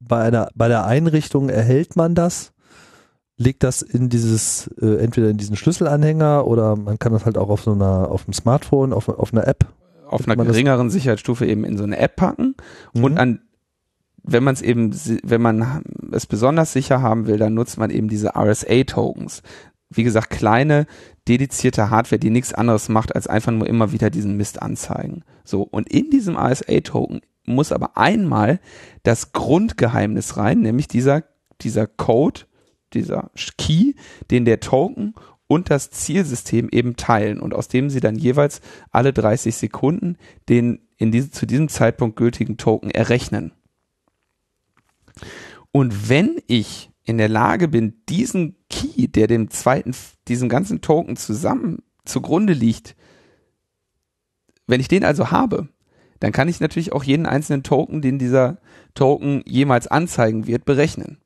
bei 0.00 0.20
einer, 0.22 0.48
bei 0.54 0.68
der 0.68 0.84
Einrichtung 0.84 1.48
erhält 1.48 1.96
man 1.96 2.14
das, 2.14 2.52
legt 3.36 3.62
das 3.64 3.82
in 3.82 4.08
dieses, 4.08 4.68
äh, 4.80 4.96
entweder 4.96 5.28
in 5.30 5.36
diesen 5.36 5.56
Schlüsselanhänger 5.56 6.46
oder 6.46 6.76
man 6.76 6.98
kann 6.98 7.12
das 7.12 7.24
halt 7.24 7.38
auch 7.38 7.48
auf 7.48 7.62
so 7.62 7.72
einer, 7.72 8.08
auf 8.10 8.24
dem 8.24 8.32
Smartphone, 8.34 8.92
auf, 8.92 9.08
auf 9.08 9.32
einer 9.32 9.46
App. 9.46 9.66
Auf 10.06 10.26
einer 10.26 10.36
man 10.36 10.46
das- 10.46 10.54
geringeren 10.54 10.90
Sicherheitsstufe 10.90 11.46
eben 11.46 11.64
in 11.64 11.76
so 11.78 11.84
eine 11.84 11.98
App 11.98 12.16
packen 12.16 12.54
und 12.92 13.12
Mhm. 13.12 13.18
an 13.18 13.40
wenn 14.24 14.44
man 14.44 14.54
es 14.54 14.62
eben, 14.62 14.94
wenn 15.24 15.42
man 15.42 15.82
es 16.12 16.26
besonders 16.26 16.72
sicher 16.72 17.02
haben 17.02 17.26
will, 17.26 17.38
dann 17.38 17.54
nutzt 17.54 17.76
man 17.76 17.90
eben 17.90 18.06
diese 18.06 18.36
RSA-Tokens. 18.36 19.42
Wie 19.94 20.04
gesagt, 20.04 20.30
kleine, 20.30 20.86
dedizierte 21.28 21.90
Hardware, 21.90 22.18
die 22.18 22.30
nichts 22.30 22.52
anderes 22.54 22.88
macht, 22.88 23.14
als 23.14 23.26
einfach 23.26 23.52
nur 23.52 23.66
immer 23.66 23.92
wieder 23.92 24.10
diesen 24.10 24.36
Mist 24.36 24.62
anzeigen. 24.62 25.24
So, 25.44 25.62
und 25.62 25.88
in 25.88 26.10
diesem 26.10 26.36
RSA-Token 26.36 27.20
muss 27.44 27.72
aber 27.72 27.96
einmal 27.96 28.60
das 29.02 29.32
Grundgeheimnis 29.32 30.36
rein, 30.36 30.60
nämlich 30.60 30.88
dieser, 30.88 31.24
dieser 31.60 31.86
Code, 31.86 32.42
dieser 32.94 33.30
Key, 33.58 33.94
den 34.30 34.44
der 34.44 34.60
Token 34.60 35.14
und 35.46 35.70
das 35.70 35.90
Zielsystem 35.90 36.68
eben 36.70 36.96
teilen 36.96 37.40
und 37.40 37.54
aus 37.54 37.68
dem 37.68 37.90
sie 37.90 38.00
dann 38.00 38.16
jeweils 38.16 38.60
alle 38.90 39.12
30 39.12 39.54
Sekunden 39.54 40.16
den 40.48 40.80
in 40.96 41.10
diese, 41.10 41.30
zu 41.30 41.46
diesem 41.46 41.68
Zeitpunkt 41.68 42.16
gültigen 42.16 42.56
Token 42.56 42.90
errechnen. 42.90 43.52
Und 45.72 46.08
wenn 46.08 46.40
ich 46.46 46.91
in 47.04 47.18
der 47.18 47.28
Lage 47.28 47.68
bin, 47.68 48.02
diesen 48.08 48.56
Key, 48.68 49.08
der 49.08 49.26
dem 49.26 49.50
zweiten, 49.50 49.94
diesem 50.28 50.48
ganzen 50.48 50.80
Token 50.80 51.16
zusammen 51.16 51.82
zugrunde 52.04 52.52
liegt, 52.52 52.96
wenn 54.66 54.80
ich 54.80 54.88
den 54.88 55.04
also 55.04 55.30
habe, 55.30 55.68
dann 56.20 56.32
kann 56.32 56.48
ich 56.48 56.60
natürlich 56.60 56.92
auch 56.92 57.02
jeden 57.02 57.26
einzelnen 57.26 57.64
Token, 57.64 58.00
den 58.00 58.18
dieser 58.18 58.58
Token 58.94 59.42
jemals 59.44 59.88
anzeigen 59.88 60.46
wird, 60.46 60.64
berechnen. 60.64 61.18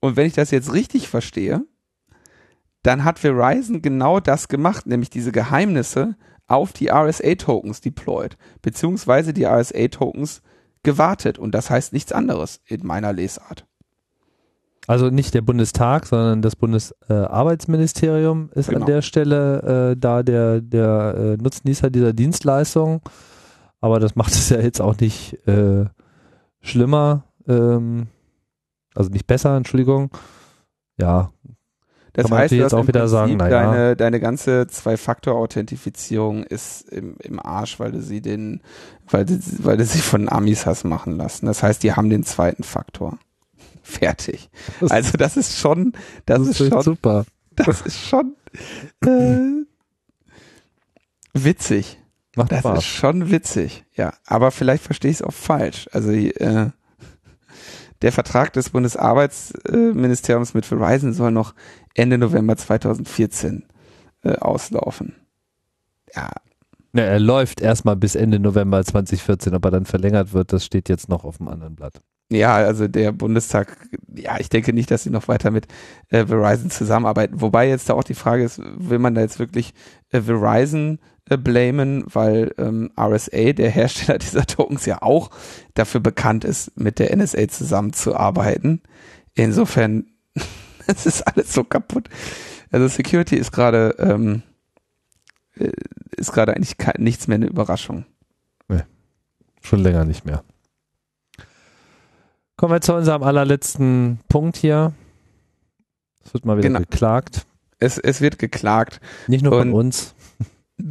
Und 0.00 0.16
wenn 0.16 0.26
ich 0.26 0.34
das 0.34 0.50
jetzt 0.50 0.72
richtig 0.72 1.08
verstehe, 1.08 1.64
dann 2.82 3.04
hat 3.04 3.18
Verizon 3.18 3.82
genau 3.82 4.20
das 4.20 4.48
gemacht, 4.48 4.86
nämlich 4.86 5.10
diese 5.10 5.32
Geheimnisse 5.32 6.16
auf 6.46 6.72
die 6.72 6.90
RSA-Tokens 6.90 7.80
deployed, 7.80 8.36
beziehungsweise 8.62 9.32
die 9.32 9.44
RSA-Tokens 9.44 10.42
gewartet. 10.82 11.38
Und 11.38 11.52
das 11.52 11.70
heißt 11.70 11.92
nichts 11.92 12.12
anderes 12.12 12.60
in 12.66 12.86
meiner 12.86 13.12
Lesart. 13.12 13.66
Also 14.86 15.10
nicht 15.10 15.34
der 15.34 15.42
Bundestag, 15.42 16.06
sondern 16.06 16.42
das 16.42 16.56
Bundesarbeitsministerium 16.56 18.50
ist 18.54 18.68
Genau. 18.70 18.80
an 18.80 18.86
der 18.86 19.02
Stelle 19.02 19.90
äh, 19.92 19.96
da 19.98 20.22
der, 20.22 20.60
der 20.60 21.14
äh, 21.16 21.36
Nutznießer 21.42 21.90
dieser 21.90 22.12
Dienstleistung. 22.12 23.00
Aber 23.80 24.00
das 24.00 24.16
macht 24.16 24.32
es 24.34 24.48
ja 24.48 24.58
jetzt 24.60 24.80
auch 24.80 24.98
nicht 24.98 25.34
äh, 25.46 25.84
schlimmer, 26.60 27.24
ähm, 27.46 28.08
also 28.94 29.10
nicht 29.10 29.26
besser, 29.26 29.56
Entschuldigung. 29.56 30.10
Ja, 30.98 31.30
Das 32.12 32.24
Kann 32.24 32.30
man 32.30 32.38
heißt, 32.40 32.52
jetzt 32.52 32.74
auch 32.74 32.88
wieder 32.88 33.06
sagen, 33.08 33.38
Prinzip 33.38 33.52
na 33.52 33.62
ja. 33.62 33.70
deine, 33.70 33.96
deine 33.96 34.18
ganze 34.20 34.66
Zwei-Faktor-Authentifizierung 34.66 36.42
ist 36.44 36.88
im, 36.90 37.16
im 37.22 37.38
Arsch, 37.38 37.78
weil 37.78 37.92
du 37.92 38.02
sie 38.02 38.20
den, 38.20 38.60
weil 39.08 39.24
du, 39.24 39.38
weil 39.58 39.76
du 39.76 39.84
sie 39.84 40.00
von 40.00 40.28
Amis 40.28 40.66
hast 40.66 40.84
machen 40.84 41.16
lassen. 41.16 41.46
Das 41.46 41.62
heißt, 41.62 41.82
die 41.82 41.92
haben 41.92 42.10
den 42.10 42.24
zweiten 42.24 42.64
Faktor. 42.64 43.18
Fertig. 43.90 44.50
Das- 44.80 44.90
Also 44.90 45.18
das 45.18 45.36
ist 45.36 45.58
schon, 45.58 45.92
das, 46.26 46.46
ist 46.46 46.58
schon, 46.58 46.82
super. 46.82 47.24
das 47.56 47.80
ist 47.82 47.98
schon 48.00 48.34
äh, 49.04 49.64
witzig. 51.34 51.98
Macht 52.36 52.52
Das 52.52 52.60
Spaß. 52.60 52.78
ist 52.78 52.84
schon 52.86 53.30
witzig, 53.30 53.84
ja. 53.94 54.12
Aber 54.24 54.50
vielleicht 54.52 54.84
verstehe 54.84 55.10
ich 55.10 55.16
es 55.18 55.22
auch 55.22 55.32
falsch. 55.32 55.88
Also 55.92 56.10
äh, 56.12 56.70
der 58.02 58.12
Vertrag 58.12 58.52
des 58.52 58.70
Bundesarbeitsministeriums 58.70 60.54
mit 60.54 60.64
Verizon 60.64 61.12
soll 61.12 61.32
noch 61.32 61.54
Ende 61.94 62.18
November 62.18 62.56
2014 62.56 63.66
äh, 64.22 64.36
auslaufen. 64.36 65.16
Ja, 66.14 66.30
Ja, 66.94 67.02
er 67.02 67.20
läuft 67.20 67.60
erstmal 67.60 67.96
bis 67.96 68.14
Ende 68.14 68.38
November 68.38 68.82
2014, 68.84 69.54
ob 69.54 69.64
er 69.64 69.70
dann 69.72 69.84
verlängert 69.86 70.32
wird, 70.32 70.52
das 70.52 70.64
steht 70.64 70.88
jetzt 70.88 71.08
noch 71.08 71.24
auf 71.24 71.38
dem 71.38 71.48
anderen 71.48 71.74
Blatt. 71.74 72.00
Ja, 72.30 72.54
also 72.54 72.88
der 72.88 73.12
Bundestag, 73.12 73.76
ja, 74.14 74.38
ich 74.38 74.48
denke 74.48 74.72
nicht, 74.72 74.90
dass 74.90 75.02
sie 75.02 75.10
noch 75.10 75.28
weiter 75.28 75.50
mit 75.50 75.66
äh, 76.08 76.26
Verizon 76.26 76.70
zusammenarbeiten. 76.70 77.40
Wobei 77.40 77.68
jetzt 77.68 77.88
da 77.88 77.94
auch 77.94 78.04
die 78.04 78.14
Frage 78.14 78.44
ist, 78.44 78.60
will 78.62 78.98
man 78.98 79.14
da 79.14 79.20
jetzt 79.20 79.38
wirklich 79.38 79.74
äh, 80.10 80.20
Verizon 80.20 81.00
äh, 81.28 81.36
blamen, 81.36 82.04
weil 82.06 82.52
ähm, 82.58 82.90
RSA, 82.98 83.52
der 83.52 83.70
Hersteller 83.70 84.18
dieser 84.18 84.46
Tokens, 84.46 84.86
ja 84.86 85.02
auch 85.02 85.30
dafür 85.74 86.00
bekannt 86.00 86.44
ist, 86.44 86.78
mit 86.78 86.98
der 86.98 87.16
NSA 87.16 87.48
zusammenzuarbeiten. 87.48 88.82
Insofern, 89.34 90.06
es 90.86 91.06
ist 91.06 91.22
alles 91.22 91.52
so 91.52 91.64
kaputt. 91.64 92.08
Also 92.70 92.86
Security 92.86 93.36
ist 93.36 93.50
gerade 93.50 93.96
ähm, 93.98 94.42
äh, 95.56 95.72
ist 96.16 96.32
gerade 96.32 96.54
eigentlich 96.54 96.76
nichts 96.98 97.26
mehr 97.26 97.36
eine 97.36 97.46
Überraschung. 97.46 98.04
Schon 99.62 99.80
länger 99.80 100.04
nicht 100.04 100.24
mehr. 100.24 100.42
Kommen 102.60 102.74
wir 102.74 102.82
zu 102.82 102.92
unserem 102.94 103.22
allerletzten 103.22 104.20
Punkt 104.28 104.58
hier. 104.58 104.92
Es 106.22 106.34
wird 106.34 106.44
mal 106.44 106.58
wieder 106.58 106.68
Genau. 106.68 106.80
geklagt. 106.80 107.46
Es, 107.78 107.96
es 107.96 108.20
wird 108.20 108.38
geklagt. 108.38 109.00
Nicht 109.28 109.42
nur 109.42 109.58
von 109.58 109.72
Und- 109.72 109.74
uns. 109.86 110.14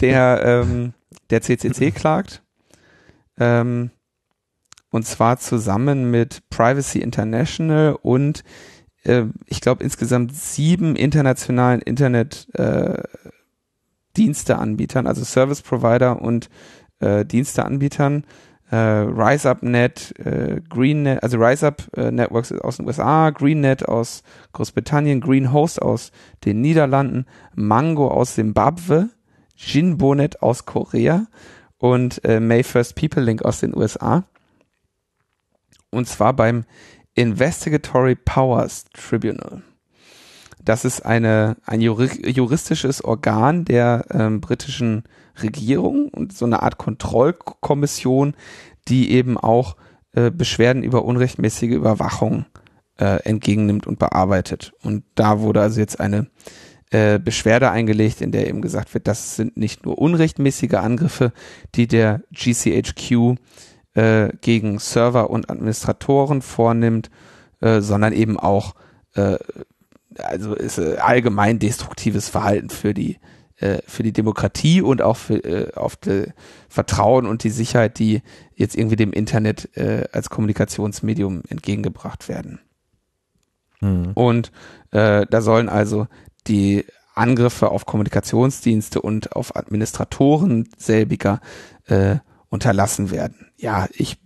der, 0.00 0.42
ähm, 0.44 0.92
der 1.30 1.42
CCC 1.42 1.90
klagt. 1.90 2.44
Ähm, 3.38 3.90
und 4.90 5.04
zwar 5.04 5.40
zusammen 5.40 6.12
mit 6.12 6.48
Privacy 6.50 7.00
International 7.00 7.96
und 8.02 8.44
äh, 9.02 9.24
ich 9.46 9.60
glaube 9.60 9.82
insgesamt 9.82 10.32
sieben 10.32 10.94
internationalen 10.94 11.80
Internet 11.80 12.46
äh, 12.54 13.02
also 14.16 15.24
Service 15.24 15.62
Provider 15.62 16.22
und 16.22 16.48
äh, 17.00 17.24
Diensteanbietern. 17.24 18.24
Äh, 18.70 18.76
RiseUp.net, 18.76 20.14
äh, 20.20 20.60
GreenNet, 20.68 21.22
also 21.24 21.38
RiseUp 21.38 21.88
äh, 21.96 22.12
Networks 22.12 22.52
aus 22.52 22.76
den 22.76 22.86
USA, 22.86 23.30
GreenNet 23.30 23.88
aus 23.88 24.22
Großbritannien, 24.52 25.20
GreenHost 25.20 25.82
aus 25.82 26.12
den 26.44 26.60
Niederlanden, 26.60 27.26
Mango 27.54 28.08
aus 28.08 28.34
Zimbabwe, 28.34 29.08
Jinbonet 29.56 30.40
aus 30.40 30.66
Korea 30.66 31.26
und 31.78 32.24
äh, 32.24 32.38
May 32.38 32.62
First 32.62 32.94
People 32.94 33.22
Link 33.22 33.42
aus 33.42 33.58
den 33.58 33.76
USA. 33.76 34.22
Und 35.90 36.06
zwar 36.06 36.32
beim 36.32 36.64
Investigatory 37.14 38.14
Powers 38.14 38.84
Tribunal. 38.92 39.62
Das 40.62 40.84
ist 40.84 41.04
eine, 41.04 41.56
ein 41.64 41.80
juri 41.80 42.08
juristisches 42.30 43.02
Organ 43.02 43.64
der 43.64 44.04
ähm, 44.10 44.40
britischen 44.40 45.04
Regierung 45.42 46.08
und 46.08 46.32
so 46.32 46.44
eine 46.44 46.62
Art 46.62 46.78
Kontrollkommission, 46.78 48.34
die 48.88 49.12
eben 49.12 49.38
auch 49.38 49.76
äh, 50.12 50.30
Beschwerden 50.30 50.82
über 50.82 51.04
unrechtmäßige 51.04 51.70
Überwachung 51.70 52.46
äh, 52.98 53.22
entgegennimmt 53.24 53.86
und 53.86 53.98
bearbeitet. 53.98 54.72
Und 54.82 55.04
da 55.14 55.40
wurde 55.40 55.60
also 55.60 55.80
jetzt 55.80 56.00
eine 56.00 56.26
äh, 56.90 57.18
Beschwerde 57.18 57.70
eingelegt, 57.70 58.20
in 58.20 58.32
der 58.32 58.48
eben 58.48 58.62
gesagt 58.62 58.92
wird, 58.94 59.06
das 59.06 59.36
sind 59.36 59.56
nicht 59.56 59.84
nur 59.84 59.98
unrechtmäßige 59.98 60.74
Angriffe, 60.74 61.32
die 61.74 61.86
der 61.86 62.22
GCHQ 62.32 63.36
äh, 63.94 64.30
gegen 64.40 64.78
Server 64.78 65.30
und 65.30 65.50
Administratoren 65.50 66.42
vornimmt, 66.42 67.10
äh, 67.60 67.80
sondern 67.80 68.12
eben 68.12 68.38
auch 68.38 68.74
äh, 69.14 69.38
also 70.18 70.54
ist 70.54 70.78
äh, 70.78 70.96
allgemein 70.96 71.58
destruktives 71.58 72.28
Verhalten 72.28 72.70
für 72.70 72.94
die 72.94 73.18
äh, 73.60 73.78
für 73.86 74.02
die 74.02 74.12
Demokratie 74.12 74.80
und 74.80 75.02
auch 75.02 75.16
für 75.16 75.44
äh, 75.44 75.74
auf 75.74 75.96
das 75.96 76.28
Vertrauen 76.68 77.26
und 77.26 77.44
die 77.44 77.50
Sicherheit, 77.50 77.98
die 77.98 78.22
jetzt 78.54 78.76
irgendwie 78.76 78.96
dem 78.96 79.12
Internet 79.12 79.76
äh, 79.76 80.04
als 80.12 80.30
Kommunikationsmedium 80.30 81.42
entgegengebracht 81.48 82.28
werden. 82.28 82.60
Mhm. 83.80 84.12
Und 84.14 84.52
äh, 84.92 85.26
da 85.28 85.42
sollen 85.42 85.68
also 85.68 86.06
die 86.46 86.84
Angriffe 87.14 87.70
auf 87.70 87.86
Kommunikationsdienste 87.86 89.02
und 89.02 89.36
auf 89.36 89.56
Administratoren 89.56 90.68
selbiger 90.76 91.40
äh, 91.86 92.16
unterlassen 92.48 93.10
werden. 93.10 93.50
Ja, 93.58 93.88
ich, 93.92 94.18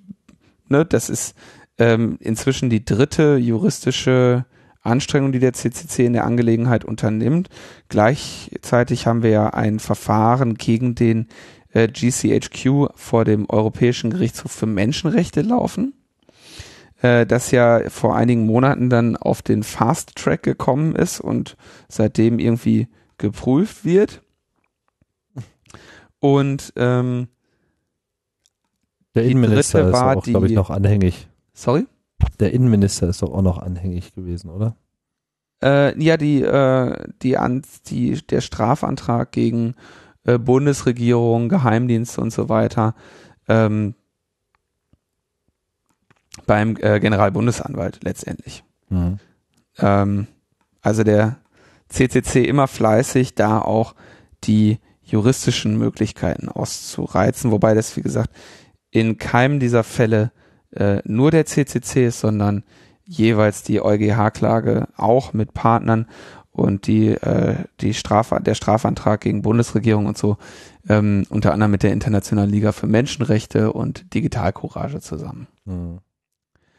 ne, 0.69 0.85
das 0.85 1.09
ist 1.09 1.35
ähm, 1.79 2.19
inzwischen 2.21 2.71
die 2.71 2.85
dritte 2.85 3.37
juristische 3.37 4.47
Anstrengung, 4.85 5.33
die 5.33 5.39
der 5.39 5.53
CCC 5.53 6.07
in 6.07 6.13
der 6.13 6.25
Angelegenheit 6.25 6.85
unternimmt. 6.85 7.49
Gleichzeitig 7.89 9.07
haben 9.07 9.23
wir 9.23 9.31
ja 9.31 9.51
ein 9.51 9.79
Verfahren 9.81 10.55
gegen 10.55 10.95
den 10.95 11.29
äh, 11.73 11.89
GCHQ 11.89 12.91
vor 12.95 13.25
dem 13.25 13.49
Europäischen 13.49 14.11
Gerichtshof 14.11 14.53
für 14.53 14.67
Menschenrechte 14.67 15.43
laufen, 15.43 15.95
äh, 17.03 17.27
das 17.27 17.51
ja 17.51 17.89
vor 17.89 18.15
einigen 18.15 18.47
Monaten 18.47 18.91
dann 18.91 19.17
auf 19.17 19.43
den 19.43 19.63
Fast 19.63 20.17
Track 20.17 20.43
gekommen 20.43 20.95
ist 20.95 21.21
und 21.21 21.57
seitdem 21.89 22.39
irgendwie 22.39 22.89
geprüft 23.19 23.85
wird. 23.85 24.23
Und 26.21 26.73
ähm, 26.77 27.29
der 29.15 29.25
Innenminister 29.25 29.89
ist 29.89 29.95
auch, 29.95 30.23
glaube 30.23 30.47
ich, 30.47 30.53
noch 30.55 30.71
anhängig. 30.71 31.29
Sorry? 31.53 31.87
Der 32.41 32.53
Innenminister 32.53 33.09
ist 33.09 33.23
doch 33.23 33.33
auch 33.33 33.43
noch 33.43 33.59
anhängig 33.59 34.15
gewesen, 34.15 34.51
oder? 34.51 34.77
Äh, 35.63 35.99
ja, 36.03 36.17
die, 36.17 36.43
äh, 36.43 37.09
die, 37.23 37.39
an, 37.39 37.63
die, 37.87 38.21
der 38.27 38.41
Strafantrag 38.41 39.33
gegen 39.33 39.75
äh, 40.25 40.39
Bundesregierung, 40.39 41.49
Geheimdienste 41.49 42.21
und 42.21 42.33
so 42.33 42.49
weiter 42.49 42.95
ähm, 43.49 43.95
beim 46.47 46.77
äh, 46.81 47.01
Generalbundesanwalt 47.01 48.05
letztendlich. 48.05 48.65
Mhm. 48.89 49.19
Ähm, 49.79 50.27
also 50.83 51.05
der 51.05 51.39
CCC 51.89 52.45
immer 52.45 52.69
fleißig, 52.69 53.35
da 53.35 53.59
auch 53.59 53.95
die 54.45 54.79
juristischen 55.03 55.79
Möglichkeiten 55.79 56.49
auszureizen, 56.49 57.51
wobei 57.51 57.75
das, 57.75 57.97
wie 57.97 58.03
gesagt, 58.03 58.31
in 58.91 59.19
keinem 59.19 59.61
dieser 59.61 59.85
Fälle 59.85 60.33
äh, 60.77 61.03
nur 61.05 61.31
der 61.31 61.47
CCC 61.47 62.07
ist, 62.07 62.21
sondern 62.21 62.65
jeweils 63.05 63.63
die 63.63 63.81
EuGH-Klage 63.83 64.89
auch 64.97 65.33
mit 65.33 65.55
Partnern 65.55 66.07
und 66.55 66.87
die, 66.87 67.09
äh, 67.09 67.57
die 67.81 67.95
Straf 67.95 68.33
der 68.41 68.55
Strafantrag 68.55 69.21
gegen 69.21 69.43
Bundesregierung 69.43 70.07
und 70.07 70.17
so, 70.17 70.37
ähm, 70.89 71.27
unter 71.29 71.53
anderem 71.53 71.73
mit 71.73 71.83
der 71.83 71.93
Internationalen 71.93 72.51
Liga 72.51 72.73
für 72.73 72.87
Menschenrechte 72.87 73.73
und 73.73 74.15
Digitalcourage 74.15 75.01
zusammen. 75.01 75.49
Mhm. 75.65 75.99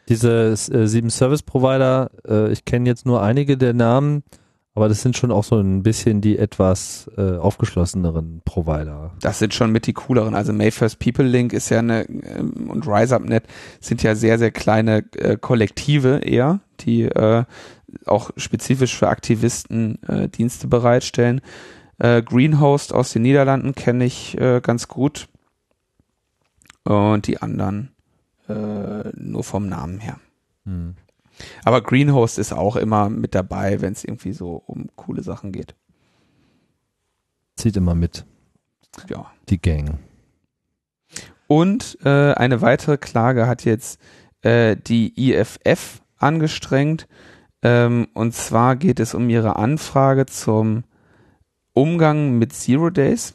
Diese 0.08 0.52
äh, 0.52 0.86
sieben 0.86 1.10
Service 1.10 1.42
Provider, 1.42 2.10
äh, 2.26 2.50
ich 2.52 2.64
kenne 2.64 2.88
jetzt 2.88 3.06
nur 3.06 3.22
einige 3.22 3.56
der 3.58 3.74
Namen, 3.74 4.22
aber 4.76 4.90
das 4.90 5.00
sind 5.00 5.16
schon 5.16 5.32
auch 5.32 5.42
so 5.42 5.58
ein 5.58 5.82
bisschen 5.82 6.20
die 6.20 6.36
etwas 6.36 7.10
äh, 7.16 7.38
aufgeschlosseneren 7.38 8.42
Provider. 8.44 9.12
Das 9.22 9.38
sind 9.38 9.54
schon 9.54 9.72
mit 9.72 9.86
die 9.86 9.94
cooleren. 9.94 10.34
Also 10.34 10.52
Mayfirst 10.52 10.98
People 10.98 11.24
Link 11.24 11.54
ist 11.54 11.70
ja 11.70 11.78
eine 11.78 12.02
ähm, 12.06 12.68
und 12.68 12.86
RiseUpNet 12.86 13.44
sind 13.80 14.02
ja 14.02 14.14
sehr, 14.14 14.38
sehr 14.38 14.50
kleine 14.50 15.06
äh, 15.14 15.38
Kollektive 15.38 16.18
eher, 16.18 16.60
die 16.80 17.04
äh, 17.04 17.44
auch 18.04 18.30
spezifisch 18.36 18.94
für 18.94 19.08
Aktivisten 19.08 20.02
äh, 20.02 20.28
Dienste 20.28 20.66
bereitstellen. 20.66 21.40
Äh, 21.96 22.20
Greenhost 22.20 22.92
aus 22.92 23.14
den 23.14 23.22
Niederlanden 23.22 23.74
kenne 23.74 24.04
ich 24.04 24.38
äh, 24.38 24.60
ganz 24.60 24.88
gut. 24.88 25.28
Und 26.84 27.26
die 27.26 27.40
anderen 27.40 27.92
äh, 28.46 29.08
nur 29.14 29.42
vom 29.42 29.70
Namen 29.70 30.00
her. 30.00 30.20
Hm. 30.66 30.96
Aber 31.64 31.82
Greenhost 31.82 32.38
ist 32.38 32.52
auch 32.52 32.76
immer 32.76 33.08
mit 33.08 33.34
dabei, 33.34 33.80
wenn 33.80 33.92
es 33.92 34.04
irgendwie 34.04 34.32
so 34.32 34.62
um 34.66 34.88
coole 34.96 35.22
Sachen 35.22 35.52
geht. 35.52 35.74
Zieht 37.56 37.76
immer 37.76 37.94
mit. 37.94 38.24
Ja. 39.08 39.30
Die 39.48 39.60
Gang. 39.60 39.98
Und 41.46 41.98
äh, 42.04 42.32
eine 42.32 42.60
weitere 42.60 42.98
Klage 42.98 43.46
hat 43.46 43.64
jetzt 43.64 44.00
äh, 44.42 44.76
die 44.76 45.32
IFF 45.32 46.02
angestrengt. 46.18 47.06
Ähm, 47.62 48.08
und 48.14 48.34
zwar 48.34 48.76
geht 48.76 49.00
es 49.00 49.14
um 49.14 49.28
ihre 49.28 49.56
Anfrage 49.56 50.26
zum 50.26 50.84
Umgang 51.72 52.38
mit 52.38 52.52
Zero 52.52 52.90
Days. 52.90 53.34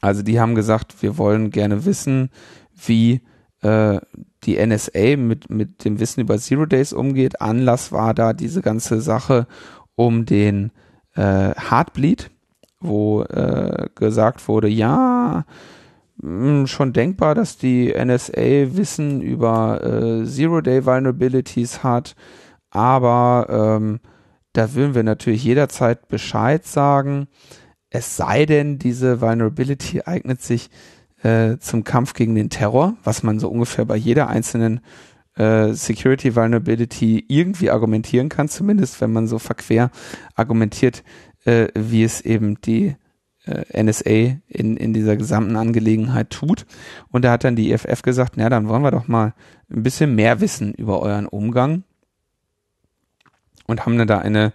Also 0.00 0.22
die 0.22 0.38
haben 0.38 0.54
gesagt, 0.54 1.02
wir 1.02 1.16
wollen 1.16 1.50
gerne 1.50 1.84
wissen, 1.84 2.30
wie 2.74 3.22
äh, 3.62 4.00
die 4.46 4.64
NSA 4.64 5.16
mit, 5.16 5.50
mit 5.50 5.84
dem 5.84 6.00
Wissen 6.00 6.20
über 6.20 6.38
Zero 6.38 6.66
Days 6.66 6.92
umgeht. 6.92 7.40
Anlass 7.40 7.92
war 7.92 8.14
da 8.14 8.32
diese 8.32 8.62
ganze 8.62 9.00
Sache 9.00 9.46
um 9.94 10.26
den 10.26 10.70
äh, 11.14 11.54
Heartbleed, 11.54 12.30
wo 12.80 13.22
äh, 13.22 13.88
gesagt 13.94 14.46
wurde, 14.48 14.68
ja, 14.68 15.44
mh, 16.16 16.60
hm, 16.60 16.66
schon 16.66 16.92
denkbar, 16.92 17.34
dass 17.34 17.56
die 17.56 17.92
NSA 17.92 18.76
Wissen 18.76 19.20
über 19.20 19.82
äh, 19.82 20.24
Zero-Day-Vulnerabilities 20.24 21.82
hat, 21.82 22.14
aber 22.70 23.46
ähm, 23.78 24.00
da 24.52 24.74
würden 24.74 24.94
wir 24.94 25.02
natürlich 25.02 25.44
jederzeit 25.44 26.08
Bescheid 26.08 26.64
sagen. 26.64 27.28
Es 27.90 28.16
sei 28.16 28.46
denn, 28.46 28.78
diese 28.78 29.20
Vulnerability 29.20 30.02
eignet 30.04 30.42
sich 30.42 30.70
äh, 31.24 31.58
zum 31.58 31.84
Kampf 31.84 32.12
gegen 32.12 32.34
den 32.34 32.50
Terror, 32.50 32.96
was 33.02 33.22
man 33.22 33.40
so 33.40 33.48
ungefähr 33.48 33.84
bei 33.86 33.96
jeder 33.96 34.28
einzelnen 34.28 34.80
äh, 35.36 35.72
Security 35.72 36.36
Vulnerability 36.36 37.24
irgendwie 37.26 37.70
argumentieren 37.70 38.28
kann, 38.28 38.48
zumindest 38.48 39.00
wenn 39.00 39.12
man 39.12 39.26
so 39.26 39.38
verquer 39.38 39.90
argumentiert, 40.34 41.02
äh, 41.44 41.68
wie 41.74 42.04
es 42.04 42.20
eben 42.20 42.60
die 42.60 42.94
äh, 43.46 43.82
NSA 43.82 44.38
in, 44.48 44.76
in 44.76 44.92
dieser 44.92 45.16
gesamten 45.16 45.56
Angelegenheit 45.56 46.30
tut. 46.30 46.66
Und 47.10 47.24
da 47.24 47.32
hat 47.32 47.44
dann 47.44 47.56
die 47.56 47.72
IFF 47.72 48.02
gesagt, 48.02 48.34
na, 48.36 48.48
dann 48.50 48.68
wollen 48.68 48.82
wir 48.82 48.90
doch 48.90 49.08
mal 49.08 49.34
ein 49.70 49.82
bisschen 49.82 50.14
mehr 50.14 50.40
wissen 50.40 50.74
über 50.74 51.00
euren 51.00 51.26
Umgang 51.26 51.84
und 53.66 53.86
haben 53.86 53.96
dann 53.96 54.08
da 54.08 54.18
eine, 54.18 54.52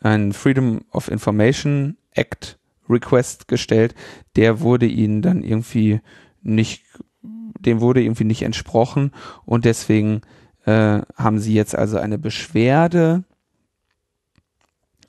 ein 0.00 0.34
Freedom 0.34 0.82
of 0.92 1.10
Information 1.10 1.96
Act 2.12 2.59
Request 2.90 3.48
gestellt, 3.48 3.94
der 4.36 4.60
wurde 4.60 4.86
ihnen 4.86 5.22
dann 5.22 5.42
irgendwie 5.42 6.00
nicht, 6.42 6.84
dem 7.22 7.80
wurde 7.80 8.02
irgendwie 8.02 8.24
nicht 8.24 8.42
entsprochen 8.42 9.12
und 9.44 9.64
deswegen 9.64 10.22
äh, 10.64 11.00
haben 11.16 11.38
sie 11.38 11.54
jetzt 11.54 11.74
also 11.74 11.98
eine 11.98 12.18
Beschwerde 12.18 13.24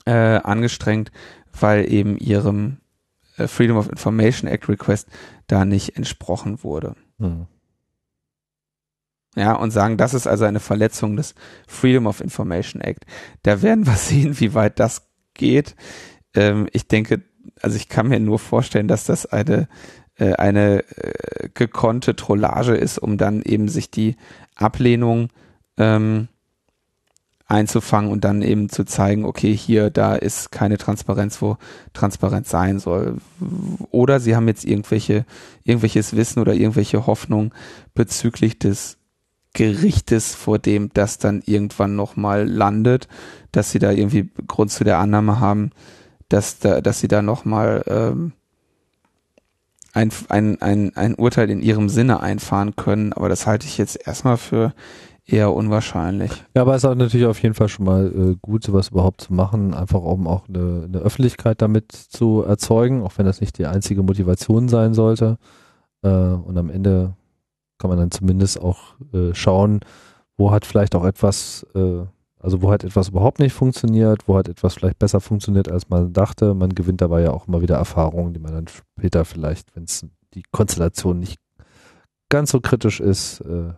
äh, 0.06 0.12
angestrengt, 0.12 1.12
weil 1.58 1.90
eben 1.92 2.16
ihrem 2.18 2.78
äh, 3.36 3.46
Freedom 3.46 3.76
of 3.76 3.88
Information 3.88 4.48
Act 4.48 4.68
Request 4.68 5.08
da 5.46 5.64
nicht 5.64 5.96
entsprochen 5.96 6.62
wurde. 6.62 6.94
Hm. 7.18 7.46
Ja, 9.34 9.54
und 9.54 9.70
sagen, 9.70 9.96
das 9.96 10.12
ist 10.12 10.26
also 10.26 10.44
eine 10.44 10.60
Verletzung 10.60 11.16
des 11.16 11.34
Freedom 11.66 12.06
of 12.06 12.20
Information 12.20 12.82
Act. 12.82 13.06
Da 13.42 13.62
werden 13.62 13.86
wir 13.86 13.94
sehen, 13.96 14.38
wie 14.40 14.54
weit 14.54 14.78
das 14.78 15.08
geht. 15.34 15.74
Ähm, 16.34 16.68
ich 16.72 16.88
denke, 16.88 17.22
also 17.60 17.76
ich 17.76 17.88
kann 17.88 18.08
mir 18.08 18.20
nur 18.20 18.38
vorstellen, 18.38 18.88
dass 18.88 19.04
das 19.04 19.26
eine 19.26 19.68
äh, 20.16 20.34
eine 20.34 20.84
äh, 20.96 21.48
gekonnte 21.54 22.14
Trollage 22.14 22.74
ist, 22.74 22.98
um 22.98 23.16
dann 23.16 23.42
eben 23.42 23.68
sich 23.68 23.90
die 23.90 24.16
Ablehnung 24.54 25.30
ähm, 25.78 26.28
einzufangen 27.46 28.10
und 28.10 28.24
dann 28.24 28.40
eben 28.42 28.68
zu 28.68 28.84
zeigen, 28.84 29.24
okay, 29.24 29.54
hier, 29.54 29.90
da 29.90 30.14
ist 30.14 30.52
keine 30.52 30.78
Transparenz, 30.78 31.42
wo 31.42 31.58
Transparenz 31.92 32.50
sein 32.50 32.78
soll. 32.78 33.18
Oder 33.90 34.20
sie 34.20 34.36
haben 34.36 34.48
jetzt 34.48 34.64
irgendwelche, 34.64 35.26
irgendwelches 35.64 36.16
Wissen 36.16 36.40
oder 36.40 36.54
irgendwelche 36.54 37.06
Hoffnung 37.06 37.52
bezüglich 37.94 38.58
des 38.58 38.98
Gerichtes, 39.54 40.34
vor 40.34 40.58
dem 40.58 40.90
das 40.94 41.18
dann 41.18 41.42
irgendwann 41.44 41.94
nochmal 41.94 42.48
landet, 42.48 43.06
dass 43.50 43.70
sie 43.70 43.78
da 43.78 43.90
irgendwie 43.90 44.30
Grund 44.46 44.70
zu 44.70 44.84
der 44.84 44.98
Annahme 44.98 45.40
haben, 45.40 45.72
dass 46.32 46.58
da, 46.58 46.80
dass 46.80 47.00
sie 47.00 47.08
da 47.08 47.22
nochmal 47.22 47.82
ähm, 47.86 48.32
ein, 49.92 50.10
ein, 50.28 50.62
ein, 50.62 50.96
ein 50.96 51.14
Urteil 51.14 51.50
in 51.50 51.60
ihrem 51.60 51.88
Sinne 51.88 52.20
einfahren 52.20 52.76
können, 52.76 53.12
aber 53.12 53.28
das 53.28 53.46
halte 53.46 53.66
ich 53.66 53.78
jetzt 53.78 54.06
erstmal 54.06 54.38
für 54.38 54.72
eher 55.26 55.52
unwahrscheinlich. 55.52 56.32
Ja, 56.54 56.62
aber 56.62 56.74
es 56.74 56.84
ist 56.84 56.96
natürlich 56.96 57.26
auf 57.26 57.42
jeden 57.42 57.54
Fall 57.54 57.68
schon 57.68 57.86
mal 57.86 58.06
äh, 58.06 58.36
gut, 58.40 58.64
sowas 58.64 58.88
überhaupt 58.88 59.20
zu 59.20 59.32
machen, 59.32 59.74
einfach 59.74 60.00
um 60.00 60.26
auch 60.26 60.48
eine, 60.48 60.84
eine 60.84 60.98
Öffentlichkeit 60.98 61.62
damit 61.62 61.92
zu 61.92 62.42
erzeugen, 62.42 63.02
auch 63.02 63.12
wenn 63.18 63.26
das 63.26 63.40
nicht 63.40 63.58
die 63.58 63.66
einzige 63.66 64.02
Motivation 64.02 64.68
sein 64.68 64.94
sollte. 64.94 65.38
Äh, 66.02 66.08
und 66.08 66.56
am 66.58 66.70
Ende 66.70 67.14
kann 67.78 67.90
man 67.90 67.98
dann 67.98 68.10
zumindest 68.10 68.60
auch 68.60 68.94
äh, 69.12 69.34
schauen, 69.34 69.80
wo 70.36 70.50
hat 70.50 70.66
vielleicht 70.66 70.94
auch 70.94 71.04
etwas, 71.04 71.66
äh, 71.74 72.04
Also 72.42 72.60
wo 72.60 72.70
halt 72.70 72.82
etwas 72.82 73.10
überhaupt 73.10 73.38
nicht 73.38 73.52
funktioniert, 73.52 74.26
wo 74.26 74.34
halt 74.34 74.48
etwas 74.48 74.74
vielleicht 74.74 74.98
besser 74.98 75.20
funktioniert, 75.20 75.70
als 75.70 75.88
man 75.88 76.12
dachte. 76.12 76.54
Man 76.54 76.74
gewinnt 76.74 77.00
dabei 77.00 77.22
ja 77.22 77.30
auch 77.30 77.46
immer 77.46 77.62
wieder 77.62 77.76
Erfahrungen, 77.76 78.34
die 78.34 78.40
man 78.40 78.52
dann 78.52 78.66
später 78.66 79.24
vielleicht, 79.24 79.74
wenn 79.76 79.84
es 79.84 80.04
die 80.34 80.42
Konstellation 80.50 81.20
nicht 81.20 81.38
ganz 82.28 82.50
so 82.50 82.60
kritisch 82.60 82.98
ist, 82.98 83.40
äh, 83.42 83.74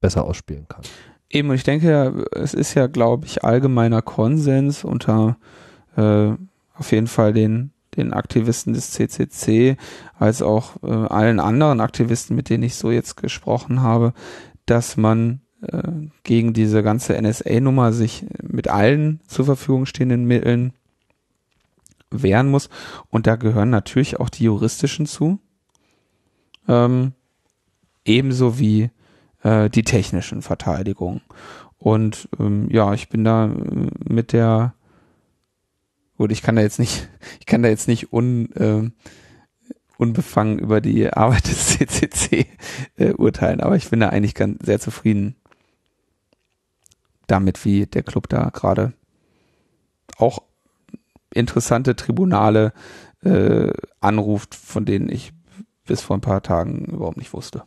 besser 0.00 0.24
ausspielen 0.24 0.68
kann. 0.68 0.82
Eben, 1.30 1.48
und 1.48 1.54
ich 1.54 1.64
denke, 1.64 2.26
es 2.32 2.52
ist 2.52 2.74
ja, 2.74 2.86
glaube 2.86 3.24
ich, 3.24 3.42
allgemeiner 3.44 4.02
Konsens 4.02 4.84
unter 4.84 5.38
äh, 5.96 6.32
auf 6.74 6.92
jeden 6.92 7.06
Fall 7.06 7.32
den, 7.32 7.70
den 7.96 8.12
Aktivisten 8.12 8.74
des 8.74 8.90
CCC, 8.90 9.78
als 10.18 10.42
auch 10.42 10.82
äh, 10.82 10.90
allen 10.90 11.40
anderen 11.40 11.80
Aktivisten, 11.80 12.36
mit 12.36 12.50
denen 12.50 12.64
ich 12.64 12.74
so 12.74 12.90
jetzt 12.90 13.16
gesprochen 13.16 13.80
habe, 13.80 14.12
dass 14.66 14.98
man 14.98 15.40
äh, 15.62 15.82
gegen 16.22 16.52
diese 16.52 16.82
ganze 16.82 17.20
NSA-Nummer 17.20 17.92
sich 17.92 18.26
mit 18.42 18.68
allen 18.68 19.20
zur 19.26 19.44
Verfügung 19.44 19.86
stehenden 19.86 20.24
Mitteln 20.24 20.72
wehren 22.10 22.50
muss. 22.50 22.68
Und 23.10 23.26
da 23.26 23.36
gehören 23.36 23.70
natürlich 23.70 24.20
auch 24.20 24.28
die 24.28 24.44
juristischen 24.44 25.06
zu. 25.06 25.38
Ähm, 26.68 27.12
ebenso 28.04 28.58
wie 28.58 28.90
äh, 29.42 29.70
die 29.70 29.82
technischen 29.82 30.42
Verteidigungen. 30.42 31.22
Und 31.78 32.28
ähm, 32.38 32.68
ja, 32.70 32.92
ich 32.94 33.08
bin 33.08 33.24
da 33.24 33.46
äh, 33.46 33.50
mit 34.08 34.32
der 34.32 34.74
gut, 36.22 36.30
ich 36.30 36.42
kann 36.42 36.54
da 36.56 36.62
jetzt 36.62 36.78
nicht, 36.78 37.08
ich 37.40 37.46
kann 37.46 37.62
da 37.62 37.68
jetzt 37.68 37.88
nicht 37.88 38.12
un, 38.12 38.52
äh, 38.52 38.90
unbefangen 39.98 40.58
über 40.58 40.80
die 40.80 41.12
Arbeit 41.12 41.48
des 41.48 41.78
CCC 41.78 42.46
äh, 42.96 43.12
urteilen, 43.12 43.60
aber 43.60 43.76
ich 43.76 43.90
bin 43.90 44.00
da 44.00 44.08
eigentlich 44.08 44.34
ganz 44.34 44.64
sehr 44.64 44.80
zufrieden 44.80 45.36
damit, 47.32 47.64
wie 47.64 47.86
der 47.86 48.02
Club 48.02 48.28
da 48.28 48.50
gerade 48.50 48.92
auch 50.18 50.42
interessante 51.32 51.96
Tribunale 51.96 52.72
äh, 53.24 53.72
anruft, 54.00 54.54
von 54.54 54.84
denen 54.84 55.08
ich 55.08 55.32
bis 55.86 56.02
vor 56.02 56.16
ein 56.16 56.20
paar 56.20 56.42
Tagen 56.42 56.84
überhaupt 56.84 57.16
nicht 57.16 57.32
wusste. 57.32 57.64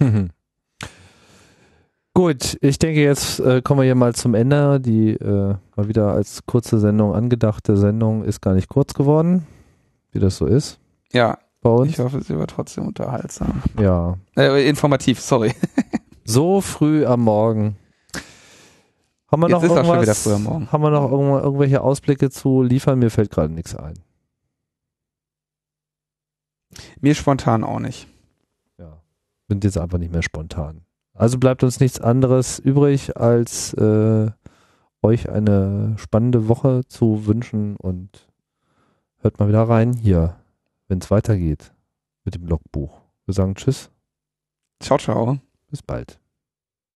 Gut, 2.14 2.58
ich 2.60 2.78
denke, 2.78 3.00
jetzt 3.02 3.40
äh, 3.40 3.60
kommen 3.62 3.80
wir 3.80 3.84
hier 3.84 3.94
mal 3.94 4.14
zum 4.14 4.34
Ende. 4.34 4.80
Die 4.80 5.10
äh, 5.10 5.54
mal 5.76 5.88
wieder 5.88 6.12
als 6.12 6.46
kurze 6.46 6.78
Sendung 6.78 7.14
angedachte 7.14 7.76
Sendung 7.76 8.24
ist 8.24 8.40
gar 8.40 8.54
nicht 8.54 8.68
kurz 8.68 8.94
geworden, 8.94 9.46
wie 10.12 10.20
das 10.20 10.36
so 10.36 10.46
ist. 10.46 10.78
Ja, 11.12 11.38
bei 11.60 11.70
uns. 11.70 11.90
Ich 11.90 11.98
hoffe, 11.98 12.20
sie 12.20 12.38
war 12.38 12.46
trotzdem 12.46 12.86
unterhaltsam. 12.86 13.62
Ja. 13.80 14.16
Äh, 14.36 14.68
informativ, 14.68 15.20
sorry. 15.20 15.54
so 16.24 16.60
früh 16.60 17.04
am 17.04 17.22
Morgen. 17.22 17.76
Haben 19.34 19.42
wir 19.42 19.48
Jetzt 19.48 19.62
noch 19.62 19.64
ist 19.64 19.78
auch 19.78 19.84
schon 19.84 20.02
wieder 20.02 20.14
früh 20.14 20.32
am 20.32 20.44
Morgen. 20.44 20.70
Haben 20.70 20.82
wir 20.84 20.90
noch 20.90 21.10
irgendw 21.10 21.38
irgendwelche 21.40 21.80
Ausblicke 21.80 22.30
zu 22.30 22.62
liefern? 22.62 23.00
Mir 23.00 23.10
fällt 23.10 23.32
gerade 23.32 23.52
nichts 23.52 23.74
ein. 23.74 23.94
Mir 27.00 27.16
spontan 27.16 27.64
auch 27.64 27.80
nicht. 27.80 28.06
Ja. 28.78 29.02
Bin 29.48 29.58
jetzt 29.60 29.76
einfach 29.76 29.98
nicht 29.98 30.12
mehr 30.12 30.22
spontan. 30.22 30.82
Also 31.14 31.38
bleibt 31.38 31.64
uns 31.64 31.80
nichts 31.80 32.00
anderes 32.00 32.60
übrig, 32.60 33.16
als 33.16 33.74
äh, 33.74 34.30
euch 35.02 35.28
eine 35.28 35.96
spannende 35.98 36.46
Woche 36.46 36.82
zu 36.86 37.26
wünschen 37.26 37.74
und 37.74 38.28
hört 39.18 39.40
mal 39.40 39.48
wieder 39.48 39.68
rein 39.68 39.94
hier, 39.94 40.36
wenn 40.86 40.98
es 40.98 41.10
weitergeht 41.10 41.72
mit 42.22 42.36
dem 42.36 42.46
Logbuch. 42.46 43.00
Wir 43.26 43.34
sagen 43.34 43.56
Tschüss. 43.56 43.90
Ciao, 44.78 44.96
ciao. 44.96 45.38
Bis 45.70 45.82
bald. 45.82 46.20